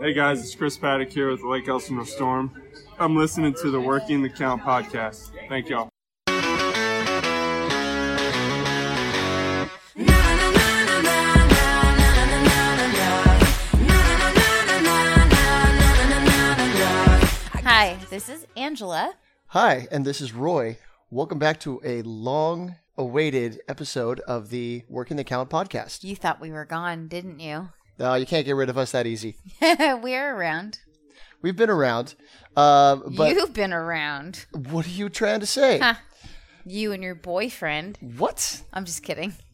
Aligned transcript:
Hey 0.00 0.12
guys, 0.12 0.40
it's 0.40 0.54
Chris 0.54 0.76
Paddack 0.76 1.12
here 1.12 1.30
with 1.30 1.42
Lake 1.42 1.68
Elsinore 1.68 2.04
Storm. 2.04 2.50
I'm 2.98 3.16
listening 3.16 3.54
to 3.62 3.70
the 3.70 3.80
Working 3.80 4.22
the 4.22 4.28
Count 4.28 4.62
podcast. 4.62 5.30
Thank 5.48 5.68
y'all. 5.68 5.88
Hi, 17.62 17.96
this 18.10 18.28
is 18.28 18.46
Angela. 18.56 19.14
Hi, 19.48 19.86
and 19.90 20.04
this 20.04 20.20
is 20.20 20.32
Roy. 20.32 20.78
Welcome 21.10 21.38
back 21.38 21.60
to 21.60 21.80
a 21.84 22.02
long 22.02 22.76
awaited 22.98 23.60
episode 23.68 24.20
of 24.20 24.50
the 24.50 24.82
Working 24.88 25.16
the 25.16 25.24
Count 25.24 25.50
podcast. 25.50 26.02
You 26.02 26.16
thought 26.16 26.40
we 26.40 26.50
were 26.50 26.64
gone, 26.64 27.06
didn't 27.06 27.40
you? 27.40 27.68
No, 27.98 28.14
you 28.14 28.26
can't 28.26 28.44
get 28.44 28.56
rid 28.56 28.68
of 28.68 28.76
us 28.78 28.92
that 28.92 29.06
easy. 29.06 29.36
we're 29.62 30.34
around. 30.36 30.80
We've 31.42 31.56
been 31.56 31.70
around. 31.70 32.14
Uh, 32.56 32.96
but 33.16 33.34
You've 33.34 33.52
been 33.52 33.72
around. 33.72 34.46
what 34.52 34.86
are 34.86 34.90
you 34.90 35.08
trying 35.08 35.40
to 35.40 35.46
say? 35.46 35.78
Huh. 35.78 35.94
You 36.64 36.92
and 36.92 37.02
your 37.02 37.14
boyfriend. 37.14 37.98
What? 38.16 38.62
I'm 38.72 38.84
just 38.84 39.02
kidding. 39.02 39.34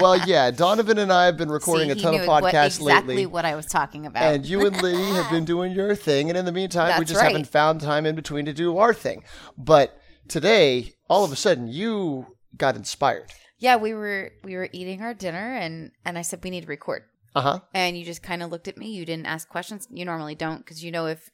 Well, 0.00 0.18
yeah, 0.26 0.50
Donovan 0.50 0.98
and 0.98 1.12
I 1.12 1.26
have 1.26 1.36
been 1.36 1.48
recording 1.48 1.92
See, 1.92 1.92
a 1.92 2.02
ton 2.02 2.14
of 2.16 2.22
knew 2.22 2.26
what- 2.26 2.42
podcasts 2.42 2.80
exactly 2.80 3.14
lately. 3.14 3.26
what 3.26 3.44
I 3.44 3.54
was 3.54 3.66
talking 3.66 4.04
about. 4.04 4.24
And 4.24 4.44
you 4.44 4.66
and 4.66 4.82
Lee 4.82 4.96
have 5.12 5.30
been 5.30 5.44
doing 5.54 5.70
your 5.70 5.94
thing, 5.94 6.28
and 6.28 6.36
in 6.36 6.44
the 6.44 6.50
meantime, 6.50 6.98
we 6.98 7.04
just 7.04 7.20
right. 7.20 7.28
haven't 7.30 7.46
found 7.46 7.80
time 7.80 8.04
in 8.04 8.16
between 8.16 8.46
to 8.46 8.52
do 8.52 8.78
our 8.78 8.92
thing. 8.92 9.22
But 9.56 9.96
today, 10.26 10.94
all 11.08 11.24
of 11.24 11.30
a 11.30 11.36
sudden, 11.36 11.68
you 11.68 12.26
got 12.56 12.74
inspired. 12.74 13.30
yeah, 13.60 13.76
we 13.76 13.94
were 13.94 14.32
we 14.42 14.56
were 14.56 14.68
eating 14.72 15.02
our 15.02 15.14
dinner, 15.14 15.54
and 15.54 15.92
and 16.04 16.18
I 16.18 16.22
said 16.22 16.42
we 16.42 16.50
need 16.50 16.62
to 16.62 16.66
record. 16.66 17.04
Uh 17.34 17.40
huh. 17.40 17.60
And 17.74 17.96
you 17.98 18.04
just 18.04 18.22
kind 18.22 18.42
of 18.42 18.50
looked 18.50 18.68
at 18.68 18.76
me. 18.76 18.90
You 18.90 19.04
didn't 19.04 19.26
ask 19.26 19.48
questions. 19.48 19.86
You 19.90 20.04
normally 20.04 20.34
don't, 20.34 20.58
because 20.58 20.82
you 20.82 20.90
know 20.90 21.06
if 21.06 21.30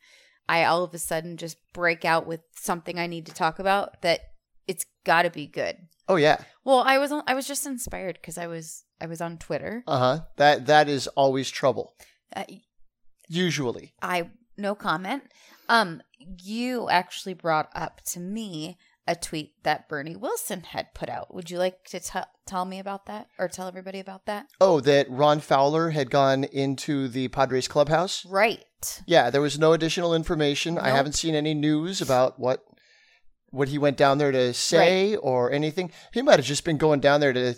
I 0.48 0.64
all 0.64 0.84
of 0.84 0.94
a 0.94 0.98
sudden 0.98 1.36
just 1.36 1.56
break 1.72 2.04
out 2.04 2.26
with 2.26 2.40
something 2.54 2.98
I 2.98 3.06
need 3.06 3.26
to 3.26 3.34
talk 3.34 3.58
about, 3.58 4.02
that 4.02 4.20
it's 4.66 4.86
got 5.04 5.22
to 5.22 5.30
be 5.30 5.46
good. 5.46 5.76
Oh 6.08 6.16
yeah. 6.16 6.38
Well, 6.64 6.80
I 6.80 6.98
was 6.98 7.12
on, 7.12 7.22
I 7.26 7.34
was 7.34 7.46
just 7.46 7.66
inspired 7.66 8.18
because 8.20 8.38
I 8.38 8.46
was 8.46 8.84
I 9.00 9.06
was 9.06 9.20
on 9.20 9.38
Twitter. 9.38 9.82
Uh 9.86 9.98
huh. 9.98 10.20
That 10.36 10.66
that 10.66 10.88
is 10.88 11.06
always 11.08 11.50
trouble. 11.50 11.94
Uh, 12.34 12.44
Usually. 13.28 13.92
I 14.00 14.30
no 14.56 14.74
comment. 14.74 15.24
Um, 15.68 16.02
you 16.42 16.88
actually 16.88 17.34
brought 17.34 17.68
up 17.74 18.00
to 18.12 18.20
me 18.20 18.78
a 19.08 19.14
tweet 19.14 19.52
that 19.62 19.88
Bernie 19.88 20.16
Wilson 20.16 20.62
had 20.62 20.92
put 20.94 21.08
out. 21.08 21.32
Would 21.34 21.50
you 21.50 21.58
like 21.58 21.84
to 21.90 22.00
t- 22.00 22.18
tell 22.46 22.64
me 22.64 22.78
about 22.78 23.06
that 23.06 23.28
or 23.38 23.48
tell 23.48 23.68
everybody 23.68 24.00
about 24.00 24.26
that? 24.26 24.46
Oh, 24.60 24.80
that 24.80 25.08
Ron 25.10 25.40
Fowler 25.40 25.90
had 25.90 26.10
gone 26.10 26.44
into 26.44 27.06
the 27.08 27.28
Padres 27.28 27.68
clubhouse? 27.68 28.24
Right. 28.26 28.64
Yeah, 29.06 29.30
there 29.30 29.40
was 29.40 29.58
no 29.58 29.72
additional 29.72 30.14
information. 30.14 30.78
I 30.78 30.90
haven't 30.90 31.12
seen 31.14 31.34
any 31.34 31.54
news 31.54 32.00
about 32.00 32.38
what 32.38 32.64
what 33.50 33.68
he 33.68 33.78
went 33.78 33.96
down 33.96 34.18
there 34.18 34.32
to 34.32 34.52
say 34.52 35.16
or 35.16 35.50
anything. 35.52 35.90
He 36.12 36.20
might 36.20 36.38
have 36.38 36.44
just 36.44 36.64
been 36.64 36.76
going 36.76 37.00
down 37.00 37.20
there 37.20 37.32
to 37.32 37.54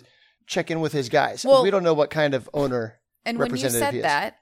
check 0.47 0.71
in 0.71 0.79
with 0.81 0.93
his 0.93 1.09
guys. 1.09 1.43
Well- 1.43 1.63
we 1.63 1.71
don't 1.71 1.83
know 1.83 1.93
what 1.95 2.09
kind 2.09 2.33
of 2.33 2.49
owner. 2.53 2.99
And 3.25 3.37
when 3.37 3.55
you 3.55 3.69
said 3.69 4.01
that, 4.03 4.37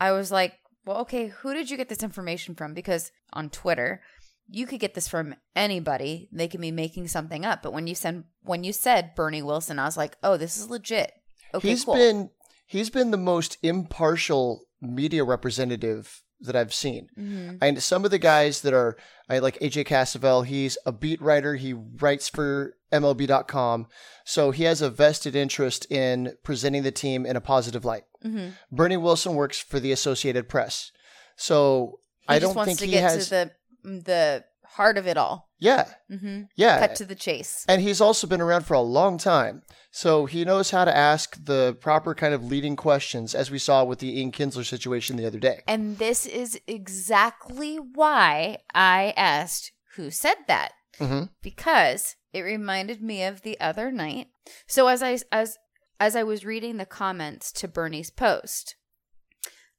I 0.00 0.12
was 0.12 0.32
like, 0.32 0.54
well, 0.84 0.98
okay, 0.98 1.28
who 1.28 1.54
did 1.54 1.70
you 1.70 1.76
get 1.76 1.88
this 1.88 2.02
information 2.02 2.54
from? 2.54 2.74
Because 2.74 3.12
on 3.32 3.50
Twitter, 3.50 4.02
you 4.50 4.66
could 4.66 4.80
get 4.80 4.94
this 4.94 5.06
from 5.08 5.34
anybody. 5.54 6.28
They 6.32 6.48
can 6.48 6.60
be 6.60 6.72
making 6.72 7.08
something 7.08 7.44
up. 7.44 7.62
But 7.62 7.72
when 7.72 7.86
you 7.86 7.94
send 7.94 8.24
when 8.42 8.64
you 8.64 8.72
said 8.72 9.14
Bernie 9.14 9.42
Wilson, 9.42 9.78
I 9.78 9.84
was 9.84 9.96
like, 9.96 10.16
oh, 10.22 10.36
this 10.36 10.56
is 10.56 10.68
legit. 10.68 11.12
Okay, 11.54 11.68
he's 11.68 11.84
cool. 11.84 11.94
been 11.94 12.30
he's 12.66 12.90
been 12.90 13.10
the 13.10 13.16
most 13.16 13.58
impartial 13.62 14.62
media 14.80 15.24
representative 15.24 16.22
that 16.40 16.56
I've 16.56 16.72
seen. 16.72 17.08
Mhm. 17.18 17.58
And 17.60 17.82
some 17.82 18.04
of 18.06 18.10
the 18.10 18.18
guys 18.18 18.62
that 18.62 18.72
are, 18.72 18.96
I 19.28 19.40
like 19.40 19.58
AJ 19.60 19.84
Cassavell. 19.84 20.46
He's 20.46 20.78
a 20.86 20.92
beat 20.92 21.20
writer. 21.20 21.56
He 21.56 21.74
writes 21.74 22.28
for 22.30 22.76
MLB.com, 22.90 23.86
so 24.24 24.50
he 24.50 24.64
has 24.64 24.80
a 24.80 24.88
vested 24.90 25.36
interest 25.36 25.86
in 25.90 26.34
presenting 26.42 26.82
the 26.82 26.90
team 26.92 27.26
in 27.26 27.36
a 27.36 27.40
positive 27.42 27.84
light. 27.84 28.04
Mhm. 28.24 28.54
Bernie 28.72 28.96
Wilson 28.96 29.34
works 29.34 29.58
for 29.58 29.78
the 29.80 29.92
Associated 29.92 30.48
Press, 30.48 30.90
so 31.36 32.00
He 32.22 32.28
I 32.28 32.38
just 32.38 32.48
don't 32.50 32.56
wants 32.56 32.68
think 32.70 32.78
to 32.80 32.86
he 32.86 32.92
get 32.92 33.02
has. 33.02 33.24
to 33.24 33.30
the 33.30 33.50
the 33.82 34.44
heart 34.74 34.96
of 34.98 35.06
it 35.06 35.16
all. 35.16 35.48
yeah, 35.58 35.88
hmm 36.08 36.42
yeah. 36.56 36.78
Cut 36.78 36.94
to 36.96 37.04
the 37.04 37.14
chase. 37.14 37.64
and 37.68 37.82
he's 37.82 38.00
also 38.00 38.26
been 38.26 38.40
around 38.40 38.64
for 38.66 38.74
a 38.74 38.80
long 38.80 39.18
time, 39.18 39.62
so 39.90 40.26
he 40.26 40.44
knows 40.44 40.70
how 40.70 40.84
to 40.84 40.96
ask 40.96 41.44
the 41.44 41.76
proper 41.80 42.14
kind 42.14 42.32
of 42.34 42.44
leading 42.44 42.76
questions, 42.76 43.34
as 43.34 43.50
we 43.50 43.58
saw 43.58 43.84
with 43.84 43.98
the 43.98 44.18
Ian 44.18 44.32
Kinsler 44.32 44.64
situation 44.64 45.16
the 45.16 45.26
other 45.26 45.38
day. 45.40 45.60
And 45.66 45.98
this 45.98 46.26
is 46.26 46.60
exactly 46.66 47.76
why 47.76 48.58
I 48.74 49.12
asked 49.16 49.72
who 49.96 50.10
said 50.10 50.36
that. 50.46 50.72
hmm 50.98 51.24
Because 51.42 52.16
it 52.32 52.42
reminded 52.42 53.02
me 53.02 53.24
of 53.24 53.42
the 53.42 53.58
other 53.60 53.90
night. 53.90 54.28
So 54.66 54.86
as 54.86 55.02
I 55.02 55.18
as 55.32 55.58
as 55.98 56.16
I 56.16 56.22
was 56.22 56.44
reading 56.44 56.76
the 56.78 56.86
comments 56.86 57.52
to 57.52 57.68
Bernie's 57.68 58.10
post, 58.10 58.76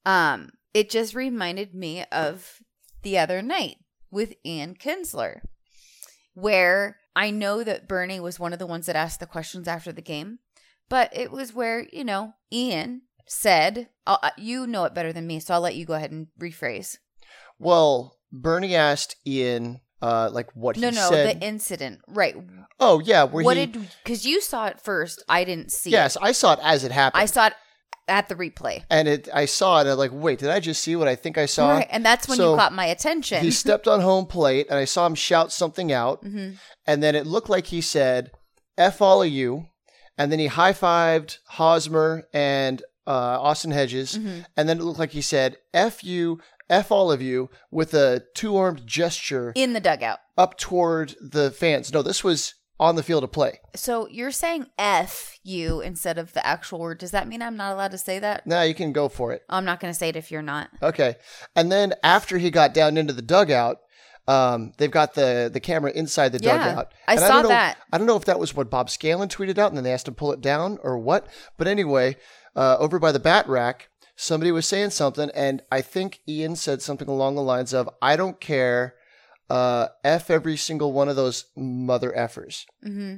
um, 0.06 0.50
it 0.74 0.90
just 0.90 1.16
reminded 1.16 1.74
me 1.74 2.04
of 2.12 2.60
the 3.04 3.18
other 3.18 3.42
night 3.42 3.78
with 4.12 4.34
Ian 4.46 4.76
Kinsler, 4.76 5.42
where 6.34 6.98
I 7.16 7.32
know 7.32 7.64
that 7.64 7.88
Bernie 7.88 8.20
was 8.20 8.40
one 8.40 8.54
of 8.54 8.60
the 8.60 8.68
ones 8.68 8.86
that 8.86 8.96
asked 8.96 9.20
the 9.20 9.26
questions 9.26 9.68
after 9.68 9.92
the 9.92 10.02
game, 10.02 10.40
but 10.90 11.10
it 11.16 11.32
was 11.32 11.54
where, 11.54 11.88
you 11.92 12.04
know, 12.04 12.34
Ian 12.52 13.04
said, 13.28 13.90
I'll, 14.06 14.20
uh, 14.22 14.32
you 14.38 14.68
know 14.68 14.84
it 14.86 14.94
better 14.94 15.14
than 15.14 15.28
me, 15.28 15.40
so 15.40 15.54
I'll 15.54 15.62
let 15.62 15.76
you 15.76 15.86
go 15.86 15.94
ahead 15.94 16.12
and 16.12 16.28
rephrase. 16.40 16.98
Well, 17.60 18.18
Bernie 18.32 18.76
asked 18.76 19.16
Ian, 19.26 19.82
uh, 20.02 20.30
like 20.32 20.50
what 20.56 20.78
No, 20.78 20.90
he 20.90 20.96
no, 20.96 21.10
said. 21.10 21.40
the 21.40 21.46
incident. 21.46 22.00
Right. 22.08 22.36
oh 22.80 23.00
yeah, 23.00 23.24
where 23.24 23.44
what 23.46 23.58
he. 23.58 23.68
did, 23.68 23.88
because 24.04 24.26
you 24.26 24.42
saw 24.42 24.68
it 24.68 24.82
first, 24.82 25.24
I 25.30 25.44
didn't 25.44 25.72
see 25.72 25.92
yes, 25.92 26.16
it. 26.16 26.24
I 26.24 26.32
saw 26.32 26.54
it 26.54 26.60
as 26.64 26.84
it 26.84 26.92
happened. 26.92 27.22
I 27.22 27.26
saw 27.26 27.48
it 27.48 27.54
at 28.08 28.28
the 28.30 28.36
replay. 28.36 28.84
and 28.90 29.08
it, 29.08 29.30
I 29.34 29.46
saw 29.46 29.78
it. 29.78 29.82
And 29.82 29.90
I'm 29.92 29.98
like, 29.98 30.12
wait, 30.14 30.40
did 30.40 30.50
I 30.50 30.60
just 30.60 30.84
see 30.84 30.96
what 30.96 31.08
I 31.08 31.16
think 31.16 31.38
I 31.38 31.46
saw? 31.46 31.72
Right. 31.78 31.88
And 31.90 32.06
that's 32.06 32.28
when 32.28 32.38
So, 32.38 32.52
you 32.52 32.58
caught 32.58 32.74
my 32.74 32.86
attention. 32.86 33.42
He 33.44 33.52
stepped 33.64 33.88
on 33.88 34.02
home 34.02 34.26
plate, 34.26 34.68
and 34.70 34.78
I 34.78 34.86
saw 34.86 35.06
him 35.06 35.16
shout 35.16 35.52
something 35.52 35.92
out, 35.92 36.24
Mhm. 36.24 36.58
and 36.86 37.02
then 37.04 37.16
it 37.16 37.26
looked 37.28 37.50
like 37.50 37.68
he 37.68 37.82
said, 37.82 38.32
"F 38.78 39.02
all 39.02 39.22
of 39.22 39.30
you," 39.30 39.68
and 40.18 40.32
then 40.32 40.40
he 40.40 40.48
high 40.48 40.74
fived 40.74 41.38
Hosmer 41.48 42.28
and 42.34 42.82
uh, 43.08 43.12
Austin 43.42 43.72
Hedges, 43.72 44.18
Mhm. 44.18 44.46
and 44.56 44.70
then 44.70 44.78
it 44.80 44.84
looked 44.84 45.00
like 45.00 45.12
he 45.12 45.22
said, 45.22 45.58
"F 45.74 46.04
you." 46.04 46.40
F 46.70 46.90
all 46.90 47.12
of 47.12 47.22
you 47.22 47.50
with 47.70 47.94
a 47.94 48.24
two 48.34 48.56
armed 48.56 48.88
gesture 48.88 49.52
in 49.56 49.74
the 49.74 49.82
dugout. 49.82 50.20
up 50.38 50.58
toward 50.58 51.16
the 51.20 51.52
fans. 51.52 51.92
No, 51.92 52.02
this 52.02 52.24
was 52.24 52.54
on 52.82 52.96
the 52.96 53.04
field 53.04 53.24
of 53.24 53.32
play. 53.32 53.60
So 53.76 54.08
you're 54.10 54.32
saying 54.32 54.66
F 54.78 55.38
you 55.44 55.82
instead 55.82 56.18
of 56.18 56.34
the 56.34 56.46
actual 56.46 56.80
word. 56.80 56.98
Does 56.98 57.12
that 57.12 57.28
mean 57.28 57.42
I'm 57.44 57.56
not 57.56 57.74
allowed 57.74 57.92
to 57.92 57.98
say 58.00 58.18
that? 58.20 58.46
No, 58.48 58.64
you 58.64 58.74
can 58.74 58.92
go 58.92 59.08
for 59.08 59.32
it. 59.32 59.44
I'm 59.48 59.64
not 59.64 59.80
going 59.80 59.94
to 59.94 59.98
say 59.98 60.10
it 60.10 60.16
if 60.16 60.32
you're 60.32 60.42
not. 60.42 60.70
Okay. 60.82 61.16
And 61.56 61.72
then 61.72 61.94
after 62.04 62.40
he 62.40 62.50
got 62.50 62.74
down 62.74 62.98
into 62.98 63.14
the 63.14 63.22
dugout, 63.22 63.78
um, 64.28 64.74
they've 64.78 64.90
got 64.92 65.14
the 65.14 65.50
the 65.54 65.60
camera 65.60 65.92
inside 65.92 66.30
the 66.32 66.40
Yeah, 66.42 66.58
dugout. 66.58 66.94
I 67.08 67.14
And 67.14 67.22
saw 67.22 67.28
don't 67.28 67.44
know, 67.44 67.50
that. 67.50 67.78
I 67.94 67.98
don't 68.00 68.08
know 68.08 68.18
if 68.18 68.26
that 68.26 68.40
was 68.40 68.56
what 68.56 68.70
Bob 68.72 68.90
Scanlan 68.90 69.30
tweeted 69.30 69.60
out, 69.60 69.70
and 69.70 69.78
then 69.78 69.84
they 69.84 69.94
asked 69.94 70.08
him 70.08 70.16
to 70.16 70.20
pull 70.20 70.32
it 70.32 70.42
down 70.42 70.80
or 70.84 70.98
what. 70.98 71.28
But 71.58 71.68
anyway, 71.68 72.18
uh, 72.56 72.78
over 72.80 72.98
by 73.00 73.12
the 73.12 73.20
bat 73.20 73.48
rack, 73.48 73.90
somebody 74.16 74.52
was 74.52 74.68
saying 74.68 74.90
something, 74.92 75.30
and 75.36 75.62
I 75.72 75.82
think 75.82 76.22
Ian 76.28 76.56
said 76.56 76.82
something 76.82 77.08
along 77.08 77.36
the 77.36 77.42
lines 77.42 77.74
of, 77.74 77.90
"I 78.02 78.16
don't 78.16 78.40
care." 78.42 78.96
Uh, 79.52 79.90
F 80.06 80.30
every 80.30 80.56
single 80.56 80.94
one 80.94 81.10
of 81.10 81.18
those 81.18 81.46
mother 81.58 82.14
effers. 82.18 82.64
hmm 82.82 83.18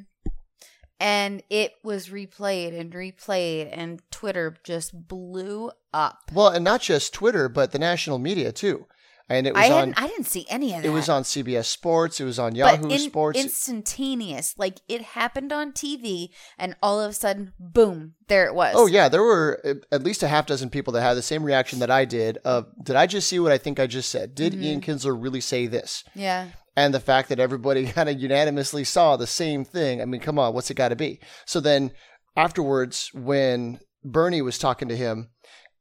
And 0.99 1.43
it 1.49 1.73
was 1.83 2.09
replayed 2.09 2.79
and 2.79 2.91
replayed, 2.91 3.69
and 3.71 4.01
Twitter 4.09 4.55
just 4.63 5.07
blew 5.07 5.69
up. 5.93 6.31
Well, 6.33 6.47
and 6.47 6.63
not 6.63 6.81
just 6.81 7.13
Twitter, 7.13 7.49
but 7.49 7.71
the 7.71 7.77
national 7.77 8.17
media 8.17 8.51
too. 8.51 8.87
And 9.29 9.47
it 9.47 9.53
was 9.53 9.63
I 9.69 9.71
on. 9.81 9.93
I 9.95 10.07
didn't 10.07 10.25
see 10.27 10.45
any 10.49 10.73
of 10.75 10.81
that. 10.81 10.87
It 10.87 10.91
was 10.91 11.07
on 11.07 11.23
CBS 11.23 11.65
Sports. 11.65 12.19
It 12.19 12.25
was 12.25 12.37
on 12.39 12.55
Yahoo 12.55 12.89
in- 12.89 12.99
Sports. 12.99 13.39
instantaneous. 13.39 14.53
Like 14.57 14.79
it 14.87 15.01
happened 15.01 15.51
on 15.53 15.71
TV, 15.71 16.29
and 16.57 16.75
all 16.81 16.99
of 17.01 17.09
a 17.11 17.13
sudden, 17.13 17.53
boom, 17.59 18.15
there 18.27 18.45
it 18.45 18.53
was. 18.53 18.73
Oh 18.77 18.85
yeah, 18.85 19.09
there 19.09 19.23
were 19.23 19.61
uh, 19.63 19.73
at 19.95 20.03
least 20.03 20.23
a 20.23 20.27
half 20.27 20.45
dozen 20.45 20.69
people 20.69 20.93
that 20.93 21.01
had 21.01 21.13
the 21.15 21.21
same 21.21 21.43
reaction 21.43 21.79
that 21.79 21.89
I 21.91 22.05
did. 22.05 22.37
Of 22.39 22.67
did 22.83 22.95
I 22.95 23.07
just 23.07 23.27
see 23.29 23.39
what 23.39 23.51
I 23.51 23.57
think 23.57 23.79
I 23.79 23.87
just 23.87 24.09
said? 24.09 24.35
Did 24.35 24.53
Mm-hmm. 24.53 24.63
Ian 24.63 24.81
Kinsler 24.81 25.15
really 25.21 25.41
say 25.41 25.67
this? 25.67 26.03
yeah. 26.13 26.47
And 26.75 26.91
the 26.91 26.99
fact 26.99 27.29
that 27.29 27.39
everybody 27.39 27.85
kind 27.91 28.09
of 28.09 28.19
unanimously 28.19 28.83
saw 28.83 29.15
the 29.15 29.27
same 29.27 29.63
thing. 29.63 30.01
I 30.01 30.05
mean, 30.05 30.19
come 30.19 30.39
on, 30.39 30.53
what's 30.55 30.71
it 30.71 30.73
got 30.73 30.89
to 30.89 30.95
be? 30.95 31.19
So 31.45 31.59
then 31.59 31.91
afterwards, 32.35 33.11
when 33.13 33.79
Bernie 34.03 34.41
was 34.41 34.57
talking 34.57 34.87
to 34.89 34.95
him, 34.97 35.29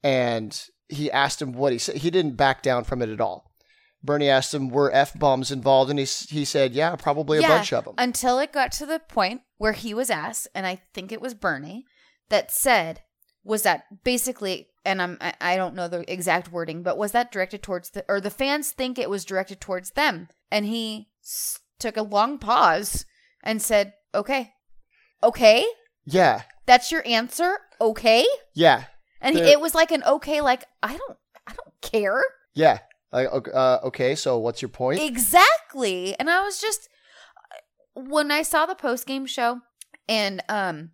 and 0.04 0.62
he 0.92 1.10
asked 1.10 1.40
him 1.42 1.52
what 1.52 1.72
he 1.72 1.78
said, 1.78 1.96
he 1.96 2.10
didn't 2.10 2.36
back 2.36 2.62
down 2.62 2.84
from 2.84 3.02
it 3.02 3.08
at 3.08 3.20
all. 3.20 3.50
Bernie 4.04 4.28
asked 4.28 4.52
him, 4.52 4.68
"Were 4.68 4.90
f 4.92 5.16
bombs 5.18 5.50
involved?" 5.52 5.88
And 5.90 5.98
he 5.98 6.04
he 6.04 6.44
said, 6.44 6.72
"Yeah, 6.72 6.96
probably 6.96 7.38
a 7.38 7.42
yeah, 7.42 7.48
bunch 7.48 7.72
of 7.72 7.84
them." 7.84 7.94
Until 7.98 8.38
it 8.40 8.52
got 8.52 8.72
to 8.72 8.86
the 8.86 8.98
point 8.98 9.42
where 9.58 9.72
he 9.72 9.94
was 9.94 10.10
asked, 10.10 10.48
and 10.54 10.66
I 10.66 10.82
think 10.92 11.12
it 11.12 11.20
was 11.20 11.34
Bernie, 11.34 11.84
that 12.28 12.50
said, 12.50 13.02
was 13.44 13.62
that 13.62 14.02
basically 14.04 14.68
and 14.84 15.00
I'm 15.00 15.18
I, 15.20 15.34
I 15.40 15.56
don't 15.56 15.74
know 15.76 15.86
the 15.86 16.10
exact 16.12 16.50
wording, 16.50 16.82
but 16.82 16.98
was 16.98 17.12
that 17.12 17.30
directed 17.30 17.62
towards 17.62 17.90
the 17.90 18.04
or 18.08 18.20
the 18.20 18.30
fans 18.30 18.72
think 18.72 18.98
it 18.98 19.08
was 19.10 19.24
directed 19.24 19.60
towards 19.60 19.92
them? 19.92 20.28
And 20.50 20.66
he 20.66 21.08
s- 21.22 21.60
took 21.78 21.96
a 21.96 22.02
long 22.02 22.38
pause 22.38 23.04
and 23.44 23.62
said, 23.62 23.92
"Okay, 24.12 24.52
okay, 25.22 25.64
Yeah. 26.04 26.42
that's 26.66 26.90
your 26.90 27.06
answer. 27.06 27.58
Okay." 27.80 28.26
Yeah. 28.54 28.84
And 29.22 29.36
The- 29.36 29.48
it 29.50 29.60
was 29.60 29.74
like 29.74 29.90
an 29.92 30.02
okay, 30.04 30.40
like 30.40 30.64
I 30.82 30.96
don't, 30.96 31.16
I 31.46 31.52
don't 31.54 31.74
care 31.80 32.22
Yeah. 32.54 32.80
Like, 33.12 33.28
uh, 33.54 33.78
okay, 33.84 34.14
so 34.14 34.38
what's 34.38 34.62
your 34.62 34.68
point? 34.70 35.00
exactly. 35.00 36.14
And 36.18 36.28
I 36.30 36.40
was 36.42 36.60
just 36.60 36.88
when 37.94 38.30
I 38.30 38.42
saw 38.42 38.64
the 38.66 38.74
post 38.74 39.06
game 39.06 39.26
show, 39.26 39.60
and 40.08 40.42
um, 40.48 40.90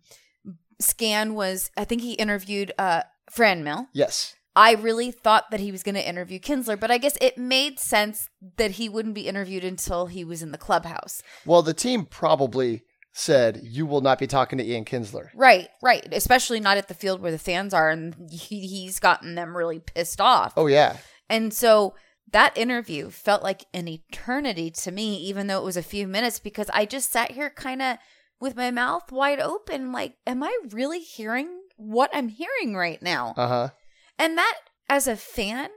Scan 0.81 1.33
was, 1.33 1.71
I 1.77 1.85
think 1.85 2.01
he 2.01 2.13
interviewed 2.13 2.73
uh 2.77 3.03
Franmil. 3.31 3.87
yes. 3.93 4.35
I 4.55 4.73
really 4.73 5.11
thought 5.11 5.51
that 5.51 5.61
he 5.61 5.71
was 5.71 5.83
going 5.83 5.95
to 5.95 6.05
interview 6.05 6.37
Kinsler, 6.39 6.77
but 6.77 6.91
I 6.91 6.97
guess 6.97 7.17
it 7.21 7.37
made 7.37 7.79
sense 7.79 8.27
that 8.57 8.71
he 8.71 8.89
wouldn't 8.89 9.13
be 9.15 9.27
interviewed 9.27 9.63
until 9.63 10.07
he 10.07 10.25
was 10.25 10.41
in 10.41 10.51
the 10.51 10.57
clubhouse. 10.57 11.21
Well, 11.45 11.61
the 11.61 11.73
team 11.73 12.05
probably 12.05 12.81
said 13.19 13.59
you 13.63 13.85
will 13.85 14.01
not 14.01 14.17
be 14.17 14.27
talking 14.27 14.57
to 14.57 14.65
Ian 14.65 14.85
Kinsler. 14.85 15.29
Right, 15.35 15.67
right. 15.81 16.07
Especially 16.11 16.59
not 16.59 16.77
at 16.77 16.87
the 16.87 16.93
field 16.93 17.21
where 17.21 17.31
the 17.31 17.37
fans 17.37 17.73
are, 17.73 17.89
and 17.89 18.29
he, 18.31 18.67
he's 18.67 18.99
gotten 18.99 19.35
them 19.35 19.55
really 19.55 19.79
pissed 19.79 20.21
off. 20.21 20.53
Oh 20.55 20.67
yeah. 20.67 20.97
And 21.29 21.53
so 21.53 21.95
that 22.31 22.57
interview 22.57 23.09
felt 23.09 23.43
like 23.43 23.65
an 23.73 23.87
eternity 23.87 24.71
to 24.71 24.91
me, 24.91 25.17
even 25.17 25.47
though 25.47 25.59
it 25.59 25.65
was 25.65 25.77
a 25.77 25.83
few 25.83 26.07
minutes, 26.07 26.39
because 26.39 26.69
I 26.73 26.85
just 26.85 27.11
sat 27.11 27.31
here 27.31 27.49
kind 27.49 27.81
of 27.81 27.97
with 28.39 28.55
my 28.55 28.71
mouth 28.71 29.11
wide 29.11 29.39
open, 29.39 29.91
like, 29.91 30.15
am 30.25 30.41
I 30.41 30.57
really 30.71 30.99
hearing 30.99 31.49
what 31.75 32.09
I'm 32.13 32.29
hearing 32.29 32.75
right 32.75 33.01
now? 33.01 33.33
Uh 33.35 33.47
huh. 33.47 33.69
And 34.17 34.37
that, 34.37 34.57
as 34.89 35.07
a 35.07 35.15
fan, 35.15 35.69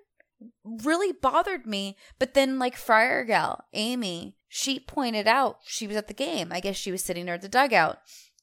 really 0.65 1.13
bothered 1.13 1.67
me. 1.67 1.97
But 2.19 2.35
then, 2.35 2.59
like 2.59 2.77
Friar 2.77 3.25
Gal, 3.25 3.65
Amy, 3.73 4.37
she 4.55 4.79
pointed 4.79 5.27
out 5.27 5.57
she 5.65 5.87
was 5.87 5.97
at 5.97 6.09
the 6.09 6.15
game. 6.15 6.49
I 6.53 6.61
guess 6.61 6.77
she 6.77 6.93
was 6.93 7.03
sitting 7.03 7.25
there 7.25 7.37
at 7.37 7.41
the 7.43 7.49
dugout. 7.49 7.97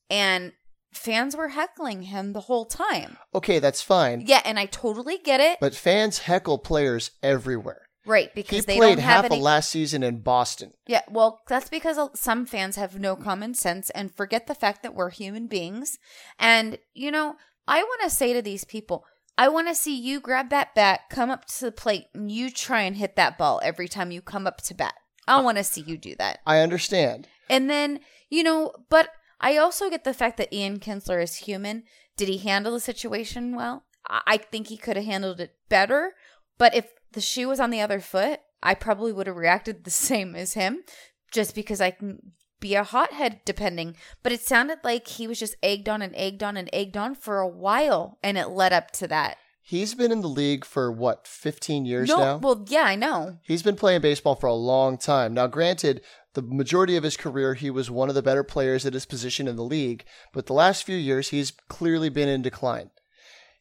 And 0.10 0.54
fans 0.92 1.36
were 1.36 1.50
heckling 1.50 2.02
him 2.04 2.34
the 2.34 2.42
whole 2.42 2.66
time. 2.66 3.18
Okay, 3.36 3.60
that's 3.60 3.84
fine. 3.84 4.24
Yeah, 4.26 4.42
and 4.44 4.58
I 4.58 4.66
totally 4.66 5.20
get 5.20 5.40
it. 5.40 5.60
But 5.62 5.76
fans 5.76 6.18
heckle 6.20 6.58
players 6.58 7.12
everywhere. 7.22 7.84
right, 8.08 8.32
He 8.34 8.42
because 8.42 8.66
they 8.66 8.78
played 8.78 8.96
don't 8.96 9.04
have 9.04 9.16
half 9.18 9.26
any. 9.26 9.36
of 9.38 9.44
last 9.44 9.70
season 9.70 10.02
in 10.02 10.22
Boston. 10.22 10.72
yeah, 10.88 11.04
well, 11.12 11.42
that's 11.48 11.70
because 11.70 12.00
some 12.20 12.48
fans 12.48 12.76
have 12.76 13.00
no 13.00 13.16
common 13.16 13.54
sense 13.54 13.92
and 13.92 14.12
forget 14.12 14.48
the 14.48 14.56
fact 14.56 14.82
that 14.82 14.96
we're 14.96 15.12
human 15.12 15.46
beings. 15.46 16.00
And, 16.40 16.80
you 16.96 17.12
know, 17.12 17.36
I 17.68 17.84
want 17.84 18.02
to 18.02 18.10
say 18.10 18.34
to 18.34 18.42
these 18.42 18.64
people, 18.64 19.06
I 19.38 19.48
want 19.48 19.68
to 19.68 19.76
see 19.76 19.96
you 19.96 20.20
grab 20.20 20.50
that 20.50 20.74
bat, 20.74 21.02
come 21.12 21.30
up 21.30 21.46
to 21.46 21.66
the 21.66 21.72
plate, 21.72 22.06
and 22.16 22.32
you 22.32 22.50
try 22.50 22.82
and 22.82 22.98
hit 22.98 23.16
that 23.16 23.38
ball 23.38 23.62
every 23.64 23.88
time 23.88 24.10
you 24.10 24.24
come 24.24 24.48
up 24.48 24.62
to 24.64 24.74
bat. 24.74 24.96
I 25.28 25.42
want 25.42 25.58
to 25.58 25.64
see 25.64 25.82
you 25.82 25.98
do 25.98 26.16
that. 26.18 26.40
I 26.46 26.60
understand. 26.60 27.28
And 27.50 27.70
then, 27.70 28.00
you 28.30 28.44
know, 28.44 28.74
but 28.90 29.10
I 29.40 29.58
also 29.58 29.90
get 29.90 30.04
the 30.04 30.14
fact 30.14 30.38
that 30.38 30.54
Ian 30.54 30.80
Kinsler 30.80 31.22
is 31.22 31.36
human. 31.36 31.84
Did 32.18 32.28
he 32.28 32.38
handle 32.38 32.74
the 32.74 32.80
situation 32.80 33.56
well? 33.56 33.84
I 34.08 34.22
I 34.26 34.38
think 34.38 34.68
he 34.68 34.78
could 34.78 34.96
have 34.96 35.06
handled 35.06 35.40
it 35.40 35.56
better. 35.70 36.14
But 36.58 36.76
if 36.76 36.88
the 37.14 37.22
shoe 37.22 37.48
was 37.48 37.60
on 37.60 37.70
the 37.70 37.82
other 37.82 38.00
foot, 38.00 38.40
I 38.62 38.74
probably 38.74 39.14
would 39.14 39.28
have 39.28 39.36
reacted 39.36 39.84
the 39.84 39.92
same 40.10 40.36
as 40.36 40.54
him 40.54 40.84
just 41.32 41.56
because 41.56 41.80
I 41.80 41.92
can 41.92 42.34
be 42.60 42.76
a 42.76 42.84
hothead 42.84 43.42
depending. 43.46 43.96
But 44.24 44.32
it 44.32 44.42
sounded 44.42 44.80
like 44.84 45.08
he 45.08 45.28
was 45.28 45.40
just 45.40 45.56
egged 45.64 45.88
on 45.88 46.02
and 46.02 46.14
egged 46.16 46.44
on 46.44 46.58
and 46.58 46.70
egged 46.74 46.98
on 46.98 47.16
for 47.16 47.40
a 47.40 47.48
while 47.48 48.18
and 48.22 48.38
it 48.38 48.50
led 48.50 48.74
up 48.74 48.92
to 48.92 49.08
that. 49.08 49.38
He's 49.70 49.94
been 49.94 50.12
in 50.12 50.22
the 50.22 50.28
league 50.28 50.66
for 50.66 50.92
what, 50.92 51.28
15 51.28 51.86
years 51.86 52.10
no, 52.10 52.18
now? 52.18 52.38
well, 52.38 52.66
yeah, 52.70 52.86
I 52.86 52.96
know. 52.96 53.38
He's 53.44 53.62
been 53.62 53.76
playing 53.76 54.02
baseball 54.02 54.34
for 54.34 54.48
a 54.48 54.54
long 54.56 54.98
time. 54.98 55.36
Now, 55.36 55.46
granted, 55.46 56.02
the 56.34 56.42
majority 56.42 56.96
of 56.96 57.04
his 57.04 57.16
career, 57.16 57.54
he 57.54 57.70
was 57.70 57.92
one 57.92 58.10
of 58.10 58.16
the 58.16 58.24
better 58.24 58.44
players 58.44 58.84
at 58.88 58.96
his 58.96 59.06
position 59.06 59.48
in 59.48 59.58
the 59.58 59.64
league, 59.64 60.06
but 60.34 60.48
the 60.48 60.54
last 60.54 60.84
few 60.84 60.96
years, 60.96 61.30
he's 61.30 61.52
clearly 61.68 62.10
been 62.10 62.28
in 62.28 62.42
decline. 62.42 62.90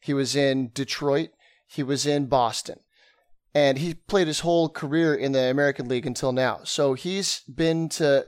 He 0.01 0.15
was 0.15 0.35
in 0.35 0.71
Detroit, 0.73 1.29
he 1.67 1.83
was 1.83 2.07
in 2.07 2.25
Boston, 2.25 2.79
and 3.53 3.77
he 3.77 3.93
played 3.93 4.25
his 4.25 4.39
whole 4.39 4.67
career 4.67 5.13
in 5.13 5.33
the 5.33 5.43
American 5.43 5.87
League 5.87 6.07
until 6.07 6.31
now. 6.31 6.61
So 6.63 6.95
he's 6.95 7.41
been 7.41 7.87
to 7.89 8.25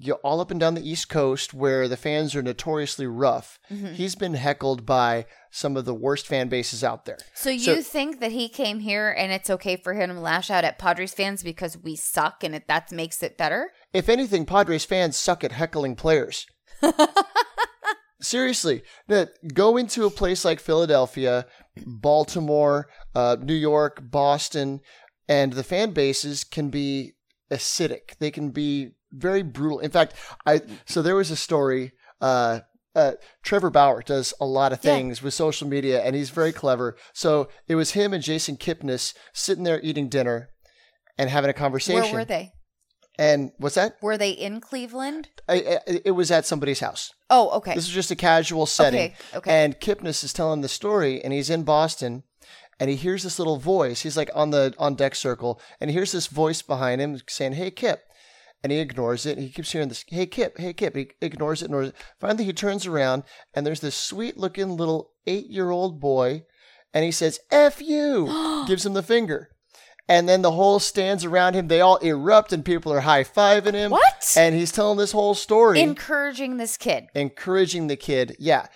you 0.00 0.14
all 0.14 0.40
up 0.40 0.50
and 0.50 0.60
down 0.60 0.74
the 0.74 0.88
East 0.88 1.08
Coast 1.08 1.52
where 1.52 1.88
the 1.88 1.96
fans 1.96 2.34
are 2.36 2.42
notoriously 2.42 3.06
rough. 3.06 3.58
Mm-hmm. 3.70 3.94
He's 3.94 4.14
been 4.14 4.34
heckled 4.34 4.86
by 4.86 5.26
some 5.50 5.76
of 5.76 5.84
the 5.86 5.94
worst 5.94 6.26
fan 6.26 6.48
bases 6.48 6.84
out 6.84 7.04
there. 7.04 7.18
So 7.34 7.50
you 7.50 7.58
So- 7.58 7.82
think 7.82 8.20
that 8.20 8.30
he 8.32 8.48
came 8.48 8.78
here 8.80 9.10
and 9.10 9.32
it's 9.32 9.50
okay 9.50 9.76
for 9.76 9.94
him 9.94 10.10
to 10.10 10.20
lash 10.20 10.50
out 10.50 10.64
at 10.64 10.78
Padres 10.78 11.14
fans 11.14 11.42
because 11.42 11.76
we 11.76 11.96
suck 11.96 12.44
and 12.44 12.54
it 12.54 12.68
that 12.68 12.92
makes 12.92 13.22
it 13.22 13.36
better? 13.36 13.70
If 13.92 14.08
anything, 14.08 14.46
Padres 14.46 14.84
fans 14.84 15.16
suck 15.16 15.42
at 15.42 15.52
heckling 15.52 15.96
players. 15.96 16.46
Seriously, 18.20 18.82
go 19.54 19.76
into 19.76 20.04
a 20.04 20.10
place 20.10 20.44
like 20.44 20.58
Philadelphia, 20.58 21.46
Baltimore, 21.86 22.88
uh, 23.14 23.36
New 23.40 23.54
York, 23.54 24.00
Boston, 24.10 24.80
and 25.28 25.52
the 25.52 25.62
fan 25.62 25.92
bases 25.92 26.42
can 26.42 26.68
be 26.68 27.12
acidic. 27.50 28.16
They 28.18 28.32
can 28.32 28.50
be 28.50 28.90
very 29.12 29.42
brutal. 29.42 29.78
In 29.80 29.90
fact, 29.90 30.14
I 30.46 30.60
so 30.86 31.02
there 31.02 31.16
was 31.16 31.30
a 31.30 31.36
story. 31.36 31.92
Uh, 32.20 32.60
uh, 32.94 33.12
Trevor 33.42 33.70
Bauer 33.70 34.02
does 34.02 34.34
a 34.40 34.46
lot 34.46 34.72
of 34.72 34.80
Yeah. 34.84 34.94
things 34.94 35.22
with 35.22 35.32
social 35.34 35.68
media, 35.68 36.02
and 36.02 36.16
he's 36.16 36.30
very 36.30 36.52
clever. 36.52 36.96
So 37.12 37.48
it 37.68 37.76
was 37.76 37.92
him 37.92 38.12
and 38.12 38.22
Jason 38.22 38.56
Kipnis 38.56 39.14
sitting 39.32 39.62
there 39.64 39.80
eating 39.82 40.08
dinner 40.08 40.50
and 41.16 41.30
having 41.30 41.50
a 41.50 41.54
conversation. 41.54 42.02
Where 42.02 42.12
were 42.12 42.24
they? 42.24 42.52
And 43.20 43.50
what's 43.58 43.74
that? 43.74 43.96
Were 44.00 44.16
they 44.16 44.30
in 44.30 44.60
Cleveland? 44.60 45.28
I, 45.48 45.54
I, 45.86 46.00
it 46.04 46.12
was 46.12 46.30
at 46.30 46.46
somebody's 46.46 46.80
house. 46.80 47.12
Oh, 47.30 47.50
okay. 47.58 47.74
This 47.74 47.86
is 47.88 47.92
just 47.94 48.10
a 48.12 48.16
casual 48.16 48.64
setting. 48.66 49.00
Okay, 49.00 49.14
okay. 49.34 49.64
And 49.64 49.78
Kipnis 49.80 50.22
is 50.22 50.32
telling 50.32 50.60
the 50.60 50.68
story, 50.68 51.22
and 51.22 51.32
he's 51.32 51.50
in 51.50 51.64
Boston, 51.64 52.22
and 52.78 52.88
he 52.90 52.94
hears 52.96 53.24
this 53.24 53.38
little 53.40 53.58
voice. 53.58 54.02
He's 54.02 54.16
like 54.16 54.30
on 54.34 54.50
the 54.50 54.72
on 54.78 54.94
deck 54.94 55.14
circle, 55.16 55.60
and 55.80 55.90
he 55.90 55.94
hears 55.94 56.12
this 56.12 56.28
voice 56.28 56.62
behind 56.62 57.00
him 57.00 57.20
saying, 57.28 57.54
"Hey, 57.54 57.70
Kip." 57.72 58.02
And 58.62 58.72
he 58.72 58.78
ignores 58.78 59.24
it. 59.24 59.36
And 59.38 59.46
he 59.46 59.52
keeps 59.52 59.70
hearing 59.72 59.88
this, 59.88 60.04
"Hey, 60.08 60.26
Kip, 60.26 60.58
hey, 60.58 60.72
Kip." 60.72 60.96
He 60.96 61.10
ignores 61.20 61.62
it, 61.62 61.66
ignores 61.66 61.88
it. 61.90 61.94
Finally, 62.18 62.44
he 62.44 62.52
turns 62.52 62.86
around, 62.86 63.22
and 63.54 63.64
there's 63.66 63.80
this 63.80 63.94
sweet-looking 63.94 64.76
little 64.76 65.12
eight-year-old 65.26 66.00
boy, 66.00 66.42
and 66.92 67.04
he 67.04 67.12
says, 67.12 67.38
"F 67.52 67.80
you," 67.80 68.64
gives 68.66 68.84
him 68.84 68.94
the 68.94 69.02
finger. 69.02 69.50
And 70.10 70.26
then 70.26 70.40
the 70.40 70.52
whole 70.52 70.78
stands 70.80 71.22
around 71.24 71.54
him. 71.54 71.68
They 71.68 71.82
all 71.82 71.98
erupt, 71.98 72.52
and 72.52 72.64
people 72.64 72.90
are 72.92 73.00
high 73.00 73.24
fiving 73.24 73.74
him. 73.74 73.90
What? 73.90 74.34
And 74.36 74.54
he's 74.54 74.72
telling 74.72 74.96
this 74.96 75.12
whole 75.12 75.34
story 75.34 75.80
Encouraging 75.82 76.56
this 76.56 76.78
kid. 76.78 77.08
encouraging 77.14 77.88
the 77.88 77.96
kid. 77.96 78.34
Yeah. 78.38 78.68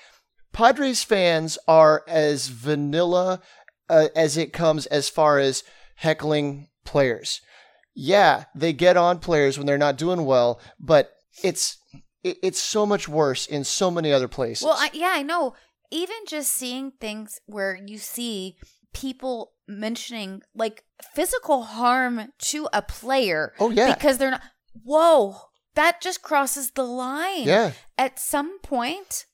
Padres 0.53 1.03
fans 1.03 1.57
are 1.67 2.05
as 2.07 2.49
vanilla 2.49 3.41
uh, 3.89 4.09
as 4.15 4.37
it 4.37 4.53
comes 4.53 4.85
as 4.87 5.09
far 5.09 5.39
as 5.39 5.65
heckling 5.97 6.69
players. 6.85 7.41
Yeah, 7.95 8.45
they 8.55 8.73
get 8.73 8.97
on 8.97 9.19
players 9.19 9.59
when 9.59 9.67
they're 9.67 9.79
not 9.79 9.99
doing 9.99 10.25
well, 10.25 10.61
but 10.81 11.13
it's 11.43 11.79
it, 12.23 12.39
it's 12.43 12.61
so 12.61 12.87
much 12.87 13.09
worse 13.09 13.47
in 13.47 13.65
so 13.65 13.91
many 13.91 14.13
other 14.13 14.29
places. 14.29 14.65
Well, 14.65 14.77
I, 14.79 14.91
yeah, 14.93 15.13
I 15.13 15.23
know. 15.23 15.55
Even 15.91 16.17
just 16.27 16.53
seeing 16.53 16.93
things 16.93 17.39
where 17.47 17.79
you 17.87 17.99
see 17.99 18.57
people 18.95 19.53
mentioning 19.69 20.43
like 20.55 20.85
physical 21.15 21.65
harm 21.65 22.33
to 22.39 22.69
a 22.73 22.83
player. 22.83 23.53
Oh, 23.59 23.71
yeah. 23.71 23.95
Because 23.95 24.19
they're 24.19 24.31
not. 24.31 24.43
Whoa, 24.85 25.37
that 25.75 26.01
just 26.01 26.23
crosses 26.23 26.71
the 26.71 26.85
line. 26.85 27.45
yeah, 27.45 27.73
At 27.99 28.19
some 28.19 28.59
point, 28.61 29.27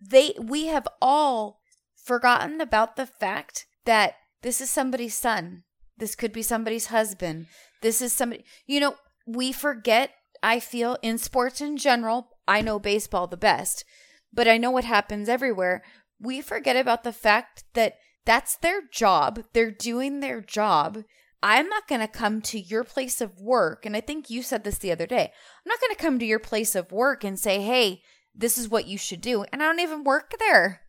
they 0.00 0.34
we 0.40 0.66
have 0.66 0.88
all 1.00 1.60
forgotten 1.94 2.60
about 2.60 2.96
the 2.96 3.06
fact 3.06 3.66
that 3.84 4.14
this 4.42 4.60
is 4.60 4.70
somebody's 4.70 5.16
son. 5.16 5.64
This 5.96 6.14
could 6.14 6.32
be 6.32 6.42
somebody's 6.42 6.86
husband. 6.86 7.46
This 7.82 8.00
is 8.00 8.12
somebody. 8.12 8.44
You 8.66 8.80
know, 8.80 8.94
we 9.26 9.52
forget. 9.52 10.10
I 10.42 10.58
feel 10.58 10.96
in 11.02 11.18
sports 11.18 11.60
in 11.60 11.76
general. 11.76 12.30
I 12.48 12.62
know 12.62 12.80
baseball 12.80 13.28
the 13.28 13.36
best, 13.36 13.84
but 14.32 14.48
I 14.48 14.58
know 14.58 14.70
what 14.70 14.84
happens 14.84 15.28
everywhere. 15.28 15.82
We 16.18 16.40
forget 16.40 16.76
about 16.76 17.04
the 17.04 17.12
fact 17.12 17.64
that 17.74 17.94
that's 18.24 18.56
their 18.56 18.80
job. 18.92 19.44
They're 19.52 19.70
doing 19.70 20.20
their 20.20 20.40
job. 20.40 21.04
I'm 21.42 21.68
not 21.68 21.88
going 21.88 22.00
to 22.00 22.08
come 22.08 22.40
to 22.42 22.58
your 22.58 22.84
place 22.84 23.20
of 23.20 23.40
work. 23.40 23.84
And 23.84 23.96
I 23.96 24.00
think 24.00 24.30
you 24.30 24.42
said 24.42 24.62
this 24.64 24.78
the 24.78 24.92
other 24.92 25.06
day. 25.06 25.32
I'm 25.64 25.68
not 25.68 25.80
going 25.80 25.94
to 25.94 26.02
come 26.02 26.18
to 26.18 26.26
your 26.26 26.38
place 26.38 26.74
of 26.74 26.92
work 26.92 27.24
and 27.24 27.38
say, 27.38 27.60
hey, 27.60 28.00
this 28.34 28.56
is 28.56 28.68
what 28.68 28.86
you 28.86 28.96
should 28.96 29.20
do. 29.20 29.44
And 29.52 29.62
I 29.62 29.66
don't 29.66 29.80
even 29.80 30.04
work 30.04 30.34
there. 30.38 30.82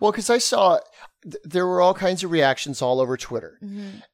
Well, 0.00 0.12
because 0.12 0.30
I 0.30 0.38
saw 0.38 0.78
th- 1.22 1.36
there 1.44 1.66
were 1.66 1.80
all 1.80 1.94
kinds 1.94 2.24
of 2.24 2.30
reactions 2.30 2.80
all 2.80 3.00
over 3.00 3.16
Twitter. 3.16 3.58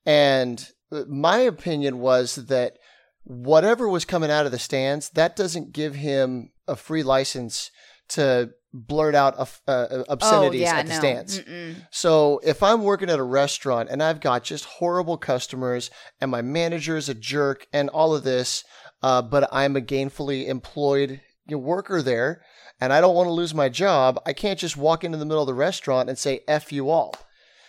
And 0.05 0.61
uh, 0.61 0.73
my 1.09 1.39
opinion 1.39 1.99
was 1.99 2.37
that 2.37 2.79
whatever 3.25 3.89
was 3.89 4.05
coming 4.05 4.31
out 4.31 4.47
of 4.47 4.53
the 4.53 4.59
stands, 4.59 5.11
that 5.11 5.37
doesn't 5.37 5.73
give 5.73 5.95
him 5.95 6.51
a 6.67 6.77
free 6.77 7.03
license 7.03 7.71
to 8.09 8.51
blurt 8.75 9.15
out 9.15 9.39
uh, 9.69 10.05
obscenities 10.09 10.69
at 10.69 10.87
the 10.87 10.95
stands. 10.95 11.39
Oh, 11.39 11.43
Mm-mm. 11.43 11.87
So 11.91 12.41
if 12.43 12.63
I'm 12.63 12.83
working 12.83 13.11
at 13.11 13.19
a 13.19 13.25
restaurant 13.25 13.89
and 13.91 14.03
I've 14.03 14.21
got 14.21 14.45
just 14.45 14.65
horrible 14.65 15.19
customers 15.19 15.91
and 16.21 16.31
my 16.31 16.43
manager 16.43 16.97
is 16.97 17.09
a 17.09 17.15
jerk 17.15 17.67
and 17.73 17.89
all 17.91 18.15
of 18.15 18.25
this, 18.25 18.65
uh, 19.03 19.23
but 19.23 19.49
I'm 19.53 19.77
a 19.77 19.81
gainfully 19.81 20.47
employed 20.47 21.21
worker 21.51 22.01
there 22.01 22.43
and 22.81 22.93
I 22.93 23.01
don't 23.01 23.15
want 23.15 23.29
to 23.29 23.33
lose 23.33 23.55
my 23.55 23.69
job, 23.69 24.19
I 24.27 24.33
can't 24.33 24.59
just 24.59 24.77
walk 24.77 25.05
into 25.05 25.19
the 25.19 25.25
middle 25.25 25.43
of 25.43 25.47
the 25.47 25.55
restaurant 25.55 26.09
and 26.09 26.19
say 26.19 26.41
"f 26.49 26.73
you 26.73 26.91
all." 26.91 27.15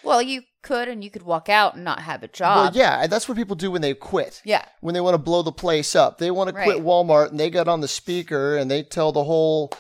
Well, 0.04 0.22
you 0.22 0.42
could, 0.64 0.88
and 0.88 1.04
you 1.04 1.12
could 1.12 1.22
walk 1.24 1.50
out 1.50 1.76
and 1.76 1.84
not 1.84 2.00
have 2.00 2.24
a 2.24 2.30
Well, 2.40 2.66
job. 2.66 2.76
yeah, 2.76 3.04
and 3.04 3.12
that's 3.12 3.30
what 3.30 3.38
people 3.38 3.56
do 3.56 3.70
when 3.70 3.82
they 3.82 3.94
quit. 3.94 4.42
Yeah. 4.44 4.66
When 4.82 4.94
they 4.94 5.02
want 5.02 5.14
to 5.14 5.20
blow 5.20 5.44
the 5.44 5.52
place 5.52 5.96
up, 5.96 6.18
they 6.18 6.32
want 6.32 6.48
to 6.48 6.54
quit. 6.64 6.78
Walmart 6.80 7.30
and 7.30 7.40
they 7.40 7.50
get 7.52 7.68
on 7.68 7.82
the 7.82 7.88
speaker 7.88 8.58
and 8.58 8.72
they 8.72 8.82
tell 8.82 9.12
the 9.12 9.26
whole 9.26 9.72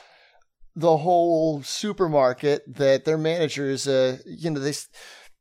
the 0.75 0.97
whole 0.97 1.61
supermarket 1.63 2.63
that 2.75 3.05
their 3.05 3.17
managers, 3.17 3.87
uh, 3.87 4.17
you 4.25 4.49
know, 4.51 4.59
they. 4.59 4.73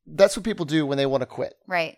That's 0.07 0.37
what 0.37 0.45
people 0.45 0.65
do 0.67 0.85
when 0.87 0.99
they 0.99 1.07
want 1.07 1.23
to 1.23 1.27
quit. 1.27 1.55
Right. 1.69 1.97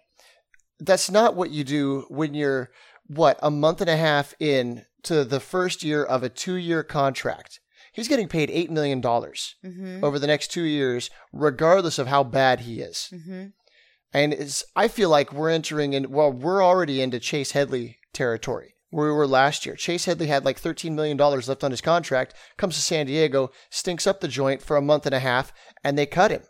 That's 0.78 1.10
not 1.10 1.34
what 1.36 1.50
you 1.50 1.64
do 1.64 2.06
when 2.08 2.34
you're 2.34 2.70
what 3.06 3.38
a 3.42 3.50
month 3.50 3.80
and 3.80 3.90
a 3.90 3.96
half 3.96 4.34
in 4.40 4.84
to 5.04 5.24
the 5.24 5.40
first 5.40 5.82
year 5.82 6.04
of 6.04 6.22
a 6.22 6.28
two 6.28 6.54
year 6.54 6.82
contract. 6.82 7.60
He's 7.94 8.08
getting 8.08 8.28
paid 8.28 8.50
eight 8.50 8.70
million 8.70 9.00
dollars 9.00 9.54
Mm-hmm. 9.64 10.04
over 10.04 10.18
the 10.18 10.26
next 10.26 10.48
two 10.48 10.64
years, 10.64 11.10
regardless 11.32 11.98
of 11.98 12.08
how 12.08 12.24
bad 12.24 12.60
he 12.60 12.80
is. 12.80 13.08
Mm-hmm. 13.12 13.46
And 14.12 14.32
it's, 14.32 14.64
I 14.76 14.88
feel 14.88 15.08
like 15.08 15.32
we're 15.32 15.50
entering 15.50 15.92
in, 15.92 16.10
well, 16.10 16.30
we're 16.32 16.62
already 16.62 17.00
into 17.00 17.18
Chase 17.18 17.52
Headley 17.52 17.98
territory 18.12 18.74
where 18.90 19.08
we 19.08 19.12
were 19.16 19.26
last 19.26 19.66
year. 19.66 19.74
Chase 19.74 20.04
Headley 20.04 20.28
had 20.28 20.44
like 20.44 20.60
$13 20.60 20.92
million 20.92 21.16
left 21.16 21.64
on 21.64 21.72
his 21.72 21.80
contract, 21.80 22.32
comes 22.56 22.76
to 22.76 22.80
San 22.80 23.06
Diego, 23.06 23.50
stinks 23.68 24.06
up 24.06 24.20
the 24.20 24.28
joint 24.28 24.62
for 24.62 24.76
a 24.76 24.82
month 24.82 25.04
and 25.04 25.14
a 25.14 25.18
half, 25.18 25.52
and 25.82 25.98
they 25.98 26.06
cut 26.06 26.30
him. 26.30 26.42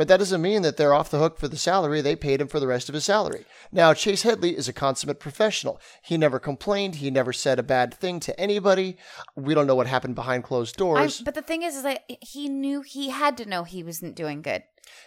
But 0.00 0.08
that 0.08 0.16
doesn't 0.16 0.40
mean 0.40 0.62
that 0.62 0.78
they're 0.78 0.94
off 0.94 1.10
the 1.10 1.18
hook 1.18 1.36
for 1.36 1.46
the 1.46 1.58
salary. 1.58 2.00
They 2.00 2.16
paid 2.16 2.40
him 2.40 2.48
for 2.48 2.58
the 2.58 2.66
rest 2.66 2.88
of 2.88 2.94
his 2.94 3.04
salary. 3.04 3.44
Now, 3.70 3.92
Chase 3.92 4.22
Headley 4.22 4.56
is 4.56 4.66
a 4.66 4.72
consummate 4.72 5.20
professional. 5.20 5.78
He 6.02 6.16
never 6.16 6.38
complained. 6.38 6.94
He 6.94 7.10
never 7.10 7.34
said 7.34 7.58
a 7.58 7.62
bad 7.62 7.92
thing 7.92 8.18
to 8.20 8.40
anybody. 8.40 8.96
We 9.36 9.52
don't 9.52 9.66
know 9.66 9.74
what 9.74 9.88
happened 9.88 10.14
behind 10.14 10.44
closed 10.44 10.76
I, 10.76 10.78
doors. 10.78 11.20
but 11.20 11.34
the 11.34 11.42
thing 11.42 11.60
is, 11.60 11.76
is 11.76 11.82
that 11.82 12.04
he 12.22 12.48
knew 12.48 12.80
he 12.80 13.10
had 13.10 13.36
to 13.36 13.44
know 13.44 13.64
he 13.64 13.82
wasn't 13.82 14.16
doing 14.16 14.40
good, 14.40 14.62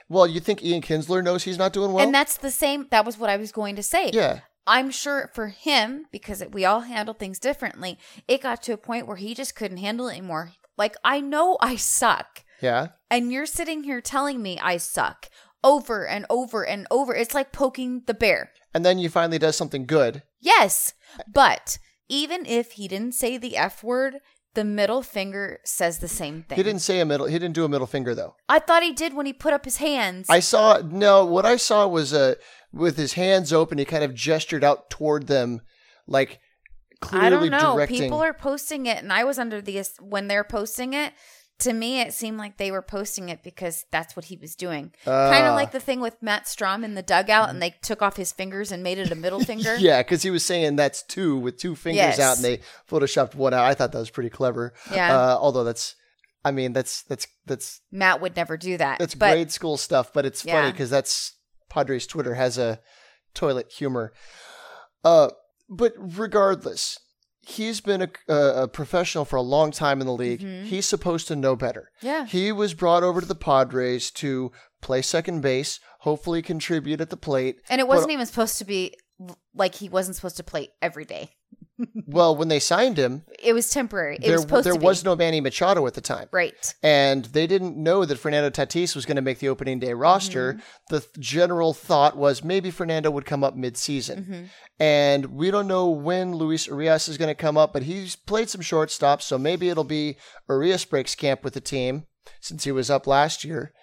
well, 0.10 0.28
you 0.28 0.40
think 0.40 0.64
Ian 0.64 0.84
Kinsler 0.84 1.24
knows 1.24 1.42
he's 1.42 1.58
not 1.58 1.74
doing 1.74 1.92
well? 1.92 2.06
and 2.06 2.14
that's 2.14 2.38
the 2.38 2.52
same. 2.52 2.86
That 2.92 3.04
was 3.04 3.18
what 3.18 3.32
I 3.32 3.38
was 3.38 3.52
going 3.52 3.76
to 3.78 3.84
say. 3.84 4.12
yeah. 4.14 4.42
I'm 4.68 4.92
sure 4.92 5.32
for 5.34 5.48
him, 5.48 6.06
because 6.12 6.44
we 6.52 6.66
all 6.66 6.82
handle 6.82 7.16
things 7.16 7.40
differently, 7.40 7.98
it 8.28 8.44
got 8.44 8.62
to 8.62 8.74
a 8.74 8.78
point 8.78 9.08
where 9.08 9.18
he 9.18 9.34
just 9.34 9.56
couldn't 9.56 9.78
handle 9.78 10.08
it 10.08 10.12
anymore. 10.12 10.52
Like, 10.78 10.96
I 11.04 11.20
know 11.20 11.58
I 11.62 11.78
suck. 11.78 12.44
Yeah. 12.63 12.88
And 13.12 13.32
you're 13.32 13.46
sitting 13.46 13.84
here 13.84 14.00
telling 14.00 14.41
me 14.41 14.58
I 14.62 14.77
suck 14.77 15.29
over 15.63 16.08
and 16.08 16.25
over 16.29 16.65
and 16.65 16.88
over. 16.89 17.13
It's 17.13 17.34
like 17.34 17.51
poking 17.51 18.03
the 18.08 18.13
bear. 18.13 18.51
And 18.74 18.86
then 18.86 19.00
you 19.00 19.10
finally 19.10 19.38
does 19.38 19.58
something 19.58 19.86
good. 19.86 20.24
Yes. 20.39 20.93
But 21.32 21.77
even 22.08 22.46
if 22.46 22.72
he 22.72 22.88
didn't 22.88 23.15
say 23.15 23.38
the 23.38 23.58
F 23.58 23.84
word, 23.84 24.20
the 24.53 24.63
middle 24.63 25.01
finger 25.01 25.60
says 25.65 26.00
the 26.00 26.08
same 26.08 26.43
thing. 26.43 26.55
He 26.55 26.63
didn't 26.63 26.82
say 26.82 27.01
a 27.01 27.05
middle. 27.05 27.27
He 27.27 27.38
didn't 27.38 27.55
do 27.55 27.65
a 27.65 27.70
middle 27.70 27.88
finger 27.88 28.15
though. 28.15 28.36
I 28.48 28.60
thought 28.60 28.84
he 28.84 28.93
did 28.93 29.13
when 29.13 29.25
he 29.25 29.34
put 29.34 29.53
up 29.53 29.65
his 29.65 29.77
hands. 29.77 30.29
I 30.29 30.39
saw 30.39 30.82
no. 30.84 31.25
What 31.25 31.46
I 31.46 31.58
saw 31.58 31.88
was 31.88 32.13
uh, 32.13 32.36
with 32.72 32.96
his 32.96 33.13
hands 33.13 33.51
open. 33.51 33.77
He 33.77 33.86
kind 33.86 34.03
of 34.03 34.13
gestured 34.13 34.63
out 34.63 34.89
toward 34.89 35.27
them, 35.27 35.62
like 36.08 36.39
clearly 37.01 37.27
I 37.27 37.29
don't 37.29 37.50
know. 37.50 37.74
directing. 37.75 38.00
People 38.00 38.22
are 38.22 38.34
posting 38.34 38.86
it, 38.86 39.03
and 39.03 39.12
I 39.12 39.24
was 39.24 39.38
under 39.38 39.62
the 39.62 39.84
when 40.00 40.27
they're 40.27 40.46
posting 40.46 40.93
it. 40.93 41.13
To 41.63 41.74
me, 41.74 42.00
it 42.01 42.13
seemed 42.13 42.38
like 42.38 42.58
they 42.58 42.72
were 42.72 42.82
posting 42.82 43.29
it 43.29 43.43
because 43.43 43.86
that's 43.91 44.15
what 44.15 44.25
he 44.25 44.38
was 44.38 44.55
doing. 44.55 44.91
kind 45.05 45.46
Ah. 45.46 45.50
of 45.50 45.55
like 45.55 45.72
the 45.72 45.79
thing 45.79 46.00
with 46.00 46.22
Matt 46.22 46.48
Strom 46.48 46.84
in 46.84 46.93
the 46.96 47.01
dugout, 47.03 47.50
and 47.50 47.62
they 47.62 47.75
took 47.82 48.01
off 48.01 48.15
his 48.17 48.32
fingers 48.32 48.72
and 48.72 48.82
made 48.84 48.98
it 48.98 49.12
a 49.12 49.15
middle 49.15 49.39
finger. 49.51 49.75
yeah, 49.77 50.01
because 50.01 50.24
he 50.24 50.29
was 50.32 50.43
saying 50.46 50.75
that's 50.77 51.03
two 51.03 51.38
with 51.38 51.58
two 51.58 51.75
fingers 51.75 52.17
Yes. 52.17 52.20
out, 52.20 52.36
and 52.38 52.46
they 52.46 52.60
photoshopped 52.89 53.36
one 53.36 53.53
out. 53.53 53.65
I 53.65 53.74
thought 53.74 53.91
that 53.91 54.00
was 54.00 54.10
pretty 54.10 54.29
clever. 54.29 54.74
Yeah. 54.91 55.15
Uh, 55.17 55.38
although 55.39 55.63
that's, 55.63 55.96
I 56.46 56.51
mean, 56.51 56.74
that's 56.74 57.03
that's 57.03 57.27
that's 57.46 57.82
Matt 57.91 58.20
would 58.22 58.36
never 58.36 58.58
do 58.58 58.77
that. 58.77 59.00
that's 59.00 59.15
but 59.15 59.32
grade 59.32 59.51
school 59.51 59.77
stuff, 59.77 60.12
but 60.13 60.25
it's 60.25 60.41
funny 60.41 60.72
because 60.72 60.89
that's 60.89 61.34
Padres 61.70 62.05
Twitter 62.08 62.34
has 62.36 62.58
a 62.58 62.79
toilet 63.34 63.72
humor. 63.72 64.12
Uh, 65.03 65.29
but 65.70 65.93
regardless, 65.98 67.00
he's 67.46 67.82
been 67.82 68.02
a, 68.02 68.34
a, 68.34 68.68
professional 68.68 69.26
for 69.26 69.36
a 69.36 69.42
long 69.42 69.72
time 69.72 70.00
in 70.00 70.08
the 70.08 70.14
league. 70.14 70.42
Mhm. 70.42 70.66
He's 70.66 70.86
supposed 70.86 71.28
to 71.28 71.36
know 71.36 71.56
better. 71.56 71.92
Yeah. 72.02 72.26
He 72.26 72.52
was 72.52 72.74
brought 72.74 73.04
over 73.04 73.22
to 73.22 73.28
the 73.28 73.36
Padres 73.36 74.12
to 74.12 74.52
play 74.82 75.02
second 75.02 75.42
base, 75.42 75.80
hopefully 76.00 76.42
contribute 76.42 77.02
at 77.02 77.10
the 77.10 77.18
plate. 77.18 77.58
And 77.70 77.80
it 77.80 77.88
wasn't 77.88 78.12
even 78.12 78.26
supposed 78.26 78.58
to 78.60 78.66
be 78.66 78.96
like 79.54 79.76
he 79.76 79.90
wasn't 79.90 80.16
supposed 80.16 80.38
to 80.38 80.44
play 80.44 80.70
every 80.82 81.06
day. 81.06 81.32
Well, 82.06 82.36
when 82.36 82.50
they 82.50 82.60
signed 82.60 82.98
him, 82.98 83.24
It 83.42 83.53
was 83.53 83.70
temporary. 83.70 84.18
It 84.18 84.22
there 84.22 84.34
was 84.34 84.42
supposed 84.44 84.65
there 84.65 84.74
to 84.74 84.80
be. 84.80 84.86
was 84.86 85.03
no 85.03 85.15
Manny 85.15 85.42
Machado 85.42 85.86
at 85.88 85.96
the 85.96 86.01
time. 86.01 86.27
right. 86.32 86.74
and 86.84 87.25
they 87.25 87.48
didn't 87.48 87.75
know 87.77 88.06
that 88.06 88.18
Fernando 88.20 88.50
Tatis 88.50 88.96
was 88.96 89.06
going 89.08 89.15
to 89.15 89.22
make 89.24 89.39
the 89.39 89.50
opening 89.50 89.80
day 89.80 89.94
roster. 89.94 90.53
Mm-hmm. 90.53 90.62
The 90.89 91.00
th- 91.00 91.12
general 91.20 91.74
thought 91.74 92.15
was 92.15 92.44
maybe 92.44 92.70
Fernando 92.70 93.10
would 93.10 93.25
come 93.25 93.44
up 93.44 93.56
mid-season. 93.56 94.25
Mhm. 94.30 94.50
And 94.80 95.25
we 95.27 95.50
don't 95.50 95.68
know 95.68 95.89
when 95.89 96.36
Luis 96.36 96.68
Urias 96.68 97.08
is 97.08 97.18
going 97.18 97.30
to 97.30 97.36
come 97.36 97.58
up, 97.58 97.74
but 97.74 97.84
he's 97.84 98.15
played 98.15 98.50
some 98.50 98.62
shortstops, 98.62 99.24
so 99.24 99.38
maybe 99.38 99.70
it'll 99.70 99.84
be 99.84 100.18
Urias 100.50 100.86
breaks 100.86 101.15
camp 101.15 101.44
with 101.44 101.53
the 101.53 101.62
team 101.62 102.06
since 102.39 102.63
he 102.65 102.72
was 102.72 102.89
up 102.92 103.08
last 103.08 103.44
year. 103.44 103.74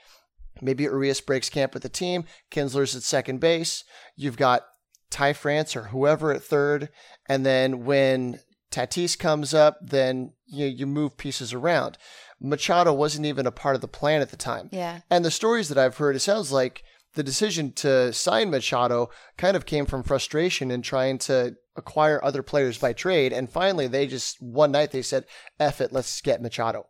Maybe 0.62 0.84
Urias 0.84 1.20
breaks 1.20 1.48
camp 1.48 1.74
with 1.74 1.82
the 1.82 1.88
team. 1.88 2.24
Kinsler's 2.52 2.94
at 2.94 3.02
second 3.02 3.40
base. 3.40 3.82
You've 4.16 4.36
got 4.36 4.62
Ty 5.10 5.32
France 5.34 5.76
or 5.76 5.84
whoever 5.84 6.32
at 6.32 6.42
third. 6.42 6.88
And 7.28 7.44
then 7.44 7.84
when 7.84 8.40
Tatis 8.70 9.18
comes 9.18 9.52
up, 9.52 9.78
then 9.82 10.32
you, 10.46 10.66
you 10.66 10.86
move 10.86 11.16
pieces 11.16 11.52
around. 11.52 11.98
Machado 12.40 12.92
wasn't 12.92 13.26
even 13.26 13.46
a 13.46 13.52
part 13.52 13.74
of 13.74 13.80
the 13.80 13.88
plan 13.88 14.20
at 14.20 14.30
the 14.30 14.36
time. 14.36 14.68
Yeah. 14.72 15.00
And 15.10 15.24
the 15.24 15.30
stories 15.30 15.68
that 15.68 15.78
I've 15.78 15.98
heard, 15.98 16.16
it 16.16 16.20
sounds 16.20 16.52
like 16.52 16.82
the 17.14 17.22
decision 17.22 17.72
to 17.72 18.12
sign 18.12 18.50
Machado 18.50 19.10
kind 19.36 19.56
of 19.56 19.66
came 19.66 19.84
from 19.84 20.02
frustration 20.02 20.70
in 20.70 20.80
trying 20.80 21.18
to 21.18 21.56
acquire 21.76 22.22
other 22.24 22.42
players 22.42 22.78
by 22.78 22.92
trade. 22.92 23.32
And 23.32 23.50
finally, 23.50 23.88
they 23.88 24.06
just, 24.06 24.40
one 24.40 24.72
night, 24.72 24.92
they 24.92 25.02
said, 25.02 25.24
F 25.58 25.80
it, 25.80 25.92
let's 25.92 26.20
get 26.20 26.40
Machado. 26.40 26.86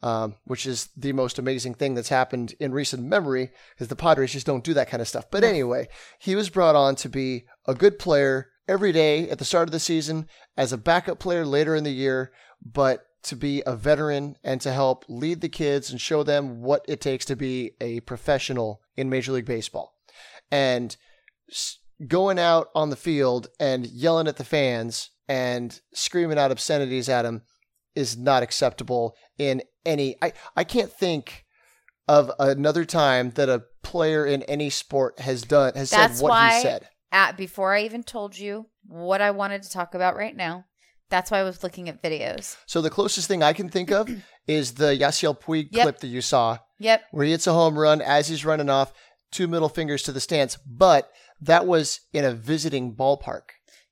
Um, 0.00 0.36
which 0.44 0.64
is 0.64 0.90
the 0.96 1.12
most 1.12 1.40
amazing 1.40 1.74
thing 1.74 1.94
that's 1.94 2.08
happened 2.08 2.54
in 2.60 2.70
recent 2.70 3.02
memory 3.02 3.50
because 3.74 3.88
the 3.88 3.96
Padres 3.96 4.32
just 4.32 4.46
don't 4.46 4.62
do 4.62 4.72
that 4.74 4.88
kind 4.88 5.00
of 5.00 5.08
stuff. 5.08 5.28
But 5.28 5.42
anyway, 5.42 5.88
he 6.20 6.36
was 6.36 6.50
brought 6.50 6.76
on 6.76 6.94
to 6.96 7.08
be 7.08 7.46
a 7.66 7.74
good 7.74 7.98
player 7.98 8.46
every 8.68 8.92
day 8.92 9.28
at 9.28 9.38
the 9.38 9.44
start 9.44 9.66
of 9.66 9.72
the 9.72 9.80
season, 9.80 10.28
as 10.56 10.72
a 10.72 10.78
backup 10.78 11.18
player 11.18 11.44
later 11.44 11.74
in 11.74 11.82
the 11.82 11.90
year, 11.90 12.30
but 12.64 13.06
to 13.24 13.34
be 13.34 13.62
a 13.66 13.74
veteran 13.74 14.36
and 14.44 14.60
to 14.60 14.72
help 14.72 15.04
lead 15.08 15.40
the 15.40 15.48
kids 15.48 15.90
and 15.90 16.00
show 16.00 16.22
them 16.22 16.62
what 16.62 16.84
it 16.86 17.00
takes 17.00 17.24
to 17.24 17.36
be 17.36 17.72
a 17.80 18.00
professional 18.00 18.80
in 18.96 19.10
Major 19.10 19.32
League 19.32 19.46
Baseball. 19.46 19.94
And 20.50 20.96
going 22.06 22.38
out 22.38 22.68
on 22.74 22.90
the 22.90 22.96
field 22.96 23.48
and 23.58 23.86
yelling 23.86 24.28
at 24.28 24.36
the 24.36 24.44
fans 24.44 25.10
and 25.28 25.80
screaming 25.92 26.38
out 26.38 26.50
obscenities 26.50 27.08
at 27.08 27.22
them 27.22 27.42
is 27.94 28.16
not 28.16 28.42
acceptable 28.42 29.16
in 29.38 29.62
any 29.86 30.16
I, 30.22 30.32
I 30.56 30.64
can't 30.64 30.92
think 30.92 31.44
of 32.06 32.30
another 32.38 32.84
time 32.84 33.30
that 33.32 33.48
a 33.48 33.64
player 33.82 34.24
in 34.26 34.42
any 34.44 34.70
sport 34.70 35.20
has 35.20 35.42
done 35.42 35.74
has 35.74 35.90
That's 35.90 36.18
said 36.18 36.22
what 36.24 36.40
he 36.42 36.50
said. 36.62 36.88
At 37.12 37.36
before 37.36 37.74
I 37.74 37.82
even 37.84 38.02
told 38.02 38.38
you 38.38 38.66
what 38.86 39.20
I 39.20 39.30
wanted 39.30 39.62
to 39.62 39.70
talk 39.70 39.94
about 39.94 40.16
right 40.16 40.36
now, 40.36 40.64
that's 41.10 41.30
why 41.30 41.38
I 41.38 41.42
was 41.42 41.62
looking 41.62 41.88
at 41.88 42.02
videos. 42.02 42.56
So 42.66 42.80
the 42.82 42.90
closest 42.90 43.28
thing 43.28 43.42
I 43.42 43.52
can 43.54 43.68
think 43.68 43.90
of 43.90 44.10
is 44.46 44.74
the 44.74 44.96
Yasiel 44.96 45.38
Puig 45.38 45.68
Yep. 45.72 45.82
clip 45.84 45.98
that 46.00 46.08
you 46.08 46.20
saw 46.20 46.58
Yep. 46.78 47.02
where 47.12 47.24
he 47.24 47.30
hits 47.32 47.46
a 47.46 47.52
home 47.52 47.78
run 47.78 48.00
as 48.02 48.28
he's 48.28 48.44
running 48.44 48.68
off, 48.70 48.92
two 49.30 49.46
middle 49.48 49.68
fingers 49.68 50.02
to 50.04 50.12
the 50.12 50.20
stance, 50.20 50.56
but 50.66 51.10
that 51.40 51.66
was 51.66 52.00
in 52.12 52.24
a 52.24 52.32
visiting 52.32 52.94
ballpark. 52.94 53.42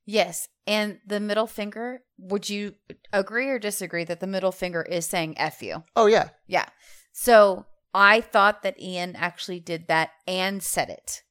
Yes. 0.07 0.49
And 0.67 1.01
the 1.07 1.21
middle 1.21 1.47
finger, 1.47 2.01
would 2.17 2.49
you 2.49 2.75
agree 3.13 3.49
or 3.49 3.59
disagree 3.59 4.05
that 4.05 4.21
the 4.21 4.27
middle 4.27 4.53
finger 4.53 4.83
is 4.83 5.05
saying 5.07 5.37
F 5.39 5.63
you? 5.63 5.85
Oh 5.95 6.07
yeah. 6.07 6.31
Yeah. 6.47 6.67
So 7.13 7.67
I 7.93 8.21
thought 8.21 8.63
that 8.63 8.81
Ian 8.81 9.17
actually 9.17 9.61
did 9.61 9.89
that 9.89 10.11
and 10.27 10.63
said 10.63 10.89
it 10.91 11.23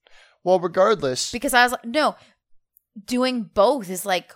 Well, 0.44 0.60
regardless, 0.60 1.32
because 1.32 1.53
I 1.53 1.63
was 1.63 1.72
like, 1.72 1.86
no, 1.86 2.15
doing 3.05 3.44
both 3.44 3.89
is 3.89 4.05
like, 4.05 4.34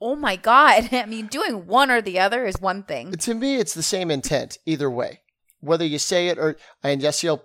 oh 0.00 0.16
my 0.16 0.36
God. 0.36 0.88
I 0.92 1.06
mean, 1.06 1.26
doing 1.26 1.66
one 1.66 1.90
or 1.90 2.00
the 2.00 2.18
other 2.20 2.44
is 2.46 2.60
one 2.60 2.82
thing. 2.82 3.12
to 3.12 3.34
me, 3.34 3.56
it's 3.56 3.74
the 3.74 3.82
same 3.82 4.10
intent 4.10 4.58
either 4.66 4.90
way. 4.90 5.20
Whether 5.60 5.84
you 5.84 5.98
say 5.98 6.28
it 6.28 6.38
or 6.38 6.56
and 6.82 7.00
Yasiel, 7.00 7.40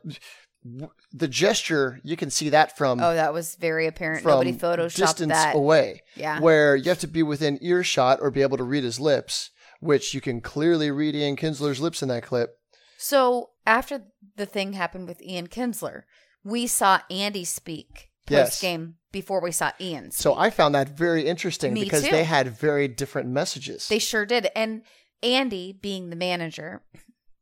the 1.14 1.28
gesture 1.28 2.00
you 2.04 2.16
can 2.18 2.30
see 2.30 2.50
that 2.50 2.78
from 2.78 3.00
Oh, 3.02 3.14
that 3.14 3.34
was 3.34 3.56
very 3.56 3.88
apparent. 3.88 4.24
from 4.24 4.32
Nobody 4.32 4.54
photoshopped 4.54 4.96
distance 4.96 5.32
that. 5.34 5.56
away. 5.56 6.02
Yeah. 6.16 6.40
where 6.40 6.76
you 6.76 6.90
have 6.90 7.00
to 7.00 7.08
be 7.08 7.24
within 7.24 7.58
earshot 7.62 8.20
or 8.22 8.32
be 8.32 8.42
able 8.42 8.58
to 8.58 8.64
read 8.64 8.84
his 8.84 9.00
lips. 9.00 9.52
which 9.80 10.16
you 10.16 10.22
can 10.22 10.42
clearly 10.42 10.90
read 10.90 11.14
Ian 11.14 11.36
Kinsler's 11.36 11.80
lips 11.80 12.02
in 12.02 12.10
that 12.10 12.24
clip. 12.24 12.56
So 12.98 13.52
after 13.68 14.02
the 14.36 14.48
thing 14.48 14.74
happened 14.74 15.08
with 15.08 15.22
Ian 15.22 15.48
Kinsler, 15.50 16.02
we 16.44 16.66
saw 16.66 17.02
Andy 17.12 17.46
speak 17.46 18.10
Yes. 18.28 18.50
post 18.50 18.62
game 18.64 18.96
before 19.12 19.40
we 19.40 19.52
saw 19.52 19.72
Ian. 19.80 20.10
So 20.10 20.34
I 20.36 20.50
found 20.50 20.74
that 20.74 20.90
very 20.98 21.28
interesting 21.28 21.74
Me 21.76 21.84
because 21.84 22.04
too. 22.06 22.10
they 22.12 22.24
had 22.24 22.48
very 22.58 22.88
different 22.88 23.30
messages. 23.30 23.88
They 23.88 24.00
sure 24.00 24.26
did. 24.26 24.48
And 24.56 24.82
Andy, 25.22 25.74
being 25.80 26.10
the 26.10 26.16
manager, 26.16 26.82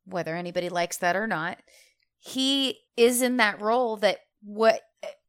whether 0.05 0.35
anybody 0.35 0.67
likes 0.69 0.97
that 0.97 1.15
or 1.15 1.25
not, 1.27 1.59
he 2.25 2.79
is 2.97 3.21
in 3.21 3.37
that 3.37 3.61
role 3.61 3.97
that 3.97 4.17
what 4.41 4.81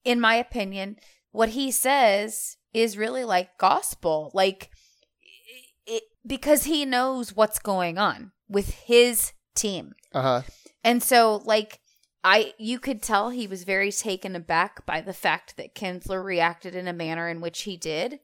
in 0.04 0.20
my 0.20 0.36
opinion, 0.36 0.96
what 1.32 1.50
he 1.50 1.70
says 1.70 2.56
is 2.72 2.96
really 2.96 3.24
like 3.24 3.58
gospel. 3.58 4.30
Like 4.32 4.70
it, 5.86 6.04
because 6.26 6.64
he 6.64 6.86
knows 6.86 7.36
what's 7.36 7.58
going 7.58 7.98
on 7.98 8.32
with 8.48 8.70
his 8.70 9.32
team. 9.54 9.92
uh 10.14 10.22
huh. 10.22 10.42
And 10.82 11.02
so 11.02 11.42
like 11.44 11.80
I 12.24 12.54
you 12.58 12.78
could 12.78 13.02
tell 13.02 13.28
he 13.28 13.46
was 13.46 13.64
very 13.64 13.92
taken 13.92 14.34
aback 14.34 14.86
by 14.86 15.02
the 15.02 15.12
fact 15.12 15.58
that 15.58 15.74
Kinsler 15.74 16.24
reacted 16.24 16.74
in 16.74 16.88
a 16.88 16.94
manner 16.94 17.28
in 17.28 17.42
which 17.42 17.62
he 17.62 17.76
did. 17.76 18.20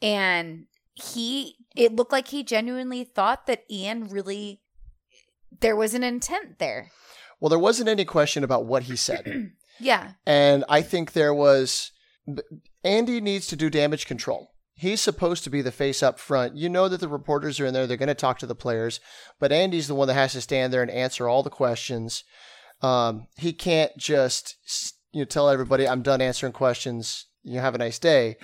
And 0.00 0.66
he 0.94 1.56
it 1.74 1.96
looked 1.96 2.12
like 2.12 2.28
he 2.28 2.44
genuinely 2.44 3.02
thought 3.02 3.46
that 3.46 3.64
Ian 3.68 4.08
really 4.08 4.60
there 5.60 5.74
was 5.74 5.94
an 5.94 6.04
intent 6.04 6.58
there. 6.58 6.92
Well, 7.44 7.50
there 7.50 7.58
wasn't 7.58 7.90
any 7.90 8.06
question 8.06 8.42
about 8.42 8.64
what 8.64 8.84
he 8.84 8.96
said. 8.96 9.52
Yeah. 9.80 10.12
And 10.24 10.64
I 10.68 10.82
think 10.82 11.12
there 11.12 11.34
was. 11.34 11.90
Andy 12.84 13.20
needs 13.20 13.48
to 13.48 13.56
do 13.56 13.68
damage 13.68 14.06
control. 14.06 14.52
He's 14.76 15.00
supposed 15.00 15.42
to 15.42 15.50
be 15.50 15.62
the 15.62 15.72
face 15.72 16.00
up 16.00 16.20
front. 16.20 16.56
You 16.56 16.68
know 16.68 16.88
that 16.88 17.00
the 17.00 17.08
reporters 17.08 17.58
are 17.58 17.66
in 17.66 17.74
there. 17.74 17.88
They're 17.88 17.96
going 17.96 18.06
to 18.06 18.14
talk 18.14 18.38
to 18.38 18.46
the 18.46 18.54
players. 18.54 19.00
But 19.40 19.50
Andy's 19.50 19.88
the 19.88 19.96
one 19.96 20.06
that 20.06 20.14
has 20.14 20.32
to 20.34 20.40
stand 20.40 20.72
there 20.72 20.80
and 20.80 20.92
answer 20.92 21.28
all 21.28 21.42
the 21.42 21.50
questions. 21.50 22.22
Um, 22.82 23.26
he 23.36 23.52
can't 23.52 23.90
just 23.98 24.54
you 25.12 25.22
know, 25.22 25.24
tell 25.24 25.50
everybody, 25.50 25.88
I'm 25.88 26.02
done 26.02 26.20
answering 26.20 26.52
questions. 26.52 27.26
You 27.42 27.58
have 27.58 27.74
a 27.74 27.78
nice 27.78 27.98
day. 27.98 28.36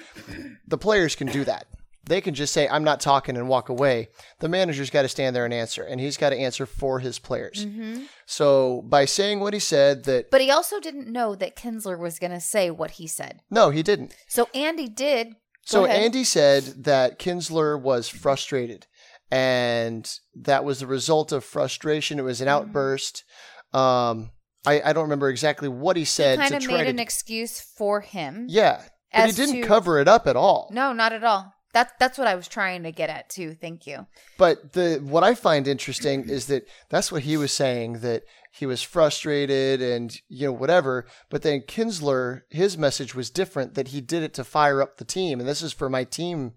The 0.66 0.78
players 0.78 1.14
can 1.14 1.28
do 1.28 1.45
that. 1.45 1.69
They 2.04 2.21
can 2.21 2.35
just 2.35 2.52
say, 2.54 2.66
I'm 2.69 2.83
not 2.83 3.00
talking 3.00 3.37
and 3.37 3.49
walk 3.49 3.69
away. 3.69 4.09
The 4.38 4.49
manager's 4.49 4.90
got 4.90 5.02
to 5.02 5.09
stand 5.09 5.37
there 5.37 5.45
and 5.45 5.52
answer, 5.54 5.83
and 5.85 6.00
he's 6.00 6.16
got 6.16 6.30
to 6.30 6.37
answer 6.37 6.64
for 6.66 6.99
his 7.00 7.19
players. 7.19 7.64
hmm 7.64 8.04
So 8.26 8.83
by 8.88 9.04
saying 9.04 9.40
what 9.40 9.52
he 9.52 9.61
said, 9.61 10.04
that 10.04 10.30
But 10.30 10.40
he 10.40 10.50
also 10.50 10.80
didn't 10.80 11.09
know 11.12 11.35
that 11.35 11.57
Kinsler 11.57 11.99
was 11.99 12.19
going 12.19 12.33
to 12.33 12.40
say 12.40 12.71
what 12.71 12.92
he 12.92 13.07
said. 13.07 13.40
no, 13.50 13.71
he 13.71 13.83
didn't. 13.83 14.14
So 14.28 14.49
Andy 14.54 14.88
did. 14.88 15.28
Go 15.28 15.35
So 15.66 15.85
ahead. 15.85 16.00
Andy 16.02 16.25
said 16.25 16.62
that 16.85 17.19
Kinsler 17.19 17.80
was 17.80 18.09
frustrated, 18.09 18.87
and 19.30 20.11
that 20.35 20.64
was 20.64 20.80
the 20.80 20.87
result 20.87 21.33
of 21.33 21.45
frustration. 21.45 22.19
It 22.19 22.23
was 22.23 22.40
an 22.40 22.49
Mm-hmm. 22.49 22.57
outburst. 22.69 23.25
Um, 23.73 24.30
I, 24.66 24.80
I 24.85 24.92
don't 24.92 25.04
remember 25.04 25.28
exactly 25.28 25.69
what 25.69 25.97
he 25.97 26.04
said 26.04 26.38
kind 26.38 26.54
of 26.54 26.66
made 26.66 26.87
an 26.88 26.99
excuse 26.99 27.61
for 27.61 28.00
him. 28.00 28.47
yeah, 28.49 28.83
but 29.12 29.26
he 29.26 29.33
didn't 29.33 29.62
to- 29.62 29.66
cover 29.66 29.99
it 30.00 30.09
up 30.09 30.26
at 30.26 30.37
all. 30.37 30.69
No, 30.73 30.92
not 30.92 31.12
at 31.12 31.23
all. 31.25 31.54
That 31.72 31.92
that's 32.00 32.18
what 32.18 32.26
I 32.26 32.34
was 32.34 32.48
trying 32.48 32.82
to 32.82 32.92
get 32.92 33.10
at 33.10 33.28
too. 33.28 33.54
Thank 33.54 33.86
you. 33.86 34.06
But 34.38 34.72
the 34.72 35.00
what 35.02 35.22
I 35.22 35.34
find 35.34 35.68
interesting 35.68 36.28
is 36.28 36.46
that 36.46 36.66
that's 36.88 37.12
what 37.12 37.22
he 37.22 37.36
was 37.36 37.52
saying 37.52 38.00
that 38.00 38.24
he 38.52 38.66
was 38.66 38.82
frustrated 38.82 39.80
and 39.80 40.20
you 40.28 40.46
know 40.46 40.52
whatever. 40.52 41.06
But 41.28 41.42
then 41.42 41.60
Kinsler, 41.60 42.42
his 42.50 42.76
message 42.76 43.14
was 43.14 43.30
different 43.30 43.74
that 43.74 43.88
he 43.88 44.00
did 44.00 44.22
it 44.22 44.34
to 44.34 44.44
fire 44.44 44.82
up 44.82 44.96
the 44.96 45.04
team, 45.04 45.38
and 45.38 45.48
this 45.48 45.62
is 45.62 45.72
for 45.72 45.88
my 45.88 46.02
team, 46.04 46.52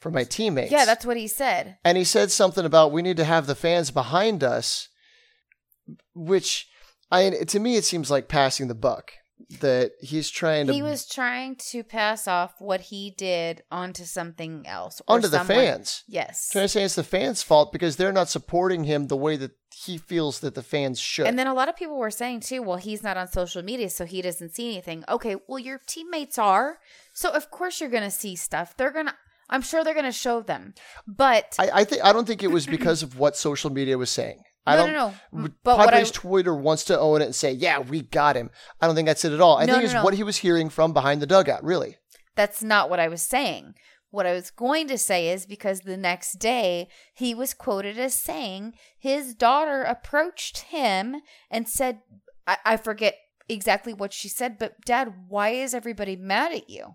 for 0.00 0.10
my 0.10 0.24
teammates. 0.24 0.72
Yeah, 0.72 0.84
that's 0.84 1.06
what 1.06 1.16
he 1.16 1.28
said. 1.28 1.78
and 1.84 1.96
he 1.96 2.04
said 2.04 2.32
something 2.32 2.64
about 2.64 2.92
we 2.92 3.02
need 3.02 3.16
to 3.18 3.24
have 3.24 3.46
the 3.46 3.54
fans 3.54 3.92
behind 3.92 4.42
us, 4.42 4.88
which 6.14 6.66
I 7.10 7.30
to 7.30 7.60
me 7.60 7.76
it 7.76 7.84
seems 7.84 8.10
like 8.10 8.26
passing 8.26 8.66
the 8.66 8.74
buck. 8.74 9.12
That 9.60 9.92
he's 10.00 10.30
trying 10.30 10.66
to 10.66 10.72
He 10.72 10.82
was 10.82 11.06
trying 11.06 11.56
to 11.70 11.84
pass 11.84 12.26
off 12.26 12.54
what 12.58 12.80
he 12.80 13.10
did 13.10 13.62
onto 13.70 14.04
something 14.04 14.66
else. 14.66 15.02
onto 15.06 15.28
the 15.28 15.40
fans. 15.40 16.04
Yes. 16.08 16.48
Trying 16.50 16.64
to 16.64 16.68
say 16.68 16.82
it's 16.82 16.94
the 16.94 17.04
fans' 17.04 17.42
fault 17.42 17.70
because 17.70 17.96
they're 17.96 18.12
not 18.12 18.28
supporting 18.28 18.84
him 18.84 19.06
the 19.06 19.16
way 19.16 19.36
that 19.36 19.52
he 19.84 19.98
feels 19.98 20.40
that 20.40 20.54
the 20.54 20.62
fans 20.62 20.98
should. 20.98 21.26
And 21.26 21.38
then 21.38 21.46
a 21.46 21.54
lot 21.54 21.68
of 21.68 21.76
people 21.76 21.98
were 21.98 22.10
saying 22.10 22.40
too, 22.40 22.62
well, 22.62 22.78
he's 22.78 23.02
not 23.02 23.16
on 23.18 23.28
social 23.28 23.62
media, 23.62 23.90
so 23.90 24.04
he 24.06 24.22
doesn't 24.22 24.54
see 24.54 24.72
anything. 24.72 25.04
Okay, 25.08 25.36
well, 25.46 25.58
your 25.58 25.80
teammates 25.86 26.38
are. 26.38 26.78
So 27.12 27.30
of 27.30 27.50
course 27.50 27.80
you're 27.80 27.90
gonna 27.90 28.10
see 28.10 28.36
stuff. 28.36 28.76
They're 28.76 28.90
gonna 28.90 29.14
I'm 29.48 29.62
sure 29.62 29.84
they're 29.84 29.94
gonna 29.94 30.12
show 30.12 30.40
them. 30.40 30.74
But 31.06 31.54
I, 31.58 31.70
I 31.72 31.84
think 31.84 32.04
I 32.04 32.12
don't 32.12 32.26
think 32.26 32.42
it 32.42 32.50
was 32.50 32.66
because 32.66 33.02
of 33.02 33.18
what 33.18 33.36
social 33.36 33.70
media 33.70 33.98
was 33.98 34.10
saying. 34.10 34.42
I 34.66 34.76
no, 34.76 34.84
don't. 34.84 34.92
know. 34.94 35.08
no. 35.08 35.14
w- 35.32 35.48
mm, 35.48 35.54
But 35.62 35.78
what 35.78 35.88
I 35.88 35.90
Padres 35.92 36.10
Twitter 36.10 36.54
wants 36.54 36.84
to 36.84 36.98
own 36.98 37.22
it 37.22 37.26
and 37.26 37.34
say, 37.34 37.52
"Yeah, 37.52 37.78
we 37.80 38.02
got 38.02 38.36
him." 38.36 38.50
I 38.80 38.86
don't 38.86 38.94
think 38.96 39.06
that's 39.06 39.24
it 39.24 39.32
at 39.32 39.40
all. 39.40 39.58
I 39.58 39.64
No, 39.66 39.74
think 39.74 39.84
it's 39.84 39.94
what 40.04 40.14
he 40.14 40.22
was 40.22 40.38
hearing 40.38 40.68
from 40.68 40.92
behind 40.92 41.22
the 41.22 41.26
dugout. 41.26 41.62
Really, 41.64 41.96
That's 42.34 42.62
not 42.62 42.90
what 42.90 43.00
I 43.00 43.08
was 43.08 43.22
saying. 43.22 43.74
What 44.10 44.26
I 44.26 44.32
was 44.32 44.50
going 44.50 44.88
to 44.88 44.96
say 44.98 45.28
is 45.28 45.46
because 45.46 45.80
the 45.80 45.96
next 45.96 46.38
day 46.38 46.88
he 47.14 47.34
was 47.34 47.52
quoted 47.54 47.98
as 47.98 48.14
saying 48.14 48.74
his 48.98 49.34
daughter 49.34 49.82
approached 49.82 50.58
him 50.58 51.16
and 51.50 51.68
said, 51.68 52.00
I, 52.46 52.56
I 52.64 52.76
forget 52.76 53.16
exactly 53.48 53.92
what 53.92 54.12
she 54.12 54.28
said, 54.28 54.58
but 54.58 54.80
Dad, 54.84 55.12
why 55.28 55.50
is 55.50 55.74
everybody 55.74 56.16
mad 56.16 56.52
at 56.52 56.70
you? 56.70 56.94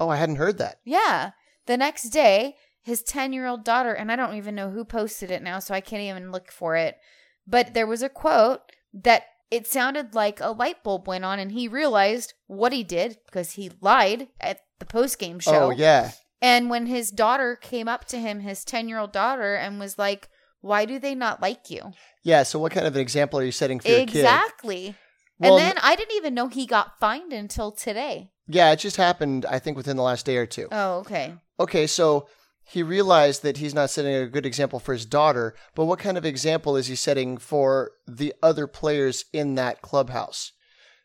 oh, 0.00 0.08
I 0.08 0.16
hadn't 0.16 0.36
heard 0.36 0.58
that. 0.58 0.78
Yeah. 0.84 1.30
The 1.66 1.76
next 1.76 2.10
day, 2.10 2.56
his 2.82 3.02
10 3.02 3.32
year 3.32 3.46
old 3.46 3.64
daughter, 3.64 3.92
and 3.94 4.10
I 4.10 4.16
don't 4.16 4.36
even 4.36 4.54
know 4.54 4.70
who 4.70 4.84
posted 4.84 5.30
it 5.30 5.42
now, 5.42 5.58
so 5.58 5.74
I 5.74 5.80
can't 5.80 6.02
even 6.02 6.32
look 6.32 6.50
for 6.50 6.76
it, 6.76 6.98
but 7.46 7.74
there 7.74 7.86
was 7.86 8.02
a 8.02 8.08
quote 8.08 8.60
that 8.92 9.24
it 9.50 9.66
sounded 9.66 10.14
like 10.14 10.40
a 10.40 10.50
light 10.50 10.82
bulb 10.82 11.06
went 11.06 11.24
on 11.24 11.38
and 11.38 11.52
he 11.52 11.68
realized 11.68 12.34
what 12.46 12.72
he 12.72 12.82
did 12.82 13.18
because 13.26 13.52
he 13.52 13.70
lied 13.80 14.28
at 14.40 14.60
the 14.78 14.86
post 14.86 15.18
game 15.18 15.36
oh, 15.36 15.40
show. 15.40 15.64
Oh 15.66 15.70
yeah, 15.70 16.12
And 16.40 16.70
when 16.70 16.86
his 16.86 17.10
daughter 17.10 17.56
came 17.56 17.86
up 17.86 18.06
to 18.06 18.18
him, 18.18 18.40
his 18.40 18.64
10 18.64 18.88
year 18.88 18.98
old 18.98 19.12
daughter, 19.12 19.54
and 19.54 19.78
was 19.78 19.98
like, 19.98 20.28
Why 20.60 20.84
do 20.84 20.98
they 20.98 21.14
not 21.14 21.40
like 21.40 21.70
you? 21.70 21.92
yeah. 22.24 22.42
So 22.42 22.58
what 22.58 22.72
kind 22.72 22.86
of 22.86 22.94
an 22.94 23.00
example 23.00 23.38
are 23.38 23.44
you 23.44 23.52
setting 23.52 23.78
for 23.78 23.88
your 23.88 23.98
kid? 23.98 24.16
Exactly. 24.16 24.94
Well, 25.38 25.58
and 25.58 25.66
then 25.66 25.76
I 25.82 25.96
didn't 25.96 26.16
even 26.16 26.34
know 26.34 26.48
he 26.48 26.66
got 26.66 26.98
fined 26.98 27.32
until 27.32 27.72
today. 27.72 28.30
yeah, 28.48 28.70
it 28.72 28.78
just 28.78 28.96
happened. 28.96 29.44
I 29.44 29.58
think 29.58 29.76
within 29.76 29.96
the 29.96 30.02
last 30.02 30.24
day 30.24 30.36
or 30.36 30.46
two. 30.46 30.68
Oh, 30.72 30.98
okay. 31.00 31.34
Okay, 31.60 31.86
so 31.86 32.26
he 32.64 32.82
realized 32.82 33.42
that 33.42 33.56
he's 33.58 33.74
not 33.74 33.90
setting 33.90 34.14
a 34.14 34.26
good 34.26 34.46
example 34.46 34.78
for 34.78 34.92
his 34.92 35.04
daughter, 35.06 35.54
but 35.74 35.84
what 35.86 35.98
kind 35.98 36.16
of 36.16 36.24
example 36.24 36.76
is 36.76 36.86
he 36.86 36.94
setting 36.94 37.36
for 37.38 37.92
the 38.06 38.32
other 38.42 38.66
players 38.66 39.24
in 39.32 39.54
that 39.56 39.82
clubhouse? 39.82 40.52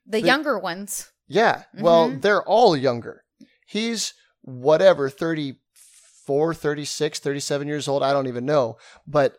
The 0.05 0.21
But- 0.21 0.27
younger 0.27 0.57
ones. 0.59 1.11
Yeah. 1.27 1.63
Well, 1.73 2.09
Mhm. 2.09 2.21
they're 2.21 2.43
all 2.43 2.77
younger. 2.77 3.23
He's 3.65 4.13
whatever, 4.41 5.09
34, 5.09 6.53
36, 6.53 7.19
37 7.19 7.67
years 7.67 7.87
old. 7.87 8.03
I 8.03 8.13
don't 8.13 8.27
even 8.27 8.45
know. 8.45 8.77
But 9.05 9.37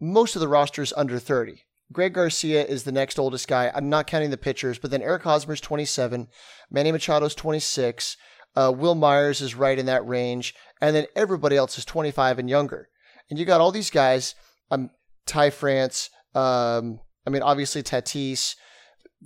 most 0.00 0.34
of 0.36 0.40
the 0.40 0.48
roster 0.48 0.82
is 0.82 0.92
under 0.96 1.18
30. 1.18 1.62
Greg 1.92 2.14
Garcia 2.14 2.64
is 2.64 2.82
the 2.84 2.92
next 2.92 3.18
oldest 3.18 3.46
guy. 3.46 3.70
I'm 3.74 3.88
not 3.88 4.06
counting 4.06 4.30
the 4.30 4.36
pitchers, 4.36 4.78
but 4.78 4.90
then 4.90 5.02
Eric 5.02 5.22
Hosmer's 5.22 5.60
27. 5.60 6.28
Manny 6.70 6.90
Machado's 6.90 7.34
26. 7.34 8.16
Uh, 8.56 8.72
Wil 8.74 8.94
Myers 8.94 9.40
is 9.40 9.54
right 9.54 9.78
in 9.78 9.86
that 9.86 10.06
range. 10.06 10.54
And 10.80 10.96
then 10.96 11.06
everybody 11.14 11.56
else 11.56 11.78
is 11.78 11.84
25 11.84 12.38
and 12.38 12.48
younger. 12.50 12.88
And 13.28 13.38
you 13.38 13.44
got 13.44 13.60
all 13.60 13.72
these 13.72 13.90
guys, 13.90 14.34
um, 14.70 14.90
Ty 15.26 15.50
France, 15.50 16.10
um, 16.34 17.00
I 17.26 17.30
mean, 17.30 17.42
obviously 17.42 17.82
Tatis, 17.82 18.54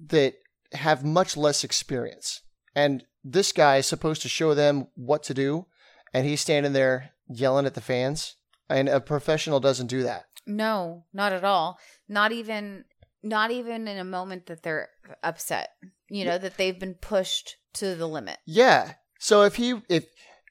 that 0.09 0.35
have 0.73 1.05
much 1.05 1.37
less 1.37 1.65
experience. 1.65 2.41
And 2.75 3.05
this 3.25 3.53
guy 3.53 3.79
is 3.79 3.87
supposed 3.87 4.23
to 4.23 4.29
show 4.29 4.55
them 4.55 4.89
what 4.95 5.23
to 5.25 5.35
do, 5.35 5.67
and 6.15 6.27
he's 6.27 6.41
standing 6.41 6.73
there 6.73 7.11
yelling 7.29 7.67
at 7.67 7.75
the 7.75 7.81
fans. 7.81 8.37
And 8.69 8.89
a 8.89 9.01
professional 9.01 9.61
doesn't 9.61 9.89
do 9.89 10.05
that. 10.05 10.27
No, 10.47 11.05
not 11.13 11.33
at 11.33 11.45
all. 11.45 11.79
Not 12.09 12.33
even 12.33 12.85
not 13.23 13.51
even 13.51 13.87
in 13.87 13.99
a 13.99 14.05
moment 14.05 14.47
that 14.47 14.63
they're 14.63 14.89
upset. 15.23 15.71
You 16.09 16.25
know, 16.25 16.39
that 16.39 16.57
they've 16.57 16.79
been 16.79 16.95
pushed 16.95 17.57
to 17.75 17.95
the 17.95 18.07
limit. 18.07 18.39
Yeah. 18.47 18.95
So 19.21 19.43
if 19.43 19.55
he 19.57 19.81
if 19.89 20.07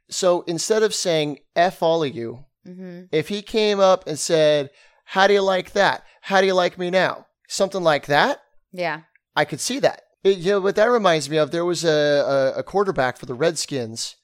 so 0.10 0.43
instead 0.43 0.84
of 0.84 0.93
saying 0.95 1.39
F 1.55 1.84
all 1.84 2.03
of 2.03 2.15
you, 2.15 2.45
hmm 2.65 3.01
if 3.12 3.27
he 3.27 3.41
came 3.41 3.79
up 3.79 4.08
and 4.08 4.17
said, 4.17 4.69
How 5.05 5.27
do 5.27 5.34
you 5.34 5.41
like 5.41 5.71
that? 5.73 6.03
How 6.21 6.39
do 6.39 6.47
you 6.47 6.53
like 6.53 6.77
me 6.77 6.89
now? 6.89 7.25
Something 7.47 7.84
like 7.84 8.05
that, 8.05 8.39
Yeah. 8.71 9.01
I 9.36 9.43
could 9.45 9.60
see 9.60 9.79
that. 9.79 10.03
It, 10.23 10.38
you 10.38 10.51
know, 10.51 10.60
what 10.62 10.75
that 10.75 10.86
reminds 10.91 11.29
me 11.29 11.38
of, 11.38 11.49
there 11.51 11.65
was 11.65 11.84
a, 11.84 12.53
a, 12.55 12.60
a 12.60 12.63
quarterback 12.63 13.17
for 13.17 13.25
the 13.25 13.34
Redskins, 13.34 14.15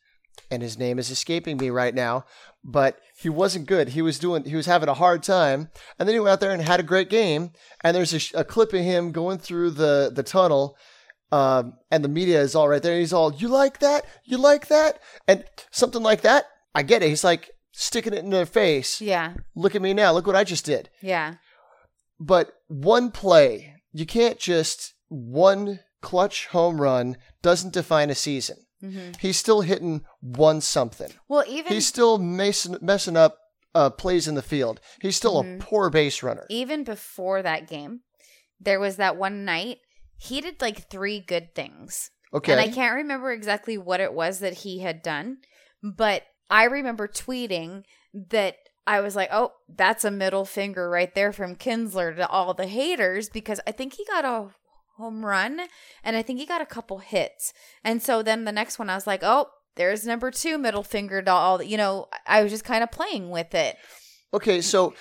and 0.51 0.61
his 0.61 0.77
name 0.77 0.99
is 0.99 1.09
escaping 1.09 1.57
me 1.57 1.69
right 1.69 1.95
now, 1.95 2.25
but 2.63 2.99
he 3.17 3.29
wasn't 3.29 3.65
good. 3.65 3.89
He 3.89 4.01
was 4.01 4.19
doing, 4.19 4.43
he 4.43 4.55
was 4.57 4.65
having 4.67 4.89
a 4.89 4.93
hard 4.93 5.23
time, 5.23 5.69
and 5.97 6.07
then 6.07 6.13
he 6.15 6.19
went 6.19 6.33
out 6.33 6.39
there 6.41 6.51
and 6.51 6.61
had 6.61 6.79
a 6.81 6.83
great 6.91 7.09
game. 7.09 7.51
And 7.83 7.95
there's 7.95 8.13
a, 8.13 8.39
a 8.41 8.43
clip 8.43 8.73
of 8.73 8.81
him 8.81 9.11
going 9.11 9.37
through 9.39 9.71
the 9.71 10.11
the 10.13 10.23
tunnel, 10.23 10.75
um, 11.31 11.73
and 11.91 12.03
the 12.03 12.07
media 12.09 12.41
is 12.41 12.55
all 12.55 12.67
right 12.69 12.81
there. 12.81 12.93
And 12.93 12.99
he's 13.01 13.13
all, 13.13 13.33
"You 13.33 13.47
like 13.47 13.79
that? 13.79 14.05
You 14.23 14.37
like 14.37 14.67
that?" 14.67 14.99
And 15.27 15.43
something 15.71 16.01
like 16.03 16.21
that. 16.21 16.45
I 16.73 16.83
get 16.83 17.01
it. 17.03 17.09
He's 17.09 17.23
like, 17.23 17.51
sticking 17.71 18.13
it 18.13 18.23
in 18.23 18.29
their 18.29 18.45
face. 18.45 19.01
Yeah. 19.01 19.33
Look 19.55 19.75
at 19.75 19.81
me 19.81 19.93
now. 19.93 20.11
Look 20.13 20.27
what 20.27 20.35
I 20.35 20.43
just 20.43 20.65
did. 20.65 20.89
Yeah. 21.01 21.35
But 22.19 22.51
one 22.67 23.11
play, 23.11 23.75
you 23.91 24.05
can't 24.05 24.39
just 24.39 24.93
one 25.09 25.79
clutch 26.01 26.47
home 26.47 26.79
run 26.81 27.17
doesn't 27.41 27.73
define 27.73 28.09
a 28.09 28.15
season. 28.15 28.57
hmm 28.81 29.11
He's 29.19 29.37
still 29.37 29.61
hitting 29.61 30.03
one 30.21 30.61
something. 30.61 31.11
Well, 31.27 31.43
even 31.47 31.73
He's 31.73 31.87
still 31.87 32.17
messing, 32.17 32.77
messing 32.81 33.17
up 33.17 33.37
uh, 33.73 33.89
plays 33.89 34.27
in 34.27 34.35
the 34.35 34.41
field. 34.41 34.79
He's 35.01 35.17
still 35.17 35.43
Mhm. 35.43 35.55
a 35.59 35.63
poor 35.63 35.89
base 35.89 36.23
runner. 36.23 36.45
even 36.49 36.83
before 36.85 37.41
that 37.41 37.67
game, 37.67 38.01
there 38.59 38.79
was 38.79 38.95
that 38.97 39.17
one 39.17 39.43
night 39.43 39.79
he 40.17 40.41
did 40.41 40.61
like 40.61 40.89
three 40.89 41.19
good 41.19 41.53
things. 41.55 42.11
Okay. 42.33 42.51
And 42.51 42.61
I 42.61 42.67
can't 42.67 42.95
remember 42.95 43.31
exactly 43.31 43.77
what 43.77 43.99
it 43.99 44.13
was 44.13 44.39
that 44.39 44.53
he 44.53 44.79
had 44.79 45.01
done, 45.01 45.37
but 45.81 46.23
I 46.49 46.65
remember 46.65 47.07
tweeting 47.07 47.83
that 48.29 48.57
I 48.87 49.01
was 49.01 49.15
like, 49.15 49.29
oh, 49.31 49.53
that's 49.67 50.05
a 50.05 50.11
middle 50.11 50.45
finger 50.45 50.89
right 50.89 51.13
there 51.15 51.31
from 51.31 51.55
Kinsler 51.55 52.15
to 52.15 52.27
all 52.27 52.53
the 52.53 52.67
haters 52.67 53.29
because 53.29 53.59
I 53.65 53.71
think 53.71 53.93
he 53.93 54.05
got 54.05 54.25
a 54.25 54.49
home 54.97 55.25
run 55.25 55.61
and 56.03 56.15
I 56.15 56.21
think 56.21 56.39
he 56.39 56.45
got 56.45 56.61
a 56.61 56.65
couple 56.65 56.99
hits. 56.99 57.53
And 57.83 58.01
so 58.01 58.21
then 58.21 58.45
the 58.45 58.51
next 58.51 58.77
one, 58.77 58.89
I 58.89 58.95
was 58.95 59.07
like, 59.07 59.21
oh, 59.23 59.47
there's 59.75 60.05
number 60.05 60.31
two 60.31 60.57
middle 60.57 60.83
finger 60.83 61.21
to 61.21 61.31
all, 61.31 61.57
the 61.57 61.67
you 61.67 61.77
know, 61.77 62.07
I 62.27 62.43
was 62.43 62.51
just 62.51 62.63
kind 62.63 62.83
of 62.83 62.91
playing 62.91 63.29
with 63.29 63.53
it. 63.53 63.75
Okay, 64.33 64.61
so 64.61 64.93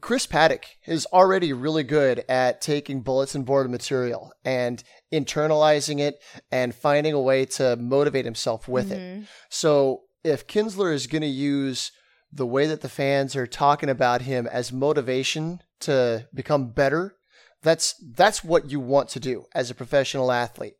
Chris 0.00 0.26
Paddack 0.26 0.64
is 0.86 1.06
already 1.06 1.52
really 1.52 1.82
good 1.82 2.24
at 2.28 2.60
taking 2.60 3.02
bulletin 3.02 3.42
board 3.42 3.70
material 3.70 4.32
and 4.44 4.82
internalizing 5.12 6.00
it 6.00 6.16
and 6.50 6.74
finding 6.74 7.12
a 7.12 7.20
way 7.20 7.44
to 7.44 7.76
motivate 7.76 8.24
himself 8.24 8.68
with 8.68 8.90
it. 8.90 8.98
Mhm. 8.98 9.26
So 9.48 10.02
if 10.24 10.46
Kinsler 10.46 10.92
is 10.92 11.06
going 11.06 11.22
to 11.22 11.28
use 11.28 11.92
the 12.32 12.46
way 12.46 12.66
that 12.66 12.80
the 12.80 12.88
fans 12.88 13.36
are 13.36 13.46
talking 13.46 13.88
about 13.88 14.22
him 14.22 14.46
as 14.46 14.72
motivation 14.72 15.60
to 15.80 16.26
become 16.34 16.72
better, 16.72 17.16
that's 17.62 17.94
that's 18.14 18.42
what 18.44 18.70
you 18.70 18.80
want 18.80 19.08
to 19.10 19.20
do 19.20 19.44
as 19.54 19.70
a 19.70 19.74
professional 19.74 20.32
athlete. 20.32 20.74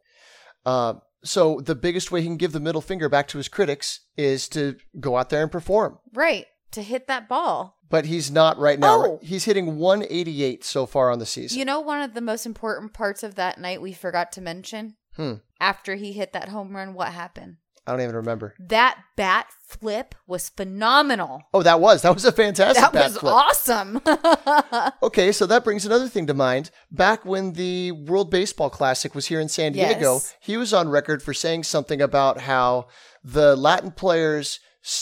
Um, 0.64 1.00
so 1.24 1.61
the 1.61 1.74
biggest 1.74 2.11
way 2.11 2.20
he 2.20 2.26
can 2.26 2.37
give 2.37 2.52
the 2.52 2.61
middle 2.61 2.81
finger 2.81 3.09
back 3.09 3.29
to 3.29 3.38
his 3.38 3.48
critics 3.48 4.00
is 4.16 4.48
to 4.50 4.76
go 5.00 5.16
out 5.16 5.31
there 5.31 5.42
and 5.42 5.50
perform. 5.50 5.98
Right. 6.12 6.46
To 6.72 6.83
hit 6.83 7.07
that 7.07 7.29
ball. 7.29 7.75
But 7.88 8.07
he's 8.07 8.31
not 8.31 8.59
right 8.59 8.79
now. 8.79 9.05
Oh. 9.05 9.20
He's 9.22 9.44
hitting 9.44 9.77
188 9.79 10.64
so 10.64 10.87
far 10.87 11.11
on 11.11 11.18
the 11.20 11.27
season. 11.27 11.59
You 11.59 11.64
know, 11.64 11.81
one 11.81 12.03
of 12.03 12.14
the 12.14 12.20
most 12.20 12.44
important 12.46 12.92
parts 12.92 13.22
of 13.22 13.37
that 13.37 13.59
night 13.61 13.81
we 13.81 13.92
forgot 13.92 14.33
to 14.33 14.40
mention? 14.40 14.96
Hmm. 15.16 15.35
After 15.61 15.94
he 15.94 16.12
hit 16.12 16.33
that 16.33 16.49
home 16.49 16.75
run, 16.75 16.94
what 16.94 17.12
happened? 17.12 17.57
I 17.87 17.92
don't 17.92 18.01
even 18.01 18.16
remember. 18.16 18.55
That 18.59 18.99
bat 19.16 19.46
flip 19.64 20.16
was 20.27 20.49
phenomenal. 20.49 21.42
Oh, 21.55 21.62
that 21.62 21.79
was 21.81 22.03
that 22.03 22.12
was 22.12 22.25
a 22.25 22.33
fantastic 22.33 22.83
That 22.92 22.92
was 22.92 23.18
flip. 23.18 23.33
awesome. 23.33 24.01
Okay, 25.03 25.31
so 25.31 25.46
that 25.46 25.62
brings 25.64 25.87
another 25.87 26.09
thing 26.09 26.27
to 26.27 26.35
mind. 26.35 26.70
Back 26.90 27.25
when 27.25 27.53
the 27.53 27.92
World 27.92 28.31
Baseball 28.31 28.70
Classic 28.70 29.14
was 29.14 29.27
here 29.27 29.40
in 29.40 29.49
San 29.49 29.72
Diego, 29.72 30.14
Yes. 30.14 30.35
he 30.40 30.57
was 30.57 30.75
on 30.75 30.88
record 30.88 31.22
for 31.22 31.33
saying 31.33 31.62
something 31.64 32.01
about 32.01 32.40
how 32.40 32.88
the 33.22 33.55
Latin 33.57 33.92
players 33.92 34.59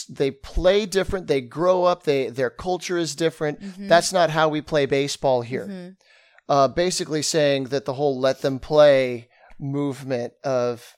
they 0.08 0.30
play 0.30 0.86
different, 0.86 1.26
they 1.26 1.40
grow 1.40 1.84
up, 1.84 2.04
they 2.04 2.28
their 2.30 2.50
culture 2.50 2.98
is 2.98 3.14
different. 3.14 3.60
Mm-hmm. 3.60 3.88
That's 3.88 4.12
not 4.12 4.30
how 4.30 4.48
we 4.48 4.60
play 4.60 4.86
baseball 4.86 5.42
here. 5.42 5.96
Uh, 6.48 6.68
basically 6.68 7.22
saying 7.22 7.64
that 7.64 7.84
the 7.84 7.94
whole 7.94 8.18
"let 8.18 8.40
them 8.42 8.58
play" 8.58 9.28
movement 9.58 10.32
of 10.42 10.96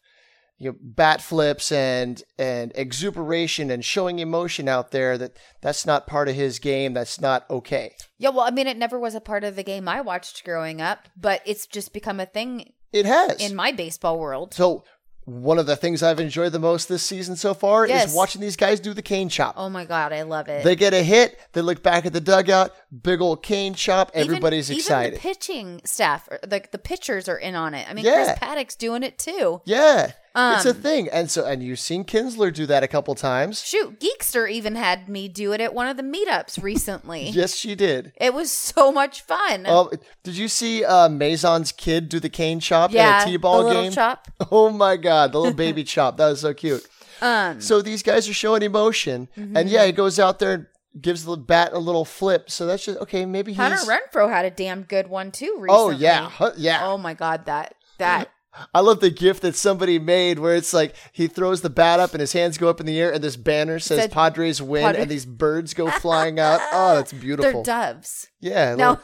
you 0.58 0.70
know 0.70 0.76
bat 0.80 1.20
flips 1.20 1.70
and 1.70 2.22
and 2.38 2.72
exuberation 2.74 3.70
and 3.70 3.84
showing 3.84 4.18
emotion 4.18 4.68
out 4.68 4.90
there 4.90 5.18
that 5.18 5.36
that's 5.60 5.84
not 5.86 6.06
part 6.06 6.28
of 6.28 6.34
his 6.34 6.58
game. 6.58 6.94
That's 6.94 7.20
not 7.20 7.48
okay. 7.50 7.94
yeah, 8.18 8.30
well, 8.30 8.46
I 8.46 8.50
mean, 8.50 8.66
it 8.66 8.76
never 8.76 8.98
was 8.98 9.14
a 9.14 9.20
part 9.20 9.44
of 9.44 9.54
the 9.56 9.62
game 9.62 9.88
I 9.88 10.00
watched 10.00 10.44
growing 10.44 10.80
up, 10.80 11.08
but 11.16 11.42
it's 11.44 11.66
just 11.66 11.92
become 11.92 12.18
a 12.20 12.26
thing 12.26 12.72
It 12.92 13.06
has. 13.06 13.40
in 13.40 13.54
my 13.54 13.70
baseball 13.72 14.18
world. 14.18 14.54
so 14.54 14.84
one 15.26 15.58
of 15.58 15.66
the 15.66 15.76
things 15.76 16.02
I've 16.02 16.20
enjoyed 16.20 16.52
the 16.52 16.58
most 16.60 16.88
this 16.88 17.02
season 17.02 17.34
so 17.36 17.52
far 17.52 17.86
Yes. 17.86 18.10
is 18.10 18.14
watching 18.16 18.40
these 18.40 18.54
guys 18.56 18.78
do 18.80 18.94
the 18.94 19.02
cane 19.02 19.28
chop. 19.28 19.54
Oh 19.58 19.68
my 19.68 19.84
God, 19.84 20.12
I 20.12 20.22
love 20.22 20.48
it. 20.48 20.62
They 20.64 20.76
get 20.76 20.94
a 20.94 21.02
hit, 21.02 21.38
they 21.52 21.60
look 21.62 21.82
back 21.82 22.06
at 22.06 22.12
the 22.12 22.20
dugout, 22.20 22.72
big 23.02 23.20
old 23.20 23.42
cane 23.42 23.74
chop, 23.74 24.10
Even- 24.14 24.28
everybody's 24.28 24.70
even 24.70 24.78
excited. 24.80 25.14
the 25.14 25.18
pitching 25.18 25.80
staff, 25.84 26.28
like 26.48 26.70
the, 26.70 26.78
the 26.78 26.78
pitchers 26.78 27.28
are 27.28 27.36
in 27.38 27.54
on 27.56 27.74
it. 27.74 27.86
I 27.90 27.92
mean, 27.94 28.04
Yeah. 28.04 28.24
Chris 28.24 28.38
Paddack's 28.38 28.76
doing 28.76 29.02
it 29.02 29.18
too. 29.18 29.60
yeah. 29.64 30.12
It's 30.36 30.66
a 30.66 30.70
Um, 30.70 30.74
thing. 30.76 31.08
And 31.08 31.30
so 31.30 31.46
and 31.46 31.62
you've 31.62 31.78
seen 31.78 32.04
Kinsler 32.04 32.52
do 32.52 32.66
that 32.66 32.82
a 32.82 32.88
couple 32.88 33.14
times. 33.14 33.62
Shoot, 33.62 33.98
Geekster 34.00 34.50
even 34.50 34.74
had 34.76 35.08
me 35.08 35.28
do 35.28 35.52
it 35.52 35.60
at 35.62 35.72
one 35.72 35.88
of 35.88 35.96
the 35.96 36.02
meetups 36.02 36.62
recently. 36.62 37.30
Yes, 37.30 37.54
she 37.54 37.74
did. 37.74 38.12
It 38.16 38.34
was 38.34 38.52
so 38.52 38.92
much 38.92 39.22
fun. 39.22 39.64
Oh, 39.66 39.90
did 40.24 40.36
you 40.36 40.48
see 40.48 40.84
uh, 40.84 41.08
Maison's 41.08 41.72
kid 41.72 42.08
do 42.08 42.20
the 42.20 42.28
cane 42.28 42.60
chop 42.60 42.92
yeah, 42.92 43.22
in 43.22 43.28
a 43.28 43.30
T-ball 43.32 43.64
the 43.64 43.72
game? 43.72 43.92
chop. 43.92 44.28
Oh 44.50 44.70
my 44.70 44.96
god, 44.96 45.32
the 45.32 45.38
little 45.40 45.54
baby 45.54 45.84
chop. 45.84 46.16
That 46.18 46.28
was 46.28 46.40
so 46.42 46.52
cute. 46.54 46.86
Um, 47.22 47.60
So 47.60 47.80
these 47.80 48.02
guys 48.02 48.28
are 48.28 48.34
showing 48.34 48.62
emotion, 48.62 49.28
Mm-hmm. 49.36 49.56
and 49.56 49.70
yeah, 49.70 49.86
he 49.86 49.92
goes 49.92 50.18
out 50.18 50.38
there 50.38 50.52
and 50.52 50.66
gives 51.00 51.24
the 51.24 51.36
bat 51.36 51.72
a 51.72 51.78
little 51.78 52.04
flip. 52.04 52.50
So 52.50 52.66
that's 52.66 52.84
just 52.84 52.98
okay. 53.00 53.24
Maybe 53.24 53.52
he's. 53.52 53.58
Hunter 53.58 53.78
Renfroe 53.90 54.28
had 54.30 54.44
a 54.44 54.50
damn 54.50 54.82
good 54.82 55.08
one 55.08 55.30
too 55.30 55.56
recently. 55.58 55.70
oh 55.70 55.90
yeah, 55.90 56.30
yeah. 56.58 56.80
Oh 56.86 56.98
my 56.98 57.14
god, 57.14 57.46
that 57.46 57.74
that 57.98 58.28
I 58.74 58.80
love 58.80 59.00
the 59.00 59.10
gift 59.10 59.42
that 59.42 59.56
somebody 59.56 59.98
made 59.98 60.38
where 60.38 60.54
it's 60.54 60.72
like 60.72 60.94
he 61.12 61.26
throws 61.26 61.60
the 61.60 61.70
bat 61.70 62.00
up 62.00 62.12
and 62.12 62.20
his 62.20 62.32
hands 62.32 62.58
go 62.58 62.68
up 62.68 62.80
in 62.80 62.86
the 62.86 62.98
air, 63.00 63.12
and 63.12 63.22
this 63.22 63.36
banner 63.36 63.78
says 63.78 64.00
Said 64.00 64.12
"Padres 64.12 64.62
win," 64.62 64.82
Padre- 64.84 65.02
and 65.02 65.10
these 65.10 65.26
birds 65.26 65.74
go 65.74 65.90
flying 66.00 66.38
out. 66.38 66.60
Oh, 66.72 66.96
that's 66.96 67.12
beautiful. 67.12 67.62
they're 67.62 67.92
doves. 67.94 68.28
yeah, 68.40 68.74
No, 68.74 68.98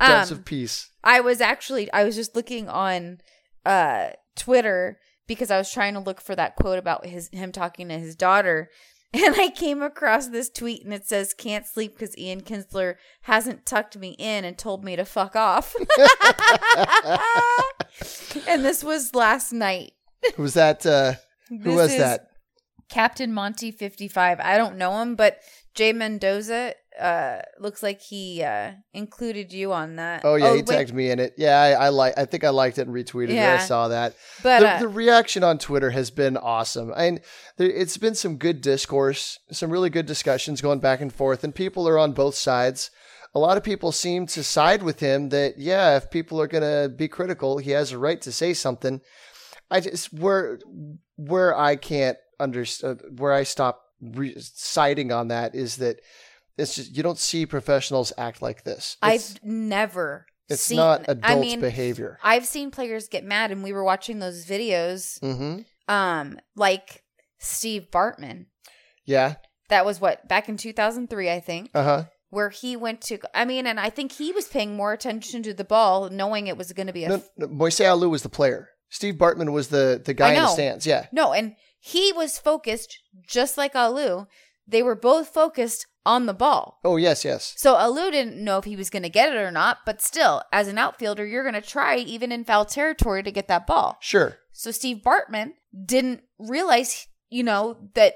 doves 0.00 0.32
um, 0.32 0.38
of 0.38 0.44
peace. 0.44 0.90
I 1.04 1.20
was 1.20 1.40
actually 1.40 1.92
I 1.92 2.04
was 2.04 2.16
just 2.16 2.34
looking 2.34 2.68
on 2.68 3.18
uh 3.64 4.10
Twitter 4.36 4.98
because 5.26 5.50
I 5.50 5.58
was 5.58 5.70
trying 5.70 5.94
to 5.94 6.00
look 6.00 6.20
for 6.20 6.34
that 6.34 6.56
quote 6.56 6.78
about 6.78 7.06
his 7.06 7.28
him 7.32 7.52
talking 7.52 7.88
to 7.88 7.98
his 7.98 8.14
daughter. 8.16 8.68
And 9.14 9.34
I 9.36 9.50
came 9.50 9.82
across 9.82 10.28
this 10.28 10.48
tweet 10.48 10.84
and 10.84 10.94
it 10.94 11.06
says, 11.06 11.34
Can't 11.34 11.66
sleep 11.66 11.98
because 11.98 12.16
Ian 12.16 12.40
Kinsler 12.40 12.94
hasn't 13.22 13.66
tucked 13.66 13.98
me 13.98 14.16
in 14.18 14.46
and 14.46 14.56
told 14.56 14.84
me 14.84 14.96
to 14.96 15.04
fuck 15.04 15.36
off. 15.36 15.76
and 18.48 18.64
this 18.64 18.82
was 18.82 19.14
last 19.14 19.52
night. 19.52 19.92
Was 20.38 20.54
that? 20.54 20.86
Uh, 20.86 21.14
who 21.50 21.58
This 21.58 21.76
was 21.76 21.96
that? 21.98 22.28
Captain 22.88 23.34
Monty 23.34 23.70
55. 23.70 24.40
I 24.40 24.56
don't 24.56 24.78
know 24.78 25.02
him, 25.02 25.14
but 25.14 25.40
Jay 25.74 25.92
Mendoza 25.92 26.72
uh 27.00 27.40
looks 27.58 27.82
like 27.82 28.00
he 28.00 28.42
uh 28.42 28.72
included 28.92 29.52
you 29.52 29.72
on 29.72 29.96
that. 29.96 30.22
Oh 30.24 30.34
yeah, 30.34 30.50
he 30.50 30.56
wait, 30.56 30.66
tagged 30.66 30.92
me 30.92 31.10
in 31.10 31.18
it. 31.18 31.34
Yeah, 31.36 31.60
I, 31.60 31.86
I 31.86 31.88
like. 31.88 32.14
I 32.16 32.24
think 32.24 32.44
I 32.44 32.50
liked 32.50 32.78
it 32.78 32.86
and 32.86 32.94
retweeted 32.94 33.30
it. 33.30 33.38
I 33.38 33.58
saw 33.58 33.88
that. 33.88 34.14
But 34.42 34.60
the, 34.60 34.70
uh, 34.70 34.78
the 34.80 34.88
reaction 34.88 35.44
on 35.44 35.58
Twitter 35.58 35.90
has 35.90 36.10
been 36.10 36.36
awesome. 36.36 36.92
And 36.96 37.20
there, 37.56 37.70
it's 37.70 37.96
been 37.96 38.14
some 38.14 38.36
good 38.36 38.60
discourse, 38.60 39.38
some 39.50 39.70
really 39.70 39.90
good 39.90 40.06
discussions 40.06 40.60
going 40.60 40.80
back 40.80 41.00
and 41.00 41.12
forth, 41.12 41.44
and 41.44 41.54
people 41.54 41.88
are 41.88 41.98
on 41.98 42.12
both 42.12 42.34
sides. 42.34 42.90
A 43.34 43.38
lot 43.38 43.56
of 43.56 43.62
people 43.62 43.92
seem 43.92 44.26
to 44.26 44.44
side 44.44 44.82
with 44.82 45.00
him 45.00 45.30
that, 45.30 45.58
yeah, 45.58 45.96
if 45.96 46.10
people 46.10 46.38
are 46.38 46.46
going 46.46 46.62
to 46.62 46.94
be 46.94 47.08
critical, 47.08 47.56
he 47.56 47.70
has 47.70 47.90
a 47.90 47.96
right 47.96 48.20
to 48.20 48.30
say 48.30 48.52
something. 48.52 49.00
I 49.70 49.80
just, 49.80 50.12
where, 50.12 50.58
where 51.16 51.56
I 51.56 51.76
can't 51.76 52.18
understand, 52.38 53.00
where 53.16 53.32
I 53.32 53.44
stop 53.44 53.84
re- 54.02 54.36
siding 54.38 55.12
on 55.12 55.28
that 55.28 55.54
is 55.54 55.76
that 55.76 56.00
it's 56.58 56.74
just, 56.76 56.96
you 56.96 57.02
don't 57.02 57.18
see 57.18 57.46
professionals 57.46 58.12
act 58.18 58.42
like 58.42 58.64
this. 58.64 58.96
It's, 59.02 59.34
I've 59.34 59.44
never 59.44 60.26
it's 60.48 60.62
seen 60.62 60.76
not 60.76 61.02
adult 61.08 61.24
I 61.24 61.40
mean, 61.40 61.60
behavior. 61.60 62.18
I've 62.22 62.46
seen 62.46 62.70
players 62.70 63.08
get 63.08 63.24
mad 63.24 63.50
and 63.50 63.62
we 63.62 63.72
were 63.72 63.84
watching 63.84 64.18
those 64.18 64.44
videos 64.46 65.18
hmm 65.20 65.60
um 65.88 66.38
like 66.54 67.02
Steve 67.38 67.88
Bartman. 67.90 68.46
Yeah. 69.04 69.34
That 69.68 69.84
was 69.84 70.00
what 70.00 70.28
back 70.28 70.48
in 70.48 70.56
2003 70.56 71.30
I 71.30 71.40
think 71.40 71.70
Uh 71.74 71.82
huh. 71.82 72.04
where 72.30 72.50
he 72.50 72.76
went 72.76 73.00
to 73.02 73.18
I 73.34 73.44
mean 73.44 73.66
and 73.66 73.80
I 73.80 73.90
think 73.90 74.12
he 74.12 74.30
was 74.32 74.46
paying 74.46 74.76
more 74.76 74.92
attention 74.92 75.42
to 75.44 75.54
the 75.54 75.64
ball 75.64 76.08
knowing 76.10 76.46
it 76.46 76.56
was 76.56 76.72
going 76.72 76.86
to 76.86 76.92
be 76.92 77.04
a 77.04 77.08
No, 77.08 77.22
no, 77.36 77.48
Moisés 77.48 77.86
Alou 77.86 78.10
was 78.10 78.22
the 78.22 78.28
player. 78.28 78.68
Steve 78.90 79.14
Bartman 79.14 79.52
was 79.52 79.68
the, 79.68 80.00
the 80.04 80.12
guy 80.12 80.34
in 80.34 80.42
the 80.42 80.48
stands. 80.48 80.86
Yeah. 80.86 81.06
No, 81.12 81.32
and 81.32 81.56
he 81.80 82.12
was 82.12 82.38
focused 82.38 82.98
just 83.26 83.56
like 83.56 83.72
Alou. 83.72 84.26
They 84.68 84.82
were 84.82 84.94
both 84.94 85.28
focused 85.28 85.86
on 86.04 86.26
the 86.26 86.34
ball. 86.34 86.80
Oh, 86.84 86.96
yes, 86.96 87.24
yes. 87.24 87.54
So 87.56 87.74
Alou 87.74 88.10
didn't 88.10 88.42
know 88.42 88.58
if 88.58 88.64
he 88.64 88.76
was 88.76 88.90
going 88.90 89.04
to 89.04 89.08
get 89.08 89.32
it 89.32 89.38
or 89.38 89.50
not, 89.50 89.78
but 89.86 90.00
still, 90.00 90.42
as 90.52 90.68
an 90.68 90.78
outfielder, 90.78 91.24
you're 91.24 91.44
going 91.48 91.60
to 91.60 91.60
try 91.60 91.96
even 91.96 92.32
in 92.32 92.44
foul 92.44 92.64
territory 92.64 93.22
to 93.22 93.30
get 93.30 93.48
that 93.48 93.66
ball. 93.66 93.98
Sure. 94.00 94.38
So 94.52 94.70
Steve 94.70 94.98
Bartman 94.98 95.52
didn't 95.84 96.22
realize, 96.38 97.06
you 97.30 97.42
know, 97.42 97.76
that 97.94 98.14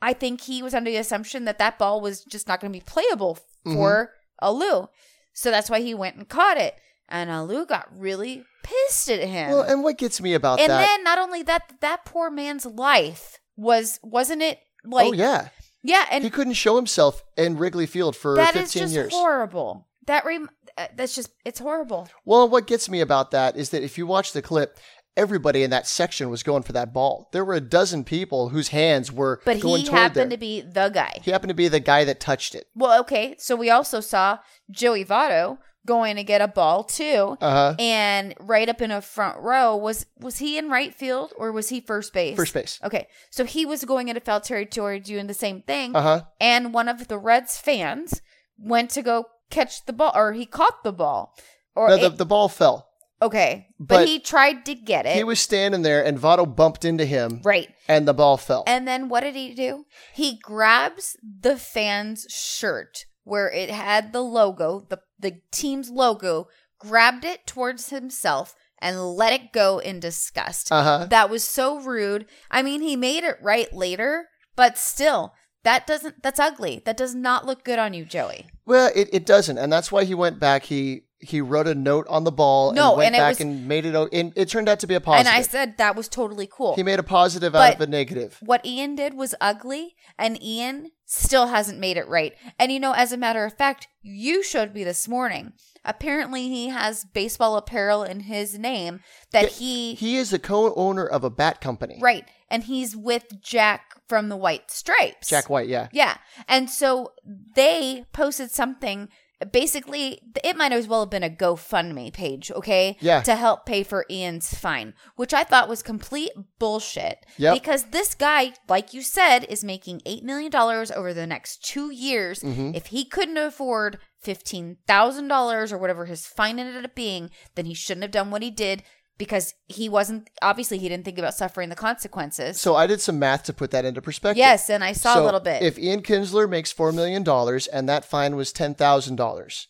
I 0.00 0.12
think 0.12 0.42
he 0.42 0.62
was 0.62 0.74
under 0.74 0.90
the 0.90 0.96
assumption 0.96 1.44
that 1.44 1.58
that 1.58 1.78
ball 1.78 2.00
was 2.00 2.24
just 2.24 2.48
not 2.48 2.60
going 2.60 2.72
to 2.72 2.78
be 2.78 2.84
playable 2.84 3.38
mm-hmm. 3.64 3.74
for 3.74 4.12
Alou. 4.42 4.88
So 5.32 5.50
that's 5.50 5.70
why 5.70 5.80
he 5.80 5.94
went 5.94 6.16
and 6.16 6.28
caught 6.28 6.58
it. 6.58 6.74
And 7.08 7.30
Alou 7.30 7.66
got 7.68 7.88
really 7.96 8.44
pissed 8.62 9.10
at 9.10 9.20
him. 9.20 9.50
Well, 9.50 9.62
and 9.62 9.82
what 9.84 9.98
gets 9.98 10.20
me 10.20 10.34
about 10.34 10.60
and 10.60 10.70
that? 10.70 10.80
And 10.80 10.84
then 10.84 11.04
not 11.04 11.18
only 11.18 11.42
that, 11.44 11.74
that 11.80 12.04
poor 12.04 12.30
man's 12.30 12.66
life 12.66 13.38
was, 13.56 14.00
wasn't 14.02 14.42
it 14.42 14.58
like, 14.84 15.08
oh, 15.08 15.12
yeah. 15.12 15.48
Yeah, 15.82 16.04
and 16.10 16.22
he 16.24 16.30
couldn't 16.30 16.52
show 16.54 16.76
himself 16.76 17.22
in 17.36 17.56
Wrigley 17.56 17.86
Field 17.86 18.14
for 18.16 18.36
that 18.36 18.54
15 18.54 18.62
is 18.64 18.72
just 18.72 18.94
years. 18.94 19.12
horrible. 19.12 19.88
That 20.06 20.24
rem- 20.24 20.50
uh, 20.78 20.86
that's 20.96 21.14
just 21.14 21.30
it's 21.44 21.58
horrible. 21.60 22.08
Well, 22.24 22.48
what 22.48 22.66
gets 22.66 22.88
me 22.88 23.00
about 23.00 23.30
that 23.32 23.56
is 23.56 23.70
that 23.70 23.82
if 23.82 23.96
you 23.98 24.06
watch 24.06 24.32
the 24.32 24.42
clip, 24.42 24.78
everybody 25.16 25.62
in 25.62 25.70
that 25.70 25.86
section 25.86 26.30
was 26.30 26.42
going 26.42 26.62
for 26.62 26.72
that 26.72 26.92
ball. 26.92 27.28
There 27.32 27.44
were 27.44 27.54
a 27.54 27.60
dozen 27.60 28.02
people 28.04 28.48
whose 28.48 28.68
hands 28.68 29.12
were 29.12 29.40
But 29.44 29.56
he 29.58 29.86
happened 29.86 30.14
there. 30.14 30.28
to 30.30 30.36
be 30.38 30.60
the 30.62 30.88
guy. 30.88 31.20
he 31.22 31.30
happened 31.30 31.50
to 31.50 31.54
be 31.54 31.68
the 31.68 31.80
guy 31.80 32.04
that 32.04 32.18
touched 32.20 32.54
it. 32.54 32.66
Well, 32.74 32.98
okay, 33.00 33.36
so 33.38 33.54
we 33.54 33.68
also 33.70 34.00
saw 34.00 34.38
Joey 34.70 35.04
Votto 35.04 35.58
going 35.86 36.16
to 36.16 36.24
get 36.24 36.40
a 36.40 36.48
ball 36.48 36.84
too. 36.84 37.36
Uh 37.40 37.50
huh. 37.50 37.74
And 37.78 38.34
right 38.40 38.68
up 38.68 38.80
in 38.80 38.90
a 38.90 39.00
front 39.02 39.38
row 39.40 39.76
was 39.76 40.06
was 40.18 40.38
he 40.38 40.56
in 40.58 40.68
right 40.68 40.94
field 40.94 41.32
or 41.36 41.50
was 41.52 41.68
he 41.70 41.80
first 41.80 42.12
base? 42.12 42.36
First 42.36 42.54
base. 42.54 42.78
Okay, 42.84 43.08
so 43.30 43.44
he 43.44 43.66
was 43.66 43.84
going 43.84 44.08
into 44.08 44.20
foul 44.20 44.40
territory 44.40 45.00
doing 45.00 45.26
the 45.26 45.34
same 45.34 45.62
thing, 45.62 45.94
Uh 45.96 46.02
huh. 46.02 46.20
and 46.40 46.72
one 46.72 46.88
of 46.88 47.08
the 47.08 47.18
Reds 47.18 47.58
fans 47.58 48.20
went 48.58 48.90
to 48.90 49.02
go 49.02 49.26
catch 49.50 49.84
the 49.86 49.92
ball, 49.92 50.12
or 50.14 50.32
he 50.34 50.46
caught 50.46 50.82
the 50.84 50.92
ball, 50.92 51.34
or 51.74 51.88
No, 51.88 51.96
the, 51.96 52.06
it- 52.06 52.16
the 52.18 52.26
ball 52.26 52.48
fell. 52.48 52.88
okay, 53.20 53.66
but, 53.78 53.88
but 53.98 54.08
he 54.08 54.18
tried 54.20 54.64
to 54.66 54.74
get 54.74 55.04
it. 55.06 55.14
He 55.16 55.24
was 55.24 55.40
standing 55.40 55.82
there, 55.82 56.04
and 56.04 56.18
Votto 56.18 56.46
bumped 56.46 56.84
into 56.84 57.04
him, 57.04 57.40
right, 57.44 57.68
and 57.88 58.06
the 58.08 58.14
ball 58.14 58.36
fell. 58.36 58.62
and 58.66 58.86
then 58.86 59.08
what 59.08 59.20
did 59.20 59.34
he 59.34 59.52
do? 59.54 59.84
He 60.14 60.38
grabs 60.38 61.16
the 61.22 61.56
fan's 61.56 62.26
shirt 62.30 63.04
where 63.24 63.50
it 63.50 63.70
had 63.70 64.12
the 64.12 64.20
logo, 64.22 64.84
the 64.88 64.98
the 65.22 65.40
team's 65.50 65.88
logo, 65.88 66.48
grabbed 66.78 67.24
it 67.24 67.46
towards 67.46 67.88
himself. 67.88 68.54
And 68.84 69.00
let 69.14 69.32
it 69.32 69.52
go 69.52 69.78
in 69.78 70.00
disgust. 70.00 70.72
Uh 70.72 70.82
huh. 70.82 71.06
That 71.08 71.30
was 71.30 71.44
so 71.44 71.78
rude. 71.78 72.26
I 72.50 72.64
mean, 72.64 72.82
he 72.82 72.96
made 72.96 73.22
it 73.22 73.36
right 73.40 73.72
later, 73.72 74.26
but 74.56 74.76
still, 74.76 75.34
that 75.62 75.86
doesn't, 75.86 76.20
that's 76.20 76.40
ugly. 76.40 76.82
That 76.84 76.96
does 76.96 77.14
not 77.14 77.46
look 77.46 77.62
good 77.62 77.78
on 77.78 77.94
you, 77.94 78.04
Joey. 78.04 78.46
Well, 78.66 78.90
it, 78.92 79.08
it 79.12 79.24
doesn't, 79.24 79.56
and 79.56 79.72
that's 79.72 79.92
why 79.92 80.02
he 80.02 80.16
went 80.16 80.40
back. 80.40 80.64
He 80.64 81.04
he 81.22 81.40
wrote 81.40 81.66
a 81.68 81.74
note 81.74 82.06
on 82.08 82.24
the 82.24 82.32
ball 82.32 82.72
No, 82.72 82.90
and 82.90 82.98
went 82.98 83.14
and 83.14 83.20
back 83.20 83.28
was- 83.30 83.40
and 83.40 83.68
made 83.68 83.86
it. 83.86 83.94
And 84.12 84.32
it 84.36 84.48
turned 84.48 84.68
out 84.68 84.80
to 84.80 84.86
be 84.86 84.94
a 84.94 85.00
positive. 85.00 85.26
And 85.32 85.36
I 85.38 85.42
said 85.42 85.76
that 85.78 85.94
was 85.96 86.08
totally 86.08 86.48
cool. 86.50 86.74
he 86.74 86.82
made 86.82 86.98
a 86.98 87.02
positive 87.04 87.54
out 87.54 87.74
of 87.76 87.80
a 87.80 87.86
negative. 87.86 88.38
what 88.40 88.64
Ian 88.66 88.94
did 88.96 89.14
was 89.14 89.34
ugly, 89.40 89.94
and 90.18 90.42
Ian 90.42 90.90
still 91.06 91.46
hasn't 91.46 91.78
made 91.78 91.96
it 91.96 92.08
right. 92.08 92.32
And 92.58 92.72
you 92.72 92.80
know, 92.80 92.92
as 92.92 93.12
a 93.12 93.16
matter 93.16 93.44
of 93.44 93.52
fact, 93.56 93.86
you 94.02 94.42
showed 94.42 94.74
me 94.74 94.82
this 94.84 95.06
morning. 95.06 95.52
Apparently, 95.84 96.48
he 96.48 96.68
has 96.68 97.04
baseball 97.04 97.56
apparel 97.56 98.04
in 98.04 98.20
his 98.20 98.56
name 98.58 99.00
that 99.32 99.48
he, 99.52 99.94
He 99.94 100.16
is 100.16 100.32
a 100.32 100.38
co-owner 100.38 101.04
of 101.04 101.24
a 101.24 101.30
bat 101.30 101.60
company. 101.60 101.98
right, 102.00 102.24
and 102.50 102.64
he's 102.64 102.96
with 102.96 103.40
Jack 103.42 103.96
from 104.08 104.28
the 104.28 104.36
White 104.36 104.70
Stripes. 104.70 105.28
Jack 105.28 105.48
White. 105.50 105.68
Yeah. 105.68 105.88
Yeah. 105.92 106.18
And 106.46 106.68
so 106.70 107.12
they 107.56 108.04
posted 108.12 108.50
something. 108.50 109.08
Basically, 109.50 110.20
it 110.44 110.56
might 110.56 110.72
as 110.72 110.86
well 110.86 111.00
have 111.00 111.10
been 111.10 111.22
a 111.22 111.30
GoFundMe 111.30 112.12
page, 112.12 112.50
okay? 112.52 112.96
Yeah. 113.00 113.22
To 113.22 113.34
help 113.34 113.66
pay 113.66 113.82
for 113.82 114.06
Ian's 114.10 114.54
fine, 114.54 114.94
which 115.16 115.34
I 115.34 115.44
thought 115.44 115.68
was 115.68 115.82
complete 115.82 116.32
bullshit. 116.58 117.24
Yep. 117.38 117.54
Because 117.54 117.84
this 117.84 118.14
guy, 118.14 118.52
like 118.68 118.94
you 118.94 119.02
said, 119.02 119.44
is 119.44 119.64
making 119.64 120.00
$8 120.06 120.22
million 120.22 120.54
over 120.54 121.12
the 121.12 121.26
next 121.26 121.64
two 121.64 121.90
years. 121.90 122.40
Mm-hmm. 122.40 122.72
If 122.74 122.86
he 122.86 123.04
couldn't 123.04 123.38
afford 123.38 123.98
$15,000 124.24 125.72
or 125.72 125.78
whatever 125.78 126.06
his 126.06 126.26
fine 126.26 126.58
ended 126.58 126.84
up 126.84 126.94
being, 126.94 127.30
then 127.54 127.64
he 127.64 127.74
shouldn't 127.74 128.02
have 128.02 128.10
done 128.10 128.30
what 128.30 128.42
he 128.42 128.50
did 128.50 128.82
because 129.18 129.54
he 129.66 129.88
wasn't, 129.88 130.28
obviously, 130.40 130.78
he 130.78 130.88
didn't 130.88 131.04
think 131.04 131.18
about 131.18 131.34
suffering 131.34 131.68
the 131.68 131.76
consequences. 131.76 132.60
So 132.60 132.74
I 132.74 132.86
did 132.86 133.00
some 133.00 133.18
math 133.18 133.44
to 133.44 133.52
put 133.52 133.70
that 133.70 133.84
into 133.84 134.02
perspective. 134.02 134.38
yes, 134.38 134.68
and 134.70 134.82
I 134.82 134.92
saw 134.92 135.14
So 135.14 135.22
a 135.22 135.24
little 135.24 135.40
bit. 135.40 135.62
If 135.62 135.78
Ian 135.78 136.02
Kinsler 136.02 136.48
makes 136.48 136.72
$4 136.72 136.94
million 136.94 137.26
and 137.72 137.88
that 137.88 138.04
fine 138.04 138.36
was 138.36 138.52
$10,000, 138.52 139.66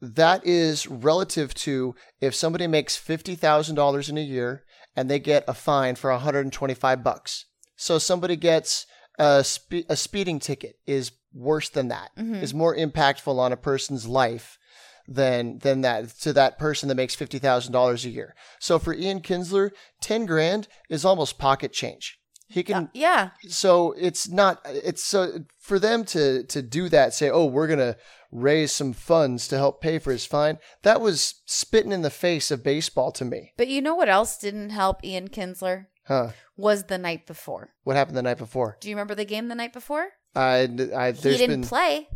that 0.00 0.46
is 0.46 0.86
relative 0.86 1.54
to 1.54 1.94
if 2.20 2.34
somebody 2.34 2.66
makes 2.66 2.96
$50,000 2.96 4.08
in 4.08 4.18
a 4.18 4.22
year 4.22 4.64
and 4.96 5.10
they 5.10 5.18
get 5.18 5.44
a 5.46 5.54
fine 5.54 5.94
for 5.94 6.10
125 6.10 7.04
bucks. 7.04 7.46
So 7.76 7.98
somebody 7.98 8.36
gets 8.36 8.86
a, 9.18 9.44
spe- 9.44 9.86
a 9.88 9.96
speeding 9.96 10.38
ticket 10.38 10.76
is 10.86 11.12
worse 11.32 11.68
than 11.68 11.88
that. 11.88 12.10
Mm-hmm. 12.18 12.36
Is 12.36 12.54
more 12.54 12.76
impactful 12.76 13.38
on 13.38 13.52
a 13.52 13.56
person's 13.56 14.06
life 14.06 14.58
than 15.06 15.58
than 15.58 15.80
that 15.82 16.08
to 16.20 16.32
that 16.32 16.58
person 16.58 16.88
that 16.88 16.94
makes 16.94 17.16
$50,000 17.16 18.04
a 18.04 18.08
year. 18.08 18.34
So 18.60 18.78
for 18.78 18.94
Ian 18.94 19.20
Kinsler, 19.20 19.70
10 20.00 20.26
grand 20.26 20.68
is 20.88 21.04
almost 21.04 21.38
pocket 21.38 21.72
change. 21.72 22.18
He 22.48 22.62
can 22.62 22.90
yeah. 22.92 23.30
so 23.48 23.94
it's 23.98 24.28
not 24.28 24.60
it's 24.66 25.02
so 25.02 25.38
for 25.58 25.78
them 25.78 26.04
to 26.06 26.44
to 26.44 26.60
do 26.60 26.90
that 26.90 27.14
say 27.14 27.30
oh 27.30 27.46
we're 27.46 27.66
gonna 27.66 27.96
raise 28.30 28.72
some 28.72 28.92
funds 28.92 29.48
to 29.48 29.56
help 29.56 29.80
pay 29.80 29.98
for 29.98 30.12
his 30.12 30.26
fine 30.26 30.58
that 30.82 31.00
was 31.00 31.40
spitting 31.46 31.92
in 31.92 32.02
the 32.02 32.10
face 32.10 32.50
of 32.50 32.62
baseball 32.62 33.10
to 33.12 33.24
me 33.24 33.52
But 33.56 33.68
you 33.68 33.80
know 33.80 33.94
what 33.94 34.10
else 34.10 34.36
didn't 34.36 34.68
help 34.68 35.02
Ian 35.02 35.28
Kinsler? 35.28 35.86
huh 36.06 36.32
Was 36.54 36.84
the 36.84 36.98
night 36.98 37.26
before. 37.26 37.70
what 37.84 37.96
happened 37.96 38.18
the 38.18 38.22
night 38.22 38.36
before 38.36 38.76
Do 38.82 38.90
you 38.90 38.96
remember 38.96 39.14
the 39.14 39.24
game 39.24 39.48
the 39.48 39.54
night 39.54 39.72
before? 39.72 40.08
I, 40.34 40.68
I 40.94 41.12
He 41.12 41.36
didn't 41.38 41.62
been 41.62 41.68
play. 41.68 42.08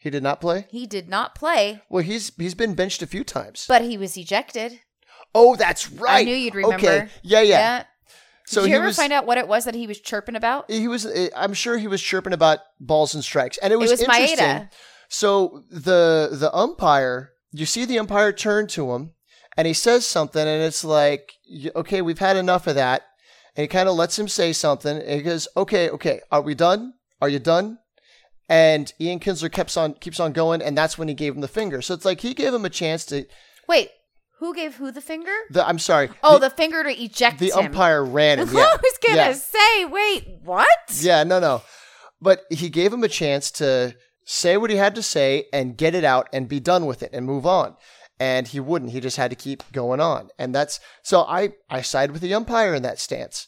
He 0.00 0.10
did 0.10 0.22
not 0.22 0.40
play 0.40 0.66
He 0.70 0.86
did 0.86 1.08
not 1.08 1.34
play, 1.34 1.82
well 1.88 2.02
he's 2.02 2.32
he's 2.36 2.54
been 2.54 2.74
benched 2.74 3.02
a 3.02 3.06
few 3.06 3.22
times 3.24 3.66
but 3.68 3.82
he 3.82 3.96
was 3.96 4.16
ejected. 4.16 4.80
oh 5.34 5.54
that's 5.56 5.90
right 5.90 6.20
I 6.22 6.24
knew 6.24 6.34
you'd 6.34 6.56
okay 6.56 6.74
remember. 6.88 7.10
yeah 7.22 7.42
yeah, 7.42 7.84
so 8.46 8.62
Did 8.62 8.66
you 8.68 8.72
he 8.72 8.76
ever 8.78 8.86
was 8.86 8.96
find 8.96 9.12
out 9.12 9.26
what 9.26 9.38
it 9.38 9.46
was 9.46 9.64
that 9.66 9.74
he 9.74 9.86
was 9.86 10.00
chirping 10.00 10.34
about? 10.36 10.70
he 10.70 10.88
was 10.88 11.06
eh, 11.06 11.28
i'm 11.36 11.54
sure 11.54 11.78
he 11.78 11.86
was 11.86 12.02
chirping 12.02 12.32
about 12.32 12.58
balls 12.80 13.14
and 13.14 13.22
strikes 13.22 13.58
and 13.58 13.72
it 13.72 13.76
was, 13.76 13.90
was 13.92 14.00
interesting 14.02 14.36
Maeda. 14.38 14.70
So 15.12 15.64
the 15.70 16.28
the 16.32 16.50
umpire, 16.54 17.32
you 17.52 17.66
see 17.66 17.84
the 17.84 17.98
umpire 17.98 18.32
turn 18.32 18.68
to 18.68 18.92
him, 18.92 19.10
and 19.56 19.66
he 19.66 19.72
says 19.74 20.06
something, 20.06 20.40
and 20.46 20.62
it's 20.62 20.84
like, 20.84 21.32
y- 21.50 21.72
okay, 21.74 22.00
we've 22.00 22.20
had 22.20 22.36
enough 22.36 22.68
of 22.68 22.76
that. 22.76 23.02
And 23.56 23.62
he 23.64 23.66
kind 23.66 23.88
of 23.88 23.96
lets 23.96 24.16
him 24.16 24.28
say 24.28 24.52
something, 24.52 24.96
and 24.98 25.10
he 25.10 25.22
goes, 25.22 25.48
okay, 25.56 25.90
okay, 25.90 26.20
are 26.30 26.40
we 26.42 26.54
done? 26.54 26.94
Are 27.20 27.28
you 27.28 27.40
done? 27.40 27.78
And 28.50 28.92
Ian 29.00 29.20
Kinsler 29.20 29.50
keeps 29.50 29.76
on 29.76 29.94
keeps 29.94 30.18
on 30.18 30.32
going, 30.32 30.60
and 30.60 30.76
that's 30.76 30.98
when 30.98 31.06
he 31.06 31.14
gave 31.14 31.36
him 31.36 31.40
the 31.40 31.48
finger. 31.48 31.80
So 31.80 31.94
it's 31.94 32.04
like 32.04 32.20
he 32.20 32.34
gave 32.34 32.52
him 32.52 32.64
a 32.64 32.70
chance 32.70 33.04
to. 33.06 33.24
Wait, 33.68 33.90
who 34.40 34.52
gave 34.52 34.74
who 34.74 34.90
the 34.90 35.00
finger? 35.00 35.32
The, 35.50 35.66
I'm 35.66 35.78
sorry. 35.78 36.10
Oh, 36.24 36.38
the, 36.38 36.50
finger 36.50 36.82
to 36.82 36.90
eject 36.90 37.38
the 37.38 37.50
him. 37.50 37.66
umpire 37.66 38.04
ran 38.04 38.40
him. 38.40 38.48
Yeah, 38.52 38.62
I 38.62 38.76
was 38.82 38.98
gonna 39.06 39.16
yeah. 39.16 39.32
say, 39.34 39.84
wait, 39.84 40.40
what? 40.42 40.66
Yeah, 41.00 41.22
no, 41.22 41.38
no. 41.38 41.62
But 42.20 42.42
he 42.50 42.70
gave 42.70 42.92
him 42.92 43.04
a 43.04 43.08
chance 43.08 43.52
to 43.52 43.94
say 44.24 44.56
what 44.56 44.70
he 44.70 44.76
had 44.76 44.94
to 44.96 45.02
say 45.02 45.44
and 45.52 45.76
get 45.76 45.94
it 45.94 46.04
out 46.04 46.28
and 46.32 46.48
be 46.48 46.58
done 46.58 46.86
with 46.86 47.02
it 47.02 47.10
and 47.12 47.24
move 47.24 47.46
on. 47.46 47.76
And 48.18 48.48
he 48.48 48.60
wouldn't. 48.60 48.90
He 48.90 49.00
just 49.00 49.16
had 49.16 49.30
to 49.30 49.36
keep 49.36 49.62
going 49.72 50.00
on. 50.00 50.30
And 50.38 50.54
that's 50.54 50.80
so 51.02 51.22
I 51.22 51.50
I 51.68 51.82
side 51.82 52.10
with 52.10 52.20
the 52.20 52.34
umpire 52.34 52.74
in 52.74 52.82
that 52.82 52.98
stance. 52.98 53.46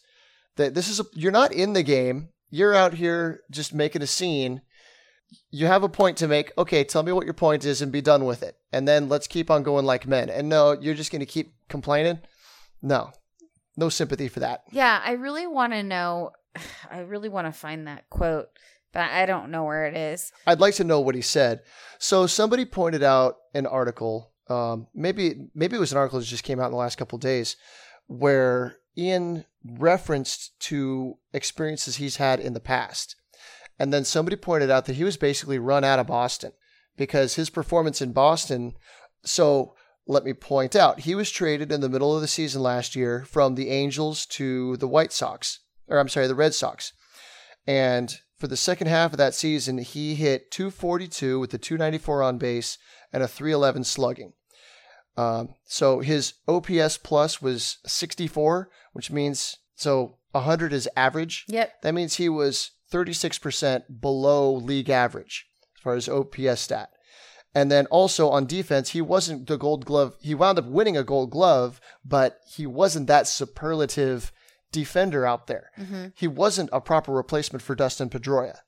That 0.57 0.75
this 0.75 0.89
is 0.89 1.01
a, 1.01 1.05
you're 1.15 1.33
not 1.33 1.53
in 1.53 1.73
the 1.73 1.83
game. 1.83 2.29
You're 2.51 2.75
out 2.75 2.95
here 2.95 3.41
just 3.51 3.75
making 3.75 4.03
a 4.03 4.07
scene. 4.07 4.61
You 5.53 5.67
have 5.67 5.85
a 5.85 5.89
point 5.89 6.17
to 6.17 6.27
make. 6.27 6.51
Okay, 6.57 6.83
tell 6.83 7.03
me 7.03 7.13
what 7.13 7.27
your 7.27 7.35
point 7.35 7.65
is 7.65 7.83
and 7.83 7.93
be 7.93 8.01
done 8.01 8.25
with 8.25 8.43
it. 8.43 8.57
And 8.73 8.89
then 8.89 9.09
let's 9.09 9.27
keep 9.27 9.51
on 9.51 9.63
going 9.63 9.85
like 9.85 10.07
men. 10.07 10.31
And 10.31 10.49
no, 10.49 10.73
you're 10.73 10.95
just 10.95 11.13
going 11.13 11.21
to 11.21 11.27
keep 11.27 11.55
complaining. 11.69 12.21
No. 12.81 13.13
No 13.77 13.89
sympathy 13.89 14.29
for 14.29 14.41
that. 14.41 14.63
Yeah, 14.71 15.01
I 15.05 15.13
really 15.13 15.47
want 15.47 15.73
to 15.75 15.83
know. 15.83 16.33
I 16.91 17.01
really 17.01 17.29
want 17.29 17.47
to 17.47 17.53
find 17.53 17.87
that 17.87 18.09
quote, 18.11 18.49
but 18.93 19.11
I 19.11 19.27
don't 19.27 19.51
know 19.51 19.65
where 19.65 19.87
it 19.87 19.97
is. 19.97 20.33
I'd 20.47 20.61
like 20.61 20.75
to 20.75 20.85
know 20.85 21.01
what 21.01 21.15
he 21.15 21.23
said. 21.23 21.61
So 21.99 22.27
somebody 22.27 22.65
pointed 22.65 23.03
out 23.03 23.37
an 23.55 23.67
article. 23.67 24.33
Um, 24.49 24.89
maybe 24.95 25.49
maybe 25.55 25.77
it 25.77 25.81
was 25.81 25.93
an 25.93 25.99
article 25.99 26.19
that 26.19 26.27
just 26.27 26.45
came 26.45 26.61
out 26.61 26.67
in 26.67 26.73
the 26.73 26.79
last 26.79 26.97
couple 26.97 27.17
of 27.17 27.23
days, 27.23 27.57
where 28.07 28.77
Ian 28.99 29.45
referenced 29.65 30.59
to 30.61 31.19
experiences 31.33 31.97
he's 31.97 32.17
had 32.17 32.41
in 32.41 32.53
the 32.53 32.61
past, 32.61 33.17
and 33.83 33.93
then 33.93 34.05
somebody 34.05 34.37
pointed 34.37 34.71
out 34.71 34.85
that 34.85 34.95
he 34.95 35.03
was 35.03 35.17
basically 35.17 35.59
run 35.59 35.83
out 35.83 35.99
of 35.99 36.07
Boston 36.07 36.53
because 36.97 37.35
his 37.35 37.51
performance 37.51 38.01
in 38.01 38.13
Boston. 38.13 38.75
So 39.25 39.75
let 40.07 40.23
me 40.23 40.35
point 40.35 40.77
out, 40.77 41.01
he 41.01 41.17
was 41.17 41.33
traded 41.33 41.73
in 41.73 41.81
the 41.81 41.89
middle 41.89 42.15
of 42.15 42.21
the 42.21 42.29
season 42.29 42.63
last 42.63 42.95
year 42.95 43.25
from 43.25 43.57
the 43.57 43.71
Angels 43.71 44.25
to 44.27 44.77
the 44.77 44.87
White 44.87 45.11
Sox, 45.11 45.59
or 45.89 45.99
I'm 45.99 46.09
sorry, 46.09 46.29
the 46.29 46.37
Red 46.37 46.55
Sox. 46.55 46.93
And 47.67 48.15
for 48.39 48.47
the 48.47 48.57
second 48.57 48.87
half 48.87 49.11
of 49.11 49.19
that 49.19 49.35
season, 49.35 49.79
he 49.79 50.15
hit 50.15 50.53
242 50.53 51.41
with 51.41 51.53
a 51.53 51.59
294 51.59 52.23
on 52.23 52.39
base 52.39 52.79
and 53.13 53.21
a 53.21 53.27
311 53.27 53.83
slugging. 53.83 54.33
Um, 55.17 55.57
so 55.65 55.99
his 55.99 56.35
OPS 56.47 56.99
plus 56.99 57.43
was 57.43 57.79
64, 57.85 58.71
which 58.93 59.11
means 59.11 59.57
so 59.75 60.19
100 60.31 60.73
is 60.73 60.89
average. 60.95 61.47
Yep. 61.49 61.83
That 61.83 61.95
means 61.95 62.15
he 62.15 62.29
was 62.29 62.71
36% 62.93 64.01
below 64.01 64.53
league 64.55 64.91
average 64.91 65.47
as 65.77 65.83
far 65.83 65.95
as 65.95 66.09
OPS 66.09 66.61
stat. 66.61 66.91
And 67.55 67.71
then 67.71 67.87
also 67.87 68.31
on 68.31 68.47
defense, 68.47 68.91
he 68.91 69.01
wasn't 69.03 69.47
the 69.47 69.59
gold 69.59 69.85
glove. 69.85 70.17
He 70.21 70.35
wound 70.35 70.59
up 70.59 70.65
winning 70.67 70.97
a 70.97 71.03
gold 71.05 71.31
glove, 71.31 71.81
but 72.05 72.39
he 72.55 72.67
wasn't 72.67 73.09
that 73.09 73.27
superlative 73.29 74.33
defender 74.71 75.27
out 75.27 75.49
there. 75.49 75.71
He 76.15 76.27
wasn't 76.29 76.71
a 76.73 76.81
proper 76.81 77.13
replacement 77.13 77.61
for 77.63 77.75
Dustin 77.75 78.09
Pedroia. 78.09 78.59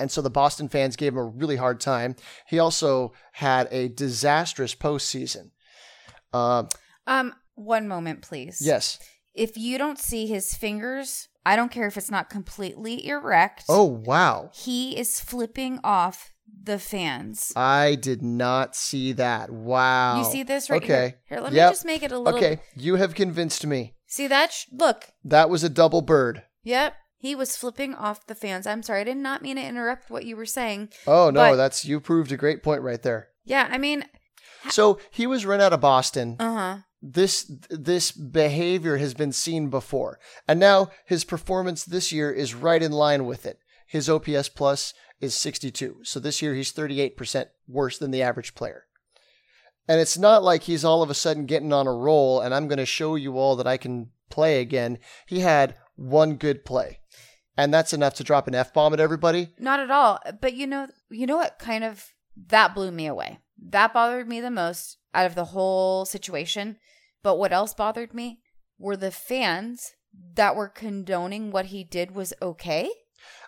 And 0.00 0.10
so 0.10 0.22
the 0.22 0.30
Boston 0.30 0.68
fans 0.68 0.96
gave 0.96 1.12
him 1.12 1.18
a 1.18 1.24
really 1.24 1.56
hard 1.56 1.78
time. 1.80 2.16
He 2.48 2.58
also 2.58 3.12
had 3.32 3.68
a 3.70 3.88
disastrous 3.88 4.74
postseason. 4.74 5.50
Um, 6.32 6.68
Um, 7.06 7.34
one 7.54 7.86
moment, 7.88 8.22
please. 8.22 8.60
yes. 8.62 8.98
If 9.34 9.56
you 9.58 9.76
don't 9.76 9.98
see 9.98 10.26
his 10.26 10.54
fingers, 10.54 11.28
I 11.46 11.56
don't 11.56 11.70
care 11.70 11.86
if 11.86 11.96
it's 11.96 12.10
not 12.10 12.28
completely 12.28 13.06
erect. 13.06 13.64
Oh, 13.68 13.84
wow. 13.84 14.50
He 14.52 14.98
is 14.98 15.20
flipping 15.20 15.78
off 15.84 16.32
the 16.62 16.78
fans. 16.78 17.52
I 17.54 17.94
did 17.94 18.20
not 18.22 18.74
see 18.74 19.12
that. 19.12 19.50
Wow. 19.50 20.18
You 20.18 20.24
see 20.24 20.42
this 20.42 20.68
right 20.68 20.82
here? 20.82 20.96
okay. 20.96 21.08
here? 21.28 21.38
Here, 21.38 21.40
let 21.40 21.52
Yep. 21.52 21.68
me 21.68 21.72
just 21.72 21.84
make 21.84 22.02
it 22.02 22.12
a 22.12 22.18
little. 22.18 22.36
Okay. 22.38 22.60
You 22.74 22.96
have 22.96 23.14
convinced 23.14 23.64
me. 23.66 23.94
See 24.06 24.26
that? 24.26 24.52
Sh- 24.52 24.66
look. 24.72 25.10
That 25.24 25.48
was 25.48 25.62
a 25.62 25.68
double 25.68 26.02
bird. 26.02 26.42
Yep. 26.64 26.94
He 27.18 27.34
was 27.34 27.56
flipping 27.56 27.94
off 27.94 28.26
the 28.26 28.34
fans. 28.34 28.66
I'm 28.66 28.82
sorry. 28.82 29.00
I 29.02 29.04
did 29.04 29.16
not 29.16 29.42
mean 29.42 29.56
to 29.56 29.62
interrupt 29.64 30.10
what 30.10 30.24
you 30.24 30.36
were 30.36 30.46
saying. 30.46 30.90
Oh, 31.06 31.30
no. 31.30 31.50
But- 31.52 31.56
that's, 31.56 31.84
you 31.84 32.00
proved 32.00 32.32
a 32.32 32.36
great 32.36 32.62
point 32.62 32.82
right 32.82 33.02
there. 33.02 33.28
Yeah. 33.44 33.68
I 33.70 33.78
mean, 33.78 34.04
So 34.68 34.98
he 35.12 35.26
was 35.28 35.46
run 35.46 35.60
out 35.60 35.72
of 35.72 35.80
Boston. 35.80 36.36
uh 36.40 36.54
huh. 36.54 36.76
This 37.02 37.50
this 37.68 38.10
behavior 38.10 38.96
has 38.96 39.14
been 39.14 39.32
seen 39.32 39.68
before 39.68 40.18
and 40.48 40.58
now 40.58 40.90
his 41.04 41.24
performance 41.24 41.84
this 41.84 42.10
year 42.10 42.32
is 42.32 42.54
right 42.54 42.82
in 42.82 42.92
line 42.92 43.26
with 43.26 43.44
it 43.44 43.58
his 43.86 44.08
ops 44.08 44.48
plus 44.48 44.94
is 45.20 45.34
62 45.34 45.98
so 46.02 46.18
this 46.18 46.40
year 46.40 46.54
he's 46.54 46.72
38% 46.72 47.46
worse 47.68 47.98
than 47.98 48.10
the 48.10 48.22
average 48.22 48.54
player 48.54 48.84
and 49.88 50.00
it's 50.00 50.18
not 50.18 50.42
like 50.42 50.64
he's 50.64 50.84
all 50.84 51.02
of 51.02 51.10
a 51.10 51.14
sudden 51.14 51.46
getting 51.46 51.72
on 51.72 51.86
a 51.86 51.92
roll 51.92 52.40
and 52.40 52.54
i'm 52.54 52.66
going 52.66 52.78
to 52.78 52.86
show 52.86 53.14
you 53.14 53.36
all 53.38 53.56
that 53.56 53.66
i 53.66 53.76
can 53.76 54.10
play 54.30 54.60
again 54.60 54.98
he 55.26 55.40
had 55.40 55.76
one 55.96 56.36
good 56.36 56.64
play 56.64 57.00
and 57.56 57.72
that's 57.72 57.92
enough 57.92 58.14
to 58.14 58.24
drop 58.24 58.48
an 58.48 58.54
f-bomb 58.54 58.92
at 58.92 59.00
everybody 59.00 59.50
Not 59.58 59.80
at 59.80 59.90
all. 59.90 60.18
But 60.40 60.54
you 60.54 60.66
know, 60.66 60.88
you 61.10 61.26
know 61.26 61.36
what? 61.36 61.58
Kind 61.58 61.84
of 61.84 62.12
that 62.48 62.74
blew 62.74 62.90
me 62.90 63.06
away. 63.06 63.38
That 63.58 63.92
bothered 63.94 64.28
me 64.28 64.40
the 64.40 64.50
most 64.50 64.98
out 65.14 65.26
of 65.26 65.34
the 65.34 65.46
whole 65.46 66.04
situation. 66.04 66.76
But 67.22 67.36
what 67.38 67.52
else 67.52 67.74
bothered 67.74 68.14
me 68.14 68.40
were 68.78 68.96
the 68.96 69.10
fans 69.10 69.94
that 70.34 70.56
were 70.56 70.68
condoning 70.68 71.50
what 71.50 71.66
he 71.66 71.84
did 71.84 72.14
was 72.14 72.32
okay. 72.40 72.90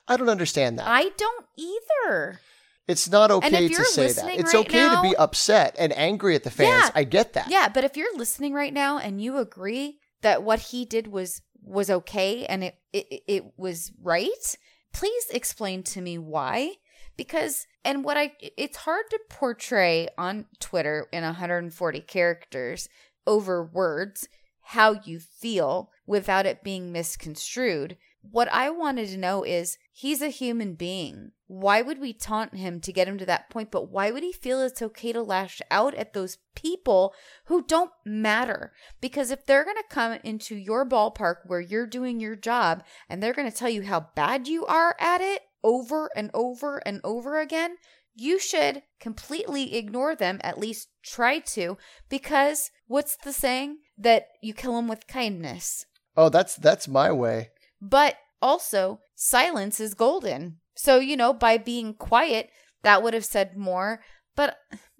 i 0.06 0.16
don't 0.16 0.28
understand 0.28 0.78
that 0.78 0.86
I 0.86 1.10
don't 1.16 1.46
either. 1.56 2.40
it's 2.86 3.08
not 3.08 3.30
okay 3.30 3.68
to 3.68 3.84
say 3.84 4.12
that 4.12 4.38
it's 4.38 4.54
right 4.54 4.66
okay 4.66 4.88
to 4.88 5.00
be 5.02 5.16
upset 5.16 5.76
and 5.78 5.92
angry 5.96 6.34
at 6.34 6.44
the 6.44 6.50
fans 6.50 6.84
Yeah. 6.86 6.90
i 6.94 7.04
get 7.04 7.32
that 7.34 7.50
Yeah, 7.50 7.68
but 7.68 7.84
if 7.84 7.96
you're 7.96 8.16
listening 8.16 8.52
right 8.54 8.72
now 8.72 8.98
and 8.98 9.20
you 9.22 9.38
agree 9.38 9.98
that 10.22 10.42
what 10.42 10.58
he 10.58 10.84
did 10.84 11.06
was 11.08 11.40
was 11.62 11.88
okay 11.90 12.44
and 12.46 12.64
it 12.64 12.74
it, 12.92 13.22
it 13.26 13.44
was 13.56 13.92
right, 14.02 14.56
please 14.92 15.24
explain 15.30 15.82
to 15.84 16.00
me 16.00 16.16
why. 16.18 16.72
Because 17.18 17.66
and 17.84 18.02
what 18.02 18.16
I 18.16 18.32
it's 18.40 18.78
hard 18.78 19.04
to 19.10 19.20
portray 19.28 20.08
on 20.16 20.46
Twitter 20.60 21.06
in 21.12 21.22
140 21.24 22.00
characters 22.00 22.88
over 23.26 23.62
words 23.62 24.28
how 24.68 25.00
you 25.04 25.18
feel 25.18 25.90
without 26.06 26.44
it 26.44 26.62
being 26.62 26.92
misconstrued. 26.92 27.96
What 28.20 28.52
I 28.52 28.68
wanted 28.68 29.08
to 29.08 29.16
know 29.16 29.42
is 29.42 29.78
he's 29.92 30.20
a 30.20 30.28
human 30.28 30.74
being. 30.74 31.32
Why 31.46 31.80
would 31.80 31.98
we 31.98 32.12
taunt 32.12 32.54
him 32.54 32.78
to 32.82 32.92
get 32.92 33.08
him 33.08 33.16
to 33.16 33.24
that 33.24 33.48
point? 33.48 33.70
But 33.70 33.90
why 33.90 34.10
would 34.10 34.22
he 34.22 34.32
feel 34.32 34.60
it's 34.60 34.82
okay 34.82 35.12
to 35.14 35.22
lash 35.22 35.62
out 35.70 35.94
at 35.94 36.12
those 36.12 36.36
people 36.54 37.14
who 37.46 37.64
don't 37.64 37.92
matter? 38.04 38.72
Because 39.00 39.30
if 39.30 39.46
they're 39.46 39.64
going 39.64 39.76
to 39.76 39.84
come 39.88 40.18
into 40.22 40.54
your 40.54 40.86
ballpark 40.86 41.36
where 41.46 41.60
you're 41.60 41.86
doing 41.86 42.20
your 42.20 42.36
job 42.36 42.84
and 43.08 43.22
they're 43.22 43.32
going 43.32 43.50
to 43.50 43.56
tell 43.56 43.70
you 43.70 43.84
how 43.84 44.08
bad 44.14 44.48
you 44.48 44.66
are 44.66 44.94
at 45.00 45.22
it 45.22 45.42
over 45.62 46.10
and 46.16 46.30
over 46.34 46.78
and 46.86 47.00
over 47.04 47.40
again, 47.40 47.76
you 48.14 48.38
should 48.38 48.82
completely 49.00 49.76
ignore 49.76 50.16
them, 50.16 50.40
at 50.42 50.58
least 50.58 50.88
try 51.04 51.38
to, 51.38 51.78
because 52.08 52.70
what's 52.86 53.16
the 53.16 53.32
saying? 53.32 53.78
That 53.96 54.26
you 54.42 54.54
kill 54.54 54.74
them 54.76 54.88
with 54.88 55.06
kindness. 55.06 55.84
Oh, 56.16 56.28
that's 56.28 56.56
that's 56.56 56.88
my 56.88 57.12
way. 57.12 57.50
But 57.80 58.16
also, 58.40 59.00
silence 59.14 59.80
is 59.80 59.94
golden. 59.94 60.58
So, 60.76 60.98
you 60.98 61.16
know, 61.16 61.32
by 61.32 61.58
being 61.58 61.94
quiet, 61.94 62.50
that 62.82 63.02
would 63.02 63.14
have 63.14 63.24
said 63.24 63.56
more. 63.56 64.00
But 64.36 64.56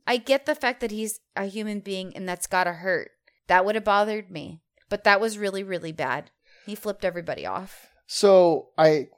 I 0.06 0.16
get 0.16 0.46
the 0.46 0.54
fact 0.54 0.80
that 0.80 0.90
he's 0.90 1.20
a 1.36 1.44
human 1.44 1.80
being 1.80 2.16
and 2.16 2.28
that's 2.28 2.46
gotta 2.46 2.72
hurt. 2.72 3.10
That 3.46 3.64
would 3.64 3.74
have 3.74 3.84
bothered 3.84 4.30
me. 4.30 4.60
But 4.88 5.04
that 5.04 5.20
was 5.20 5.38
really, 5.38 5.62
really 5.62 5.92
bad. 5.92 6.30
He 6.66 6.74
flipped 6.74 7.04
everybody 7.04 7.46
off. 7.46 7.86
So 8.06 8.68
I, 8.76 9.08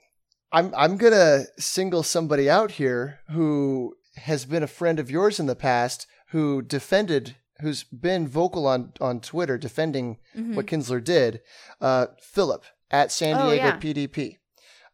I'm 0.53 0.75
I'm 0.77 0.97
gonna 0.97 1.45
single 1.59 2.03
somebody 2.03 2.49
out 2.51 2.73
here 2.73 3.21
who 3.31 3.95
has 4.17 4.45
been 4.45 4.63
a 4.63 4.67
friend 4.69 4.99
of 4.99 5.11
yours 5.11 5.39
in 5.41 5.47
the 5.47 5.55
past, 5.57 6.07
who 6.31 6.61
defended, 6.63 7.37
who's 7.61 7.85
been 7.85 8.27
vocal 8.27 8.67
on 8.67 8.93
on 9.01 9.21
Twitter 9.21 9.57
defending 9.59 10.19
Mhm. 10.37 10.55
what 10.55 10.67
Kinsler 10.67 11.03
did. 11.03 11.41
Uh, 11.81 12.07
Philip 12.21 12.65
at 12.91 13.13
San 13.13 13.37
Oh, 13.37 13.51
Diego 13.51 13.67
yeah. 13.67 13.77
PDP. 13.77 14.37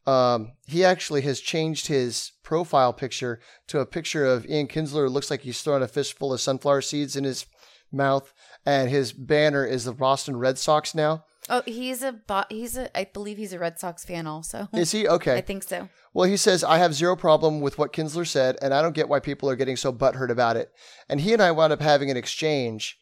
Um, 0.07 0.53
he 0.67 0.85
actually 0.85 1.23
has 1.23 1.41
changed 1.41 1.89
his 1.89 2.33
profile 2.45 2.93
picture 2.93 3.41
to 3.69 3.81
a 3.81 3.87
picture 3.87 4.25
of 4.25 4.47
Ian 4.47 4.69
Kinsler. 4.69 5.07
It 5.07 5.11
looks 5.11 5.31
like 5.31 5.41
he's 5.41 5.61
throwing 5.63 5.83
a 5.83 5.89
fistful 5.89 6.33
of 6.33 6.41
sunflower 6.41 6.83
seeds 6.83 7.17
in 7.17 7.25
his 7.25 7.47
mouth, 7.91 8.33
and 8.65 8.89
his 8.89 9.13
banner 9.13 9.65
is 9.65 9.85
the 9.85 9.93
Boston 9.93 10.37
Red 10.37 10.59
Sox 10.59 10.95
now. 10.95 11.25
Oh, 11.49 11.63
he's 11.65 12.03
a 12.03 12.17
he's 12.51 12.77
a 12.77 12.97
I 12.97 13.05
believe 13.05 13.39
he's 13.39 13.53
a 13.53 13.59
Red 13.59 13.79
Sox 13.79 14.05
fan 14.05 14.27
also. 14.27 14.69
Is 14.73 14.93
he 14.93 15.07
okay? 15.17 15.37
I 15.37 15.41
think 15.41 15.63
so. 15.63 15.89
Well, 16.13 16.29
he 16.29 16.37
says, 16.37 16.65
I 16.65 16.79
have 16.79 16.95
zero 16.95 17.15
problem 17.15 17.61
with 17.61 17.79
what 17.79 17.93
Kinsler 17.93 18.27
said, 18.27 18.57
and 18.63 18.73
I 18.73 18.81
don't 18.81 18.95
get 18.95 19.09
why 19.09 19.21
people 19.21 19.51
are 19.51 19.57
getting 19.57 19.77
so 19.77 19.93
butthurt 19.93 20.31
about 20.31 20.57
it. 20.57 20.71
And 21.09 21.21
he 21.21 21.33
and 21.33 21.43
I 21.43 21.51
wound 21.51 21.73
up 21.73 21.83
having 21.83 22.11
an 22.11 22.17
exchange. 22.17 22.99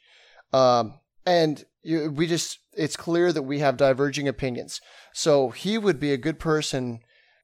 Um, 0.53 0.99
and 1.25 1.65
you, 1.83 2.11
we 2.11 2.27
just, 2.27 2.59
it's 2.73 2.97
clear 2.97 3.33
that 3.33 3.43
we 3.43 3.61
have 3.61 3.77
diverging 3.77 4.27
opinions. 4.27 4.81
So 5.13 5.51
he 5.51 5.79
would 5.79 6.01
be 6.01 6.13
a 6.13 6.17
good 6.17 6.39
person 6.39 7.01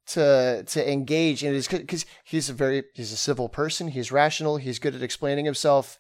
to 0.07 0.65
to 0.65 0.93
engage 0.93 1.45
in 1.45 1.55
his 1.55 1.69
because 1.69 2.05
he's 2.25 2.51
a 2.51 2.53
very 2.53 2.83
he's 2.95 3.13
a 3.13 3.17
civil 3.17 3.49
person 3.49 3.89
he's 3.89 4.11
rational 4.11 4.57
he's 4.57 4.81
good 4.81 4.95
at 4.95 5.03
explaining 5.03 5.45
himself 5.45 5.99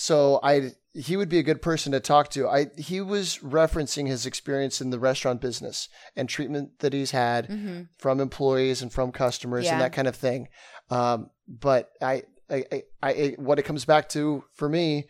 so 0.00 0.38
i 0.42 0.70
he 0.94 1.16
would 1.16 1.28
be 1.28 1.38
a 1.38 1.42
good 1.50 1.60
person 1.60 1.90
to 1.92 2.00
talk 2.00 2.28
to 2.30 2.48
i 2.48 2.66
he 2.76 3.00
was 3.00 3.38
referencing 3.42 4.06
his 4.06 4.24
experience 4.26 4.80
in 4.80 4.90
the 4.90 4.98
restaurant 4.98 5.40
business 5.40 5.88
and 6.16 6.28
treatment 6.28 6.78
that 6.78 6.92
he's 6.92 7.10
had 7.10 7.46
hmm 7.46 7.82
from 7.98 8.20
employees 8.20 8.80
and 8.82 8.92
from 8.92 9.10
customers 9.12 9.64
Yeah. 9.64 9.72
and 9.72 9.80
that 9.82 9.92
kind 9.92 10.06
of 10.08 10.14
thing. 10.16 10.48
Um, 10.88 11.30
but 11.48 11.90
I, 12.00 12.22
I, 12.48 12.64
I, 12.72 12.82
I, 13.02 13.34
what 13.38 13.58
it 13.58 13.64
comes 13.64 13.84
back 13.84 14.08
to 14.10 14.44
for 14.54 14.68
me, 14.68 15.06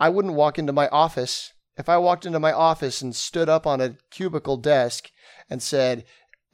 I 0.00 0.08
wouldn't 0.08 0.34
walk 0.34 0.58
into 0.58 0.72
my 0.72 0.88
office. 0.88 1.52
If 1.76 1.88
I 1.88 1.98
walked 1.98 2.24
into 2.26 2.40
my 2.40 2.52
office 2.52 3.02
and 3.02 3.14
stood 3.14 3.48
up 3.50 3.66
on 3.66 3.80
a 3.82 3.96
cubicle 4.10 4.56
desk 4.56 5.10
and 5.50 5.62
said, 5.62 6.04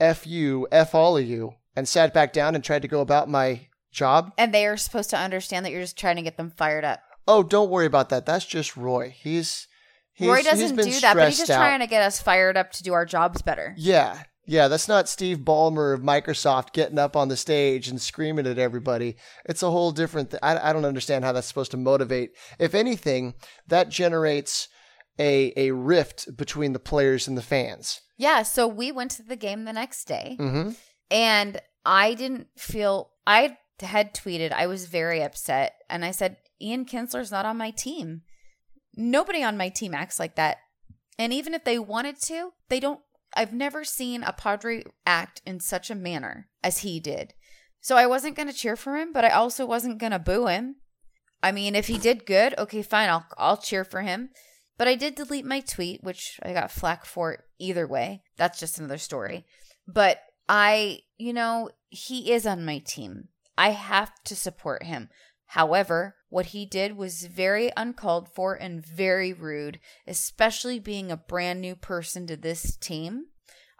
F 0.01 0.27
you, 0.27 0.66
F 0.72 0.94
all 0.94 1.16
of 1.16 1.25
you, 1.25 1.55
and 1.77 1.87
sat 1.88 2.12
back 2.12 2.33
down 2.33 2.55
and 2.57 2.62
tried 2.64 2.83
to 2.83 2.88
go 2.88 3.01
about 3.01 3.29
my 3.31 3.68
job, 3.92 4.33
And 4.37 4.53
they 4.53 4.66
are 4.66 4.77
supposed 4.77 5.11
to 5.11 5.16
understand 5.18 5.64
that 5.64 5.70
you're 5.72 5.81
just 5.88 5.96
trying 5.99 6.16
to 6.16 6.22
get 6.22 6.37
them 6.37 6.51
fired 6.57 6.85
up. 6.85 7.01
Oh, 7.26 7.42
don't 7.42 7.70
worry 7.70 7.86
about 7.86 8.08
that. 8.10 8.26
That's 8.26 8.46
just 8.46 8.76
Roy. 8.76 9.14
He's, 9.16 9.66
he's 10.12 10.28
Roy 10.28 10.42
doesn't 10.42 10.76
do 10.76 11.00
that, 11.00 11.16
but 11.16 11.28
he's 11.28 11.38
just 11.38 11.50
out. 11.50 11.58
trying 11.58 11.80
to 11.80 11.86
get 11.86 12.02
us 12.02 12.20
fired 12.20 12.56
up 12.56 12.72
to 12.72 12.82
do 12.82 12.92
our 12.92 13.04
jobs 13.04 13.42
better. 13.42 13.74
Yeah. 13.76 14.22
Yeah, 14.48 14.68
that's 14.68 14.86
not 14.86 15.08
Steve 15.08 15.38
Ballmer 15.38 15.92
of 15.92 16.02
Microsoft 16.02 16.72
getting 16.72 17.00
up 17.00 17.16
on 17.16 17.26
the 17.28 17.36
stage 17.36 17.88
and 17.88 18.00
screaming 18.00 18.46
at 18.46 18.58
everybody. 18.58 19.16
It's 19.44 19.62
a 19.62 19.70
whole 19.72 19.90
different 19.90 20.30
th- 20.30 20.40
I, 20.40 20.70
I 20.70 20.72
don't 20.72 20.84
understand 20.84 21.24
how 21.24 21.32
that's 21.32 21.48
supposed 21.48 21.72
to 21.72 21.76
motivate. 21.76 22.30
If 22.60 22.72
anything, 22.72 23.34
that 23.66 23.88
generates 23.88 24.68
a 25.18 25.52
a 25.56 25.72
rift 25.72 26.36
between 26.36 26.74
the 26.74 26.78
players 26.78 27.26
and 27.26 27.36
the 27.36 27.42
fans. 27.42 28.00
Yeah, 28.16 28.42
so 28.42 28.68
we 28.68 28.92
went 28.92 29.10
to 29.12 29.24
the 29.24 29.34
game 29.34 29.64
the 29.64 29.72
next 29.72 30.04
day. 30.04 30.36
Mm-hmm. 30.38 30.70
And 31.10 31.60
I 31.84 32.14
didn't 32.14 32.46
feel 32.56 33.10
I 33.26 33.58
had 33.80 34.14
tweeted 34.14 34.52
I 34.52 34.68
was 34.68 34.86
very 34.86 35.22
upset 35.22 35.74
and 35.90 36.04
I 36.04 36.12
said 36.12 36.36
Ian 36.61 36.85
Kinsler's 36.85 37.31
not 37.31 37.47
on 37.47 37.57
my 37.57 37.71
team. 37.71 38.23
Nobody 38.94 39.42
on 39.42 39.57
my 39.57 39.69
team 39.69 39.94
acts 39.94 40.19
like 40.19 40.37
that. 40.37 40.59
And 41.19 41.33
even 41.33 41.54
if 41.54 41.65
they 41.65 41.79
wanted 41.79 42.21
to, 42.23 42.52
they 42.69 42.81
don't 42.81 43.00
I've 43.35 43.52
never 43.52 43.85
seen 43.85 44.23
a 44.23 44.33
Padre 44.33 44.85
act 45.04 45.42
in 45.44 45.61
such 45.61 45.90
a 45.90 45.94
manner 45.94 46.48
as 46.65 46.79
he 46.79 46.98
did. 47.00 47.35
So 47.81 47.96
I 47.96 48.07
wasn't 48.07 48.35
going 48.35 48.48
to 48.48 48.54
cheer 48.54 48.77
for 48.77 48.96
him, 48.96 49.13
but 49.13 49.25
I 49.25 49.31
also 49.31 49.67
wasn't 49.67 49.98
going 49.98 50.13
to 50.13 50.19
boo 50.19 50.46
him. 50.46 50.77
I 51.42 51.52
mean, 51.52 51.75
if 51.75 51.87
he 51.87 51.98
did 51.98 52.27
good, 52.27 52.54
okay, 52.59 52.83
fine, 52.83 53.09
I'll 53.09 53.27
I'll 53.37 53.57
cheer 53.59 53.85
for 53.85 54.00
him. 54.00 54.31
But 54.79 54.88
I 54.88 54.94
did 54.94 55.15
delete 55.15 55.44
my 55.44 55.61
tweet, 55.61 56.02
which 56.02 56.38
I 56.42 56.52
got 56.52 56.71
flack 56.71 57.04
for 57.04 57.44
either 57.59 57.87
way. 57.87 58.23
That's 58.37 58.59
just 58.59 58.79
another 58.79 58.98
story. 58.98 59.46
But 59.87 60.21
I, 60.48 61.00
you 61.19 61.33
know, 61.33 61.71
he 61.88 62.33
is 62.33 62.46
on 62.46 62.65
my 62.65 62.79
team. 62.79 63.29
I 63.57 63.71
have 63.71 64.13
to 64.25 64.37
support 64.37 64.83
him. 64.83 65.09
However, 65.46 66.17
what 66.37 66.46
he 66.46 66.66
did 66.66 66.98
was 66.98 67.24
very 67.24 67.72
uncalled 67.78 68.28
for 68.28 68.52
and 68.52 68.84
very 68.84 69.32
rude, 69.32 69.80
especially 70.06 70.78
being 70.78 71.10
a 71.10 71.16
brand 71.16 71.62
new 71.62 71.74
person 71.74 72.26
to 72.26 72.37
this 72.37 72.76
team. 72.76 73.24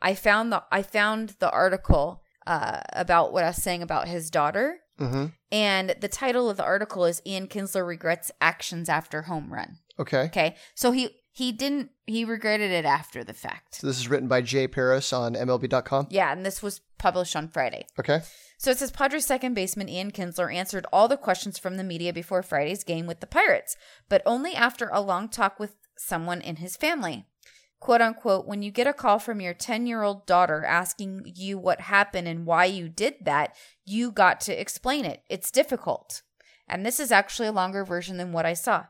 I 0.00 0.14
found 0.14 0.50
the 0.50 0.62
I 0.72 0.80
found 0.80 1.36
the 1.38 1.50
article 1.50 2.22
uh, 2.46 2.80
about 2.94 3.30
what 3.34 3.44
I 3.44 3.48
was 3.48 3.62
saying 3.62 3.82
about 3.82 4.09
his 4.09 4.30
daughter. 4.30 4.78
Mm-hmm. 4.98 5.26
And 5.52 5.96
the 6.00 6.09
title 6.09 6.48
of 6.48 6.57
the 6.57 6.64
article 6.64 7.04
is 7.04 7.20
Ian 7.26 7.46
Kinsler 7.46 7.86
regrets 7.86 8.32
actions 8.40 8.88
after 8.88 9.22
home 9.22 9.52
run. 9.52 9.76
Okay. 9.98 10.22
Okay. 10.22 10.57
So 10.74 10.92
he 10.92 11.11
he 11.32 11.52
didn't 11.52 11.90
he 12.07 12.24
regretted 12.24 12.70
it 12.70 12.86
after 12.86 13.22
the 13.22 13.34
fact. 13.34 13.74
So 13.74 13.86
this 13.86 13.98
is 13.98 14.09
written 14.09 14.28
by 14.28 14.40
Jay 14.40 14.66
Paris 14.66 15.12
on 15.12 15.34
MLB.com. 15.34 16.07
Yeah, 16.09 16.32
and 16.32 16.46
this 16.46 16.62
was 16.62 16.80
published 16.96 17.36
on 17.36 17.48
Friday. 17.48 17.84
Okay. 17.98 18.22
So 18.59 18.70
it 18.70 18.78
says 18.78 18.90
Padres 18.90 19.26
second 19.26 19.54
baseman 19.54 19.88
Ian 19.88 20.11
Kinsler 20.11 20.52
answered 20.52 20.86
all 20.92 21.09
the 21.09 21.16
questions 21.16 21.59
from 21.59 21.76
the 21.76 21.84
media 21.84 22.12
before 22.12 22.42
Friday's 22.42 22.84
game 22.84 23.07
with 23.07 23.20
the 23.20 23.26
Pirates, 23.26 23.76
but 24.09 24.22
only 24.24 24.54
after 24.54 24.88
a 24.92 25.00
long 25.00 25.28
talk 25.28 25.61
with 25.61 25.76
someone 25.98 26.40
in 26.40 26.57
his 26.57 26.76
family. 26.76 27.26
Quote 27.80 28.00
unquote, 28.00 28.46
when 28.46 28.62
you 28.62 28.70
get 28.70 28.86
a 28.86 28.94
call 28.94 29.18
from 29.18 29.40
your 29.40 29.52
10 29.52 29.86
year 29.86 30.02
old 30.02 30.26
daughter 30.26 30.64
asking 30.64 31.32
you 31.34 31.59
what 31.59 31.82
happened 31.82 32.26
and 32.26 32.46
why 32.46 32.64
you 32.64 32.88
did 32.88 33.16
that, 33.22 33.54
you 33.84 34.11
got 34.11 34.40
to 34.42 34.59
explain 34.59 35.04
it. 35.04 35.22
It's 35.28 35.50
difficult. 35.50 36.22
And 36.66 36.84
this 36.84 36.98
is 36.98 37.12
actually 37.12 37.48
a 37.48 37.52
longer 37.52 37.84
version 37.84 38.16
than 38.16 38.32
what 38.32 38.46
I 38.46 38.54
saw. 38.54 38.86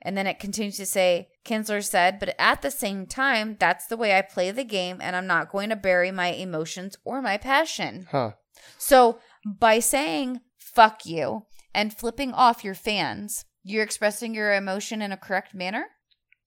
And 0.00 0.16
then 0.16 0.28
it 0.28 0.38
continues 0.38 0.76
to 0.76 0.86
say, 0.86 1.28
Kinsler 1.44 1.84
said, 1.84 2.20
but 2.20 2.34
at 2.38 2.62
the 2.62 2.70
same 2.70 3.04
time, 3.04 3.56
that's 3.58 3.86
the 3.86 3.96
way 3.96 4.16
I 4.16 4.22
play 4.22 4.52
the 4.52 4.64
game, 4.64 4.98
and 5.00 5.16
I'm 5.16 5.26
not 5.26 5.50
going 5.50 5.70
to 5.70 5.76
bury 5.76 6.12
my 6.12 6.28
emotions 6.28 6.96
or 7.04 7.20
my 7.20 7.36
passion. 7.36 8.06
Huh. 8.10 8.32
So 8.78 9.18
by 9.44 9.78
saying 9.78 10.40
fuck 10.58 11.06
you 11.06 11.46
and 11.74 11.94
flipping 11.94 12.32
off 12.32 12.64
your 12.64 12.74
fans, 12.74 13.44
you're 13.62 13.82
expressing 13.82 14.34
your 14.34 14.54
emotion 14.54 15.02
in 15.02 15.12
a 15.12 15.16
correct 15.16 15.54
manner? 15.54 15.86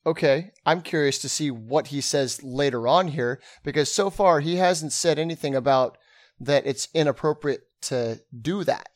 Okay. 0.06 0.52
I'm 0.66 0.82
curious 0.82 1.20
to 1.20 1.30
see 1.30 1.52
what 1.52 1.88
he 1.88 2.02
says 2.02 2.42
later 2.44 2.88
on 2.88 3.10
here 3.10 3.40
because 3.64 3.92
so 3.92 4.10
far 4.10 4.40
he 4.40 4.56
hasn't 4.56 4.94
said 4.94 5.20
anything 5.20 5.56
about 5.56 5.98
that 6.40 6.66
it's 6.66 6.88
inappropriate 6.94 7.62
to 7.84 8.22
do 8.40 8.64
that. 8.64 8.90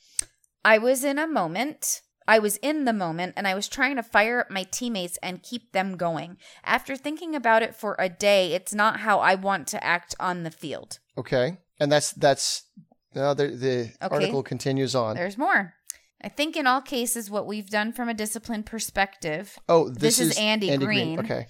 I 0.64 0.80
was 0.80 1.04
in 1.04 1.20
a 1.20 1.28
moment. 1.28 2.02
I 2.28 2.40
was 2.40 2.58
in 2.58 2.86
the 2.86 2.94
moment 2.94 3.34
and 3.38 3.48
I 3.48 3.54
was 3.54 3.68
trying 3.68 3.98
to 3.98 4.04
fire 4.04 4.40
up 4.40 4.50
my 4.50 4.64
teammates 4.64 5.18
and 5.22 5.44
keep 5.44 5.74
them 5.74 5.96
going. 5.96 6.38
After 6.64 6.96
thinking 6.96 7.36
about 7.36 7.62
it 7.62 7.76
for 7.76 7.96
a 8.00 8.10
day, 8.10 8.54
it's 8.54 8.74
not 8.74 9.02
how 9.02 9.20
I 9.20 9.36
want 9.36 9.68
to 9.70 9.84
act 9.84 10.16
on 10.20 10.42
the 10.42 10.50
field. 10.50 10.98
Okay. 11.18 11.58
And 11.80 11.92
that's 11.92 12.12
that's 12.14 12.64
no, 13.16 13.34
the 13.34 13.48
the 13.48 13.92
Okay. 14.02 14.16
article 14.16 14.44
continues 14.44 14.96
on. 14.96 15.16
There's 15.16 15.38
more. 15.38 15.74
I 16.22 16.30
think 16.30 16.56
in 16.56 16.66
all 16.66 16.82
cases, 16.82 17.30
what 17.30 17.46
we've 17.46 17.70
done 17.70 17.92
from 17.94 18.10
a 18.10 18.14
discipline 18.14 18.64
perspective 18.64 19.58
oh, 19.70 19.90
this, 19.90 20.18
this 20.18 20.20
is 20.20 20.38
Andy 20.40 20.76
Green. 20.78 21.20
Okay. 21.20 21.46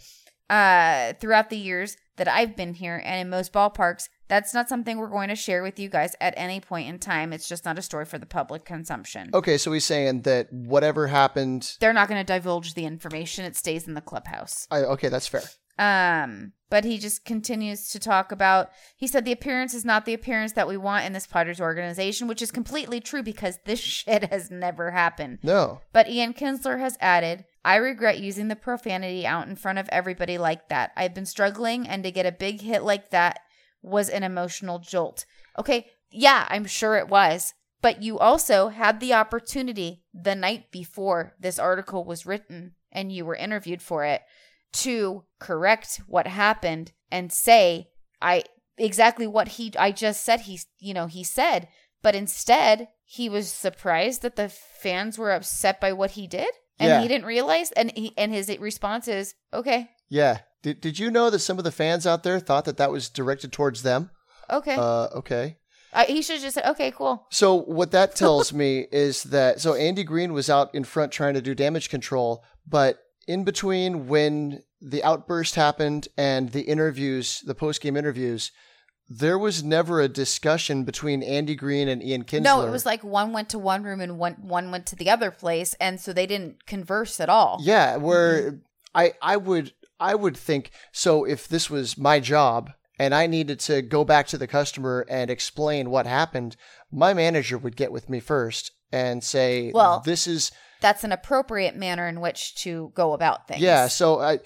uh, 0.50 1.14
throughout 1.20 1.50
the 1.50 1.58
years 1.58 1.96
that 2.18 2.28
I've 2.28 2.56
been 2.56 2.74
here 2.74 3.02
and 3.04 3.22
in 3.22 3.30
most 3.30 3.54
ballparks, 3.54 4.10
that's 4.28 4.54
not 4.54 4.68
something 4.68 4.98
we're 4.98 5.10
going 5.10 5.30
to 5.30 5.36
share 5.36 5.62
with 5.64 5.80
you 5.80 5.88
guys 5.90 6.16
at 6.20 6.34
any 6.36 6.60
point 6.60 6.90
in 6.90 6.98
time. 7.00 7.32
It's 7.32 7.48
just 7.48 7.64
not 7.64 7.78
a 7.78 7.82
story 7.82 8.06
for 8.06 8.18
the 8.18 8.26
public 8.26 8.66
consumption. 8.66 9.30
Okay, 9.34 9.58
so 9.58 9.72
he's 9.72 9.86
saying 9.86 10.24
that 10.24 10.52
whatever 10.52 11.08
happened 11.08 11.76
They're 11.80 11.94
not 11.94 12.08
going 12.10 12.20
to 12.24 12.34
divulge 12.34 12.74
the 12.74 12.86
information. 12.86 13.46
It 13.46 13.56
stays 13.56 13.88
in 13.88 13.94
the 13.94 14.02
clubhouse. 14.02 14.68
I, 14.72 14.80
okay, 14.80 15.10
that's 15.10 15.28
fair. 15.28 15.44
Um, 15.78 16.54
but 16.70 16.84
he 16.84 16.98
just 16.98 17.26
continues 17.26 17.90
to 17.90 18.00
talk 18.00 18.32
about. 18.32 18.70
He 18.98 19.08
said 19.08 19.26
the 19.26 19.32
appearance 19.32 19.74
is 19.74 19.86
not 19.86 20.06
the 20.06 20.14
appearance 20.14 20.54
that 20.54 20.68
we 20.68 20.78
want 20.78 21.06
in 21.06 21.14
this 21.14 21.28
Potters 21.28 21.62
organization, 21.62 22.28
which 22.28 22.42
is 22.42 22.52
completely 22.52 23.00
true 23.00 23.24
because 23.24 23.60
this 23.66 23.80
shit 23.82 24.32
has 24.32 24.50
never 24.50 24.92
happened. 24.92 25.40
No. 25.44 25.82
But 25.94 26.10
Ian 26.10 26.34
Kinsler 26.34 26.80
has 26.80 26.98
added, 27.00 27.46
I 27.64 27.76
regret 27.76 28.20
using 28.20 28.48
the 28.48 28.56
profanity 28.56 29.26
out 29.26 29.48
in 29.48 29.56
front 29.56 29.80
of 29.80 29.90
everybody 29.90 30.38
like 30.38 30.70
that. 30.70 30.92
I've 30.96 31.14
been 31.14 31.26
struggling, 31.26 31.88
and 31.88 32.04
to 32.04 32.12
get 32.12 32.26
a 32.26 32.32
big 32.32 32.62
hit 32.62 32.84
like 32.84 33.12
that 33.12 33.40
was 33.82 34.10
an 34.10 34.24
emotional 34.24 34.80
jolt. 34.80 35.26
Okay, 35.60 35.88
yeah, 36.12 36.48
I'm 36.50 36.66
sure 36.66 36.98
it 36.98 37.08
was. 37.08 37.54
But 37.82 38.02
you 38.02 38.18
also 38.18 38.70
had 38.70 39.00
the 39.00 39.14
opportunity 39.14 40.02
the 40.12 40.34
night 40.34 40.72
before 40.72 41.36
this 41.40 41.60
article 41.60 42.04
was 42.04 42.26
written 42.26 42.74
and 42.92 43.12
you 43.12 43.26
were 43.26 43.36
interviewed 43.36 43.82
for 43.82 44.06
it 44.06 44.22
to 44.74 45.24
correct 45.40 46.02
what 46.08 46.28
happened 46.28 46.92
and 47.12 47.32
say, 47.32 47.90
I 48.22 48.44
exactly 48.78 49.28
what 49.28 49.48
he 49.50 49.72
I 49.80 49.92
just 49.92 50.24
said 50.24 50.42
he 50.42 50.60
you 50.80 50.94
know 50.94 51.08
he 51.08 51.24
said 51.24 51.70
but 52.02 52.14
instead 52.14 52.90
he 53.06 53.30
was 53.30 53.50
surprised 53.50 54.22
that 54.22 54.36
the 54.36 54.50
fans 54.50 55.18
were 55.18 55.32
upset 55.32 55.80
by 55.80 55.94
what 55.94 56.12
he 56.12 56.28
did 56.28 56.50
and 56.78 56.90
Yeah. 56.90 57.02
he 57.02 57.08
didn't 57.08 57.26
realize 57.26 57.72
and 57.72 57.92
he 57.96 58.14
and 58.18 58.34
his 58.34 58.50
response 58.60 59.08
is 59.08 59.34
okay 59.54 59.92
Yeah. 60.10 60.40
Did 60.62 60.82
Did 60.82 61.00
you 61.00 61.10
know 61.10 61.30
that 61.30 61.40
some 61.40 61.58
of 61.58 61.64
the 61.64 61.72
fans 61.72 62.06
out 62.06 62.24
there 62.24 62.40
thought 62.40 62.66
that 62.66 62.76
that 62.78 62.92
was 62.92 63.10
directed 63.10 63.54
towards 63.54 63.82
them? 63.84 64.10
okay 64.50 64.76
Uh, 64.76 65.08
okay. 65.16 65.58
I, 65.94 66.04
he 66.06 66.22
should 66.22 66.36
have 66.36 66.44
just 66.44 66.56
said 66.56 66.66
okay 66.72 66.92
cool 66.92 67.28
So 67.32 67.56
what 67.56 67.92
that 67.92 68.14
tells 68.22 68.52
me 68.52 68.88
is 68.92 69.24
that 69.24 69.62
so 69.62 69.74
Andy 69.74 70.04
Green 70.04 70.34
was 70.34 70.50
out 70.50 70.76
in 70.76 70.84
front 70.84 71.14
trying 71.14 71.36
to 71.36 71.42
do 71.42 71.56
damage 71.56 71.90
control, 71.90 72.44
but 72.68 73.00
in 73.28 73.44
between 73.44 74.08
when 74.08 74.62
the 74.82 75.04
outburst 75.04 75.56
happened 75.56 76.08
and 76.18 76.50
the 76.52 76.62
interviews, 76.62 77.42
the 77.46 77.56
post 77.56 77.82
game 77.82 77.98
interviews, 77.98 78.52
there 79.10 79.38
was 79.38 79.64
never 79.64 80.02
a 80.02 80.08
discussion 80.08 80.84
between 80.84 81.22
Andy 81.24 81.56
Green 81.56 81.88
and 81.88 82.02
Ian 82.04 82.24
Kinsler. 82.24 82.42
no 82.44 82.62
it 82.66 82.72
was 82.72 82.86
like 82.86 83.04
one 83.04 83.32
went 83.34 83.50
to 83.50 83.60
one 83.60 83.84
room 83.84 84.02
and 84.02 84.18
one 84.18 84.34
one 84.42 84.72
went 84.72 84.86
to 84.88 84.96
the 84.96 85.10
other 85.12 85.30
place 85.30 85.76
and 85.80 86.00
so 86.02 86.12
they 86.12 86.26
didn't 86.26 86.66
converse 86.66 87.20
at 87.20 87.30
all 87.30 87.60
Yeah, 87.62 87.98
where 87.98 88.42
Mm-hmm. 88.52 88.58
I 88.96 89.14
I 89.22 89.38
would 89.38 89.74
I 90.00 90.16
would 90.16 90.36
think 90.38 90.72
so 90.92 91.24
if 91.24 91.48
this 91.48 91.70
was 91.70 91.98
my 91.98 92.20
job 92.20 92.72
and 92.98 93.14
I 93.14 93.28
needed 93.28 93.60
to 93.62 93.82
go 93.82 94.04
back 94.06 94.26
to 94.28 94.38
the 94.38 94.48
customer 94.48 95.06
and 95.10 95.30
explain 95.30 95.90
what 95.90 96.08
happened, 96.08 96.56
my 96.92 97.14
manager 97.14 97.58
would 97.58 97.76
get 97.76 97.92
with 97.92 98.10
me 98.10 98.20
first 98.20 98.72
and 98.92 99.24
say, 99.24 99.72
Well, 99.74 100.02
this 100.06 100.26
is 100.28 100.52
that's 100.82 101.04
an 101.04 101.12
appropriate 101.12 101.76
manner 101.76 102.08
in 102.08 102.22
which 102.22 102.56
to 102.64 102.92
go 102.96 103.14
about 103.14 103.48
things 103.48 103.62
yeah." 103.62 103.88
So 103.88 104.20
I 104.20 104.40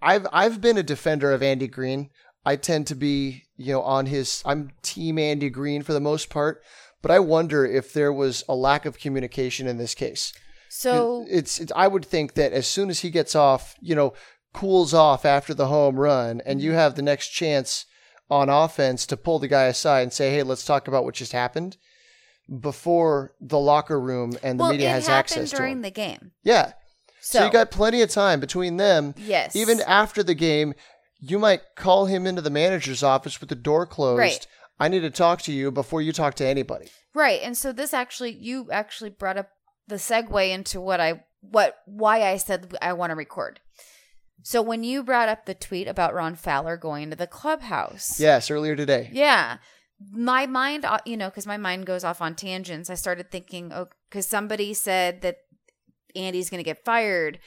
I've 0.00 0.26
I've 0.32 0.60
been 0.60 0.78
a 0.78 0.82
defender 0.82 1.32
of 1.32 1.42
Andy 1.42 1.68
Green. 1.68 2.10
I 2.44 2.56
tend 2.56 2.86
to 2.88 2.94
be 2.94 3.44
you 3.56 3.72
know 3.72 3.82
on 3.82 4.06
his 4.06 4.42
I'm 4.44 4.70
team 4.82 5.18
Andy 5.18 5.50
Green 5.50 5.82
for 5.82 5.92
the 5.92 6.00
most 6.00 6.28
part, 6.30 6.62
but 7.00 7.10
I 7.10 7.18
wonder 7.20 7.64
if 7.64 7.92
there 7.92 8.12
was 8.12 8.44
a 8.48 8.54
lack 8.54 8.84
of 8.84 8.98
communication 8.98 9.66
in 9.66 9.76
this 9.78 9.94
case. 9.94 10.32
so 10.68 11.24
it's, 11.28 11.60
it's 11.60 11.72
I 11.76 11.86
would 11.86 12.04
think 12.04 12.34
that 12.34 12.52
as 12.52 12.66
soon 12.66 12.90
as 12.90 13.00
he 13.00 13.10
gets 13.10 13.34
off, 13.36 13.74
you 13.80 13.94
know, 13.94 14.14
cools 14.52 14.92
off 14.92 15.24
after 15.24 15.54
the 15.54 15.66
home 15.68 15.98
run, 16.00 16.40
and 16.44 16.58
Mm-hmm. 16.58 16.66
you 16.66 16.72
have 16.72 16.94
the 16.94 17.02
next 17.02 17.28
chance 17.28 17.86
on 18.30 18.48
offense 18.48 19.06
to 19.06 19.16
pull 19.16 19.38
the 19.38 19.48
guy 19.48 19.64
aside 19.64 20.02
and 20.02 20.12
say, 20.12 20.30
"Hey, 20.30 20.42
let's 20.42 20.64
talk 20.64 20.88
about 20.88 21.04
what 21.04 21.14
just 21.14 21.32
happened," 21.32 21.76
before 22.60 23.32
the 23.40 23.58
locker 23.58 23.98
room 23.98 24.36
and 24.42 24.58
the 24.58 24.62
well 24.62 24.72
media 24.72 24.90
has 24.90 25.08
access 25.08 25.50
to 25.50 25.56
during 25.56 25.74
him. 25.74 25.82
the 25.82 25.90
game 25.90 26.32
yeah, 26.42 26.72
so, 27.22 27.38
so 27.38 27.46
you 27.46 27.52
got 27.52 27.70
plenty 27.70 28.02
of 28.02 28.10
time 28.10 28.40
between 28.40 28.76
them. 28.76 29.14
yes 29.16 29.54
Even 29.54 29.80
after 29.80 30.22
the 30.24 30.34
game, 30.34 30.74
you 31.20 31.38
might 31.38 31.62
call 31.76 32.06
him 32.06 32.26
into 32.26 32.42
the 32.42 32.50
manager's 32.50 33.02
office 33.02 33.40
with 33.40 33.48
the 33.48 33.54
door 33.54 33.86
closed. 33.86 34.18
Right. 34.18 34.46
I 34.80 34.88
need 34.88 35.00
to 35.00 35.10
talk 35.10 35.40
to 35.42 35.52
you 35.52 35.70
before 35.70 36.02
you 36.02 36.12
talk 36.12 36.34
to 36.34 36.46
anybody. 36.46 36.88
Right. 37.14 37.40
And 37.42 37.56
so 37.56 37.72
this 37.72 37.94
actually 37.94 38.32
you 38.32 38.68
actually 38.72 39.10
brought 39.10 39.36
up 39.36 39.50
the 39.86 39.94
segue 39.94 40.50
into 40.50 40.80
what 40.80 41.00
I 41.00 41.22
what 41.40 41.76
why 41.86 42.22
I 42.22 42.38
said 42.38 42.76
I 42.82 42.92
want 42.92 43.10
to 43.10 43.16
record. 43.16 43.60
So 44.42 44.60
when 44.60 44.82
you 44.82 45.04
brought 45.04 45.28
up 45.28 45.46
the 45.46 45.54
tweet 45.54 45.86
about 45.86 46.14
Ron 46.14 46.34
Fowler 46.34 46.76
going 46.76 47.10
to 47.10 47.16
the 47.16 47.28
clubhouse. 47.28 48.18
Yes, 48.18 48.50
earlier 48.50 48.74
today. 48.74 49.08
Yeah. 49.12 49.58
My 50.10 50.46
mind, 50.46 50.84
uh, 50.84 50.98
you 51.04 51.16
know, 51.16 51.28
because 51.28 51.46
my 51.46 51.56
mind 51.56 51.86
goes 51.86 52.04
off 52.04 52.20
on 52.20 52.34
tangents. 52.34 52.90
I 52.90 52.94
started 52.94 53.30
thinking, 53.30 53.72
oh, 53.72 53.88
because 54.08 54.26
somebody 54.26 54.74
said 54.74 55.22
that 55.22 55.38
Andy's 56.16 56.50
going 56.50 56.58
to 56.58 56.64
get 56.64 56.84
fired. 56.84 57.38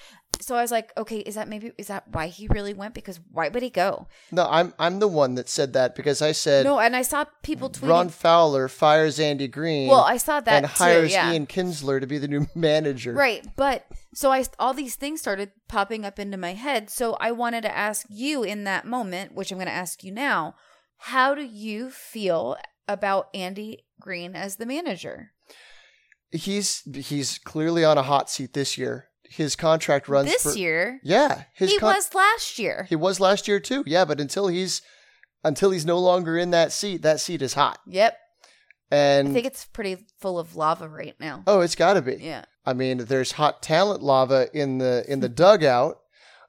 So 0.41 0.55
I 0.55 0.61
was 0.61 0.71
like, 0.71 0.91
okay, 0.97 1.19
is 1.19 1.35
that 1.35 1.47
maybe, 1.47 1.71
is 1.77 1.87
that 1.87 2.09
why 2.09 2.27
he 2.27 2.47
really 2.47 2.73
went? 2.73 2.93
Because 2.93 3.19
why 3.31 3.47
would 3.47 3.63
he 3.63 3.69
go? 3.69 4.07
No, 4.31 4.47
I'm 4.49 4.73
I'm 4.77 4.99
the 4.99 5.07
one 5.07 5.35
that 5.35 5.47
said 5.47 5.73
that 5.73 5.95
because 5.95 6.21
I 6.21 6.33
said 6.33 6.65
No, 6.65 6.79
and 6.79 6.93
I 6.93 7.03
saw 7.03 7.25
people 7.41 7.69
tweeting. 7.69 7.87
Ron 7.87 8.09
Fowler 8.09 8.67
fires 8.67 9.19
Andy 9.19 9.47
Green. 9.47 9.87
well, 9.87 10.01
I 10.01 10.17
saw 10.17 10.41
that 10.41 10.63
and 10.63 10.65
hires 10.65 11.11
too, 11.11 11.13
yeah. 11.13 11.31
Ian 11.31 11.47
Kinsler 11.47 12.01
to 12.01 12.07
be 12.07 12.17
the 12.17 12.27
new 12.27 12.47
manager. 12.55 13.13
Right, 13.13 13.45
but 13.55 13.85
so 14.13 14.31
I 14.31 14.43
all 14.59 14.73
these 14.73 14.95
things 14.95 15.21
started 15.21 15.51
popping 15.69 16.03
up 16.05 16.19
into 16.19 16.37
my 16.37 16.53
head. 16.53 16.89
So 16.89 17.13
I 17.13 17.31
wanted 17.31 17.61
to 17.61 17.75
ask 17.75 18.05
you 18.09 18.43
in 18.43 18.65
that 18.65 18.85
moment, 18.85 19.33
which 19.33 19.51
I'm 19.51 19.57
going 19.57 19.67
to 19.67 19.73
ask 19.73 20.03
you 20.03 20.11
now, 20.11 20.55
how 20.97 21.35
do 21.35 21.43
you 21.43 21.89
feel 21.89 22.57
about 22.87 23.29
Andy 23.33 23.85
Green 23.99 24.35
as 24.35 24.55
the 24.57 24.65
manager? 24.65 25.31
He's 26.31 26.81
he's 26.93 27.37
clearly 27.37 27.83
on 27.85 27.97
a 27.97 28.03
hot 28.03 28.29
seat 28.29 28.53
this 28.53 28.77
year. 28.77 29.07
His 29.29 29.55
contract 29.55 30.07
runs 30.07 30.29
this 30.29 30.43
for- 30.43 30.57
year, 30.57 30.99
Yeah, 31.03 31.43
his 31.53 31.71
he 31.71 31.79
con- 31.79 31.95
was 31.95 32.13
last 32.13 32.59
year. 32.59 32.85
he 32.89 32.95
was 32.95 33.19
last 33.19 33.47
year 33.47 33.59
too. 33.59 33.83
Yeah, 33.85 34.05
but 34.05 34.19
until 34.19 34.47
he's 34.47 34.81
until 35.43 35.71
he's 35.71 35.85
no 35.85 35.99
longer 35.99 36.37
in 36.37 36.51
that 36.51 36.71
seat, 36.71 37.01
that 37.03 37.19
seat 37.19 37.41
is 37.41 37.53
hot. 37.53 37.79
Yep, 37.87 38.17
And 38.91 39.29
I 39.29 39.31
think 39.33 39.45
it's 39.45 39.65
pretty 39.65 40.05
full 40.19 40.39
of 40.39 40.55
lava 40.55 40.87
right 40.89 41.15
now. 41.19 41.43
oh, 41.47 41.61
it's 41.61 41.75
got 41.75 41.93
to 41.93 42.01
be. 42.01 42.15
Yeah, 42.19 42.45
I 42.65 42.73
mean, 42.73 42.97
there's 42.99 43.33
hot 43.33 43.61
talent 43.61 44.01
lava 44.03 44.47
in 44.53 44.77
the 44.79 45.05
in 45.07 45.19
the 45.21 45.29
dugout. 45.29 45.97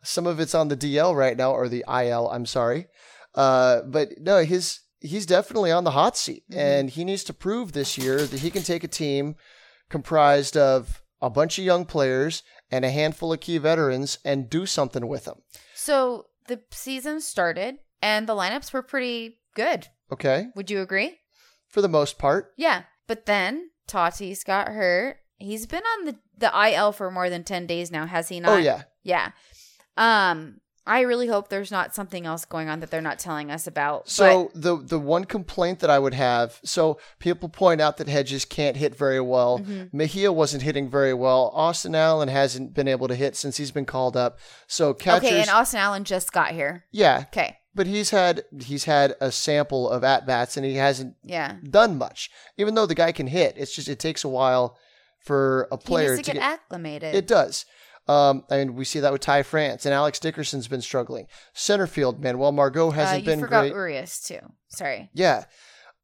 Some 0.03 0.26
of 0.26 0.38
it's 0.40 0.55
on 0.55 0.68
the 0.68 0.76
DL 0.76 1.14
right 1.16 1.36
now 1.36 1.53
or 1.53 1.68
the 1.68 1.84
IL. 1.88 2.28
I'm 2.30 2.47
sorry, 2.47 2.86
uh, 3.37 3.82
but 3.82 4.18
no, 4.20 4.43
his 4.45 4.80
he's 5.01 5.26
definitely 5.26 5.70
on 5.70 5.84
the 5.84 5.91
hot 5.93 6.16
seat, 6.16 6.43
Mhm. 6.51 6.57
and 6.57 6.91
he 6.91 7.05
needs 7.05 7.22
to 7.24 7.34
prove 7.34 7.72
this 7.72 7.97
year 7.99 8.26
that 8.26 8.41
he 8.41 8.51
can 8.51 8.62
take 8.62 8.82
a 8.82 8.89
team 8.89 9.37
comprised 9.89 10.57
of 10.57 11.03
a 11.20 11.30
bunch 11.30 11.59
of 11.59 11.64
young 11.64 11.84
players 11.84 12.43
and 12.70 12.84
a 12.84 12.91
handful 12.91 13.32
of 13.32 13.41
key 13.41 13.59
veterans 13.59 14.18
and 14.24 14.51
do 14.51 14.66
something 14.66 15.07
with 15.07 15.24
them. 15.24 15.43
So 15.74 16.26
the 16.49 16.61
season 16.70 17.20
started 17.20 17.76
and 18.03 18.26
the 18.28 18.34
lineups 18.34 18.72
were 18.72 18.82
pretty 18.82 19.39
good. 19.55 19.89
Okay, 20.12 20.49
Would 20.55 20.70
you 20.70 20.80
agree? 20.82 21.18
for 21.68 21.80
the 21.82 21.89
most 21.89 22.18
part. 22.18 22.53
Yeah. 22.57 22.84
But 23.07 23.26
then 23.26 23.70
Tatis 23.89 24.45
got 24.45 24.68
hurt. 24.68 25.18
He's 25.39 25.66
been 25.66 25.82
on 25.84 26.05
the, 26.07 26.16
the 26.37 26.51
IL 26.70 26.93
for 26.93 27.11
more 27.11 27.28
than 27.30 27.45
10 27.45 27.66
days 27.66 27.91
now, 27.91 28.07
has 28.07 28.28
he 28.28 28.41
not? 28.41 28.51
Oh 28.51 28.57
yeah, 28.59 28.82
Yeah. 29.05 29.30
Um, 29.97 30.61
I 30.87 31.01
really 31.01 31.26
hope 31.26 31.49
there's 31.49 31.70
not 31.72 31.95
something 31.95 32.26
else 32.26 32.45
going 32.45 32.68
on 32.68 32.80
that 32.80 32.91
they're 32.91 33.01
not 33.03 33.18
telling 33.18 33.51
us 33.51 33.66
about. 33.66 34.09
So 34.09 34.51
the 34.55 34.76
the 34.76 34.99
one 35.01 35.24
complaint 35.24 35.80
that 35.80 35.91
I 35.91 35.99
would 35.99 36.14
have, 36.14 36.61
so 36.64 36.99
people 37.18 37.49
point 37.49 37.80
out 37.80 37.97
that 37.97 38.09
Hedges 38.09 38.45
can't 38.45 38.76
hit 38.76 38.95
very 38.95 39.20
well. 39.20 39.59
Mhm. 39.59 39.93
Mejia 39.93 40.30
wasn't 40.32 40.62
hitting 40.62 40.89
very 40.89 41.12
well. 41.14 41.51
Austin 41.55 41.95
Allen 41.95 42.28
hasn't 42.28 42.72
been 42.74 42.87
able 42.89 43.09
to 43.09 43.14
hit 43.16 43.34
since 43.37 43.57
he's 43.57 43.70
been 43.72 43.84
called 43.87 44.16
up. 44.16 44.39
So 44.68 44.93
but, 44.93 45.03
catchers, 45.03 45.28
okay, 45.30 45.41
and 45.41 45.51
Austin 45.51 45.80
Allen 45.80 46.05
just 46.05 46.32
got 46.32 46.53
here. 46.53 46.84
yeah, 46.93 47.24
Okay. 47.28 47.59
but 47.74 47.87
he's 47.89 48.11
had 48.11 48.45
he's 48.61 48.84
had 48.84 49.16
a 49.20 49.32
sample 49.32 49.91
of 49.91 50.05
at 50.05 50.24
bats 50.26 50.57
and 50.57 50.64
he 50.64 50.76
hasn't 50.76 51.16
Yeah. 51.24 51.57
done 51.68 51.99
much. 51.99 52.30
Even 52.57 52.74
though 52.76 52.87
the 52.87 52.95
guy 52.95 53.11
can 53.12 53.26
hit, 53.26 53.55
it's 53.57 53.74
just 53.74 53.89
it 53.89 53.99
takes 53.99 54.22
a 54.22 54.28
while 54.28 54.76
for 55.18 55.66
a 55.72 55.76
player 55.76 56.14
needs 56.14 56.28
to, 56.28 56.34
get, 56.34 56.41
acclimated. 56.43 57.12
It 57.14 57.26
does. 57.26 57.66
Um, 58.09 58.44
I 58.50 58.59
mean, 58.59 58.74
we 58.76 58.84
see 58.84 59.00
that 59.00 59.12
with 59.12 59.20
Ty 59.20 59.42
France 59.42 59.84
and 59.84 59.92
Alex 59.92 60.18
Dickerson's 60.18 60.68
been 60.68 60.80
struggling. 60.82 61.26
Center 61.54 61.86
field, 61.86 62.22
Manuel 62.22 62.52
Margot 62.52 62.88
uh, 62.88 62.92
hasn't 62.92 63.24
you 63.24 63.26
been 63.26 63.40
forgot 63.40 63.62
great. 63.62 63.72
Urias 63.72 64.20
too. 64.20 64.40
Sorry. 64.68 65.11
Yeah. 65.12 65.44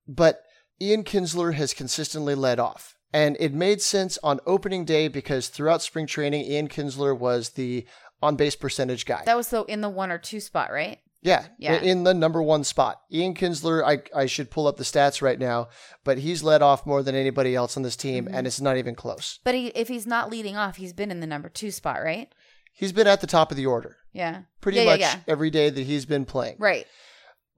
But 0.08 0.42
Ian 0.80 1.04
Kinsler 1.04 1.54
has 1.54 1.74
consistently 1.74 2.34
led 2.34 2.58
off. 2.58 2.96
And 3.14 3.36
it 3.38 3.52
made 3.52 3.82
sense 3.82 4.18
on 4.22 4.40
opening 4.46 4.84
day 4.84 5.06
because 5.06 5.48
throughout 5.48 5.82
spring 5.82 6.06
training, 6.06 6.44
Ian 6.46 6.68
Kinsler 6.68 7.16
was 7.16 7.50
the 7.50 7.86
on 8.22 8.36
base 8.36 8.56
percentage 8.56 9.04
guy. 9.04 9.22
That 9.26 9.36
was 9.36 9.48
the 9.48 9.64
in 9.64 9.80
the 9.82 9.90
one 9.90 10.10
or 10.10 10.18
two 10.18 10.40
spot, 10.40 10.72
right? 10.72 10.98
Yeah, 11.22 11.46
Yeah. 11.58 11.80
In 11.80 12.02
the 12.04 12.12
number 12.14 12.42
one 12.42 12.64
spot. 12.64 13.00
Ian 13.12 13.34
Kinsler, 13.34 13.82
I, 13.84 14.02
I 14.18 14.26
should 14.26 14.50
pull 14.50 14.66
up 14.66 14.76
the 14.76 14.84
stats 14.84 15.22
right 15.22 15.38
now, 15.38 15.68
but 16.04 16.18
he's 16.18 16.42
led 16.42 16.62
off 16.62 16.84
more 16.84 17.02
than 17.02 17.14
anybody 17.14 17.54
else 17.54 17.76
on 17.76 17.82
this 17.84 17.96
team, 17.96 18.24
Mm-hmm. 18.26 18.34
and 18.34 18.46
it's 18.46 18.60
not 18.60 18.76
even 18.76 18.94
close. 18.94 19.38
But 19.44 19.54
he, 19.54 19.68
if 19.68 19.88
he's 19.88 20.06
not 20.06 20.30
leading 20.30 20.56
off, 20.56 20.76
he's 20.76 20.92
been 20.92 21.10
in 21.12 21.20
the 21.20 21.26
number 21.26 21.48
two 21.48 21.70
spot, 21.70 22.02
right? 22.02 22.32
He's 22.72 22.92
been 22.92 23.06
at 23.06 23.20
the 23.20 23.26
top 23.26 23.50
of 23.50 23.56
the 23.56 23.66
order 23.66 23.98
Yeah. 24.12 24.42
pretty 24.60 24.78
Yeah, 24.78 24.84
much 24.84 25.00
yeah. 25.00 25.20
every 25.28 25.50
day 25.50 25.70
that 25.70 25.84
he's 25.86 26.06
been 26.06 26.24
playing. 26.24 26.56
Right. 26.58 26.86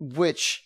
which 0.01 0.65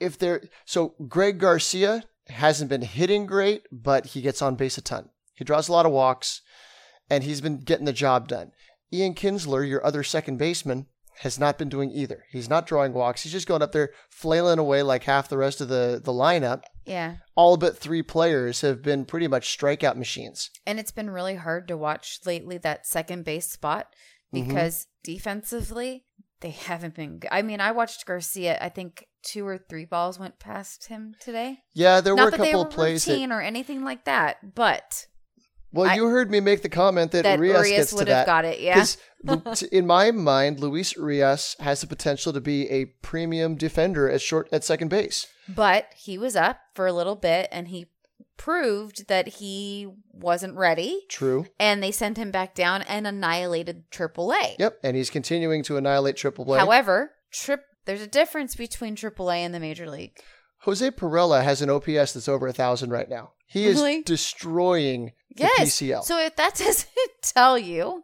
if 0.00 0.18
there 0.18 0.42
so 0.64 0.94
Greg 1.08 1.38
Garcia 1.38 2.04
hasn't 2.28 2.68
been 2.68 2.82
hitting 2.82 3.26
great, 3.26 3.62
but 3.70 4.06
he 4.06 4.20
gets 4.20 4.42
on 4.42 4.56
base 4.56 4.76
a 4.76 4.82
ton. 4.82 5.10
He 5.34 5.44
draws 5.44 5.68
a 5.68 5.72
lot 5.72 5.86
of 5.86 5.92
walks 5.92 6.42
and 7.08 7.22
he's 7.24 7.40
been 7.40 7.58
getting 7.60 7.84
the 7.86 7.92
job 7.92 8.28
done. 8.28 8.52
Ian 8.92 9.14
Kinsler, 9.14 9.66
your 9.68 9.84
other 9.84 10.02
second 10.02 10.36
baseman, 10.38 10.86
has 11.20 11.38
not 11.38 11.58
been 11.58 11.68
doing 11.68 11.90
either. 11.90 12.24
He's 12.30 12.48
not 12.48 12.66
drawing 12.66 12.92
walks. 12.92 13.22
He's 13.22 13.32
just 13.32 13.46
going 13.46 13.62
up 13.62 13.72
there 13.72 13.90
flailing 14.10 14.58
away 14.58 14.82
like 14.82 15.04
half 15.04 15.28
the 15.28 15.38
rest 15.38 15.60
of 15.60 15.68
the, 15.68 16.00
the 16.02 16.12
lineup. 16.12 16.62
Yeah. 16.84 17.16
All 17.34 17.56
but 17.56 17.78
three 17.78 18.02
players 18.02 18.60
have 18.62 18.82
been 18.82 19.04
pretty 19.04 19.28
much 19.28 19.56
strikeout 19.56 19.96
machines. 19.96 20.50
And 20.66 20.78
it's 20.78 20.90
been 20.90 21.10
really 21.10 21.36
hard 21.36 21.68
to 21.68 21.76
watch 21.76 22.20
lately 22.26 22.58
that 22.58 22.86
second 22.86 23.24
base 23.24 23.50
spot 23.50 23.88
Mm-hmm. 24.34 24.48
because 24.48 24.86
defensively 25.04 26.04
they 26.40 26.50
haven't 26.50 26.94
been 26.94 27.18
good. 27.18 27.28
I 27.30 27.42
mean, 27.42 27.60
I 27.60 27.72
watched 27.72 28.04
Garcia. 28.06 28.58
I 28.60 28.68
think 28.68 29.06
two 29.22 29.46
or 29.46 29.58
three 29.58 29.84
balls 29.84 30.18
went 30.18 30.38
past 30.38 30.88
him 30.88 31.14
today. 31.20 31.58
Yeah, 31.72 32.00
there 32.00 32.14
Not 32.14 32.24
were 32.24 32.28
a 32.28 32.38
couple 32.38 32.62
of 32.62 32.70
plays 32.70 33.04
that 33.04 33.30
or 33.30 33.40
anything 33.40 33.84
like 33.84 34.04
that, 34.04 34.54
but 34.54 35.06
Well, 35.74 35.90
I- 35.90 35.94
you 35.94 36.06
heard 36.06 36.30
me 36.30 36.40
make 36.40 36.62
the 36.62 36.68
comment 36.68 37.12
that, 37.12 37.24
that 37.24 37.40
gets 37.40 37.90
to 37.90 37.96
would 37.96 38.08
that. 38.08 38.18
have 38.18 38.26
got 38.26 38.44
it. 38.44 38.60
Yeah. 38.60 38.84
in 39.72 39.86
my 39.86 40.10
mind, 40.10 40.60
Luis 40.60 40.96
Urias 40.96 41.56
has 41.60 41.80
the 41.80 41.86
potential 41.86 42.32
to 42.32 42.40
be 42.40 42.68
a 42.70 42.86
premium 43.02 43.56
defender 43.56 44.08
at 44.08 44.20
short 44.20 44.48
at 44.52 44.64
second 44.64 44.88
base. 44.88 45.26
But 45.48 45.86
he 45.96 46.18
was 46.18 46.36
up 46.36 46.58
for 46.74 46.86
a 46.86 46.92
little 46.92 47.16
bit 47.16 47.48
and 47.50 47.68
he 47.68 47.86
proved 48.36 49.08
that 49.08 49.28
he 49.28 49.88
wasn't 50.12 50.56
ready. 50.56 51.02
True. 51.08 51.46
And 51.58 51.82
they 51.82 51.90
sent 51.90 52.16
him 52.18 52.30
back 52.30 52.54
down 52.54 52.82
and 52.82 53.06
annihilated 53.06 53.90
AAA. 53.90 54.56
Yep, 54.58 54.78
and 54.82 54.96
he's 54.96 55.10
continuing 55.10 55.62
to 55.64 55.76
annihilate 55.76 56.16
Triple 56.16 56.52
A. 56.54 56.58
However, 56.58 57.12
trip 57.32 57.64
there's 57.86 58.00
a 58.00 58.06
difference 58.06 58.54
between 58.56 58.96
AAA 58.96 59.38
and 59.38 59.54
the 59.54 59.60
major 59.60 59.88
league. 59.88 60.16
Jose 60.60 60.90
Pirela 60.92 61.44
has 61.44 61.60
an 61.60 61.68
OPS 61.68 62.14
that's 62.14 62.28
over 62.28 62.46
a 62.48 62.52
thousand 62.52 62.90
right 62.90 63.08
now. 63.08 63.32
He 63.46 63.66
is 63.66 63.76
Really? 63.76 64.02
destroying 64.02 65.12
Yes. 65.34 65.60
PCL. 65.80 66.02
So, 66.04 66.14
So 66.14 66.18
if 66.24 66.36
that 66.36 66.54
doesn't 66.58 66.88
tell 67.22 67.58
you, 67.58 68.02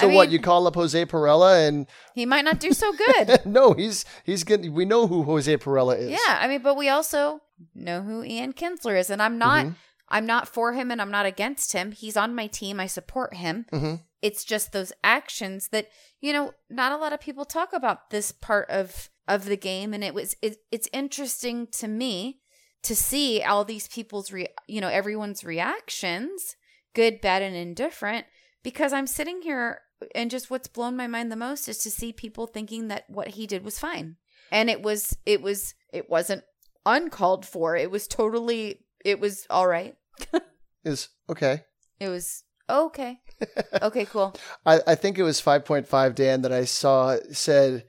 I 0.00 0.06
what? 0.06 0.30
You 0.30 0.38
call 0.38 0.66
up 0.66 0.74
Jose 0.76 1.04
Pirela 1.06 1.66
and 1.66 1.86
he 2.14 2.24
might 2.26 2.44
not 2.44 2.60
do 2.60 2.72
so 2.72 2.92
good. 2.92 3.40
no, 3.44 3.72
he's 3.72 4.04
he's 4.24 4.44
good. 4.44 4.68
We 4.70 4.84
know 4.84 5.06
who 5.06 5.24
Jose 5.24 5.56
Pirela 5.58 5.98
is. 5.98 6.10
yeah, 6.10 6.38
I 6.40 6.46
mean, 6.48 6.62
but 6.62 6.76
we 6.76 6.88
also 6.88 7.40
know 7.74 8.02
who 8.02 8.22
Ian 8.24 8.52
Kinsler 8.52 8.98
is, 8.98 9.10
and 9.10 9.20
I'm 9.22 9.36
not. 9.38 9.66
Mhm. 9.66 9.74
I'm 10.12 10.26
not 10.26 10.48
for 10.48 10.72
him, 10.72 10.90
and 10.90 11.00
I'm 11.00 11.10
not 11.12 11.24
against 11.26 11.72
him. 11.72 11.92
He's 11.92 12.16
on 12.16 12.34
my 12.34 12.48
team. 12.48 12.80
I 12.80 12.86
support 12.88 13.34
him. 13.34 13.66
Mhm. 13.72 14.00
It's 14.22 14.44
just 14.44 14.72
those 14.72 14.92
actions 15.04 15.68
that 15.68 15.88
you 16.20 16.32
know. 16.32 16.52
Not 16.68 16.92
a 16.92 16.96
lot 16.96 17.12
of 17.12 17.20
people 17.20 17.44
talk 17.44 17.72
about 17.72 18.10
this 18.10 18.32
part 18.32 18.68
of 18.70 19.08
of 19.28 19.44
the 19.44 19.56
game, 19.56 19.92
and 19.94 20.02
it 20.04 20.14
was 20.14 20.34
it, 20.42 20.58
it's 20.72 20.88
interesting 20.92 21.66
to 21.78 21.86
me 21.88 22.40
to 22.84 22.96
see 22.96 23.42
all 23.42 23.64
these 23.64 23.86
people's 23.88 24.32
re, 24.32 24.46
you 24.66 24.80
know 24.80 24.88
everyone's 24.88 25.44
reactions, 25.44 26.56
good, 26.94 27.20
bad, 27.20 27.42
and 27.42 27.56
indifferent. 27.56 28.26
Because 28.62 28.92
I'm 28.92 29.06
sitting 29.06 29.42
here, 29.42 29.80
and 30.14 30.30
just 30.30 30.50
what's 30.50 30.68
blown 30.68 30.96
my 30.96 31.06
mind 31.06 31.32
the 31.32 31.36
most 31.36 31.68
is 31.68 31.78
to 31.78 31.90
see 31.90 32.12
people 32.12 32.46
thinking 32.46 32.88
that 32.88 33.04
what 33.08 33.28
he 33.28 33.46
did 33.46 33.64
was 33.64 33.78
fine, 33.78 34.16
and 34.52 34.68
it 34.68 34.82
was 34.82 35.16
it 35.24 35.40
was 35.40 35.74
it 35.92 36.10
wasn't 36.10 36.44
uncalled 36.84 37.46
for. 37.46 37.76
It 37.76 37.90
was 37.90 38.06
totally 38.06 38.84
it 39.04 39.20
was 39.20 39.46
all 39.50 39.66
right. 39.66 39.96
Is 40.84 41.08
okay. 41.28 41.64
It 41.98 42.08
was 42.08 42.44
okay. 42.68 43.20
Okay, 43.82 44.04
cool. 44.04 44.34
I, 44.66 44.80
I 44.86 44.94
think 44.94 45.18
it 45.18 45.22
was 45.22 45.40
5.5 45.40 46.14
Dan 46.14 46.42
that 46.42 46.52
I 46.52 46.66
saw 46.66 47.16
said 47.32 47.84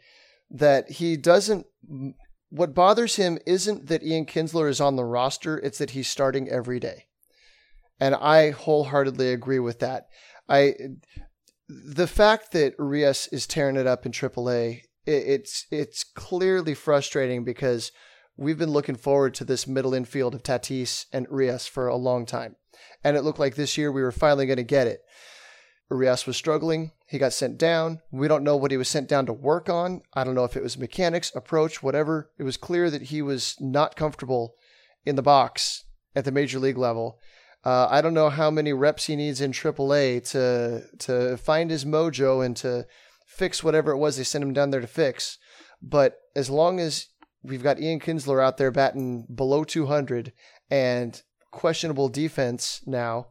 that 0.49 0.89
he 0.89 1.18
doesn't. 1.18 1.66
What 2.49 2.74
bothers 2.74 3.18
him 3.18 3.38
isn't 3.45 3.88
that 3.88 4.02
Ian 4.02 4.26
Kinsler 4.26 4.70
is 4.70 4.80
on 4.80 4.95
the 4.95 5.04
roster; 5.04 5.58
it's 5.60 5.80
that 5.80 5.89
he's 5.89 6.10
starting 6.10 6.47
every 6.49 6.80
day, 6.80 7.08
and 8.02 8.16
I 8.16 8.49
wholeheartedly 8.49 9.32
agree 9.32 9.60
with 9.60 9.80
that. 9.80 10.08
I 10.49 10.74
the 11.70 12.08
fact 12.08 12.52
that 12.52 12.74
Urias 12.78 13.28
is 13.28 13.47
tearing 13.47 13.78
it 13.78 13.88
up 13.88 14.06
in 14.06 14.12
AAA, 14.12 14.82
it, 15.06 15.12
it's 15.12 15.68
it's 15.72 16.04
clearly 16.04 16.74
frustrating 16.74 17.45
because 17.45 17.91
we've 18.36 18.58
been 18.58 18.72
looking 18.72 18.95
forward 18.95 19.36
to 19.36 19.45
this 19.45 19.68
middle 19.68 19.93
infield 19.93 20.36
of 20.36 20.43
Tatis 20.43 21.06
and 21.14 21.28
Urias 21.30 21.68
for 21.68 21.88
a 21.88 21.95
long 21.95 22.26
time, 22.26 22.56
and 23.04 23.16
it 23.16 23.22
looked 23.22 23.39
like 23.39 23.56
this 23.56 23.78
year 23.78 23.91
we 23.91 24.02
were 24.02 24.12
finally 24.12 24.47
going 24.47 24.58
to 24.58 24.64
get 24.64 24.88
it. 24.88 25.02
Urias 25.91 26.26
was 26.26 26.38
struggling. 26.38 26.93
He 27.06 27.20
got 27.20 27.34
sent 27.34 27.58
down. 27.58 27.99
We 28.12 28.30
don't 28.30 28.45
know 28.45 28.56
what 28.56 28.72
he 28.72 28.78
was 28.78 28.88
sent 28.88 29.10
down 29.10 29.26
to 29.26 29.34
work 29.34 29.70
on. 29.70 30.02
I 30.14 30.24
don't 30.24 30.36
know 30.36 30.45
if 30.45 30.56
it 30.56 30.64
was 30.64 30.78
mechanics, 30.78 31.34
approach, 31.36 31.84
whatever. 31.84 32.32
It 32.39 32.43
was 32.43 32.56
clear 32.56 32.89
that 32.89 33.04
he 33.04 33.22
was 33.22 33.58
not 33.60 33.97
comfortable 33.97 34.56
in 35.06 35.18
the 35.18 35.22
box 35.22 35.84
at 36.16 36.24
the 36.24 36.32
major 36.32 36.60
league 36.60 36.78
level. 36.78 37.20
Uh, 37.64 37.88
I 37.89 38.01
don't 38.01 38.14
know 38.14 38.30
how 38.30 38.49
many 38.49 38.74
reps 38.74 39.05
he 39.05 39.16
needs 39.16 39.41
in 39.41 39.51
AAA 39.51 40.28
to 40.32 40.84
to 40.99 41.38
find 41.38 41.70
his 41.70 41.86
mojo 41.86 42.43
and 42.45 42.55
to 42.57 42.88
fix 43.28 43.64
whatever 43.64 43.91
it 43.91 43.97
was 43.97 44.18
they 44.18 44.24
sent 44.24 44.43
him 44.43 44.53
down 44.53 44.72
there 44.72 44.82
to 44.82 44.88
fix. 44.88 45.38
But 45.82 46.18
as 46.36 46.49
long 46.49 46.80
as 46.80 47.07
we've 47.43 47.64
got 47.64 47.80
Ian 47.80 47.99
Kinsler 47.99 48.43
out 48.43 48.57
there 48.57 48.72
batting 48.72 49.26
below 49.34 49.64
200 49.64 50.34
and 50.70 51.22
questionable 51.51 52.09
defense 52.09 52.82
now, 52.86 53.28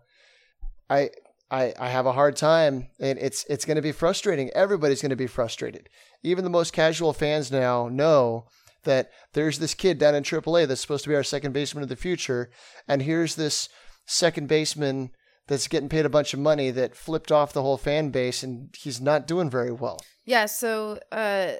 I 0.88 1.10
I, 1.50 1.74
I 1.80 1.88
have 1.88 2.06
a 2.06 2.12
hard 2.12 2.36
time, 2.36 2.88
and 3.00 3.18
it's 3.18 3.44
it's 3.48 3.64
going 3.64 3.76
to 3.76 3.82
be 3.82 3.92
frustrating. 3.92 4.50
Everybody's 4.50 5.02
going 5.02 5.10
to 5.10 5.16
be 5.16 5.26
frustrated. 5.26 5.88
Even 6.22 6.44
the 6.44 6.50
most 6.50 6.72
casual 6.72 7.12
fans 7.12 7.50
now 7.50 7.88
know 7.88 8.46
that 8.84 9.10
there's 9.32 9.58
this 9.58 9.74
kid 9.74 9.98
down 9.98 10.14
in 10.14 10.22
AAA 10.22 10.66
that's 10.66 10.80
supposed 10.80 11.04
to 11.04 11.10
be 11.10 11.16
our 11.16 11.24
second 11.24 11.52
baseman 11.52 11.82
of 11.82 11.88
the 11.88 11.96
future, 11.96 12.50
and 12.86 13.02
here's 13.02 13.34
this 13.34 13.68
second 14.10 14.48
baseman 14.48 15.10
that's 15.46 15.68
getting 15.68 15.88
paid 15.88 16.06
a 16.06 16.10
bunch 16.10 16.34
of 16.34 16.40
money 16.40 16.70
that 16.70 16.94
flipped 16.94 17.32
off 17.32 17.52
the 17.52 17.62
whole 17.62 17.78
fan 17.78 18.10
base, 18.10 18.42
and 18.42 18.74
he's 18.78 19.00
not 19.00 19.26
doing 19.26 19.50
very 19.50 19.72
well. 19.72 19.98
Yeah, 20.24 20.46
so 20.46 20.98
uh 21.12 21.52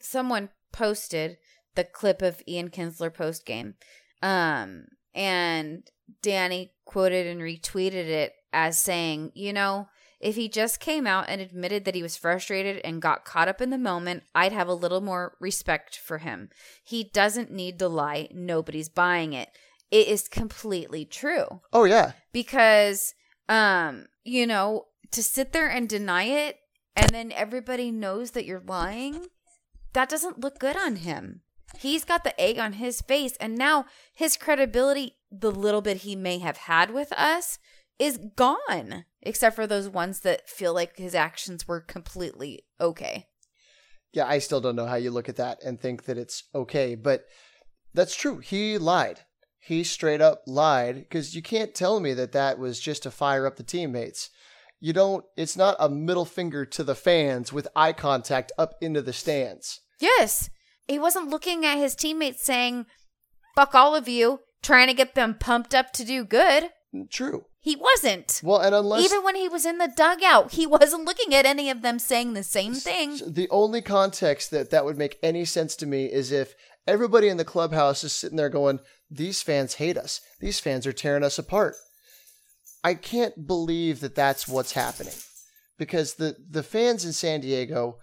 someone 0.00 0.50
posted 0.72 1.38
the 1.74 1.84
clip 1.84 2.22
of 2.22 2.42
Ian 2.46 2.68
Kinsler 2.70 3.12
post 3.12 3.44
game. 3.46 3.74
Um 4.22 4.86
and 5.14 5.82
Danny 6.22 6.72
quoted 6.84 7.26
and 7.26 7.40
retweeted 7.40 8.08
it 8.08 8.32
as 8.52 8.78
saying, 8.78 9.32
you 9.34 9.52
know, 9.52 9.88
If 10.24 10.36
he 10.36 10.48
just 10.48 10.80
came 10.80 11.06
out 11.06 11.26
and 11.28 11.42
admitted 11.42 11.84
that 11.84 11.94
he 11.94 12.02
was 12.02 12.16
frustrated 12.16 12.80
and 12.82 13.02
got 13.02 13.26
caught 13.26 13.46
up 13.46 13.60
in 13.60 13.68
the 13.68 13.76
moment, 13.76 14.22
I'd 14.34 14.52
have 14.52 14.68
a 14.68 14.74
little 14.74 15.02
more 15.02 15.36
respect 15.38 15.98
for 15.98 16.16
him. 16.16 16.48
He 16.82 17.04
doesn't 17.04 17.50
need 17.50 17.78
to 17.80 17.88
lie. 17.88 18.28
Nobody's 18.32 18.88
buying 18.88 19.34
it. 19.34 19.50
It 19.90 20.08
is 20.08 20.28
completely 20.28 21.04
true 21.04 21.60
Oh 21.72 21.84
yeah. 21.84 22.12
because 22.32 23.14
um 23.48 24.06
you 24.24 24.46
know 24.46 24.86
to 25.12 25.22
sit 25.22 25.52
there 25.52 25.68
and 25.68 25.88
deny 25.88 26.24
it 26.24 26.56
and 26.96 27.10
then 27.10 27.30
everybody 27.32 27.90
knows 27.90 28.32
that 28.32 28.44
you're 28.44 28.62
lying 28.66 29.26
that 29.92 30.08
doesn't 30.08 30.40
look 30.40 30.58
good 30.58 30.76
on 30.76 30.96
him 30.96 31.42
he's 31.78 32.04
got 32.04 32.24
the 32.24 32.38
egg 32.40 32.58
on 32.58 32.74
his 32.74 33.00
face 33.02 33.36
and 33.38 33.56
now 33.56 33.84
his 34.14 34.36
credibility 34.36 35.16
the 35.30 35.50
little 35.50 35.82
bit 35.82 35.98
he 35.98 36.16
may 36.16 36.38
have 36.38 36.56
had 36.56 36.90
with 36.90 37.12
us 37.12 37.58
is 37.98 38.18
gone 38.36 39.04
except 39.22 39.54
for 39.54 39.66
those 39.66 39.88
ones 39.88 40.20
that 40.20 40.48
feel 40.48 40.72
like 40.74 40.96
his 40.96 41.14
actions 41.14 41.68
were 41.68 41.80
completely 41.80 42.64
okay 42.80 43.26
Yeah, 44.12 44.26
I 44.26 44.38
still 44.38 44.60
don't 44.60 44.76
know 44.76 44.86
how 44.86 44.96
you 44.96 45.10
look 45.10 45.28
at 45.28 45.36
that 45.36 45.62
and 45.64 45.78
think 45.80 46.04
that 46.04 46.16
it's 46.18 46.44
okay, 46.54 46.94
but 46.94 47.24
that's 47.92 48.14
true. 48.14 48.38
He 48.38 48.78
lied. 48.78 49.20
He 49.64 49.82
straight 49.84 50.20
up 50.20 50.42
lied 50.46 50.96
because 50.96 51.34
you 51.34 51.40
can't 51.42 51.74
tell 51.74 51.98
me 52.00 52.12
that 52.14 52.32
that 52.32 52.58
was 52.58 52.78
just 52.80 53.02
to 53.04 53.10
fire 53.10 53.46
up 53.46 53.56
the 53.56 53.62
teammates. 53.62 54.30
You 54.80 54.92
don't, 54.92 55.24
it's 55.36 55.56
not 55.56 55.76
a 55.80 55.88
middle 55.88 56.26
finger 56.26 56.66
to 56.66 56.84
the 56.84 56.94
fans 56.94 57.52
with 57.52 57.68
eye 57.74 57.94
contact 57.94 58.52
up 58.58 58.74
into 58.82 59.00
the 59.00 59.12
stands. 59.14 59.80
yes 60.00 60.50
he 60.86 60.98
wasn't 60.98 61.30
looking 61.30 61.64
at 61.64 61.78
his 61.78 61.94
teammates 61.94 62.44
saying 62.44 62.84
fuck 63.54 63.74
all 63.74 63.94
of 63.94 64.06
you 64.08 64.40
trying 64.62 64.86
to 64.88 64.94
get 64.94 65.14
them 65.14 65.34
pumped 65.34 65.74
up 65.74 65.92
to 65.92 66.04
do 66.04 66.24
good 66.24 66.70
mm, 66.94 67.10
True. 67.10 67.46
He 67.60 67.76
wasn't. 67.76 68.42
Well, 68.44 68.58
and 68.58 68.74
unless 68.74 69.06
Even 69.06 69.24
when 69.24 69.36
he 69.36 69.48
was 69.48 69.64
in 69.64 69.78
the 69.78 69.90
dugout, 69.96 70.52
he 70.52 70.66
wasn't 70.76 71.06
looking 71.06 71.34
at 71.34 71.46
any 71.46 71.70
of 71.70 71.80
them 71.80 71.98
saying 71.98 72.34
the 72.34 72.42
same 72.42 72.74
thing. 72.74 73.18
the 73.26 73.48
only 73.50 73.80
context 73.80 74.50
that 74.50 74.68
that 74.70 74.84
would 74.84 74.98
make 74.98 75.18
any 75.22 75.46
sense 75.46 75.74
to 75.76 75.86
me 75.86 76.04
is 76.12 76.30
if 76.30 76.54
everybody 76.86 77.28
in 77.28 77.36
the 77.36 77.44
clubhouse 77.44 78.04
is 78.04 78.12
sitting 78.12 78.36
there 78.36 78.48
going, 78.48 78.80
"These 79.10 79.42
fans 79.42 79.74
hate 79.74 79.96
us. 79.96 80.20
These 80.40 80.60
fans 80.60 80.86
are 80.86 80.92
tearing 80.92 81.24
us 81.24 81.38
apart." 81.38 81.74
I 82.82 82.94
can't 82.94 83.46
believe 83.46 84.00
that 84.00 84.14
that's 84.14 84.46
what's 84.46 84.72
happening 84.72 85.14
because 85.78 86.14
the 86.14 86.36
the 86.50 86.62
fans 86.62 87.04
in 87.04 87.12
San 87.12 87.40
Diego, 87.40 87.98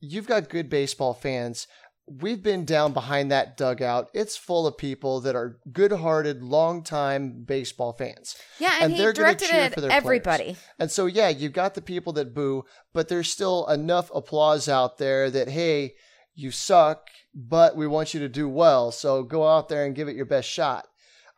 you've 0.00 0.26
got 0.26 0.48
good 0.48 0.68
baseball 0.68 1.14
fans. 1.14 1.66
We've 2.06 2.42
been 2.42 2.66
down 2.66 2.92
behind 2.92 3.30
that 3.30 3.56
dugout. 3.56 4.10
It's 4.12 4.36
full 4.36 4.66
of 4.66 4.76
people 4.76 5.22
that 5.22 5.34
are 5.34 5.58
good-hearted, 5.72 6.42
long-time 6.42 7.44
baseball 7.46 7.94
fans. 7.94 8.36
Yeah, 8.58 8.74
and, 8.74 8.84
And 8.84 8.92
he 8.92 8.98
they're 8.98 9.14
gonna 9.14 9.36
cheer 9.36 9.60
it 9.64 9.72
for 9.74 9.80
their 9.80 9.90
everybody. 9.90 10.44
players. 10.44 10.58
And 10.78 10.90
so, 10.90 11.06
yeah, 11.06 11.30
you've 11.30 11.54
got 11.54 11.72
the 11.72 11.80
people 11.80 12.12
that 12.12 12.34
boo, 12.34 12.66
but 12.92 13.08
there's 13.08 13.30
still 13.30 13.66
enough 13.68 14.10
applause 14.14 14.68
out 14.68 14.98
there 14.98 15.30
that, 15.30 15.48
hey, 15.48 15.94
you 16.34 16.50
suck, 16.50 17.08
but 17.34 17.76
we 17.76 17.86
want 17.86 18.14
you 18.14 18.20
to 18.20 18.28
do 18.28 18.48
well. 18.48 18.92
So 18.92 19.22
go 19.22 19.46
out 19.46 19.68
there 19.68 19.84
and 19.84 19.94
give 19.94 20.08
it 20.08 20.16
your 20.16 20.26
best 20.26 20.48
shot. 20.48 20.86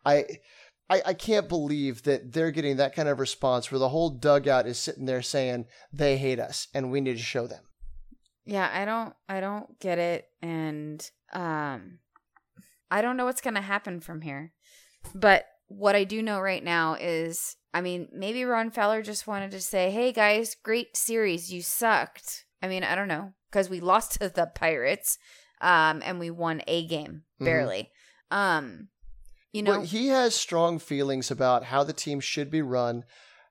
I, 0.05 0.25
I, 0.89 1.01
I 1.07 1.13
can't 1.13 1.49
believe 1.49 2.03
that 2.03 2.31
they're 2.31 2.51
getting 2.51 2.77
that 2.77 2.95
kind 2.95 3.09
of 3.09 3.19
response 3.19 3.71
where 3.71 3.79
the 3.79 3.89
whole 3.89 4.09
dugout 4.09 4.67
is 4.67 4.77
sitting 4.77 5.05
there 5.05 5.21
saying 5.21 5.65
they 5.91 6.17
hate 6.17 6.39
us 6.39 6.67
and 6.73 6.91
we 6.91 7.01
need 7.01 7.17
to 7.17 7.23
show 7.23 7.47
them. 7.47 7.63
Yeah, 8.45 8.69
I 8.71 8.85
don't 8.85 9.13
I 9.27 9.41
don't 9.41 9.77
get 9.79 9.99
it 9.99 10.25
and 10.41 11.05
um 11.33 11.99
I 12.89 13.01
don't 13.01 13.17
know 13.17 13.25
what's 13.25 13.41
going 13.41 13.55
to 13.55 13.61
happen 13.61 13.99
from 13.99 14.21
here. 14.21 14.53
But 15.13 15.45
what 15.67 15.97
I 15.97 16.05
do 16.05 16.21
know 16.21 16.39
right 16.39 16.63
now 16.63 16.95
is 16.99 17.57
I 17.73 17.81
mean, 17.81 18.07
maybe 18.13 18.45
Ron 18.45 18.71
Fowler 18.71 19.01
just 19.01 19.27
wanted 19.27 19.51
to 19.51 19.59
say, 19.59 19.91
"Hey 19.91 20.13
guys, 20.13 20.55
great 20.55 20.95
series. 20.95 21.51
You 21.51 21.61
sucked." 21.61 22.45
I 22.61 22.67
mean, 22.69 22.83
I 22.83 22.95
don't 22.95 23.09
know 23.09 23.33
because 23.51 23.69
we 23.69 23.81
lost 23.81 24.13
to 24.21 24.29
the 24.29 24.49
Pirates 24.55 25.17
um 25.61 26.01
and 26.05 26.19
we 26.19 26.29
won 26.29 26.61
a 26.67 26.85
game 26.87 27.23
Mhm. 27.39 27.45
barely. 27.45 27.91
Um 28.31 28.89
you 29.53 29.63
know, 29.63 29.71
well, 29.71 29.81
he 29.81 30.07
has 30.09 30.35
strong 30.35 30.77
feelings 30.77 31.31
about 31.31 31.63
how 31.65 31.83
the 31.83 31.93
team 31.93 32.19
should 32.19 32.51
be 32.51 32.61
run, 32.61 33.05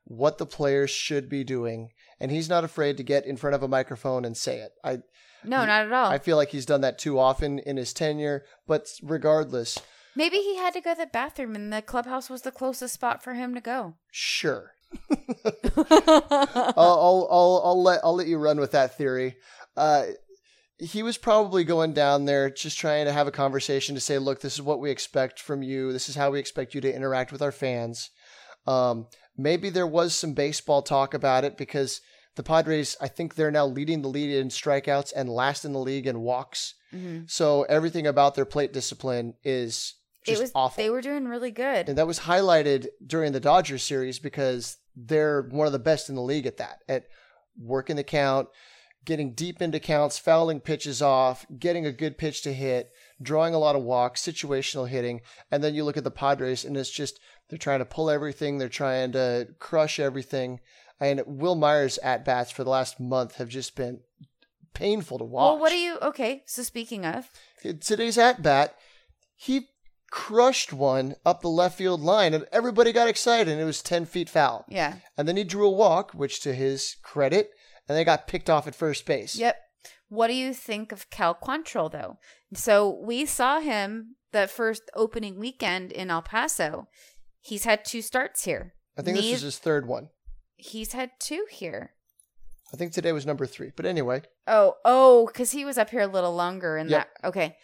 what 0.04 0.38
the 0.38 0.46
players 0.46 0.90
should 0.90 1.28
be 1.28 1.42
doing, 1.42 1.90
and 2.20 2.30
he's 2.30 2.48
not 2.48 2.64
afraid 2.64 2.96
to 2.98 3.02
get 3.02 3.24
in 3.26 3.36
front 3.36 3.54
of 3.56 3.62
a 3.62 3.68
microphone 3.68 4.24
and 4.24 4.36
say 4.36 4.58
it. 4.58 4.72
I 4.84 4.98
no, 5.42 5.64
not 5.64 5.86
at 5.86 5.92
all. 5.92 6.10
I 6.10 6.18
feel 6.18 6.36
like 6.36 6.50
he's 6.50 6.66
done 6.66 6.80
that 6.82 6.98
too 6.98 7.18
often 7.18 7.58
in 7.60 7.76
his 7.76 7.92
tenure, 7.92 8.44
but 8.66 8.88
regardless, 9.02 9.78
Maybe 10.14 10.38
he 10.38 10.56
had 10.56 10.72
to 10.74 10.80
go 10.80 10.94
to 10.94 11.00
the 11.00 11.06
bathroom 11.06 11.54
and 11.54 11.70
the 11.72 11.82
clubhouse 11.82 12.30
was 12.30 12.40
the 12.42 12.50
closest 12.50 12.94
spot 12.94 13.22
for 13.22 13.34
him 13.34 13.54
to 13.54 13.60
go. 13.60 13.94
sure. 14.10 14.72
I'll, 15.76 16.74
I'll, 16.76 17.28
I'll, 17.30 17.62
I'll 17.64 17.82
let 17.82 18.00
I'll 18.04 18.14
let 18.14 18.26
you 18.26 18.38
run 18.38 18.58
with 18.60 18.72
that 18.72 18.96
theory. 18.96 19.36
Uh, 19.76 20.04
he 20.78 21.02
was 21.02 21.16
probably 21.16 21.64
going 21.64 21.92
down 21.92 22.24
there 22.26 22.50
just 22.50 22.78
trying 22.78 23.06
to 23.06 23.12
have 23.12 23.26
a 23.26 23.32
conversation 23.32 23.94
to 23.94 24.00
say, 24.00 24.18
look, 24.18 24.40
this 24.40 24.54
is 24.54 24.62
what 24.62 24.80
we 24.80 24.90
expect 24.90 25.40
from 25.40 25.62
you. 25.62 25.92
This 25.92 26.08
is 26.08 26.14
how 26.16 26.30
we 26.30 26.38
expect 26.38 26.74
you 26.74 26.80
to 26.82 26.94
interact 26.94 27.32
with 27.32 27.40
our 27.42 27.52
fans. 27.52 28.10
Um, 28.66 29.06
maybe 29.36 29.70
there 29.70 29.86
was 29.86 30.14
some 30.14 30.34
baseball 30.34 30.82
talk 30.82 31.14
about 31.14 31.44
it 31.44 31.56
because 31.56 32.00
the 32.34 32.42
Padres, 32.42 32.96
I 33.00 33.08
think 33.08 33.34
they're 33.34 33.50
now 33.50 33.66
leading 33.66 34.02
the 34.02 34.08
lead 34.08 34.30
in 34.36 34.48
strikeouts 34.48 35.12
and 35.16 35.28
last 35.30 35.64
in 35.64 35.72
the 35.72 35.78
league 35.78 36.06
in 36.06 36.20
walks. 36.20 36.74
Mhm. 36.92 37.30
So 37.30 37.62
everything 37.64 38.06
about 38.06 38.34
their 38.34 38.44
plate 38.44 38.72
discipline 38.74 39.34
is 39.44 39.94
just 40.24 40.40
it 40.40 40.42
was 40.42 40.52
awful. 40.54 40.82
they 40.82 40.90
were 40.90 41.00
doing 41.00 41.26
really 41.26 41.50
good. 41.52 41.88
and 41.88 41.96
that 41.96 42.06
was 42.06 42.20
highlighted 42.20 42.88
during 43.06 43.32
the 43.32 43.40
Dodgers 43.40 43.82
series 43.82 44.18
because 44.18 44.76
they're 44.94 45.42
one 45.42 45.66
of 45.66 45.72
the 45.72 45.78
best 45.78 46.08
in 46.10 46.14
the 46.16 46.22
league 46.22 46.46
at 46.46 46.56
that, 46.58 46.80
at 46.88 47.06
working 47.58 47.96
the 47.96 48.04
count, 48.04 48.48
getting 49.06 49.32
deep 49.32 49.62
into 49.62 49.80
counts, 49.80 50.18
fouling 50.18 50.60
pitches 50.60 51.00
off, 51.00 51.46
getting 51.58 51.86
a 51.86 51.92
good 51.92 52.18
pitch 52.18 52.42
to 52.42 52.52
hit, 52.52 52.90
drawing 53.22 53.54
a 53.54 53.58
lot 53.58 53.76
of 53.76 53.82
walks, 53.82 54.20
situational 54.20 54.88
hitting. 54.88 55.22
And 55.50 55.64
then 55.64 55.74
you 55.74 55.84
look 55.84 55.96
at 55.96 56.04
the 56.04 56.10
Padres 56.10 56.64
and 56.64 56.76
it's 56.76 56.90
just, 56.90 57.18
they're 57.48 57.58
trying 57.58 57.78
to 57.78 57.86
pull 57.86 58.10
everything, 58.10 58.58
they're 58.58 58.68
trying 58.68 59.12
to 59.12 59.48
crush 59.58 59.98
everything. 59.98 60.60
And 61.00 61.22
Wil 61.26 61.54
Myers' 61.54 61.98
at 62.02 62.24
bats 62.24 62.50
for 62.50 62.64
the 62.64 62.70
last 62.70 63.00
month 63.00 63.36
have 63.36 63.48
just 63.48 63.76
been 63.76 64.00
painful 64.74 65.18
to 65.18 65.24
watch. 65.24 65.52
Well, 65.52 65.58
what 65.60 65.72
are 65.72 65.76
you 65.76 65.98
okay, 66.02 66.42
so 66.46 66.62
speaking 66.62 67.06
of 67.06 67.30
today's 67.80 68.18
at 68.18 68.42
bat, 68.42 68.74
he 69.34 69.68
crushed 70.10 70.72
one 70.72 71.14
up 71.24 71.40
the 71.42 71.48
left 71.48 71.78
field 71.78 72.00
line, 72.00 72.34
and 72.34 72.46
everybody 72.52 72.92
got 72.92 73.08
excited, 73.08 73.48
and 73.48 73.60
it 73.60 73.64
was 73.64 73.82
10 73.82 74.06
feet 74.06 74.28
foul. 74.28 74.64
Yeah. 74.68 74.96
And 75.16 75.28
then 75.28 75.36
he 75.36 75.44
drew 75.44 75.66
a 75.66 75.70
walk, 75.70 76.12
which 76.12 76.40
to 76.40 76.54
his 76.54 76.96
credit, 77.02 77.50
and 77.88 77.96
they 77.96 78.04
got 78.04 78.26
picked 78.26 78.50
off 78.50 78.66
at 78.66 78.74
first 78.74 79.06
base. 79.06 79.36
Yep. 79.36 79.56
What 80.08 80.28
do 80.28 80.34
you 80.34 80.54
think 80.54 80.92
of 80.92 81.10
Cal 81.10 81.34
Quantrill 81.34 81.90
though? 81.90 82.18
So 82.54 82.88
we 83.02 83.26
saw 83.26 83.60
him 83.60 84.16
the 84.32 84.46
first 84.46 84.82
opening 84.94 85.38
weekend 85.38 85.92
in 85.92 86.10
El 86.10 86.22
Paso. 86.22 86.88
He's 87.40 87.64
had 87.64 87.84
two 87.84 88.02
starts 88.02 88.44
here. 88.44 88.74
I 88.98 89.02
think 89.02 89.16
this 89.16 89.26
is 89.26 89.42
his 89.42 89.58
third 89.58 89.86
one. 89.86 90.08
He's 90.56 90.92
had 90.92 91.10
two 91.20 91.46
here. 91.50 91.92
I 92.72 92.76
think 92.76 92.92
today 92.92 93.12
was 93.12 93.26
number 93.26 93.46
three. 93.46 93.70
But 93.76 93.86
anyway, 93.86 94.22
Oh, 94.46 94.74
oh, 94.84 95.26
because 95.26 95.52
he 95.52 95.64
was 95.64 95.78
up 95.78 95.90
here 95.90 96.00
a 96.00 96.06
little 96.06 96.34
longer 96.34 96.76
and 96.76 96.88
Yep. 96.90 97.08
that 97.22 97.28
okay. 97.28 97.56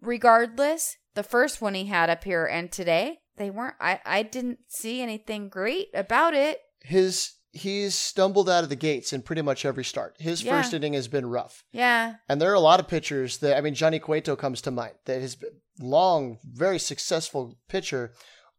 Regardless, 0.00 0.96
the 1.14 1.22
first 1.22 1.60
one 1.62 1.74
he 1.74 1.86
had 1.86 2.10
up 2.10 2.24
here 2.24 2.44
and 2.44 2.70
today, 2.70 3.18
they 3.36 3.50
weren't 3.50 3.76
I, 3.80 4.00
I 4.04 4.22
didn't 4.22 4.58
see 4.68 5.00
anything 5.00 5.48
great 5.48 5.88
about 5.94 6.34
it. 6.34 6.60
his 6.82 7.32
he's 7.54 7.94
stumbled 7.94 8.50
out 8.50 8.64
of 8.64 8.68
the 8.70 8.76
gates 8.76 9.12
in 9.12 9.22
pretty 9.22 9.42
much 9.42 9.64
every 9.64 9.84
start. 9.84 10.16
His 10.18 10.42
Yeah. 10.42 10.60
first 10.60 10.74
inning 10.74 10.92
has 10.94 11.08
been 11.08 11.26
rough. 11.26 11.64
Yeah. 11.72 12.14
And 12.28 12.40
there 12.40 12.50
are 12.50 12.54
a 12.54 12.60
lot 12.60 12.80
of 12.80 12.88
pitchers 12.88 13.38
that 13.38 13.56
I 13.56 13.60
mean 13.60 13.74
Johnny 13.74 13.98
Cueto 14.00 14.34
comes 14.36 14.60
to 14.62 14.70
mind 14.70 14.94
that 15.04 15.20
has 15.20 15.36
been 15.36 15.60
long, 15.80 16.38
very 16.44 16.78
successful 16.78 17.56
pitcher, 17.68 18.12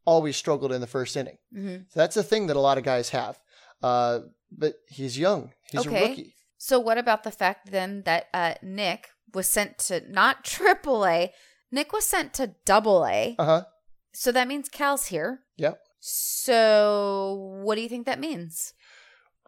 always 0.05 0.37
struggled 0.37 0.71
in 0.71 0.81
the 0.81 0.87
first 0.87 1.15
inning. 1.17 1.37
hmm 1.53 1.75
So 1.89 1.99
that's 1.99 2.17
a 2.17 2.23
thing 2.23 2.47
that 2.47 2.55
a 2.55 2.59
lot 2.61 2.77
of 2.77 2.83
guys 2.83 3.09
have. 3.09 3.39
Uh, 3.83 4.19
but 4.51 4.75
he's 4.87 5.17
young. 5.19 5.51
He's 5.71 5.85
Okay. 5.85 6.05
a 6.05 6.09
rookie. 6.09 6.35
So 6.57 6.79
what 6.79 6.97
about 6.97 7.23
the 7.23 7.31
fact 7.31 7.71
then 7.71 8.03
that 8.03 8.27
uh, 8.33 8.53
Nick 8.63 9.09
was 9.33 9.47
sent 9.49 9.77
to 9.87 10.01
not 10.09 10.43
triple 10.55 11.05
A, 11.05 11.33
Nick 11.71 11.91
was 11.91 12.05
sent 12.07 12.33
to 12.35 12.55
double 12.65 13.05
A. 13.05 13.35
Uh 13.37 13.45
huh. 13.45 13.63
So 14.13 14.31
that 14.31 14.47
means 14.47 14.69
Cal's 14.69 15.07
here. 15.07 15.41
Yep. 15.57 15.79
So 15.99 17.59
what 17.63 17.75
do 17.75 17.81
you 17.81 17.89
think 17.89 18.05
that 18.05 18.19
means? 18.19 18.73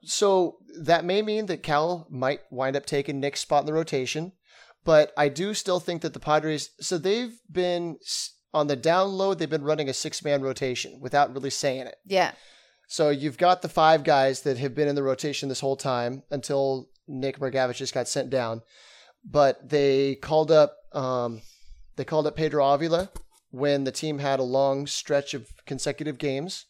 So 0.03 0.57
that 0.79 1.05
may 1.05 1.21
mean 1.21 1.47
that 1.47 1.63
Cal 1.63 2.07
might 2.09 2.41
wind 2.51 2.75
up 2.75 2.85
taking 2.85 3.19
Nick's 3.19 3.41
spot 3.41 3.61
in 3.61 3.65
the 3.65 3.73
rotation, 3.73 4.33
but 4.85 5.11
I 5.17 5.29
do 5.29 5.53
still 5.53 5.79
think 5.79 6.01
that 6.01 6.13
the 6.13 6.19
Padres. 6.19 6.69
So 6.79 6.97
they've 6.97 7.37
been 7.51 7.97
on 8.53 8.67
the 8.67 8.75
down 8.75 9.11
low. 9.11 9.33
They've 9.33 9.49
been 9.49 9.63
running 9.63 9.89
a 9.89 9.93
six 9.93 10.23
man 10.23 10.41
rotation 10.41 10.99
without 11.01 11.33
really 11.33 11.49
saying 11.49 11.87
it. 11.87 11.95
Yeah. 12.05 12.33
So 12.87 13.09
you've 13.09 13.37
got 13.37 13.61
the 13.61 13.69
five 13.69 14.03
guys 14.03 14.41
that 14.41 14.57
have 14.57 14.73
been 14.73 14.87
in 14.87 14.95
the 14.95 15.03
rotation 15.03 15.49
this 15.49 15.59
whole 15.59 15.75
time 15.75 16.23
until 16.31 16.89
Nick 17.07 17.39
Margavich 17.39 17.75
just 17.75 17.93
got 17.93 18.07
sent 18.07 18.29
down. 18.29 18.61
But 19.25 19.69
they 19.69 20.15
called 20.15 20.51
up 20.51 20.77
um, 20.93 21.41
they 21.97 22.05
called 22.05 22.27
up 22.27 22.35
Pedro 22.35 22.65
Avila 22.65 23.09
when 23.49 23.83
the 23.83 23.91
team 23.91 24.19
had 24.19 24.39
a 24.39 24.43
long 24.43 24.87
stretch 24.87 25.33
of 25.33 25.47
consecutive 25.65 26.17
games, 26.17 26.65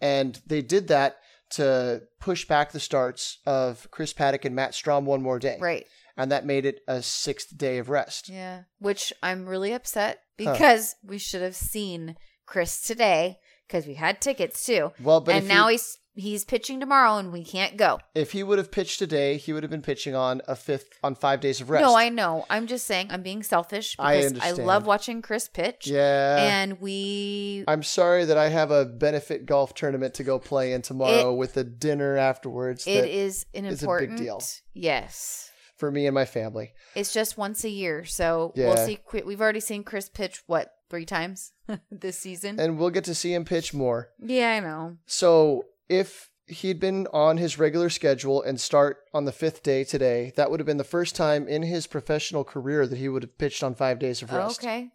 and 0.00 0.40
they 0.46 0.62
did 0.62 0.88
that 0.88 1.18
to 1.50 2.02
push 2.20 2.46
back 2.46 2.72
the 2.72 2.80
starts 2.80 3.38
of 3.46 3.88
Chris 3.90 4.12
Paddack 4.12 4.44
and 4.44 4.54
Matt 4.54 4.72
Strahm 4.72 5.04
one 5.04 5.22
more 5.22 5.38
day. 5.38 5.58
Right. 5.60 5.86
And 6.16 6.32
that 6.32 6.44
made 6.44 6.66
it 6.66 6.80
a 6.88 7.02
sixth 7.02 7.56
day 7.56 7.78
of 7.78 7.88
rest. 7.88 8.28
Yeah. 8.28 8.62
Which 8.78 9.12
I'm 9.22 9.46
really 9.46 9.72
upset 9.72 10.20
because 10.36 10.96
we 11.04 11.18
should 11.18 11.42
have 11.42 11.56
seen 11.56 12.16
Chris 12.44 12.82
today 12.82 13.38
because 13.66 13.86
we 13.86 13.94
had 13.94 14.20
tickets 14.20 14.64
too. 14.64 14.92
Well, 15.00 15.20
but 15.20 15.36
and 15.36 15.48
now 15.48 15.68
he, 15.68 15.74
he's 15.74 15.98
he's 16.18 16.44
pitching 16.44 16.80
tomorrow 16.80 17.16
and 17.16 17.32
we 17.32 17.44
can't 17.44 17.76
go. 17.76 18.00
if 18.14 18.32
he 18.32 18.42
would 18.42 18.58
have 18.58 18.70
pitched 18.72 18.98
today, 18.98 19.36
he 19.36 19.52
would 19.52 19.62
have 19.62 19.70
been 19.70 19.82
pitching 19.82 20.14
on 20.14 20.42
a 20.48 20.56
fifth 20.56 20.98
on 21.02 21.14
five 21.14 21.40
days 21.40 21.60
of 21.60 21.70
rest. 21.70 21.82
No, 21.82 21.96
I 21.96 22.08
know. 22.08 22.44
I'm 22.50 22.66
just 22.66 22.86
saying 22.86 23.08
I'm 23.10 23.22
being 23.22 23.42
selfish 23.42 23.94
I 23.98 24.16
because 24.16 24.32
I, 24.32 24.34
understand. 24.46 24.66
love 24.66 24.86
watching 24.86 25.22
Chris 25.22 25.48
pitch. 25.48 25.86
yeah. 25.86 26.36
And 26.60 26.80
we 26.80 27.64
I'm 27.68 27.82
sorry 27.82 28.24
that 28.24 28.36
I 28.36 28.48
have 28.48 28.70
a 28.70 28.84
benefit 28.84 29.46
golf 29.46 29.74
tournament 29.74 30.14
to 30.14 30.24
go 30.24 30.38
play 30.38 30.72
in 30.72 30.82
tomorrow 30.82 31.32
with 31.32 31.56
a 31.56 31.64
dinner 31.64 32.16
afterwards. 32.16 32.86
It 32.86 33.04
is 33.08 33.46
an 33.54 33.64
is 33.64 33.82
a 33.82 33.86
big 33.86 33.88
important 33.88 34.18
deal. 34.18 34.42
Yes. 34.74 35.50
for 35.76 35.90
me 35.92 36.06
and 36.06 36.14
my 36.14 36.24
family. 36.24 36.72
It's 36.96 37.12
just 37.12 37.38
once 37.38 37.62
a 37.64 37.68
year. 37.70 38.04
So 38.04 38.52
Yeah. 38.56 38.68
we'll 38.74 38.86
see 38.86 38.98
we've 39.24 39.40
already 39.40 39.60
seen 39.60 39.84
Chris 39.84 40.08
pitch 40.08 40.42
what, 40.46 40.72
three 40.90 41.04
times 41.06 41.52
this 41.92 42.18
season? 42.18 42.58
And 42.58 42.78
we'll 42.78 42.90
get 42.90 43.04
to 43.04 43.14
see 43.14 43.32
him 43.32 43.44
pitch 43.44 43.72
more. 43.72 44.08
yeah, 44.18 44.52
I 44.52 44.60
know. 44.60 44.96
So 45.06 45.64
if 45.88 46.30
he'd 46.46 46.80
been 46.80 47.06
on 47.12 47.36
his 47.36 47.58
regular 47.58 47.90
schedule 47.90 48.42
and 48.42 48.60
start 48.60 48.98
on 49.12 49.24
the 49.24 49.32
fifth 49.32 49.62
day 49.62 49.84
today, 49.84 50.32
that 50.36 50.50
would 50.50 50.60
have 50.60 50.66
been 50.66 50.78
the 50.78 50.84
first 50.84 51.14
time 51.14 51.46
in 51.46 51.62
his 51.62 51.86
professional 51.86 52.44
career 52.44 52.86
that 52.86 52.98
he 52.98 53.08
would 53.08 53.22
have 53.22 53.38
pitched 53.38 53.62
on 53.62 53.74
five 53.74 53.98
days 53.98 54.22
of 54.22 54.32
rest. 54.32 54.62
Okay. 54.62 54.88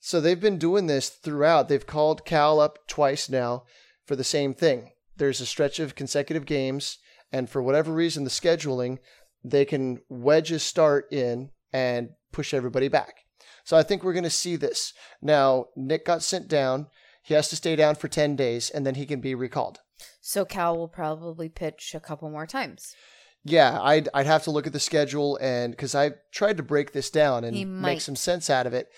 So 0.00 0.20
they've 0.20 0.40
been 0.40 0.58
doing 0.58 0.86
this 0.86 1.08
throughout. 1.08 1.68
They've 1.68 1.86
called 1.86 2.24
Cal 2.24 2.60
up 2.60 2.86
twice 2.86 3.28
now 3.28 3.64
for 4.06 4.16
the 4.16 4.24
same 4.24 4.54
thing. 4.54 4.92
There's 5.16 5.40
a 5.40 5.46
stretch 5.46 5.80
of 5.80 5.96
consecutive 5.96 6.46
games, 6.46 6.98
and 7.32 7.50
for 7.50 7.62
whatever 7.62 7.92
reason, 7.92 8.24
the 8.24 8.30
scheduling, 8.30 8.98
they 9.44 9.64
can 9.64 10.00
wedge 10.08 10.52
a 10.52 10.58
start 10.58 11.12
in 11.12 11.50
and 11.72 12.10
push 12.32 12.54
everybody 12.54 12.88
back. 12.88 13.24
So 13.64 13.76
I 13.76 13.82
think 13.82 14.02
we're 14.02 14.12
going 14.12 14.24
to 14.24 14.30
see 14.30 14.56
this. 14.56 14.94
Now, 15.20 15.66
Nick 15.76 16.06
got 16.06 16.22
sent 16.22 16.48
down. 16.48 16.86
He 17.22 17.34
has 17.34 17.48
to 17.48 17.56
stay 17.56 17.76
down 17.76 17.96
for 17.96 18.08
10 18.08 18.36
days, 18.36 18.70
and 18.70 18.86
then 18.86 18.94
he 18.94 19.04
can 19.04 19.20
be 19.20 19.34
recalled. 19.34 19.80
So 20.20 20.44
Cal 20.44 20.76
will 20.76 20.88
probably 20.88 21.48
pitch 21.48 21.94
a 21.94 22.00
couple 22.00 22.28
more 22.30 22.46
times. 22.46 22.94
Yeah, 23.44 23.80
I'd, 23.80 24.08
I'd 24.12 24.26
have 24.26 24.44
to 24.44 24.50
look 24.50 24.66
at 24.66 24.72
the 24.72 24.80
schedule, 24.80 25.38
and 25.40 25.72
because 25.72 25.94
I 25.94 26.12
tried 26.32 26.56
to 26.58 26.62
break 26.62 26.92
this 26.92 27.08
down 27.08 27.44
and 27.44 27.80
make 27.80 28.00
some 28.00 28.16
sense 28.16 28.50
out 28.50 28.66
of 28.66 28.74
it. 28.74 28.88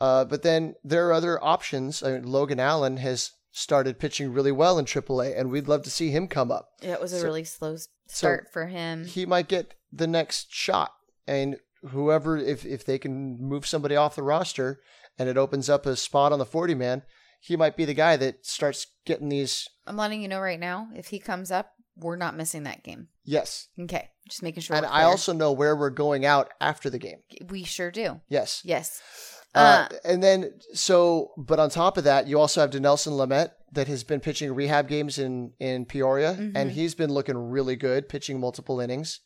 Uh, 0.00 0.24
but 0.24 0.42
then 0.42 0.74
there 0.82 1.06
are 1.08 1.12
other 1.12 1.42
options. 1.44 2.02
I 2.02 2.12
mean, 2.12 2.24
Logan 2.24 2.58
Allen 2.58 2.96
has 2.96 3.32
started 3.52 3.98
pitching 3.98 4.32
really 4.32 4.52
well 4.52 4.78
in 4.78 4.86
AAA, 4.86 5.38
and 5.38 5.50
we'd 5.50 5.68
love 5.68 5.82
to 5.82 5.90
see 5.90 6.10
him 6.10 6.28
come 6.28 6.50
up. 6.50 6.70
Yeah, 6.80 6.92
it 6.94 7.00
was 7.00 7.12
a 7.12 7.18
So- 7.18 7.24
really 7.24 7.44
slow 7.44 7.76
start 8.08 8.48
for 8.52 8.66
him. 8.66 9.04
He 9.04 9.26
might 9.26 9.48
get 9.48 9.74
the 9.92 10.06
next 10.06 10.48
shot, 10.50 10.92
and 11.26 11.56
whoever, 11.90 12.36
if 12.36 12.64
if 12.64 12.84
they 12.84 12.98
can 12.98 13.38
move 13.40 13.66
somebody 13.66 13.96
off 13.96 14.16
the 14.16 14.22
roster, 14.22 14.80
and 15.18 15.28
it 15.28 15.36
opens 15.36 15.68
up 15.68 15.84
a 15.86 15.94
spot 15.96 16.32
on 16.32 16.38
the 16.38 16.46
forty 16.46 16.74
man, 16.74 17.02
he 17.40 17.56
might 17.56 17.76
be 17.76 17.84
the 17.84 17.94
guy 17.94 18.16
that 18.16 18.44
starts 18.46 18.86
getting 19.04 19.28
these. 19.28 19.66
I'm 19.86 19.96
letting 19.96 20.22
you 20.22 20.28
know 20.28 20.40
right 20.40 20.60
now, 20.60 20.88
if 20.94 21.08
he 21.08 21.18
comes 21.18 21.50
up, 21.50 21.72
we're 21.96 22.16
not 22.16 22.36
missing 22.36 22.62
that 22.64 22.82
game. 22.84 23.08
Yes, 23.24 23.68
Okay. 23.78 24.08
Just 24.28 24.42
making 24.42 24.62
sure. 24.62 24.76
and 24.76 24.86
we're 24.86 24.92
I 24.92 25.02
also 25.04 25.32
know 25.32 25.50
where 25.52 25.74
we're 25.76 25.90
going 25.90 26.24
out 26.24 26.50
after 26.60 26.88
the 26.90 26.98
game. 26.98 27.18
we 27.48 27.64
sure 27.64 27.90
do. 27.90 28.20
Yes. 28.28 28.62
Yes. 28.64 29.00
Uh, 29.54 29.58
Uh, 29.90 29.96
and 30.04 30.22
then 30.22 30.52
so, 30.74 31.32
but 31.36 31.58
on 31.58 31.68
top 31.70 31.96
of 31.98 32.04
that, 32.04 32.28
you 32.28 32.38
also 32.38 32.60
have 32.60 32.70
Dinelson 32.70 33.12
Lamet 33.12 33.50
that 33.72 33.88
has 33.88 34.04
been 34.04 34.20
pitching 34.20 34.54
rehab 34.54 34.86
games 34.88 35.18
in 35.18 35.52
in 35.58 35.84
Peoria, 35.86 36.34
Mhm. 36.34 36.52
and 36.54 36.70
he's 36.70 36.94
been 36.94 37.10
looking 37.12 37.36
really 37.36 37.74
good, 37.76 38.08
pitching 38.08 38.38
multiple 38.38 38.78
innings. 38.80 39.20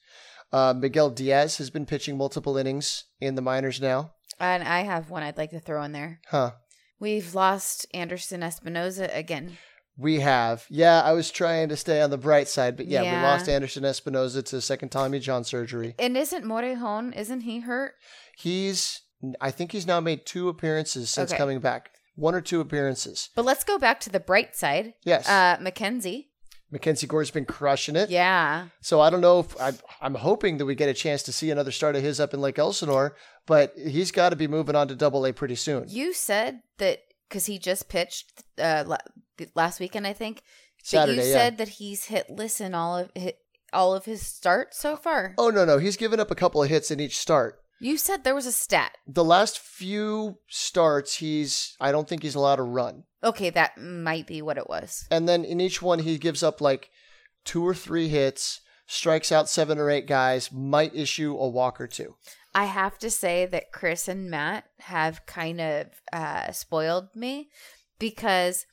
Uh, 0.53 0.73
Miguel 0.75 1.11
Diaz 1.11 1.59
has 1.59 1.69
been 1.71 1.85
pitching 1.85 2.17
multiple 2.17 2.57
innings 2.57 3.05
in 3.21 3.35
the 3.35 3.43
minors 3.43 3.81
now. 3.81 4.12
and 4.41 4.65
I 4.65 4.81
have 4.83 5.11
one 5.11 5.23
I'd 5.23 5.37
like 5.39 5.51
to 5.51 5.61
throw 5.61 5.83
in 5.85 5.93
there. 5.93 6.21
Huh? 6.29 6.53
We've 7.01 7.34
lost 7.34 7.86
Anderson 7.92 8.40
Espinoza 8.40 9.14
again. 9.16 9.59
We 9.97 10.20
have. 10.20 10.66
Yeah, 10.70 11.03
I 11.03 11.12
was 11.12 11.30
trying 11.30 11.68
to 11.68 11.76
stay 11.76 12.01
on 12.01 12.11
the 12.11 12.18
bright 12.18 12.49
side, 12.49 12.76
but 12.76 12.86
yeah, 12.86 13.03
we 13.03 13.22
lost 13.22 13.49
Anderson 13.49 13.84
Espinoza 13.84 14.45
to 14.47 14.61
second 14.61 14.88
Tommy 14.88 15.20
John 15.20 15.45
surgery. 15.45 15.95
And 15.99 16.16
isn't 16.16 16.45
Morejon, 16.45 17.16
isn't 17.16 17.42
he 17.42 17.61
hurt? 17.61 17.95
He's, 18.36 19.03
I 19.40 19.51
think 19.53 19.70
he's 19.70 19.86
now 19.86 20.01
made 20.01 20.26
two 20.26 20.49
appearances 20.49 21.11
since 21.11 21.30
Okay. 21.30 21.38
coming 21.38 21.61
back. 21.61 21.90
One 22.16 22.34
or 22.34 22.40
two 22.40 22.61
appearances. 22.61 23.30
But 23.36 23.45
let's 23.45 23.64
go 23.64 23.78
back 23.78 24.01
to 24.01 24.11
the 24.11 24.20
bright 24.20 24.57
side. 24.57 24.95
Yes. 25.05 25.28
Uh, 25.28 25.59
Mackenzie. 25.61 26.30
Mackenzie 26.75 27.07
Gore's 27.07 27.31
been 27.31 27.45
crushing 27.45 27.95
it. 27.95 28.11
Yeah. 28.11 28.66
So 28.81 29.01
I 29.01 29.09
don't 29.09 29.20
know 29.20 29.39
if 29.39 29.61
I'm, 29.61 29.79
I'm 30.01 30.14
hoping 30.16 30.59
that 30.59 30.66
we 30.66 30.75
get 30.75 30.89
a 30.89 30.93
chance 30.93 31.22
to 31.22 31.33
see 31.33 31.53
another 31.53 31.70
start 31.70 31.95
of 31.95 32.03
his 32.03 32.18
up 32.18 32.35
in 32.35 32.41
Lake 32.41 32.59
Elsinore, 32.59 33.14
but 33.47 33.72
he's 33.77 34.11
got 34.11 34.31
to 34.31 34.37
be 34.37 34.49
moving 34.49 34.75
on 34.75 34.89
to 34.89 34.97
Double 34.97 35.25
A 35.25 35.33
pretty 35.33 35.55
soon. 35.55 35.85
You 35.87 36.12
said 36.12 36.62
that 36.79 37.03
because 37.29 37.47
he 37.47 37.61
just 37.61 37.89
pitched 37.89 38.43
uh, 38.59 38.97
last 39.55 39.79
weekend, 39.79 40.05
I 40.05 40.14
think. 40.14 40.43
Saturday, 40.83 41.22
you 41.22 41.29
yeah. 41.29 41.33
said 41.33 41.59
that 41.59 41.68
he's 41.68 42.07
hit 42.07 42.29
listen 42.29 42.75
all 42.75 42.99
of 42.99 43.11
hit 43.14 43.39
all 43.72 43.95
of 43.95 44.05
his 44.05 44.20
starts 44.20 44.77
so 44.77 44.97
far. 44.97 45.35
Oh 45.39 45.51
no, 45.51 45.64
no, 45.64 45.79
he's 45.79 45.97
given 45.97 46.18
up 46.18 46.33
a 46.33 46.35
couple 46.35 46.61
of 46.61 46.68
hits 46.68 46.91
in 46.91 46.99
each 46.99 47.16
start. 47.16 47.61
You 47.81 47.99
said 47.99 48.25
there 48.25 48.35
was 48.35 48.47
a 48.47 48.53
stat. 48.53 48.97
The 49.07 49.25
last 49.25 49.59
few 49.59 50.39
starts, 50.49 51.16
he's 51.16 51.77
I 51.81 51.93
don't 51.93 52.09
think 52.09 52.22
he's 52.22 52.35
allowed 52.35 52.57
to 52.57 52.62
run, 52.62 53.05
Okay, 53.22 53.51
that 53.51 53.77
might 53.79 54.27
be 54.27 54.41
what 54.43 54.59
it 54.59 54.68
was. 54.68 55.07
and 55.11 55.29
then 55.29 55.45
in 55.45 55.61
each 55.61 55.81
one 55.83 55.99
he 56.01 56.18
gives 56.18 56.43
up 56.43 56.61
like 56.61 56.91
two 57.45 57.66
or 57.66 57.75
three 57.75 58.09
hits, 58.09 58.61
strikes 58.87 59.31
out 59.33 59.49
seven 59.49 59.79
or 59.79 59.91
eight 59.91 60.07
guys, 60.07 60.51
might 60.53 60.95
issue 60.95 61.37
a 61.37 61.49
walk 61.49 61.81
or 61.81 61.87
two. 61.87 62.16
I 62.55 62.66
have 62.66 62.99
to 62.99 63.11
say 63.11 63.47
that 63.47 63.72
Chris 63.72 64.07
and 64.09 64.31
Matt 64.31 64.64
have 64.81 65.27
kind 65.27 65.61
of 65.61 65.87
uh, 66.12 66.53
spoiled 66.53 67.09
me 67.16 67.49
because 67.99 68.66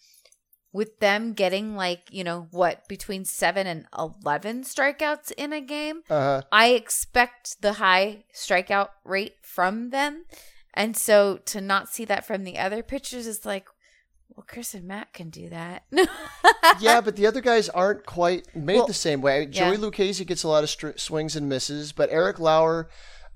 with 0.73 0.99
them 0.99 1.33
getting 1.33 1.75
like, 1.75 2.07
you 2.11 2.23
know, 2.23 2.47
what, 2.51 2.87
between 2.87 3.25
seven 3.25 3.67
and 3.67 3.85
11 3.97 4.63
strikeouts 4.63 5.31
in 5.33 5.51
a 5.53 5.61
game, 5.61 6.03
Uh 6.09 6.19
huh. 6.19 6.41
I 6.51 6.67
expect 6.69 7.61
the 7.61 7.73
high 7.73 8.23
strikeout 8.33 8.89
rate 9.03 9.35
from 9.41 9.89
them. 9.89 10.25
And 10.73 10.95
so 10.95 11.37
to 11.45 11.59
not 11.59 11.89
see 11.89 12.05
that 12.05 12.25
from 12.25 12.43
the 12.45 12.57
other 12.57 12.81
pitchers 12.83 13.27
is 13.27 13.45
like, 13.45 13.67
well, 14.33 14.45
Chris 14.47 14.73
and 14.73 14.85
Matt 14.87 15.11
can 15.11 15.29
do 15.29 15.49
that. 15.49 15.83
yeah, 16.79 17.01
but 17.01 17.17
the 17.17 17.27
other 17.27 17.41
guys 17.41 17.67
aren't 17.67 18.05
quite 18.05 18.55
made 18.55 18.77
Well, 18.77 18.87
the 18.87 18.93
same 18.93 19.21
way. 19.21 19.45
Joey 19.45 19.71
yeah. 19.71 19.77
Lucchesi 19.77 20.25
gets 20.25 20.43
a 20.43 20.47
lot 20.47 20.63
of 20.63 20.69
str- 20.69 20.91
swings 20.95 21.35
and 21.35 21.49
misses, 21.49 21.91
but 21.91 22.09
Eric 22.09 22.39
Lauer 22.39 22.87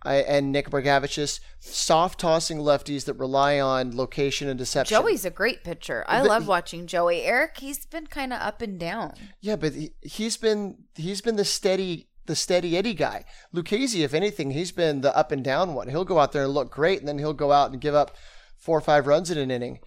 and 0.06 0.52
Nick 0.52 0.70
Margevicius, 0.70 1.40
soft 1.60 2.20
tossing 2.20 2.60
lefties 2.60 3.06
that 3.06 3.14
rely 3.16 3.60
on 3.60 3.96
location 3.96 4.48
and 4.48 4.58
deception. 4.58 4.96
Joey's 4.96 5.26
a 5.26 5.30
great 5.30 5.64
pitcher. 5.64 6.06
I 6.08 6.22
But 6.22 6.30
love 6.30 6.48
watching 6.48 6.88
Joey. 6.88 7.24
Eric, 7.24 7.58
he's 7.60 7.86
been 7.86 8.08
kind 8.08 8.34
of 8.34 8.42
up 8.42 8.62
and 8.62 8.80
down. 8.80 9.14
Yeah, 9.42 9.56
but 9.56 9.74
he, 9.74 9.92
he's 10.02 10.38
been 10.38 10.86
he's 10.96 11.22
been 11.22 11.36
the 11.36 11.46
steady 11.46 12.08
the 12.26 12.36
steady 12.36 12.78
Eddie 12.78 12.94
guy. 12.94 13.26
Lucchesi, 13.54 14.04
if 14.04 14.14
anything, 14.14 14.52
he's 14.52 14.72
been 14.72 15.02
the 15.02 15.16
up 15.16 15.32
and 15.32 15.44
down 15.44 15.74
one. 15.74 15.90
He'll 15.90 16.06
go 16.06 16.20
out 16.20 16.32
there 16.32 16.44
and 16.44 16.54
look 16.54 16.72
great, 16.72 17.00
and 17.00 17.08
then 17.08 17.20
he'll 17.20 17.34
go 17.34 17.52
out 17.52 17.72
and 17.72 17.82
give 17.82 17.96
up 17.96 18.16
four 18.58 18.78
or 18.78 18.82
five 18.82 19.08
runs 19.08 19.30
in 19.30 19.38
an 19.38 19.52
inning. 19.52 19.80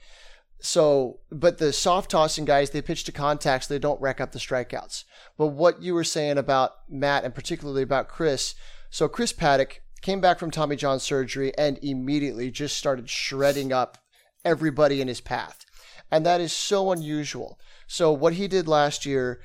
So, 0.61 1.21
but 1.31 1.59
the 1.59 1.73
soft 1.73 2.11
tossing 2.11 2.45
guys, 2.45 2.71
they 2.71 2.83
pitch 2.83 3.05
to 3.05 3.13
contacts, 3.13 3.67
they 3.67 3.79
don't 3.79 4.01
rack 4.01 4.21
up 4.21 4.33
the 4.33 4.41
strikeouts. 4.41 5.05
But 5.37 5.49
what 5.49 5.83
you 5.83 5.95
were 5.95 6.05
saying 6.05 6.37
about 6.39 6.73
Matt 6.89 7.25
and 7.25 7.35
particularly 7.35 7.83
about 7.83 8.09
Chris, 8.09 8.55
so 8.91 9.07
Chris 9.09 9.33
Paddack 9.33 9.79
came 10.03 10.21
back 10.21 10.39
from 10.39 10.51
Tommy 10.51 10.77
John 10.77 11.01
surgery 11.01 11.53
and 11.57 11.79
immediately 11.83 12.51
just 12.51 12.77
started 12.77 13.09
shredding 13.09 13.73
up 13.73 13.99
everybody 14.45 15.01
in 15.01 15.09
his 15.09 15.21
path. 15.21 15.65
And 16.11 16.25
that 16.25 16.41
is 16.41 16.53
so 16.53 16.91
unusual. 16.93 17.59
So, 17.87 18.13
what 18.13 18.35
he 18.35 18.49
did 18.49 18.69
last 18.69 19.05
year 19.05 19.41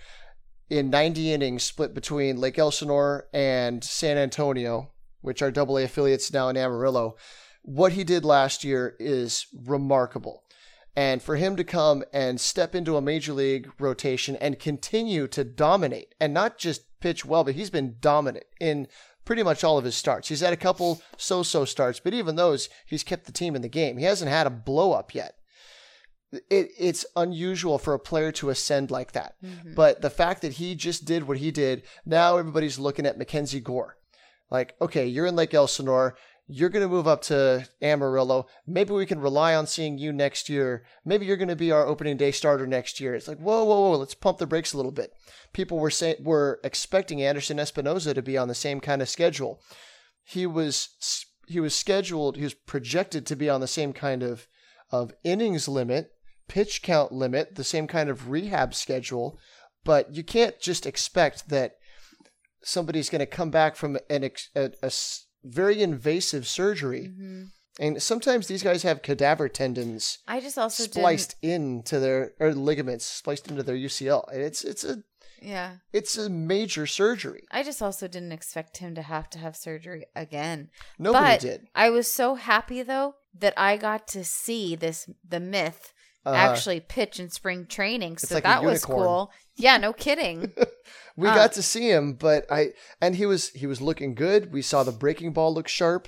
in 0.69 0.89
90 0.89 1.33
innings, 1.33 1.63
split 1.63 1.93
between 1.93 2.39
Lake 2.39 2.57
Elsinore 2.57 3.27
and 3.33 3.83
San 3.83 4.17
Antonio, 4.17 4.91
which 5.21 5.41
are 5.41 5.51
double 5.51 5.77
A 5.77 5.83
affiliates 5.83 6.31
now 6.31 6.49
in 6.49 6.57
Amarillo, 6.57 7.15
what 7.61 7.93
he 7.93 8.03
did 8.03 8.25
last 8.25 8.63
year 8.63 8.95
is 8.99 9.47
remarkable. 9.65 10.43
And 10.95 11.21
for 11.23 11.37
him 11.37 11.55
to 11.55 11.63
come 11.63 12.03
and 12.13 12.39
step 12.39 12.75
into 12.75 12.97
a 12.97 13.01
major 13.01 13.33
league 13.33 13.71
rotation 13.79 14.35
and 14.35 14.59
continue 14.59 15.27
to 15.29 15.43
dominate 15.43 16.13
and 16.19 16.33
not 16.33 16.57
just 16.57 16.83
pitch 16.99 17.25
well, 17.25 17.43
but 17.43 17.55
he's 17.55 17.71
been 17.71 17.95
dominant 17.99 18.45
in 18.59 18.87
pretty 19.25 19.43
much 19.43 19.63
all 19.63 19.77
of 19.77 19.85
his 19.85 19.95
starts. 19.95 20.27
He's 20.29 20.41
had 20.41 20.53
a 20.53 20.57
couple 20.57 21.01
so 21.17 21.43
so 21.43 21.65
starts, 21.65 21.99
but 21.99 22.13
even 22.13 22.35
those, 22.35 22.69
he's 22.85 23.03
kept 23.03 23.25
the 23.25 23.31
team 23.31 23.55
in 23.55 23.61
the 23.61 23.69
game. 23.69 23.97
He 23.97 24.05
hasn't 24.05 24.31
had 24.31 24.47
a 24.47 24.51
blow 24.51 24.93
up 24.93 25.13
yet. 25.13 25.35
It, 26.49 26.69
it's 26.79 27.05
unusual 27.15 27.77
for 27.77 27.93
a 27.93 27.99
player 27.99 28.31
to 28.33 28.49
ascend 28.49 28.89
like 28.89 29.11
that. 29.11 29.35
Mm-hmm. 29.43 29.75
But 29.75 30.01
the 30.01 30.09
fact 30.09 30.41
that 30.41 30.53
he 30.53 30.73
just 30.73 31.05
did 31.05 31.27
what 31.27 31.37
he 31.37 31.51
did, 31.51 31.83
now 32.05 32.37
everybody's 32.37 32.79
looking 32.79 33.05
at 33.05 33.17
Mackenzie 33.17 33.59
Gore. 33.59 33.97
Like, 34.49 34.75
okay, 34.81 35.05
you're 35.05 35.25
in 35.25 35.35
Lake 35.35 35.53
Elsinore. 35.53 36.15
You're 36.47 36.69
going 36.69 36.83
to 36.83 36.93
move 36.93 37.07
up 37.07 37.21
to 37.23 37.67
Amarillo. 37.81 38.47
Maybe 38.67 38.93
we 38.93 39.05
can 39.05 39.19
rely 39.19 39.55
on 39.55 39.65
seeing 39.65 39.97
you 39.97 40.11
next 40.11 40.49
year. 40.49 40.83
Maybe 41.05 41.25
you're 41.25 41.37
going 41.37 41.47
to 41.47 41.55
be 41.55 41.71
our 41.71 41.85
opening 41.85 42.17
day 42.17 42.31
starter 42.31 42.67
next 42.67 42.99
year. 42.99 43.15
It's 43.15 43.27
like, 43.27 43.39
whoa, 43.39 43.63
whoa, 43.63 43.91
whoa, 43.91 43.97
let's 43.97 44.13
pump 44.13 44.39
the 44.39 44.47
brakes 44.47 44.73
a 44.73 44.77
little 44.77 44.91
bit. 44.91 45.13
People 45.53 45.79
were 45.79 45.89
saying 45.89 46.17
were 46.21 46.59
expecting 46.63 47.21
Anderson 47.21 47.57
Espinoza 47.57 48.13
to 48.13 48.21
be 48.21 48.37
on 48.37 48.49
the 48.49 48.55
same 48.55 48.81
kind 48.81 49.01
of 49.01 49.09
schedule. 49.09 49.61
He 50.23 50.45
was 50.45 50.89
he 51.47 51.59
was 51.59 51.75
scheduled, 51.75 52.37
he 52.37 52.43
was 52.43 52.53
projected 52.53 53.25
to 53.27 53.35
be 53.35 53.49
on 53.49 53.61
the 53.61 53.67
same 53.67 53.93
kind 53.93 54.23
of 54.23 54.47
of 54.91 55.13
innings 55.23 55.67
limit, 55.67 56.11
pitch 56.47 56.81
count 56.81 57.11
limit, 57.11 57.55
the 57.55 57.63
same 57.63 57.87
kind 57.87 58.09
of 58.09 58.29
rehab 58.29 58.73
schedule, 58.73 59.39
but 59.83 60.13
you 60.13 60.23
can't 60.23 60.59
just 60.59 60.85
expect 60.85 61.49
that 61.49 61.77
somebody's 62.63 63.09
going 63.09 63.19
to 63.19 63.25
come 63.25 63.49
back 63.49 63.75
from 63.75 63.97
an 64.09 64.23
ex- 64.23 64.49
a, 64.55 64.71
a 64.81 64.91
very 65.43 65.81
invasive 65.81 66.47
surgery. 66.47 67.09
Mm-hmm. 67.11 67.43
And 67.79 68.01
sometimes 68.01 68.47
these 68.47 68.61
guys 68.61 68.83
have 68.83 69.01
cadaver 69.01 69.49
tendons 69.49 70.19
I 70.27 70.39
just 70.39 70.59
also 70.59 70.83
spliced 70.83 71.35
into 71.41 71.99
their 71.99 72.33
or 72.39 72.53
ligaments 72.53 73.05
spliced 73.05 73.49
into 73.49 73.63
their 73.63 73.75
UCL. 73.75 74.31
It's 74.31 74.63
it's 74.63 74.83
a 74.83 75.03
yeah. 75.41 75.77
it's 75.91 76.17
a 76.17 76.29
major 76.29 76.85
surgery. 76.85 77.43
I 77.51 77.63
just 77.63 77.81
also 77.81 78.07
didn't 78.07 78.31
expect 78.31 78.77
him 78.77 78.93
to 78.95 79.01
have 79.01 79.29
to 79.31 79.39
have 79.39 79.55
surgery 79.55 80.05
again. 80.15 80.69
Nobody 80.99 81.25
but 81.25 81.39
did. 81.39 81.67
I 81.73 81.89
was 81.89 82.11
so 82.11 82.35
happy 82.35 82.83
though 82.83 83.15
that 83.39 83.55
I 83.57 83.77
got 83.77 84.07
to 84.09 84.23
see 84.23 84.75
this 84.75 85.09
the 85.27 85.39
myth 85.39 85.93
Uh, 86.25 86.31
actually 86.31 86.79
pitch 86.79 87.19
in 87.19 87.29
spring 87.29 87.65
training. 87.65 88.17
So 88.17 88.35
like 88.35 88.43
that 88.43 88.63
was 88.63 88.85
cool. 88.85 89.31
Yeah, 89.55 89.77
no 89.77 89.91
kidding. 89.93 90.53
we 91.15 91.27
uh, 91.27 91.35
got 91.35 91.53
to 91.53 91.61
see 91.61 91.89
him, 91.89 92.13
but 92.13 92.45
I 92.51 92.73
and 93.01 93.15
he 93.15 93.25
was 93.25 93.49
he 93.49 93.67
was 93.67 93.81
looking 93.81 94.15
good. 94.15 94.51
We 94.51 94.61
saw 94.61 94.83
the 94.83 94.91
breaking 94.91 95.33
ball 95.33 95.53
look 95.53 95.67
sharp. 95.67 96.07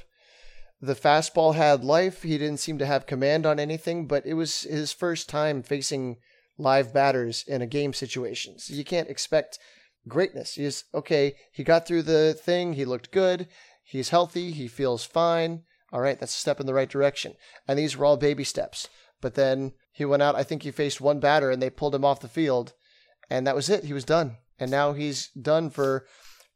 The 0.82 0.96
fastball 0.96 1.56
had 1.56 1.84
life. 1.84 2.24
He 2.24 2.38
didn't 2.38 2.60
seem 2.60 2.78
to 2.80 2.86
have 2.86 3.08
command 3.08 3.46
on 3.46 3.60
anything, 3.60 4.08
but 4.08 4.26
it 4.26 4.34
was 4.34 4.62
his 4.62 4.92
first 4.92 5.30
time 5.30 5.64
facing 5.64 6.18
live 6.58 6.94
batters 6.94 7.44
in 7.48 7.62
a 7.62 7.68
game 7.68 7.94
situation. 7.94 8.60
So 8.60 8.74
you 8.74 8.84
can't 8.84 9.10
expect 9.10 9.60
greatness. 10.08 10.56
He's 10.56 10.86
okay. 10.94 11.36
He 11.52 11.64
got 11.64 11.88
through 11.88 12.04
the 12.04 12.34
thing. 12.34 12.74
He 12.74 12.86
looked 12.86 13.12
good. 13.12 13.48
He's 13.84 14.10
healthy. 14.10 14.52
He 14.52 14.68
feels 14.68 15.04
fine. 15.06 15.64
All 15.92 16.02
right, 16.02 16.20
that's 16.20 16.36
a 16.36 16.40
step 16.40 16.60
in 16.60 16.66
the 16.66 16.74
right 16.74 16.90
direction. 16.90 17.36
And 17.68 17.80
these 17.80 17.96
were 17.96 18.06
all 18.06 18.18
baby 18.18 18.44
steps. 18.44 18.90
But 19.22 19.36
then 19.36 19.74
he 19.92 20.04
went 20.04 20.24
out. 20.24 20.36
I 20.36 20.44
think 20.44 20.64
he 20.64 20.72
faced 20.72 21.00
one 21.00 21.20
batter, 21.20 21.52
and 21.52 21.62
they 21.62 21.70
pulled 21.70 21.96
him 21.96 22.04
off 22.04 22.20
the 22.20 22.28
field, 22.28 22.74
and 23.30 23.48
that 23.48 23.56
was 23.56 23.70
it. 23.70 23.86
He 23.86 23.94
was 23.94 24.04
done. 24.04 24.38
And 24.60 24.72
now 24.72 24.94
he's 24.94 25.30
done 25.30 25.70
for 25.70 26.06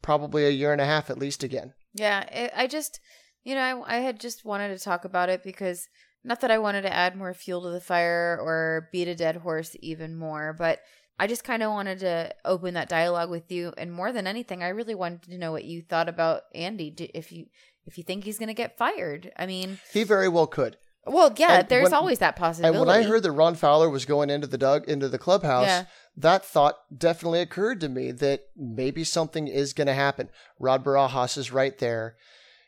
probably 0.02 0.46
a 0.46 0.52
year 0.52 0.72
and 0.72 0.82
a 0.82 0.86
half 0.86 1.10
at 1.10 1.18
least 1.18 1.44
again. 1.44 1.74
Yeah, 1.94 2.22
it, 2.30 2.52
I 2.56 2.68
just, 2.68 3.00
you 3.44 3.56
know, 3.56 3.84
I, 3.86 3.98
I 3.98 4.00
had 4.00 4.20
just 4.20 4.46
wanted 4.46 4.78
to 4.78 4.84
talk 4.84 5.06
about 5.06 5.30
it 5.30 5.44
because 5.44 5.88
not 6.24 6.42
that 6.42 6.52
I 6.52 6.58
wanted 6.58 6.84
to 6.84 6.94
add 6.94 7.16
more 7.16 7.34
fuel 7.34 7.64
to 7.64 7.70
the 7.70 7.82
fire 7.82 8.38
or 8.40 8.90
beat 8.92 9.08
a 9.08 9.16
dead 9.16 9.38
horse 9.38 9.76
even 9.82 10.16
more, 10.18 10.54
but 10.58 10.80
I 11.18 11.28
just 11.28 11.44
kind 11.44 11.62
of 11.62 11.72
wanted 11.72 12.00
to 12.00 12.34
open 12.46 12.74
that 12.76 12.90
dialogue 12.90 13.30
with 13.30 13.52
you. 13.52 13.74
And 13.78 13.92
more 13.92 14.14
than 14.14 14.26
anything, 14.26 14.64
I 14.64 14.70
really 14.70 14.96
wanted 14.96 15.24
to 15.24 15.38
know 15.38 15.52
what 15.52 15.66
you 15.66 15.82
thought 15.82 16.08
about 16.08 16.44
Andy. 16.56 16.94
If 17.14 17.32
you 17.32 17.48
if 17.86 17.98
you 17.98 18.04
think 18.04 18.24
he's 18.24 18.38
going 18.38 18.48
to 18.48 18.54
get 18.54 18.78
fired, 18.78 19.32
I 19.36 19.46
mean, 19.46 19.80
He 19.92 20.04
very 20.04 20.30
well 20.30 20.48
could. 20.48 20.78
Well, 21.06 21.34
yeah, 21.38 21.60
And 21.60 21.70
there's 21.70 21.86
when- 21.86 21.94
always 21.94 22.20
that 22.20 22.36
possibility. 22.36 22.78
And 22.78 22.86
when 22.88 22.96
I 22.96 23.04
heard 23.04 23.24
that 23.24 23.32
Ron 23.32 23.56
Fowler 23.56 23.90
was 23.90 24.06
going 24.06 24.30
into 24.30 24.48
the 24.48 24.58
dug 24.58 24.88
into 24.88 25.08
the 25.10 25.18
clubhouse, 25.18 25.66
Yeah. 25.68 25.86
that 26.18 26.44
thought 26.46 26.76
definitely 26.96 27.42
occurred 27.42 27.80
to 27.82 27.90
me 27.90 28.12
that 28.12 28.42
maybe 28.56 29.04
something 29.04 29.48
is 29.48 29.74
going 29.74 29.88
to 29.88 29.94
happen. 29.94 30.30
Rod 30.60 30.84
Barajas 30.84 31.38
is 31.38 31.52
right 31.52 31.78
there. 31.78 32.16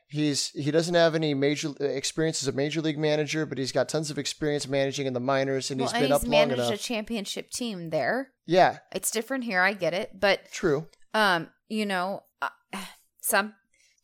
He's 0.08 0.50
he 0.50 0.72
doesn't 0.72 0.94
have 0.96 1.16
any 1.16 1.34
major 1.34 1.72
experience 1.80 2.42
as 2.44 2.48
a 2.50 2.52
major 2.52 2.82
league 2.82 2.98
manager, 2.98 3.46
but 3.46 3.58
he's 3.58 3.72
got 3.72 3.88
tons 3.88 4.12
of 4.12 4.18
experience 4.18 4.68
managing 4.68 5.08
in 5.08 5.14
the 5.14 5.22
minors, 5.22 5.72
and 5.72 5.80
well, 5.80 5.88
he's 5.88 5.94
and 5.94 6.02
been 6.04 6.12
he's 6.12 6.16
up 6.18 6.24
long 6.24 6.32
managed 6.32 6.60
enough. 6.60 6.74
a 6.74 6.78
championship 6.78 7.50
team 7.50 7.92
there. 7.92 8.32
yeah, 8.46 8.80
It's 8.92 9.10
different 9.10 9.46
here. 9.46 9.62
I 9.62 9.72
get 9.72 9.94
it, 9.94 10.20
but 10.20 10.52
true. 10.52 10.88
um, 11.14 11.50
you 11.70 11.86
know, 11.86 12.24
uh, 12.42 12.50
some 13.22 13.54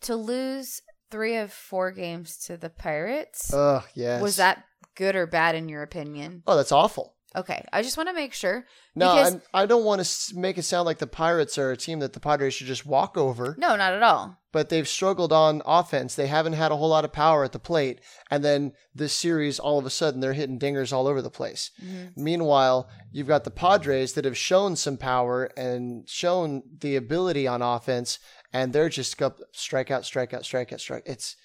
to 0.01 0.15
lose 0.15 0.81
three 1.11 1.37
of 1.37 1.51
four 1.51 1.91
games 1.91 2.37
to 2.45 2.57
the 2.57 2.69
Pirates. 2.69 3.53
Oh 3.53 3.83
yes. 3.93 4.21
Was 4.21 4.35
that 4.37 4.63
good 4.95 5.15
or 5.15 5.27
bad 5.27 5.55
in 5.55 5.69
your 5.69 5.83
opinion? 5.83 6.43
Oh, 6.47 6.55
that's 6.55 6.71
awful. 6.71 7.13
Okay, 7.35 7.63
I 7.71 7.83
just 7.83 7.97
want 7.97 8.09
to 8.09 8.15
make 8.15 8.33
sure. 8.33 8.65
No, 8.95 9.13
because, 9.13 9.33
I'm, 9.35 9.41
I 9.53 9.65
don't 9.67 9.83
want 9.83 10.03
to 10.03 10.35
make 10.39 10.57
it 10.57 10.63
sound 10.63 10.85
like 10.87 10.97
the 10.97 11.05
Pirates 11.05 11.57
are 11.59 11.71
a 11.71 11.77
team 11.77 11.99
that 11.99 12.13
the 12.13 12.19
Padres 12.19 12.55
should 12.55 12.65
just 12.67 12.85
walk 12.85 13.15
over. 13.15 13.55
no, 13.59 13.75
not 13.75 13.93
at 13.93 14.01
all. 14.01 14.39
but 14.51 14.69
they've 14.69 14.87
struggled 14.87 15.31
on 15.31 15.61
offense. 15.65 16.15
They 16.15 16.25
haven't 16.27 16.53
had 16.53 16.71
a 16.71 16.77
whole 16.77 16.89
lot 16.89 17.05
of 17.05 17.11
power 17.13 17.43
at 17.43 17.51
the 17.51 17.59
plate. 17.59 17.99
And 18.31 18.43
then 18.43 18.71
this 18.95 19.13
series, 19.13 19.59
all 19.59 19.77
of 19.77 19.85
a 19.85 19.91
sudden, 19.91 20.19
they're 20.19 20.33
hitting 20.33 20.57
dingers 20.57 20.91
all 20.91 21.05
over 21.05 21.21
the 21.21 21.29
place. 21.29 21.69
Mm-hmm. 21.83 22.23
Meanwhile, 22.23 22.89
you've 23.11 23.27
got 23.27 23.43
the 23.43 23.51
Padres 23.51 24.13
that 24.13 24.25
have 24.25 24.37
shown 24.37 24.75
some 24.75 24.97
power 24.97 25.51
and 25.55 26.09
shown 26.09 26.63
the 26.79 26.95
ability 26.95 27.45
on 27.45 27.61
offense, 27.61 28.17
and 28.57 28.73
they're 28.73 28.89
just 28.89 29.21
up 29.21 29.37
strikeout, 29.55 30.01
strikeout, 30.03 30.41
strikeout, 30.41 30.43
strike. 30.43 30.73
Out, 30.73 30.81
strike. 30.81 31.03
It's 31.05 31.35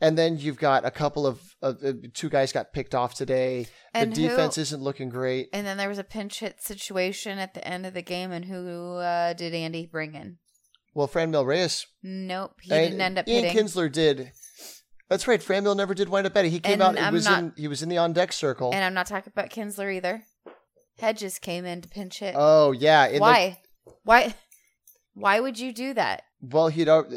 and 0.00 0.16
then 0.16 0.38
you've 0.38 0.58
got 0.58 0.84
a 0.86 0.90
couple 0.92 1.26
of, 1.26 1.40
of 1.60 1.82
uh, 1.84 1.92
two 2.14 2.28
guys 2.28 2.52
got 2.52 2.72
picked 2.72 2.94
off 2.94 3.14
today. 3.14 3.66
And 3.92 4.14
the 4.14 4.22
who- 4.22 4.28
defense 4.28 4.56
isn't 4.56 4.80
looking 4.82 5.08
great. 5.08 5.48
And 5.52 5.66
then 5.66 5.76
there 5.76 5.88
was 5.88 5.98
a 5.98 6.04
pinch 6.04 6.38
hit 6.40 6.62
situation 6.62 7.38
at 7.38 7.54
the 7.54 7.66
end 7.66 7.84
of 7.84 7.94
the 7.94 8.02
game, 8.02 8.30
and 8.30 8.44
who 8.44 8.94
uh, 8.96 9.32
did 9.32 9.54
Andy 9.54 9.86
bring 9.86 10.14
in? 10.14 10.38
Well, 10.94 11.08
Franmil 11.08 11.46
Reyes 11.46 11.86
Nope, 12.02 12.52
he 12.62 12.72
and 12.72 12.80
didn't 12.90 13.00
end 13.00 13.18
up 13.18 13.28
Ian 13.28 13.44
hitting. 13.44 13.66
Kinsler 13.66 13.90
did. 13.90 14.32
That's 15.08 15.26
right. 15.26 15.40
Franmil 15.40 15.76
never 15.76 15.94
did 15.94 16.08
wind 16.08 16.26
up 16.26 16.34
betting. 16.34 16.50
He 16.50 16.60
came 16.60 16.74
And 16.82 16.98
out. 16.98 16.98
He 16.98 17.12
was 17.12 17.24
not- 17.24 17.38
in. 17.38 17.52
He 17.56 17.68
was 17.68 17.82
in 17.82 17.88
the 17.88 17.98
on 17.98 18.12
deck 18.12 18.32
circle. 18.32 18.72
and 18.74 18.84
I'm 18.84 18.94
not 18.94 19.06
talking 19.06 19.32
about 19.34 19.50
Kinsler 19.50 19.94
either. 19.94 20.22
Hedges 20.98 21.38
came 21.38 21.64
in 21.64 21.80
to 21.82 21.88
pinch 21.88 22.18
hit. 22.20 22.34
Oh 22.36 22.72
yeah. 22.72 23.06
in 23.06 23.14
the- 23.14 23.20
Why? 23.20 23.58
Why? 24.04 24.34
Why 25.14 25.40
would 25.40 25.58
you 25.58 25.72
do 25.72 25.94
that? 25.94 26.22
Well, 26.40 26.68
he'd. 26.68 26.88
al- 26.88 27.10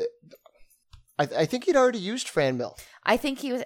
I, 1.20 1.24
I 1.38 1.46
think 1.46 1.66
he'd 1.66 1.76
already 1.76 2.00
used 2.00 2.28
Franmil. 2.28 2.78
I 3.04 3.18
think 3.18 3.40
he 3.40 3.54
was. 3.54 3.64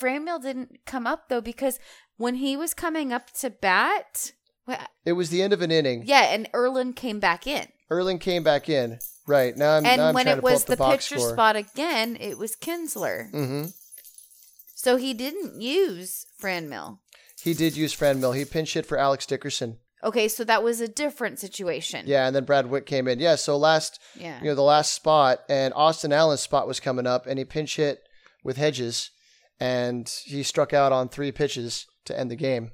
Franmil 0.00 0.40
didn't 0.42 0.80
come 0.86 1.06
up 1.06 1.28
though 1.28 1.40
because 1.40 1.78
when 2.16 2.36
he 2.36 2.56
was 2.56 2.74
coming 2.74 3.12
up 3.12 3.30
to 3.40 3.48
bat, 3.50 4.32
It 5.06 5.12
was 5.14 5.30
the 5.30 5.42
end 5.42 5.52
of 5.52 5.62
an 5.62 5.70
inning. 5.70 6.02
yeah, 6.06 6.24
and 6.32 6.48
Erlin 6.54 6.92
came 6.92 7.20
back 7.20 7.46
in. 7.46 7.68
Erlin 7.90 8.18
came 8.18 8.42
back 8.42 8.68
in. 8.68 8.98
Right 9.26 9.56
now, 9.56 9.76
I'm. 9.76 9.84
and 9.86 9.98
now 10.00 10.08
I'm 10.08 10.14
when 10.14 10.26
it 10.28 10.42
was 10.42 10.64
the, 10.64 10.76
box 10.76 11.08
pitcher 11.08 11.20
score. 11.20 11.32
spot 11.32 11.56
again, 11.56 12.16
it 12.20 12.38
was 12.38 12.56
Kinsler. 12.56 13.30
hmm 13.30 13.64
So 14.74 14.96
he 14.96 15.12
didn't 15.14 15.60
use 15.60 16.26
Franmil. 16.42 16.98
He 17.42 17.54
did 17.54 17.76
use 17.76 17.94
Franmil. 17.96 18.34
He 18.36 18.44
pinch 18.44 18.74
hit 18.74 18.84
for 18.86 18.98
Alex 18.98 19.24
Dickerson. 19.26 19.78
Okay, 20.04 20.28
so 20.28 20.44
that 20.44 20.62
was 20.62 20.80
a 20.80 20.88
different 20.88 21.38
situation. 21.38 22.04
Yeah, 22.06 22.26
and 22.26 22.34
then 22.36 22.44
Brad 22.44 22.66
Witt 22.70 22.86
came 22.86 23.08
in. 23.08 23.18
Yeah, 23.18 23.34
so 23.34 23.56
last, 23.56 23.98
Yeah. 24.14 24.38
you 24.40 24.46
know, 24.46 24.54
the 24.54 24.62
last 24.62 24.92
spot, 24.94 25.40
and 25.48 25.74
Austin 25.74 26.12
Allen's 26.12 26.40
spot 26.40 26.68
was 26.68 26.78
coming 26.80 27.06
up, 27.06 27.26
and 27.26 27.38
he 27.38 27.44
pinch 27.44 27.76
hit 27.76 28.00
with 28.44 28.56
Hedges, 28.56 29.10
and 29.58 30.08
he 30.24 30.42
struck 30.42 30.72
out 30.72 30.92
on 30.92 31.08
three 31.08 31.32
pitches 31.32 31.86
to 32.04 32.18
end 32.18 32.30
the 32.30 32.36
game. 32.36 32.70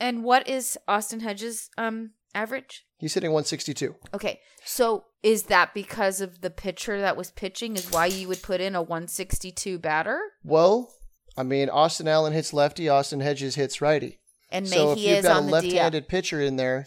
And 0.00 0.24
what 0.24 0.48
is 0.48 0.76
Austin 0.88 1.20
Hedges' 1.20 1.70
um 1.78 2.10
average? 2.34 2.84
He's 2.98 3.14
hitting 3.14 3.30
162. 3.30 3.94
Okay, 4.14 4.40
so 4.64 5.04
is 5.22 5.44
that 5.44 5.72
because 5.74 6.20
of 6.20 6.40
the 6.40 6.50
pitcher 6.50 7.00
that 7.00 7.16
was 7.16 7.30
pitching? 7.30 7.76
Is 7.76 7.90
why 7.90 8.06
you 8.06 8.26
would 8.28 8.42
put 8.42 8.60
in 8.60 8.74
a 8.74 8.82
162 8.82 9.78
batter? 9.78 10.18
Well, 10.42 10.92
I 11.36 11.42
mean, 11.42 11.68
Austin 11.68 12.08
Allen 12.08 12.32
hits 12.32 12.52
lefty, 12.52 12.88
Austin 12.88 13.20
Hedges 13.20 13.54
hits 13.54 13.80
righty. 13.80 14.18
And 14.50 14.68
so 14.68 14.92
if 14.92 14.98
you've 14.98 15.22
got 15.22 15.32
a 15.32 15.34
on 15.38 15.46
the 15.46 15.52
DL. 15.52 15.62
left-handed 15.62 16.08
pitcher 16.08 16.40
in 16.40 16.56
there, 16.56 16.86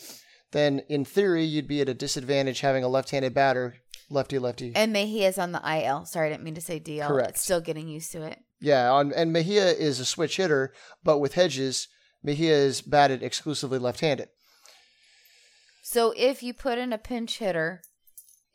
then 0.51 0.81
in 0.89 1.05
theory 1.05 1.43
you'd 1.43 1.67
be 1.67 1.81
at 1.81 1.89
a 1.89 1.93
disadvantage 1.93 2.61
having 2.61 2.83
a 2.83 2.87
left-handed 2.87 3.33
batter, 3.33 3.75
lefty 4.09 4.39
lefty. 4.39 4.71
And 4.75 4.93
Mejia 4.93 5.27
is 5.27 5.37
on 5.37 5.51
the 5.51 5.61
IL. 5.63 6.05
Sorry, 6.05 6.27
I 6.27 6.31
didn't 6.31 6.43
mean 6.43 6.55
to 6.55 6.61
say 6.61 6.79
DL. 6.79 7.07
Correct. 7.07 7.29
It's 7.31 7.41
still 7.41 7.61
getting 7.61 7.87
used 7.87 8.11
to 8.13 8.23
it. 8.23 8.39
yeah, 8.59 8.91
on, 8.91 9.13
and 9.13 9.31
Mejia 9.33 9.71
is 9.71 9.99
a 9.99 10.05
switch 10.05 10.37
hitter, 10.37 10.73
but 11.03 11.19
with 11.19 11.33
Hedges, 11.33 11.87
Mejia 12.23 12.55
is 12.55 12.81
batted 12.81 13.23
exclusively 13.23 13.79
left-handed. 13.79 14.29
So 15.83 16.13
if 16.15 16.43
you 16.43 16.53
put 16.53 16.77
in 16.77 16.93
a 16.93 16.97
pinch 16.97 17.39
hitter, 17.39 17.81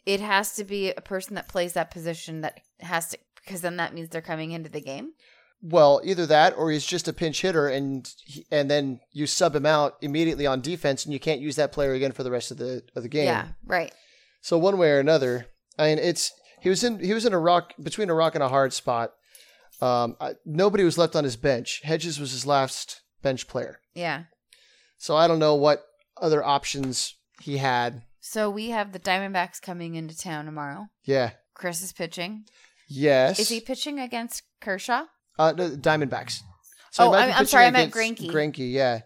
it 0.07 0.21
has 0.21 0.55
to 0.57 0.65
be 0.65 0.91
a 0.93 1.01
person 1.01 1.35
that 1.35 1.49
plays 1.49 1.73
that 1.73 1.91
position 1.91 2.43
that 2.43 2.61
has 2.81 3.09
to, 3.09 3.19
because 3.45 3.61
then 3.63 3.77
that 3.77 3.95
means 3.95 4.11
they're 4.11 4.21
coming 4.21 4.53
into 4.53 4.71
the 4.71 4.81
game. 4.81 5.13
Well, 5.67 6.03
either 6.05 6.27
that 6.27 6.55
or 6.59 6.71
he's 6.71 6.85
just 6.85 7.09
a 7.09 7.13
pinch 7.15 7.41
hitter, 7.41 7.69
and 7.69 8.07
and 8.51 8.71
then 8.71 9.01
you 9.13 9.27
sub 9.27 9.57
him 9.57 9.65
out 9.65 9.95
immediately 10.03 10.47
on 10.47 10.61
defense, 10.61 11.05
and 11.05 11.13
you 11.15 11.19
can't 11.19 11.41
use 11.41 11.57
that 11.57 11.73
player 11.73 11.95
again 11.95 12.13
for 12.13 12.23
the 12.23 12.31
rest 12.31 12.51
of 12.51 12.59
the 12.59 12.83
of 12.95 13.03
the 13.03 13.09
game. 13.09 13.25
Yeah, 13.25 13.49
right. 13.65 13.91
So 14.43 14.59
one 14.59 14.77
way 14.77 14.91
or 14.91 14.99
another, 15.01 15.47
I 15.79 15.87
mean, 15.87 15.99
it's 15.99 16.33
he 16.61 16.69
was 16.69 16.85
in 16.85 16.99
he 17.01 17.15
was 17.15 17.25
in 17.25 17.33
a 17.33 17.39
rock 17.39 17.73
between 17.83 18.11
a 18.11 18.15
rock 18.15 18.35
and 18.35 18.45
a 18.45 18.49
hard 18.51 18.75
spot. 18.75 19.13
Um, 19.81 20.17
I, 20.21 20.35
nobody 20.45 20.85
was 20.85 20.99
left 20.99 21.17
on 21.17 21.25
his 21.25 21.37
bench. 21.37 21.81
Hedges 21.83 22.21
was 22.21 22.33
his 22.33 22.47
last 22.47 23.01
bench 23.23 23.49
player, 23.49 23.81
Yeah. 23.95 24.25
so 24.99 25.17
I 25.17 25.27
don't 25.27 25.39
know 25.39 25.55
what 25.55 25.83
other 26.21 26.45
options 26.45 27.17
he 27.41 27.57
had. 27.57 28.03
So 28.21 28.51
we 28.51 28.69
have 28.71 28.93
the 28.93 29.01
Diamondbacks 29.01 29.61
coming 29.63 29.95
into 29.95 30.17
town 30.17 30.45
tomorrow. 30.45 30.89
Yeah, 31.05 31.31
Chris 31.55 31.83
is 31.83 31.93
pitching. 31.95 32.45
Yes. 32.87 33.39
Is 33.39 33.49
he 33.49 33.61
pitching 33.61 33.99
against 33.99 34.43
Kershaw? 34.61 35.05
Uh, 35.39 35.53
no, 35.57 35.71
Diamondbacks. 35.71 36.41
Oh, 36.99 37.13
I'm- 37.13 37.33
I'm 37.35 37.47
sorry, 37.47 37.67
I 37.67 37.71
meant 37.71 37.93
Greinke. 37.93 38.31
Greinke, 38.31 38.71
yeah. 38.73 39.01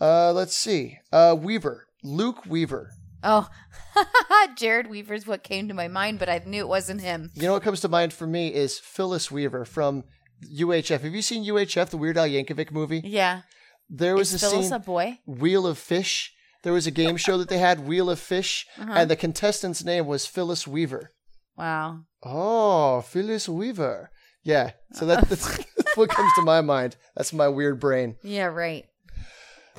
Uh, 0.00 0.32
let's 0.32 0.56
see. 0.56 0.98
Uh, 1.12 1.36
Weaver, 1.38 1.86
Luke 2.04 2.46
Weaver. 2.46 2.90
Oh, 3.22 3.48
Jered 4.56 4.88
Weaver's 4.88 5.26
what 5.26 5.42
came 5.42 5.68
to 5.68 5.74
my 5.74 5.88
mind, 5.88 6.18
but 6.18 6.28
I 6.28 6.40
knew 6.46 6.60
it 6.60 6.68
wasn't 6.68 7.00
him. 7.02 7.30
You 7.34 7.42
know 7.42 7.52
what 7.52 7.62
comes 7.62 7.80
to 7.80 7.88
mind 7.88 8.12
for 8.12 8.26
me 8.26 8.54
is 8.54 8.78
Phyllis 8.78 9.30
Weaver 9.30 9.64
from 9.64 10.04
UHF. 10.50 11.00
Have 11.02 11.14
you 11.14 11.20
seen 11.22 11.44
UHF, 11.44 11.90
the 11.90 11.98
Weird 11.98 12.16
Al 12.16 12.26
Yankovic 12.28 12.70
movie? 12.70 13.02
Yeah. 13.04 13.42
There 13.90 14.14
was 14.14 14.32
Is 14.32 14.42
a 14.42 14.48
Phyllis 14.48 14.66
scene, 14.68 14.74
a 14.76 14.78
boy? 14.78 15.18
Wheel 15.26 15.66
of 15.66 15.76
Fish. 15.76 16.32
There 16.62 16.72
was 16.72 16.86
a 16.86 16.90
game 16.90 17.16
show 17.16 17.36
that 17.38 17.48
they 17.48 17.58
had, 17.58 17.86
Wheel 17.86 18.08
of 18.08 18.18
Fish, 18.20 18.66
Uh-huh. 18.78 18.92
and 18.94 19.10
the 19.10 19.16
contestant's 19.16 19.84
name 19.84 20.06
was 20.06 20.26
Phyllis 20.26 20.66
Weaver. 20.66 21.12
Wow. 21.56 22.00
Oh, 22.22 23.00
Phyllis 23.02 23.48
Weaver. 23.48 24.10
Yeah, 24.50 24.72
so 24.92 25.06
that, 25.06 25.28
that's, 25.28 25.58
that's 25.76 25.96
what 25.96 26.10
comes 26.10 26.32
to 26.34 26.42
my 26.42 26.60
mind. 26.60 26.96
That's 27.16 27.32
my 27.32 27.48
weird 27.48 27.78
brain. 27.78 28.16
Yeah, 28.22 28.46
right. 28.46 28.86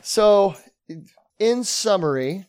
So, 0.01 0.55
in 1.39 1.63
summary, 1.63 2.45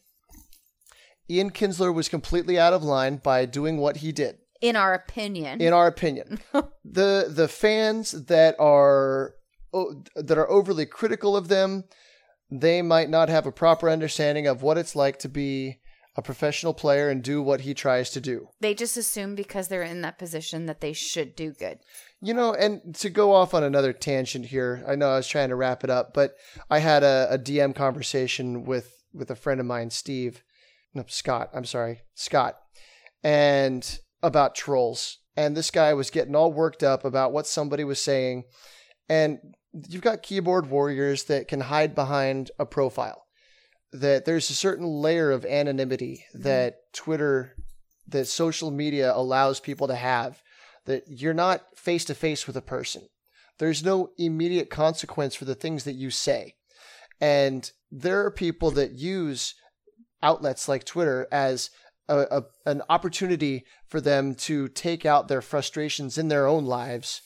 Ian 1.28 1.50
Kinsler 1.50 1.92
was 1.92 2.08
completely 2.08 2.58
out 2.58 2.72
of 2.72 2.84
line 2.84 3.16
by 3.16 3.44
doing 3.44 3.78
what 3.78 3.98
he 3.98 4.12
did. 4.12 4.38
In 4.60 4.76
our 4.76 4.94
opinion. 4.94 5.60
in 5.60 5.72
our 5.72 5.88
opinion. 5.88 6.38
the 6.84 7.26
the 7.28 7.48
fans 7.48 8.12
that 8.12 8.54
are 8.60 9.34
oh, 9.72 10.04
that 10.14 10.38
are 10.38 10.48
overly 10.48 10.86
critical 10.86 11.36
of 11.36 11.48
them, 11.48 11.82
they 12.48 12.80
might 12.80 13.10
not 13.10 13.28
have 13.28 13.44
a 13.44 13.50
proper 13.50 13.90
understanding 13.90 14.46
of 14.46 14.62
what 14.62 14.78
it's 14.78 14.94
like 14.94 15.18
to 15.18 15.28
be 15.28 15.80
a 16.14 16.22
professional 16.22 16.74
player 16.74 17.08
and 17.08 17.22
do 17.22 17.40
what 17.42 17.62
he 17.62 17.72
tries 17.72 18.10
to 18.10 18.20
do. 18.20 18.48
they 18.60 18.74
just 18.74 18.96
assume 18.96 19.34
because 19.34 19.68
they're 19.68 19.82
in 19.82 20.02
that 20.02 20.18
position 20.18 20.66
that 20.66 20.80
they 20.80 20.92
should 20.92 21.34
do 21.34 21.52
good. 21.52 21.78
You 22.20 22.34
know, 22.34 22.52
and 22.52 22.94
to 22.96 23.10
go 23.10 23.32
off 23.32 23.54
on 23.54 23.64
another 23.64 23.92
tangent 23.92 24.46
here, 24.46 24.84
I 24.86 24.94
know 24.94 25.10
I 25.10 25.16
was 25.16 25.28
trying 25.28 25.48
to 25.48 25.56
wrap 25.56 25.84
it 25.84 25.90
up, 25.90 26.12
but 26.12 26.34
I 26.70 26.80
had 26.80 27.02
a, 27.02 27.28
a 27.30 27.38
DM 27.38 27.74
conversation 27.74 28.64
with 28.64 28.92
with 29.14 29.30
a 29.30 29.36
friend 29.36 29.60
of 29.60 29.66
mine, 29.66 29.90
Steve, 29.90 30.42
no 30.94 31.04
Scott. 31.08 31.50
I'm 31.54 31.64
sorry, 31.64 32.02
Scott, 32.14 32.56
and 33.22 33.98
about 34.22 34.54
trolls. 34.54 35.18
And 35.34 35.56
this 35.56 35.70
guy 35.70 35.94
was 35.94 36.10
getting 36.10 36.36
all 36.36 36.52
worked 36.52 36.82
up 36.82 37.04
about 37.06 37.32
what 37.32 37.46
somebody 37.46 37.84
was 37.84 38.00
saying, 38.00 38.44
and 39.08 39.38
you've 39.88 40.02
got 40.02 40.22
keyboard 40.22 40.68
warriors 40.68 41.24
that 41.24 41.48
can 41.48 41.60
hide 41.60 41.94
behind 41.94 42.50
a 42.58 42.66
profile. 42.66 43.24
That 43.93 44.24
there's 44.24 44.49
a 44.49 44.55
certain 44.55 44.86
layer 44.86 45.30
of 45.30 45.45
anonymity 45.45 46.24
mm-hmm. 46.34 46.45
that 46.45 46.76
Twitter, 46.95 47.55
that 48.09 48.26
social 48.26 48.70
media 48.70 49.12
allows 49.14 49.61
people 49.61 49.88
to 49.88 49.95
have 49.95 50.43
that 50.86 51.05
you're 51.07 51.34
not 51.34 51.62
face 51.76 52.05
to 52.07 52.14
face 52.14 52.47
with 52.47 52.57
a 52.57 52.62
person. 52.62 53.03
There's 53.59 53.84
no 53.84 54.11
immediate 54.18 54.70
consequence 54.70 55.34
for 55.34 55.45
the 55.45 55.55
things 55.55 55.84
that 55.84 55.95
you 55.95 56.11
say. 56.11 56.55
And 57.20 57.70
there 57.90 58.24
are 58.24 58.30
people 58.30 58.72
that 58.72 58.93
use 58.93 59.55
outlets 60.22 60.68
like 60.68 60.84
Twitter 60.84 61.28
as 61.30 61.70
a, 62.09 62.18
a, 62.18 62.43
an 62.66 62.82
opportunity 62.88 63.64
for 63.86 64.01
them 64.01 64.34
to 64.34 64.68
take 64.68 65.07
out 65.07 65.28
their 65.28 65.43
frustrations 65.43 66.18
in 66.18 66.28
their 66.28 66.47
own 66.47 66.64
lives 66.64 67.22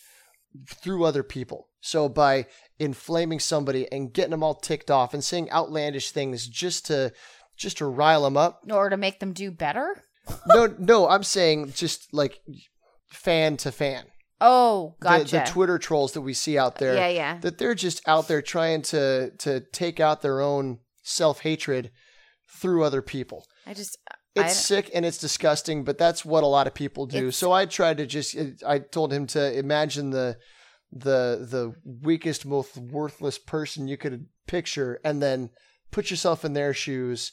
through 0.68 1.04
other 1.04 1.22
people. 1.22 1.68
So 1.80 2.08
by 2.08 2.46
inflaming 2.78 3.40
somebody 3.40 3.90
and 3.90 4.12
getting 4.12 4.32
them 4.32 4.42
all 4.42 4.54
ticked 4.54 4.90
off 4.90 5.14
and 5.14 5.22
saying 5.22 5.50
outlandish 5.50 6.10
things 6.10 6.46
just 6.46 6.86
to 6.86 7.12
just 7.56 7.78
to 7.78 7.86
rile 7.86 8.22
them 8.22 8.36
up. 8.36 8.60
In 8.64 8.72
order 8.72 8.90
to 8.90 8.96
make 8.96 9.20
them 9.20 9.32
do 9.32 9.50
better? 9.50 10.02
No, 10.46 10.74
no, 10.78 11.08
I'm 11.08 11.22
saying 11.22 11.72
just 11.72 12.12
like 12.12 12.40
fan 13.08 13.56
to 13.58 13.72
fan 13.72 14.06
Oh, 14.40 14.96
the, 15.00 15.04
gotcha. 15.04 15.36
the 15.38 15.50
Twitter 15.50 15.78
trolls 15.78 16.12
that 16.12 16.20
we 16.20 16.34
see 16.34 16.58
out 16.58 16.76
there. 16.76 16.94
Yeah, 16.94 17.08
yeah. 17.08 17.38
That 17.38 17.58
they're 17.58 17.74
just 17.74 18.06
out 18.06 18.28
there 18.28 18.42
trying 18.42 18.82
to 18.82 19.30
to 19.38 19.60
take 19.72 19.98
out 19.98 20.22
their 20.22 20.40
own 20.40 20.80
self 21.02 21.40
hatred 21.40 21.90
through 22.48 22.84
other 22.84 23.02
people. 23.02 23.46
I 23.66 23.74
just 23.74 23.98
It's 24.36 24.56
sick 24.56 24.90
and 24.94 25.04
it's 25.04 25.18
disgusting, 25.18 25.84
but 25.84 25.98
that's 25.98 26.24
what 26.24 26.44
a 26.44 26.46
lot 26.46 26.66
of 26.66 26.74
people 26.74 27.06
do. 27.06 27.18
It's- 27.18 27.36
so 27.36 27.52
I 27.52 27.66
tried 27.66 27.98
to 27.98 28.06
just 28.06 28.36
uh, 28.36 28.44
I 28.66 28.78
told 28.80 29.12
him 29.12 29.26
to 29.28 29.58
imagine 29.58 30.10
the 30.10 30.36
the 30.92 31.46
the 31.50 31.74
weakest, 31.84 32.46
most 32.46 32.76
worthless 32.76 33.38
person 33.38 33.88
you 33.88 33.96
could 33.96 34.26
picture, 34.46 35.00
and 35.04 35.22
then 35.22 35.50
put 35.90 36.10
yourself 36.10 36.44
in 36.44 36.52
their 36.52 36.72
shoes, 36.74 37.32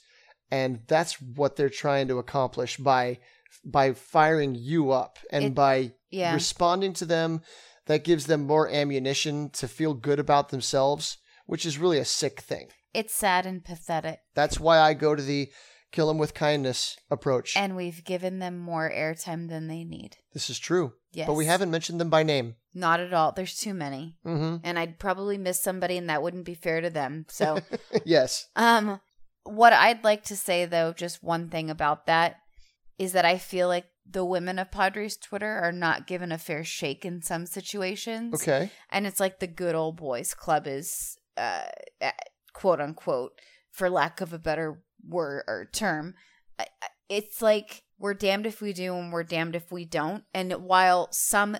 and 0.51 0.79
that's 0.87 1.21
what 1.21 1.55
they're 1.55 1.69
trying 1.69 2.07
to 2.07 2.17
accomplish 2.19 2.77
by 2.77 3.19
by 3.63 3.93
firing 3.93 4.55
you 4.55 4.91
up 4.91 5.19
and 5.29 5.45
It- 5.45 5.55
by 5.55 5.91
yeah. 6.09 6.33
responding 6.33 6.93
to 6.93 7.05
them 7.05 7.41
that 7.85 8.03
gives 8.03 8.25
them 8.25 8.47
more 8.47 8.67
ammunition 8.69 9.49
to 9.51 9.67
feel 9.67 9.93
good 9.93 10.19
about 10.19 10.49
themselves 10.49 11.17
which 11.45 11.65
is 11.65 11.77
really 11.77 11.99
a 11.99 12.05
sick 12.05 12.39
thing 12.41 12.69
it's 12.95 13.13
sad 13.13 13.45
and 13.45 13.63
pathetic. 13.63 14.21
that's 14.33 14.59
why 14.59 14.79
i 14.79 14.93
go 14.95 15.13
to 15.13 15.21
the 15.21 15.51
kill 15.93 16.07
them 16.07 16.17
with 16.17 16.33
kindness 16.33 16.97
approach 17.09 17.55
And 17.55 17.75
we've 17.77 18.03
given 18.03 18.39
them 18.39 18.57
more 18.57 18.91
airtime 18.91 19.47
than 19.47 19.67
they 19.67 19.83
need. 19.85 20.17
this 20.33 20.49
is 20.49 20.59
true 20.59 20.93
Yes. 21.13 21.27
but 21.27 21.35
we 21.35 21.45
haven't 21.45 21.71
mentioned 21.71 22.01
them 22.01 22.09
by 22.09 22.23
name 22.23 22.55
Not 22.73 22.99
at 22.99 23.13
all. 23.13 23.31
There's 23.31 23.57
too 23.57 23.73
many. 23.73 24.17
hmm 24.23 24.57
And 24.63 24.77
I'd 24.79 24.99
probably 24.99 25.37
miss 25.37 25.61
somebody 25.63 25.95
and 25.97 26.09
that 26.09 26.21
wouldn't 26.23 26.45
be 26.45 26.55
fair 26.55 26.81
to 26.81 26.89
them. 26.89 27.25
So 27.29 27.59
yes 28.05 28.47
Um, 28.55 28.99
what 29.43 29.71
I'd 29.73 30.03
like 30.03 30.23
to 30.25 30.35
say 30.35 30.65
though, 30.65 30.91
just 30.91 31.23
one 31.23 31.49
thing 31.49 31.69
about 31.69 32.07
that, 32.07 32.37
is 32.97 33.13
that 33.13 33.25
I 33.25 33.37
feel 33.37 33.67
like 33.67 33.85
the 34.09 34.25
women 34.25 34.57
of 34.59 34.71
Padres 34.71 35.15
Twitter 35.17 35.59
are 35.63 35.71
not 35.71 36.07
given 36.07 36.31
a 36.31 36.37
fair 36.37 36.63
shake 36.63 37.05
in 37.05 37.21
some 37.21 37.45
situations. 37.45 38.33
okay 38.41 38.71
and 38.89 39.05
it's 39.07 39.19
like 39.19 39.39
the 39.39 39.47
good 39.47 39.75
old 39.75 39.95
boys 39.97 40.33
club 40.33 40.65
is, 40.67 41.17
uh, 41.37 41.65
uh, 42.01 42.11
quote 42.53 42.81
unquote, 42.81 43.33
for 43.71 43.89
lack 43.89 44.19
of 44.21 44.33
a 44.33 44.39
better 44.39 44.81
word 45.07 45.43
or 45.47 45.69
term. 45.71 46.15
It's 47.09 47.41
like 47.41 47.83
we're 47.99 48.13
damned 48.13 48.45
if 48.45 48.61
we 48.61 48.73
do 48.73 48.95
and 48.95 49.11
we're 49.11 49.23
damned 49.23 49.55
if 49.55 49.71
we 49.71 49.85
don't. 49.85 50.23
And 50.33 50.53
while 50.53 51.09
some 51.11 51.57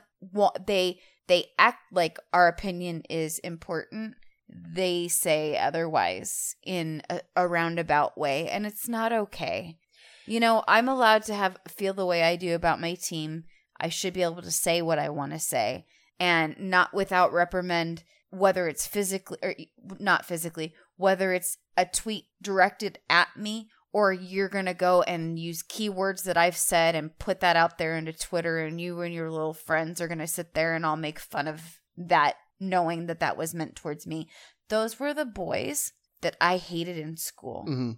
they 0.66 1.00
they 1.28 1.46
act 1.58 1.80
like 1.92 2.18
our 2.34 2.48
opinion 2.48 3.04
is 3.10 3.40
important, 3.40 4.16
they 4.50 5.08
say 5.08 5.58
otherwise 5.58 6.56
in 6.66 7.02
a, 7.10 7.22
a 7.36 7.48
roundabout 7.48 8.18
way, 8.18 8.50
and 8.50 8.66
it's 8.66 8.88
not 8.88 9.14
okay. 9.14 9.78
You 10.26 10.40
know, 10.40 10.64
I'm 10.68 10.88
allowed 10.88 11.24
to 11.24 11.34
have 11.34 11.58
feel 11.68 11.94
the 11.94 12.06
way 12.06 12.24
I 12.24 12.36
do 12.36 12.56
about 12.56 12.82
my 12.82 12.96
team. 12.96 13.44
I 13.80 13.90
should 13.90 14.14
be 14.14 14.24
able 14.24 14.42
to 14.42 14.52
say 14.52 14.82
what 14.82 15.00
I 15.00 15.10
want 15.10 15.34
to 15.34 15.40
say 15.40 15.86
and 16.20 16.56
not 16.58 16.94
without 16.94 17.34
reprimand 17.34 18.04
whether 18.30 18.68
it's 18.68 18.88
physically 18.88 19.38
or 19.44 19.54
not 20.00 20.26
physically 20.26 20.74
whether 20.98 21.34
it's 21.34 21.58
a 21.78 21.86
tweet 21.86 22.26
directed 22.42 23.00
at 23.10 23.30
me 23.38 23.70
or 23.92 24.12
you're 24.12 24.50
going 24.50 24.66
to 24.66 24.74
go 24.74 25.02
and 25.04 25.38
use 25.38 25.62
keywords 25.64 26.24
that 26.24 26.38
I've 26.38 26.58
said 26.58 26.96
and 26.96 27.18
put 27.20 27.40
that 27.42 27.56
out 27.56 27.78
there 27.78 27.96
into 27.96 28.14
Twitter 28.14 28.60
and 28.60 28.80
you 28.82 29.02
and 29.02 29.14
your 29.14 29.30
little 29.32 29.54
friends 29.54 30.02
are 30.02 30.08
going 30.08 30.18
to 30.20 30.28
sit 30.28 30.54
there 30.54 30.74
and 30.76 30.86
I'll 30.86 30.96
make 30.96 31.20
fun 31.20 31.48
of 31.48 31.62
that 31.98 32.36
knowing 32.60 33.06
that 33.08 33.20
that 33.20 33.38
was 33.38 33.54
meant 33.54 33.76
towards 33.76 34.08
me. 34.08 34.28
Those 34.70 35.00
were 35.00 35.14
the 35.14 35.26
boys 35.26 35.92
that 36.22 36.36
I 36.42 36.58
hated 36.58 36.98
in 36.98 37.18
school 37.18 37.66
hmm 37.68 37.92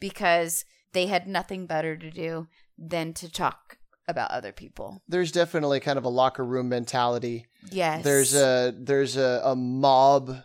because 0.00 0.64
they 0.92 1.06
had 1.06 1.26
nothing 1.28 1.66
better 1.66 1.96
to 1.96 2.10
do 2.10 2.48
than 2.76 3.12
to 3.14 3.30
talk 3.30 3.78
about 4.08 4.30
other 4.32 4.50
people. 4.52 5.00
there's 5.08 5.30
definitely 5.30 5.78
kind 5.78 5.96
of 5.96 6.04
a 6.04 6.08
locker 6.08 6.44
room 6.44 6.68
mentality 6.68 7.46
Yes. 7.70 8.02
there's 8.02 8.34
a 8.34 8.74
there's 8.76 9.16
a, 9.16 9.40
a 9.44 9.54
mob 9.54 10.38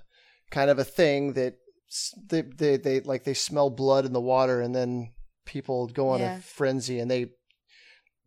kind 0.51 0.69
of 0.69 0.77
a 0.77 0.83
thing 0.83 1.33
that 1.33 1.55
they, 2.27 2.41
they 2.41 2.77
they 2.77 2.99
like 3.01 3.23
they 3.23 3.33
smell 3.33 3.69
blood 3.69 4.05
in 4.05 4.13
the 4.13 4.21
water 4.21 4.61
and 4.61 4.75
then 4.75 5.11
people 5.45 5.87
go 5.87 6.09
on 6.09 6.19
Yeah. 6.19 6.37
a 6.37 6.41
frenzy 6.41 6.99
and 6.99 7.09
they 7.09 7.27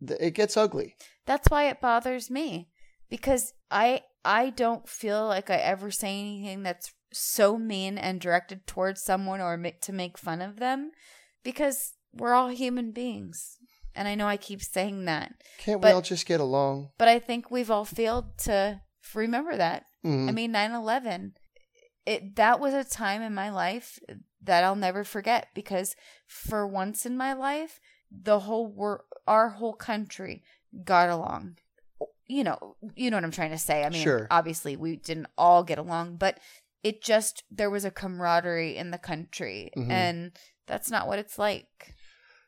th- 0.05 0.19
it 0.19 0.31
gets 0.31 0.57
ugly 0.57 0.95
That's 1.25 1.47
why 1.49 1.67
it 1.69 1.79
bothers 1.81 2.29
me 2.31 2.69
because 3.09 3.53
I 3.69 4.01
I 4.25 4.49
don't 4.51 4.87
feel 4.87 5.25
like 5.27 5.49
I 5.49 5.55
ever 5.57 5.91
say 5.91 6.19
anything 6.19 6.63
that's 6.63 6.93
so 7.13 7.57
mean 7.57 7.97
and 7.97 8.19
directed 8.21 8.65
towards 8.65 9.03
someone 9.03 9.41
or 9.41 9.57
ma- 9.57 9.69
to 9.81 9.91
make 9.93 10.17
fun 10.17 10.41
of 10.41 10.57
them 10.59 10.91
because 11.43 11.93
we're 12.13 12.33
all 12.33 12.49
human 12.49 12.91
beings. 12.91 13.57
And 13.93 14.07
I 14.07 14.15
know 14.15 14.27
I 14.27 14.37
keep 14.37 14.61
saying 14.61 15.05
that, 15.05 15.33
can't 15.57 15.81
we 15.83 15.89
all 15.89 16.01
just 16.01 16.25
get 16.25 16.39
along 16.39 16.89
but 16.97 17.07
I 17.09 17.19
think 17.19 17.51
we've 17.51 17.69
all 17.71 17.85
failed 17.85 18.37
to 18.45 18.81
remember 19.13 19.55
that. 19.57 19.83
Mhm. 20.05 20.29
I 20.29 20.31
mean 20.31 20.51
9/11 20.53 21.33
it 22.05 22.35
that 22.35 22.59
was 22.59 22.73
a 22.73 22.83
time 22.83 23.21
in 23.21 23.33
my 23.33 23.49
life 23.49 23.99
that 24.43 24.63
I'll 24.63 24.75
never 24.75 25.03
forget 25.03 25.47
because 25.53 25.95
for 26.27 26.67
once 26.67 27.05
in 27.05 27.15
my 27.17 27.33
life 27.33 27.79
the 28.11 28.39
whole 28.41 28.67
wor- 28.67 29.05
our 29.27 29.49
whole 29.49 29.73
country 29.73 30.43
got 30.83 31.09
along. 31.09 31.57
You 32.27 32.43
know, 32.45 32.75
you 32.95 33.09
know 33.11 33.17
what 33.17 33.23
I'm 33.23 33.31
trying 33.31 33.51
to 33.51 33.57
say. 33.57 33.83
I 33.83 33.89
mean, 33.89 34.03
Sure. 34.03 34.27
obviously 34.31 34.75
we 34.75 34.95
didn't 34.95 35.27
all 35.37 35.63
get 35.63 35.77
along, 35.77 36.15
but 36.17 36.39
it 36.83 37.03
just 37.03 37.43
there 37.51 37.69
was 37.69 37.85
a 37.85 37.91
camaraderie 37.91 38.75
in 38.77 38.91
the 38.91 38.97
country 38.97 39.69
Mhm. 39.77 39.89
and 39.91 40.31
that's 40.67 40.89
not 40.89 41.07
what 41.07 41.19
it's 41.19 41.37
like. 41.37 41.93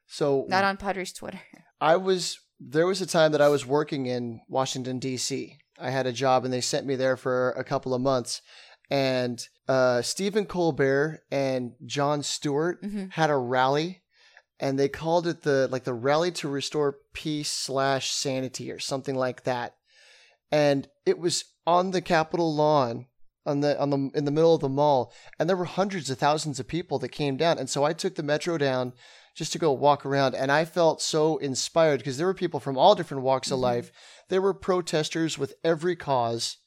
so 0.07 0.45
Not 0.49 0.63
on 0.63 0.77
Padres 0.77 1.13
Twitter. 1.13 1.41
I 1.81 1.95
was 1.97 2.39
there 2.59 2.87
was 2.87 3.01
a 3.01 3.05
time 3.05 3.31
that 3.33 3.41
I 3.41 3.49
was 3.49 3.65
working 3.65 4.05
in 4.05 4.39
Washington 4.47 4.99
D.C. 4.99 5.57
I 5.79 5.89
had 5.89 6.05
a 6.05 6.13
job, 6.13 6.45
and 6.45 6.53
they 6.53 6.61
sent 6.61 6.85
me 6.85 6.95
there 6.95 7.17
for 7.17 7.49
a 7.51 7.63
couple 7.63 7.93
of 7.93 8.01
months. 8.01 8.41
And 8.93 9.47
uh, 9.67 10.03
Stephen 10.03 10.45
Colbert 10.45 11.23
and 11.31 11.73
Jon 11.83 12.21
Stewart 12.21 12.79
Mhm. 12.83 13.11
had 13.13 13.31
a 13.31 13.35
rally, 13.37 14.03
and 14.59 14.77
they 14.77 14.87
called 14.87 15.25
it 15.25 15.41
the 15.41 15.67
like 15.71 15.83
the 15.83 15.95
rally 15.95 16.31
to 16.33 16.47
restore 16.47 16.99
peace 17.11 17.51
slash 17.51 18.11
sanity 18.11 18.71
or 18.71 18.77
something 18.77 19.15
like 19.15 19.45
that. 19.45 19.73
And 20.51 20.87
it 21.07 21.17
was 21.17 21.45
on 21.65 21.89
the 21.89 22.01
Capitol 22.03 22.53
lawn, 22.53 23.07
on 23.47 23.61
the 23.61 23.79
on 23.81 23.89
the 23.89 24.11
in 24.13 24.25
the 24.25 24.31
middle 24.31 24.53
of 24.53 24.61
the 24.61 24.69
mall, 24.69 25.11
and 25.39 25.49
there 25.49 25.57
were 25.57 25.65
hundreds 25.65 26.11
of 26.11 26.19
thousands 26.19 26.59
of 26.59 26.67
people 26.67 26.99
that 26.99 27.09
came 27.09 27.35
down. 27.35 27.57
And 27.57 27.71
so 27.71 27.83
I 27.83 27.93
took 27.93 28.13
the 28.13 28.21
metro 28.21 28.59
down 28.59 28.93
just 29.33 29.51
to 29.53 29.57
go 29.57 29.71
walk 29.71 30.05
around, 30.05 30.35
and 30.35 30.51
I 30.51 30.65
felt 30.65 31.01
so 31.01 31.37
inspired 31.37 31.97
because 32.01 32.17
there 32.17 32.27
were 32.27 32.35
people 32.35 32.59
from 32.59 32.77
all 32.77 32.93
different 32.93 33.23
walks 33.23 33.49
of 33.49 33.57
Mhm. 33.57 33.61
life. 33.63 33.91
There 34.29 34.41
were 34.41 34.53
protesters 34.53 35.39
with 35.39 35.55
every 35.63 35.95
cause. 35.95 36.57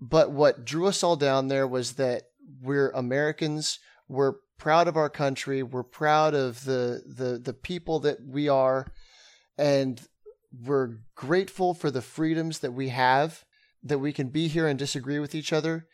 But 0.00 0.30
what 0.32 0.64
drew 0.64 0.86
us 0.86 1.02
all 1.02 1.16
down 1.16 1.48
there 1.48 1.66
was 1.66 1.92
that 1.94 2.24
we're 2.62 2.90
Americans. 2.90 3.78
We're 4.08 4.34
proud 4.58 4.88
of 4.88 4.96
our 4.96 5.10
country. 5.10 5.62
We're 5.62 5.82
proud 5.82 6.34
of 6.34 6.64
the 6.64 7.02
the 7.06 7.38
the 7.38 7.54
people 7.54 8.00
that 8.00 8.18
we 8.26 8.48
are, 8.48 8.86
and 9.56 10.00
we're 10.52 10.98
grateful 11.14 11.74
for 11.74 11.90
the 11.90 12.02
freedoms 12.02 12.58
that 12.60 12.72
we 12.72 12.88
have. 12.88 13.44
That 13.82 13.98
we 13.98 14.12
can 14.12 14.28
be 14.28 14.48
here 14.48 14.66
and 14.66 14.78
disagree 14.78 15.18
with 15.18 15.34
each 15.34 15.52
other, 15.52 15.86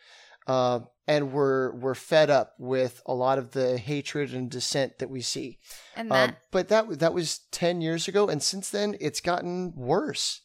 uh, 0.46 0.80
and 1.09 1.32
we're 1.32 1.72
we're 1.72 1.96
fed 1.96 2.30
up 2.30 2.55
with 2.59 3.03
a 3.05 3.14
lot 3.14 3.38
of 3.38 3.51
the 3.51 3.78
hatred 3.78 4.32
and 4.32 4.48
dissent 4.51 4.98
that 4.98 5.11
we 5.11 5.20
see. 5.20 5.59
And 5.96 6.11
that 6.11 6.28
Um, 6.30 6.36
but 6.53 6.68
that 6.68 6.98
that 7.01 7.14
was 7.14 7.40
ten 7.51 7.80
years 7.80 8.07
ago, 8.09 8.28
and 8.28 8.42
since 8.42 8.70
then 8.70 8.96
it's 9.01 9.20
gotten 9.20 9.72
worse. 9.74 10.40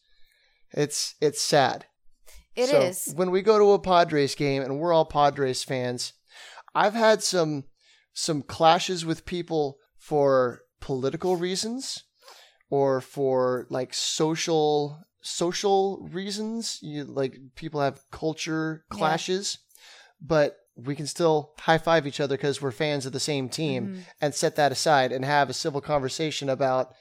It's 0.72 1.16
it's 1.22 1.42
sad. 1.42 1.86
It 2.56 2.70
So, 2.70 2.82
is. 2.82 3.14
When 3.16 3.32
we 3.32 3.42
go 3.42 3.58
to 3.60 3.72
a 3.74 3.80
Padres 3.80 4.36
game 4.36 4.62
and 4.62 4.80
we're 4.80 4.94
all 4.94 5.06
Padres 5.06 5.64
fans, 5.64 6.14
I've 6.74 6.94
had 6.94 7.22
some 7.24 7.66
some 8.14 8.42
clashes 8.42 9.06
with 9.06 9.26
people 9.26 9.78
for 9.98 10.62
political 10.80 11.36
reasons 11.36 12.04
or 12.70 13.02
for 13.02 13.68
like 13.70 13.94
social 13.94 15.00
social 15.22 16.08
reasons. 16.12 16.80
You 16.82 17.04
like 17.04 17.38
people 17.56 17.82
have 17.82 18.00
culture 18.12 18.86
Yeah. 18.92 18.98
clashes, 18.98 19.60
but 20.22 20.58
we 20.78 20.96
can 20.96 21.08
still 21.08 21.54
high 21.60 21.78
five 21.78 22.06
each 22.06 22.20
other 22.20 22.36
because 22.38 22.62
we're 22.62 22.72
fans 22.72 23.06
of 23.06 23.14
the 23.14 23.20
same 23.20 23.48
team 23.50 23.88
Mhm. 23.88 24.06
and 24.22 24.36
set 24.36 24.56
that 24.58 24.72
aside 24.72 25.12
and 25.12 25.24
have 25.26 25.50
a 25.50 25.54
civil 25.54 25.82
conversation 25.82 26.50
about 26.50 26.94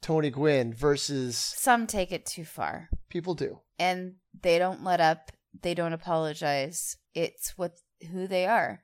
Tony 0.00 0.30
Gwynn 0.30 0.72
versus 0.72 1.36
Some 1.36 1.86
take 1.86 2.12
it 2.12 2.24
too 2.24 2.44
far. 2.44 2.88
people 3.08 3.34
do. 3.34 3.60
and 3.78 4.16
they 4.42 4.58
don't 4.58 4.84
let 4.84 5.00
up 5.00 5.30
they 5.62 5.74
don't 5.74 5.92
apologize. 5.92 6.96
It's 7.14 7.58
what 7.58 7.72
who 8.12 8.26
they 8.26 8.46
are. 8.46 8.82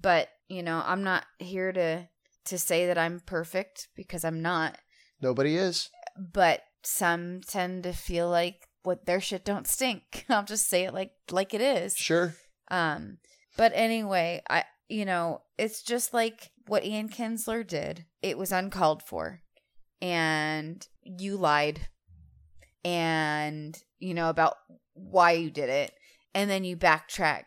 But 0.00 0.28
you 0.48 0.62
know 0.62 0.82
i'm 0.86 1.02
not 1.02 1.24
here 1.38 1.72
to 1.72 2.08
to 2.44 2.58
say 2.58 2.86
that 2.86 2.96
i'm 2.98 3.20
perfect 3.26 3.88
because 3.96 4.24
i'm 4.24 4.40
not. 4.42 4.78
Nobody 5.20 5.56
is. 5.56 5.90
but 6.16 6.62
some 6.84 7.40
tend 7.40 7.82
to 7.82 7.92
feel 7.92 8.28
like 8.30 8.68
what 8.84 9.06
their 9.06 9.20
shit 9.20 9.44
don't 9.44 9.66
stink. 9.66 10.24
I'll 10.28 10.44
just 10.44 10.68
say 10.68 10.84
it 10.84 10.94
like 10.94 11.12
like 11.30 11.54
it 11.54 11.60
is. 11.60 11.96
Sure. 11.96 12.34
um 12.70 13.18
but 13.56 13.72
anyway 13.74 14.42
i 14.48 14.64
you 14.88 15.04
know 15.04 15.40
it's 15.58 15.82
just 15.82 16.14
like 16.14 16.50
what 16.68 16.84
ian 16.84 17.08
kinsler 17.08 17.66
did. 17.66 18.04
It 18.22 18.38
was 18.38 18.52
uncalled 18.52 19.02
for. 19.02 19.40
And 20.02 20.86
you 21.02 21.36
lied 21.36 21.88
and 22.86 23.82
you 23.98 24.14
know 24.14 24.30
about 24.30 24.54
why 24.94 25.32
you 25.32 25.50
did 25.50 25.68
it 25.68 25.92
and 26.34 26.48
then 26.48 26.62
you 26.64 26.76
backtrack 26.76 27.44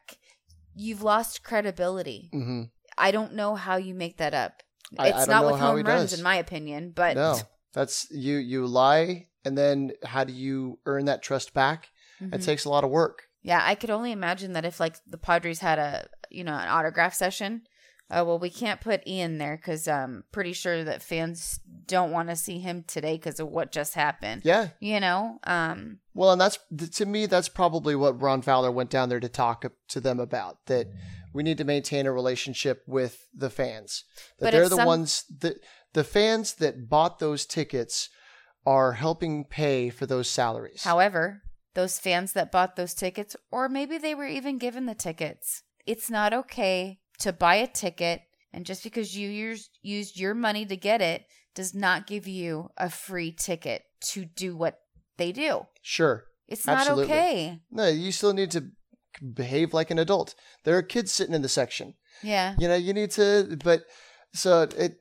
you've 0.76 1.02
lost 1.02 1.44
credibility 1.44 2.30
hmm 2.32 2.64
i 2.98 3.12
don't 3.12 3.34
know 3.34 3.56
how 3.56 3.78
you 3.78 3.94
make 3.94 4.18
that 4.18 4.34
up 4.34 4.62
I- 4.98 5.10
it's 5.10 5.28
I 5.30 5.32
not 5.32 5.46
with 5.46 5.60
home 5.60 5.84
runs 5.84 6.12
does. 6.12 6.20
in 6.20 6.24
my 6.24 6.36
opinion 6.36 6.92
but 6.94 7.16
no, 7.16 7.40
that's 7.74 8.08
you. 8.10 8.38
You 8.38 8.66
lie, 8.66 9.28
and 9.46 9.56
then 9.56 9.92
how 10.04 10.24
do 10.24 10.34
you 10.34 10.80
earn 10.88 11.06
that 11.06 11.22
trust 11.22 11.54
back? 11.54 11.90
It 12.20 12.42
Mhm. 12.42 12.44
takes 12.44 12.66
a 12.66 12.70
lot 12.70 12.84
of 12.84 12.90
work. 12.90 13.28
Yeah, 13.44 13.62
I 13.64 13.76
could 13.76 13.92
only 13.92 14.12
imagine 14.12 14.54
that 14.54 14.66
if 14.66 14.80
like 14.80 14.96
the 15.06 15.20
Padres 15.20 15.60
had 15.60 15.78
a 15.78 16.08
you 16.32 16.44
know 16.44 16.54
an 16.56 16.68
autograph 16.68 17.14
session. 17.14 17.68
Oh 18.12 18.24
well, 18.24 18.39
we 18.39 18.49
can't 18.49 18.82
put 18.82 19.07
Ian 19.07 19.38
there 19.38 19.55
because 19.55 19.88
I'm 19.88 20.24
pretty 20.32 20.53
sure 20.53 20.84
that 20.84 21.03
fans 21.03 21.60
don't 21.86 22.12
want 22.12 22.30
to 22.30 22.36
see 22.36 22.60
him 22.60 22.84
today 22.88 23.14
because 23.18 23.39
of 23.39 23.49
what 23.49 23.72
just 23.72 23.93
happened. 23.93 24.41
Yeah. 24.43 24.70
You 24.80 24.99
know, 24.99 25.39
um, 25.43 25.99
Well, 26.16 26.32
and 26.32 26.41
that's 26.41 26.57
to 26.93 27.05
me, 27.05 27.26
that's 27.28 27.49
probably 27.49 27.95
what 27.95 28.20
Ron 28.22 28.41
Fowler 28.41 28.72
went 28.72 28.89
down 28.89 29.10
there 29.10 29.20
to 29.20 29.30
talk 29.30 29.64
to 29.89 29.99
them 29.99 30.20
about. 30.20 30.66
That 30.66 30.88
we 31.34 31.43
need 31.43 31.60
to 31.60 31.64
maintain 31.64 32.07
a 32.07 32.12
relationship 32.12 32.82
with 32.88 33.28
the 33.34 33.49
fans. 33.51 34.03
That 34.39 34.45
But 34.45 34.51
they're 34.53 34.70
the 34.70 34.78
some- 34.78 34.88
ones 34.88 35.26
that 35.39 35.57
the 35.93 36.03
fans 36.03 36.55
that 36.55 36.89
bought 36.89 37.20
those 37.20 37.45
tickets 37.45 38.10
are 38.66 38.93
helping 38.93 39.45
pay 39.45 39.89
for 39.89 40.05
those 40.05 40.30
salaries. 40.30 40.84
however, 40.84 41.43
those 41.76 41.99
fans 41.99 42.34
that 42.34 42.51
bought 42.51 42.76
those 42.76 42.93
tickets, 42.95 43.36
or 43.51 43.70
maybe 43.70 43.97
they 43.99 44.14
were 44.16 44.26
even 44.28 44.57
given 44.57 44.86
the 44.88 44.95
tickets, 44.95 45.62
it's 45.86 46.10
not 46.10 46.34
okay 46.34 46.99
to 47.20 47.34
buy 47.34 47.56
a 47.56 47.68
ticket 47.68 48.22
and 48.54 48.66
just 48.66 48.84
because 48.84 49.16
you 49.16 49.30
used 49.30 49.70
used 49.82 50.20
your 50.20 50.34
money 50.34 50.66
to 50.66 50.76
get 50.76 51.02
it 51.02 51.26
does 51.56 51.74
not 51.76 52.08
give 52.08 52.28
you 52.28 52.70
a 52.78 52.90
free 52.90 53.32
ticket 53.32 53.84
to 54.02 54.26
do 54.26 54.56
what 54.56 54.80
they 55.18 55.32
do. 55.32 55.68
sure. 55.82 56.26
It's 56.48 56.66
not 56.66 56.80
Absolutely. 56.80 57.06
okay. 57.06 57.60
No, 57.70 57.88
you 57.88 58.12
still 58.12 58.34
need 58.34 58.50
to 58.52 58.72
behave 59.34 59.72
like 59.72 59.92
an 59.92 60.00
adult. 60.00 60.34
There 60.64 60.76
are 60.78 60.82
kids 60.82 61.12
sitting 61.12 61.36
in 61.36 61.44
the 61.44 61.50
section. 61.50 61.94
Yeah. 62.24 62.56
You 62.58 62.68
know, 62.68 62.76
you 62.76 62.92
need 62.92 63.12
to, 63.12 63.58
but 63.64 63.84
so 64.34 64.64
it 64.76 64.98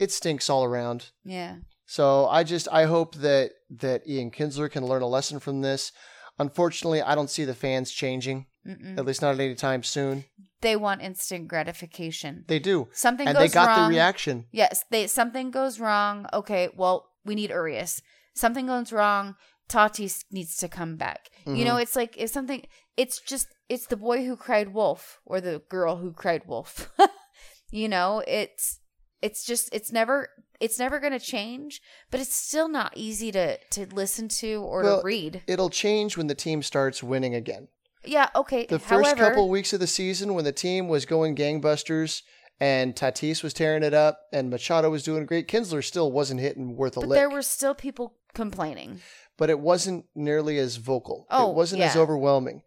it 0.00 0.10
stinks 0.10 0.50
all 0.50 0.64
around. 0.64 1.10
Yeah. 1.24 1.56
So 1.86 2.26
I 2.26 2.42
just 2.42 2.66
I 2.72 2.84
hope 2.86 3.14
that 3.16 3.52
that 3.78 4.06
Ian 4.08 4.30
Kinsler 4.30 4.70
can 4.70 4.84
learn 4.84 5.02
a 5.02 5.06
lesson 5.06 5.38
from 5.38 5.60
this. 5.60 5.92
Unfortunately, 6.40 7.02
I 7.02 7.14
don't 7.14 7.30
see 7.30 7.44
the 7.44 7.54
fans 7.54 7.90
changing, 7.92 8.46
Mm-mm. 8.66 8.98
at 8.98 9.04
least 9.04 9.22
not 9.22 9.34
at 9.34 9.40
any 9.40 9.54
time 9.54 9.82
soon. 9.82 10.24
They 10.62 10.74
want 10.76 11.02
instant 11.02 11.48
gratification. 11.48 12.44
They 12.48 12.58
do, 12.58 12.88
Something 12.92 13.28
and 13.28 13.36
goes 13.36 13.50
they 13.50 13.54
got 13.54 13.68
wrong. 13.68 13.88
the 13.90 13.94
reaction. 13.96 14.46
Yes, 14.50 14.84
they 14.90 15.06
something 15.06 15.50
goes 15.50 15.78
wrong. 15.80 16.26
Okay, 16.32 16.68
well, 16.76 17.06
we 17.24 17.34
need 17.34 17.50
Urias. 17.50 18.02
Something 18.34 18.66
goes 18.66 18.92
wrong. 18.92 19.36
Tatis 19.68 20.24
needs 20.32 20.56
to 20.56 20.68
come 20.68 20.96
back. 20.96 21.30
You 21.46 21.52
Mm-hmm. 21.52 21.64
know, 21.64 21.76
it's 21.76 21.94
like 21.96 22.14
it's 22.18 22.32
something. 22.32 22.64
It's 22.96 23.20
just 23.20 23.46
it's 23.68 23.86
the 23.86 23.96
boy 23.96 24.24
who 24.26 24.36
cried 24.36 24.74
wolf 24.74 25.20
or 25.24 25.40
the 25.40 25.62
girl 25.70 25.96
who 25.96 26.12
cried 26.12 26.42
wolf. 26.46 26.90
you 27.70 27.88
know, 27.88 28.22
it's 28.26 28.80
it's 29.22 29.44
just 29.44 29.68
it's 29.72 29.92
never 29.92 30.28
it's 30.60 30.78
never 30.78 30.98
going 31.00 31.12
to 31.12 31.18
change, 31.18 31.80
but 32.10 32.20
it's 32.20 32.34
still 32.36 32.68
not 32.68 32.92
easy 32.96 33.32
to 33.32 33.56
to 33.70 33.86
listen 33.86 34.28
to 34.28 34.62
or 34.62 34.82
Well, 34.82 35.00
to 35.00 35.04
read. 35.04 35.42
It'll 35.46 35.70
change 35.70 36.16
when 36.16 36.26
the 36.26 36.34
team 36.34 36.62
starts 36.62 37.02
winning 37.02 37.34
again. 37.34 37.68
Yeah, 38.04 38.28
okay. 38.34 38.66
The 38.66 38.78
first 38.78 39.08
However, 39.08 39.28
couple 39.28 39.48
weeks 39.50 39.72
of 39.72 39.80
the 39.80 39.86
season, 39.86 40.34
when 40.34 40.44
the 40.44 40.52
team 40.52 40.88
was 40.88 41.04
going 41.04 41.36
gangbusters 41.36 42.22
and 42.58 42.94
Tatis 42.94 43.42
was 43.42 43.52
tearing 43.52 43.82
it 43.82 43.92
up 43.94 44.20
and 44.32 44.48
Machado 44.50 44.88
was 44.90 45.02
doing 45.02 45.26
great, 45.26 45.48
Kinsler 45.48 45.84
still 45.84 46.10
wasn't 46.12 46.40
hitting 46.40 46.76
worth 46.76 46.96
a 46.96 47.00
but 47.00 47.08
lick. 47.10 47.16
there 47.18 47.30
were 47.30 47.42
still 47.42 47.74
people 47.74 48.14
complaining. 48.34 49.00
but 49.36 49.50
it 49.50 49.60
wasn't 49.60 50.04
nearly 50.14 50.58
as 50.58 50.76
vocal. 50.76 51.26
Oh, 51.30 51.50
it 51.50 51.56
wasn't 51.56 51.82
as 51.82 51.96
overwhelming. 51.96 52.62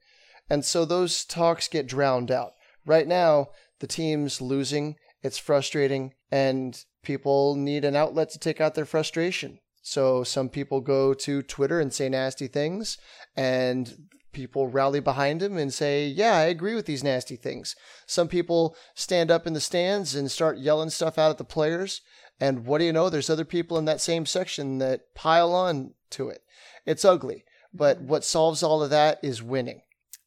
And 0.49 0.65
so 0.65 0.85
those 0.85 1.23
talks 1.25 1.67
get 1.67 1.87
drowned 1.87 2.29
out. 2.31 2.53
Right 2.85 3.07
now, 3.07 3.47
the 3.79 3.87
team's 3.87 4.41
losing. 4.41 4.95
It's 5.23 5.37
frustrating, 5.37 6.13
and 6.31 6.77
people 7.03 7.55
need 7.55 7.85
an 7.85 7.95
outlet 7.95 8.29
to 8.31 8.39
take 8.39 8.59
out 8.59 8.75
their 8.75 8.85
frustration. 8.85 9.59
So 9.81 10.23
some 10.23 10.49
people 10.49 10.79
go 10.79 11.13
to 11.13 11.41
Twitter 11.41 11.79
and 11.79 11.93
say 11.93 12.07
nasty 12.07 12.47
things, 12.47 12.97
and 13.35 14.07
people 14.31 14.67
rally 14.67 14.99
behind 14.99 15.41
him 15.41 15.57
and 15.57 15.73
say, 15.73 16.07
Yeah, 16.07 16.35
I 16.35 16.43
agree 16.43 16.75
with 16.75 16.85
these 16.85 17.03
nasty 17.03 17.35
things. 17.35 17.75
Some 18.05 18.27
people 18.27 18.75
stand 18.95 19.29
up 19.29 19.45
in 19.45 19.53
the 19.53 19.59
stands 19.59 20.15
and 20.15 20.31
start 20.31 20.57
yelling 20.57 20.89
stuff 20.89 21.17
out 21.17 21.31
at 21.31 21.37
the 21.37 21.43
players. 21.43 22.01
And 22.39 22.65
what 22.65 22.79
do 22.79 22.85
you 22.85 22.93
know? 22.93 23.09
There's 23.09 23.29
other 23.29 23.45
people 23.45 23.77
in 23.77 23.85
that 23.85 24.01
same 24.01 24.25
section 24.25 24.79
that 24.79 25.13
pile 25.13 25.53
on 25.53 25.93
to 26.11 26.29
it. 26.29 26.41
It's 26.85 27.05
ugly. 27.05 27.45
But 27.73 28.01
what 28.01 28.23
solves 28.23 28.63
all 28.63 28.83
of 28.83 28.89
that 28.89 29.19
is 29.23 29.41
winning. 29.41 29.81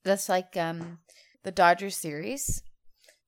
That's 0.04 0.28
like 0.28 0.56
um 0.56 0.98
the 1.42 1.50
Dodgers 1.50 1.96
series. 1.96 2.62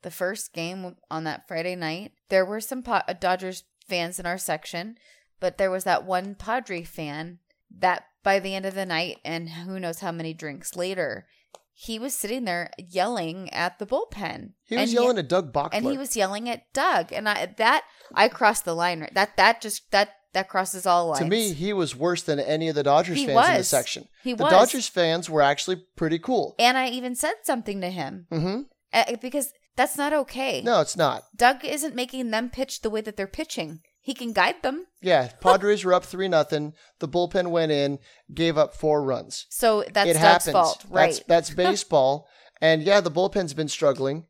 The 0.03 0.11
first 0.11 0.53
game 0.53 0.97
on 1.11 1.25
that 1.25 1.49
Friday 1.49 1.75
night, 1.75 2.13
there 2.29 2.45
were 2.45 2.61
some 2.61 2.83
uh, 2.87 3.03
Dodgers 3.19 3.65
fans 3.89 4.19
in 4.19 4.27
our 4.27 4.39
section, 4.39 4.97
but 5.41 5.59
there 5.59 5.71
was 5.71 5.85
that 5.85 6.05
one 6.05 6.35
Padre 6.35 6.83
fan 6.85 7.39
that 7.77 8.05
by 8.23 8.39
the 8.39 8.55
end 8.55 8.67
of 8.67 8.75
the 8.75 8.87
night 8.87 9.19
and 9.25 9.51
who 9.51 9.81
knows 9.81 10.01
how 10.01 10.13
many 10.13 10.35
drinks 10.35 10.77
later, 10.77 11.27
he 11.73 11.99
was 11.99 12.15
sitting 12.15 12.45
there 12.45 12.71
yelling 12.77 13.49
at 13.53 13.79
the 13.79 13.87
bullpen. 13.87 14.53
He 14.65 14.77
was 14.77 14.93
yelling 14.93 15.19
at 15.19 15.29
Doug 15.29 15.53
Bochtler. 15.53 15.71
and 15.73 15.87
he 15.87 15.97
was 15.97 16.17
yelling 16.17 16.49
at 16.49 16.73
Doug, 16.73 17.13
and 17.13 17.29
I 17.29 17.55
that 17.57 17.85
I 18.15 18.29
crossed 18.29 18.65
the 18.65 18.75
line. 18.75 19.01
Right, 19.01 19.15
that 19.15 19.37
that 19.37 19.61
just 19.61 19.91
that 19.93 20.11
that 20.33 20.49
crosses 20.49 20.87
all 20.87 21.09
lines. 21.09 21.21
To 21.21 21.27
me, 21.27 21.53
he 21.53 21.73
was 21.73 21.95
worse 21.95 22.23
than 22.23 22.41
any 22.41 22.69
of 22.69 22.75
the 22.75 22.83
Dodgers 22.83 23.17
He 23.19 23.27
fans 23.27 23.49
in 23.49 23.57
the 23.59 23.65
section. 23.65 24.09
He 24.25 24.35
the 24.35 24.43
was. 24.43 24.51
Dodgers 24.53 24.89
fans 24.89 25.31
were 25.31 25.41
actually 25.41 25.83
pretty 25.97 26.19
cool. 26.19 26.57
and 26.59 26.77
I 26.77 26.89
even 26.89 27.15
said 27.15 27.35
something 27.45 27.81
to 27.81 27.91
him 27.91 28.27
hmm 28.31 28.63
uh, 28.93 29.17
because 29.21 29.53
that's 29.79 29.97
not 29.97 30.13
okay. 30.13 30.61
No, 30.61 30.81
it's 30.81 30.97
not. 30.97 31.23
Doug 31.35 31.65
isn't 31.65 31.95
making 31.95 32.31
them 32.31 32.51
pitch 32.51 32.83
the 32.83 32.91
way 32.91 33.01
that 33.01 33.17
they're 33.17 33.27
pitching. 33.27 33.81
He 34.01 34.13
can 34.13 34.33
guide 34.33 34.63
them. 34.63 34.87
Yeah, 35.01 35.29
Padres 35.41 35.85
were 35.85 35.95
up 35.95 36.05
three 36.05 36.29
nothing. 36.29 36.73
The 36.99 37.09
bullpen 37.09 37.49
went 37.51 37.73
in, 37.73 37.99
gave 38.35 38.59
up 38.59 38.75
four 38.75 39.03
runs. 39.05 39.47
So 39.51 39.85
that's 39.93 40.11
it 40.11 40.15
Doug's 40.15 40.19
happens. 40.19 40.53
fault, 40.53 40.85
right? 40.91 41.23
That's 41.29 41.49
that's 41.49 41.51
baseball. 41.55 42.27
and 42.61 42.83
yeah, 42.83 43.01
the 43.01 43.11
bullpen's 43.11 43.55
been 43.55 43.69
struggling, 43.69 44.27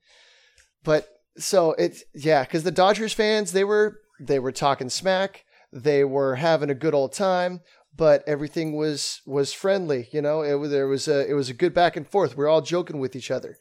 but 0.84 1.08
so 1.38 1.72
it's 1.72 2.04
yeah, 2.14 2.42
because 2.42 2.64
the 2.64 2.70
Dodgers 2.70 3.12
fans 3.14 3.52
they 3.52 3.64
were 3.64 3.98
they 4.20 4.38
were 4.38 4.52
talking 4.52 4.90
smack. 4.90 5.44
They 5.72 6.04
were 6.04 6.34
having 6.36 6.70
a 6.70 6.74
good 6.74 6.94
old 6.94 7.12
time, 7.12 7.60
but 7.96 8.22
everything 8.26 8.76
was 8.76 9.20
was 9.26 9.52
friendly. 9.52 10.08
You 10.12 10.22
know, 10.22 10.42
it 10.42 10.54
was 10.54 10.70
there 10.70 10.88
was 10.88 11.08
a 11.08 11.28
it 11.30 11.34
was 11.34 11.48
a 11.48 11.54
good 11.54 11.72
back 11.72 11.96
and 11.96 12.06
forth. 12.06 12.36
We 12.36 12.44
are 12.44 12.48
all 12.48 12.62
joking 12.62 12.98
with 12.98 13.14
each 13.14 13.30
other, 13.30 13.56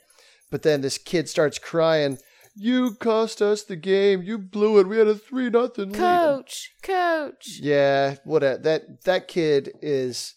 but 0.50 0.64
then 0.64 0.82
this 0.82 0.98
kid 0.98 1.30
starts 1.30 1.60
crying. 1.60 2.18
You 2.56 2.96
cost 2.96 3.42
us 3.42 3.64
the 3.64 3.76
game. 3.76 4.24
You 4.24 4.38
blew 4.40 4.80
it. 4.80 4.88
We 4.88 4.98
had 4.98 5.08
a 5.08 5.16
three 5.16 5.50
nothing 5.50 5.92
lead. 5.92 6.00
coach, 6.00 6.72
coach. 6.82 7.60
Yeah, 7.62 8.16
what 8.24 8.44
a, 8.44 8.60
that 8.64 9.04
that 9.04 9.28
kid 9.28 9.72
is 9.82 10.34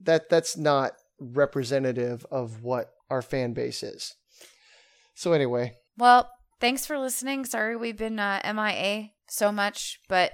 that 0.00 0.28
that's 0.30 0.56
not 0.56 0.92
representative 1.18 2.24
of 2.30 2.62
what 2.62 2.90
our 3.10 3.22
fan 3.22 3.52
base 3.52 3.82
is. 3.82 4.14
So 5.14 5.32
anyway, 5.32 5.74
Well, 5.98 6.30
thanks 6.60 6.86
for 6.86 6.98
listening. 6.98 7.44
Sorry 7.44 7.76
we've 7.76 7.98
been 7.98 8.18
uh, 8.18 8.40
MIA 8.44 9.10
so 9.28 9.52
much, 9.52 10.00
but 10.08 10.32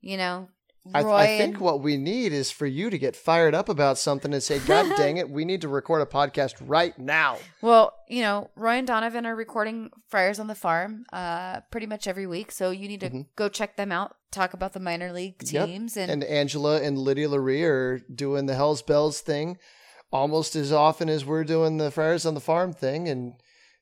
you 0.00 0.16
know, 0.16 0.48
I, 0.94 1.02
Roy 1.02 1.14
I 1.14 1.26
think 1.38 1.60
what 1.60 1.82
we 1.82 1.96
need 1.98 2.32
is 2.32 2.50
for 2.50 2.66
you 2.66 2.88
to 2.90 2.98
get 2.98 3.14
fired 3.14 3.54
up 3.54 3.68
about 3.68 3.98
something 3.98 4.32
and 4.32 4.42
say, 4.42 4.58
"God 4.66 4.96
dang 4.96 5.18
it, 5.18 5.28
we 5.28 5.44
need 5.44 5.60
to 5.60 5.68
record 5.68 6.00
a 6.02 6.06
podcast 6.06 6.54
right 6.60 6.98
now." 6.98 7.36
well, 7.60 7.92
you 8.08 8.22
know, 8.22 8.50
Roy 8.56 8.76
and 8.78 8.86
Donovan 8.86 9.26
are 9.26 9.36
recording 9.36 9.90
Friars 10.08 10.38
on 10.40 10.46
the 10.46 10.54
Farm 10.54 11.04
uh 11.12 11.60
pretty 11.70 11.86
much 11.86 12.06
every 12.08 12.26
week, 12.26 12.50
so 12.50 12.70
you 12.70 12.88
need 12.88 13.00
to 13.00 13.10
Mhm. 13.10 13.26
go 13.36 13.48
check 13.48 13.76
them 13.76 13.92
out, 13.92 14.16
talk 14.32 14.54
about 14.54 14.72
the 14.72 14.80
minor 14.80 15.12
league 15.12 15.36
Yep. 15.42 15.66
teams 15.66 15.96
and, 15.96 16.10
And 16.10 16.24
Angela 16.24 16.80
and 16.80 16.96
Lydia 16.98 17.28
Laree 17.28 17.64
are 17.64 17.98
doing 17.98 18.46
the 18.46 18.54
Hell's 18.54 18.82
Bells 18.82 19.20
thing 19.20 19.58
almost 20.12 20.56
as 20.56 20.72
often 20.72 21.08
as 21.08 21.24
we're 21.24 21.44
doing 21.44 21.76
the 21.76 21.90
Friars 21.90 22.24
on 22.26 22.34
the 22.34 22.40
Farm 22.40 22.72
thing, 22.72 23.06
and 23.08 23.34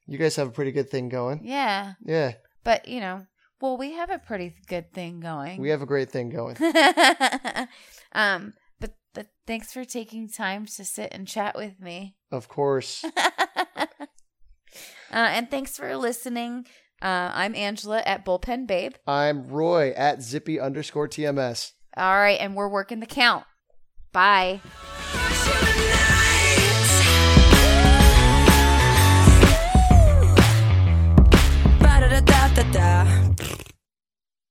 you 0.07 0.19
guys 0.19 0.37
have 0.37 0.49
a 0.49 0.53
pretty 0.53 0.73
good 0.73 0.91
thing 0.91 1.09
going. 1.09 1.41
yeah. 1.45 1.95
Yeah, 2.05 2.33
But, 2.65 2.87
you 2.89 3.01
know, 3.01 3.25
well, 3.61 3.77
we 3.77 3.93
have 3.93 4.11
a 4.11 4.19
pretty 4.19 4.55
good 4.67 4.93
thing 4.93 5.21
going. 5.21 5.61
we 5.61 5.71
have 5.71 5.83
a 5.83 5.87
great 5.87 6.11
thing 6.11 6.31
going. 6.31 6.57
um, 8.13 8.55
but 8.81 8.93
but 9.15 9.27
thanks 9.47 9.73
for 9.73 9.85
taking 9.85 10.29
time 10.29 10.67
to 10.67 10.85
sit 10.85 11.09
and 11.13 11.27
chat 11.27 11.57
with 11.57 11.81
me. 11.81 12.17
Of 12.31 12.49
course. 12.49 13.05
uh, 13.17 13.87
and 15.11 15.51
thanks 15.51 15.77
for 15.77 15.97
listening. 15.97 16.67
Uh, 17.01 17.31
I'm 17.33 17.55
Angela 17.55 18.03
at 18.05 18.25
Bullpen 18.25 18.67
Babe. 18.67 18.95
I'm 19.07 19.47
Roy 19.49 19.91
at 19.91 20.23
zippy 20.23 20.59
underscore 20.59 21.09
TMS. 21.09 21.73
All 21.97 22.17
right, 22.17 22.39
and 22.41 22.55
we're 22.55 22.69
working 22.69 23.01
the 23.01 23.07
count. 23.07 23.45
Bye. 24.13 24.61
That. 32.73 33.58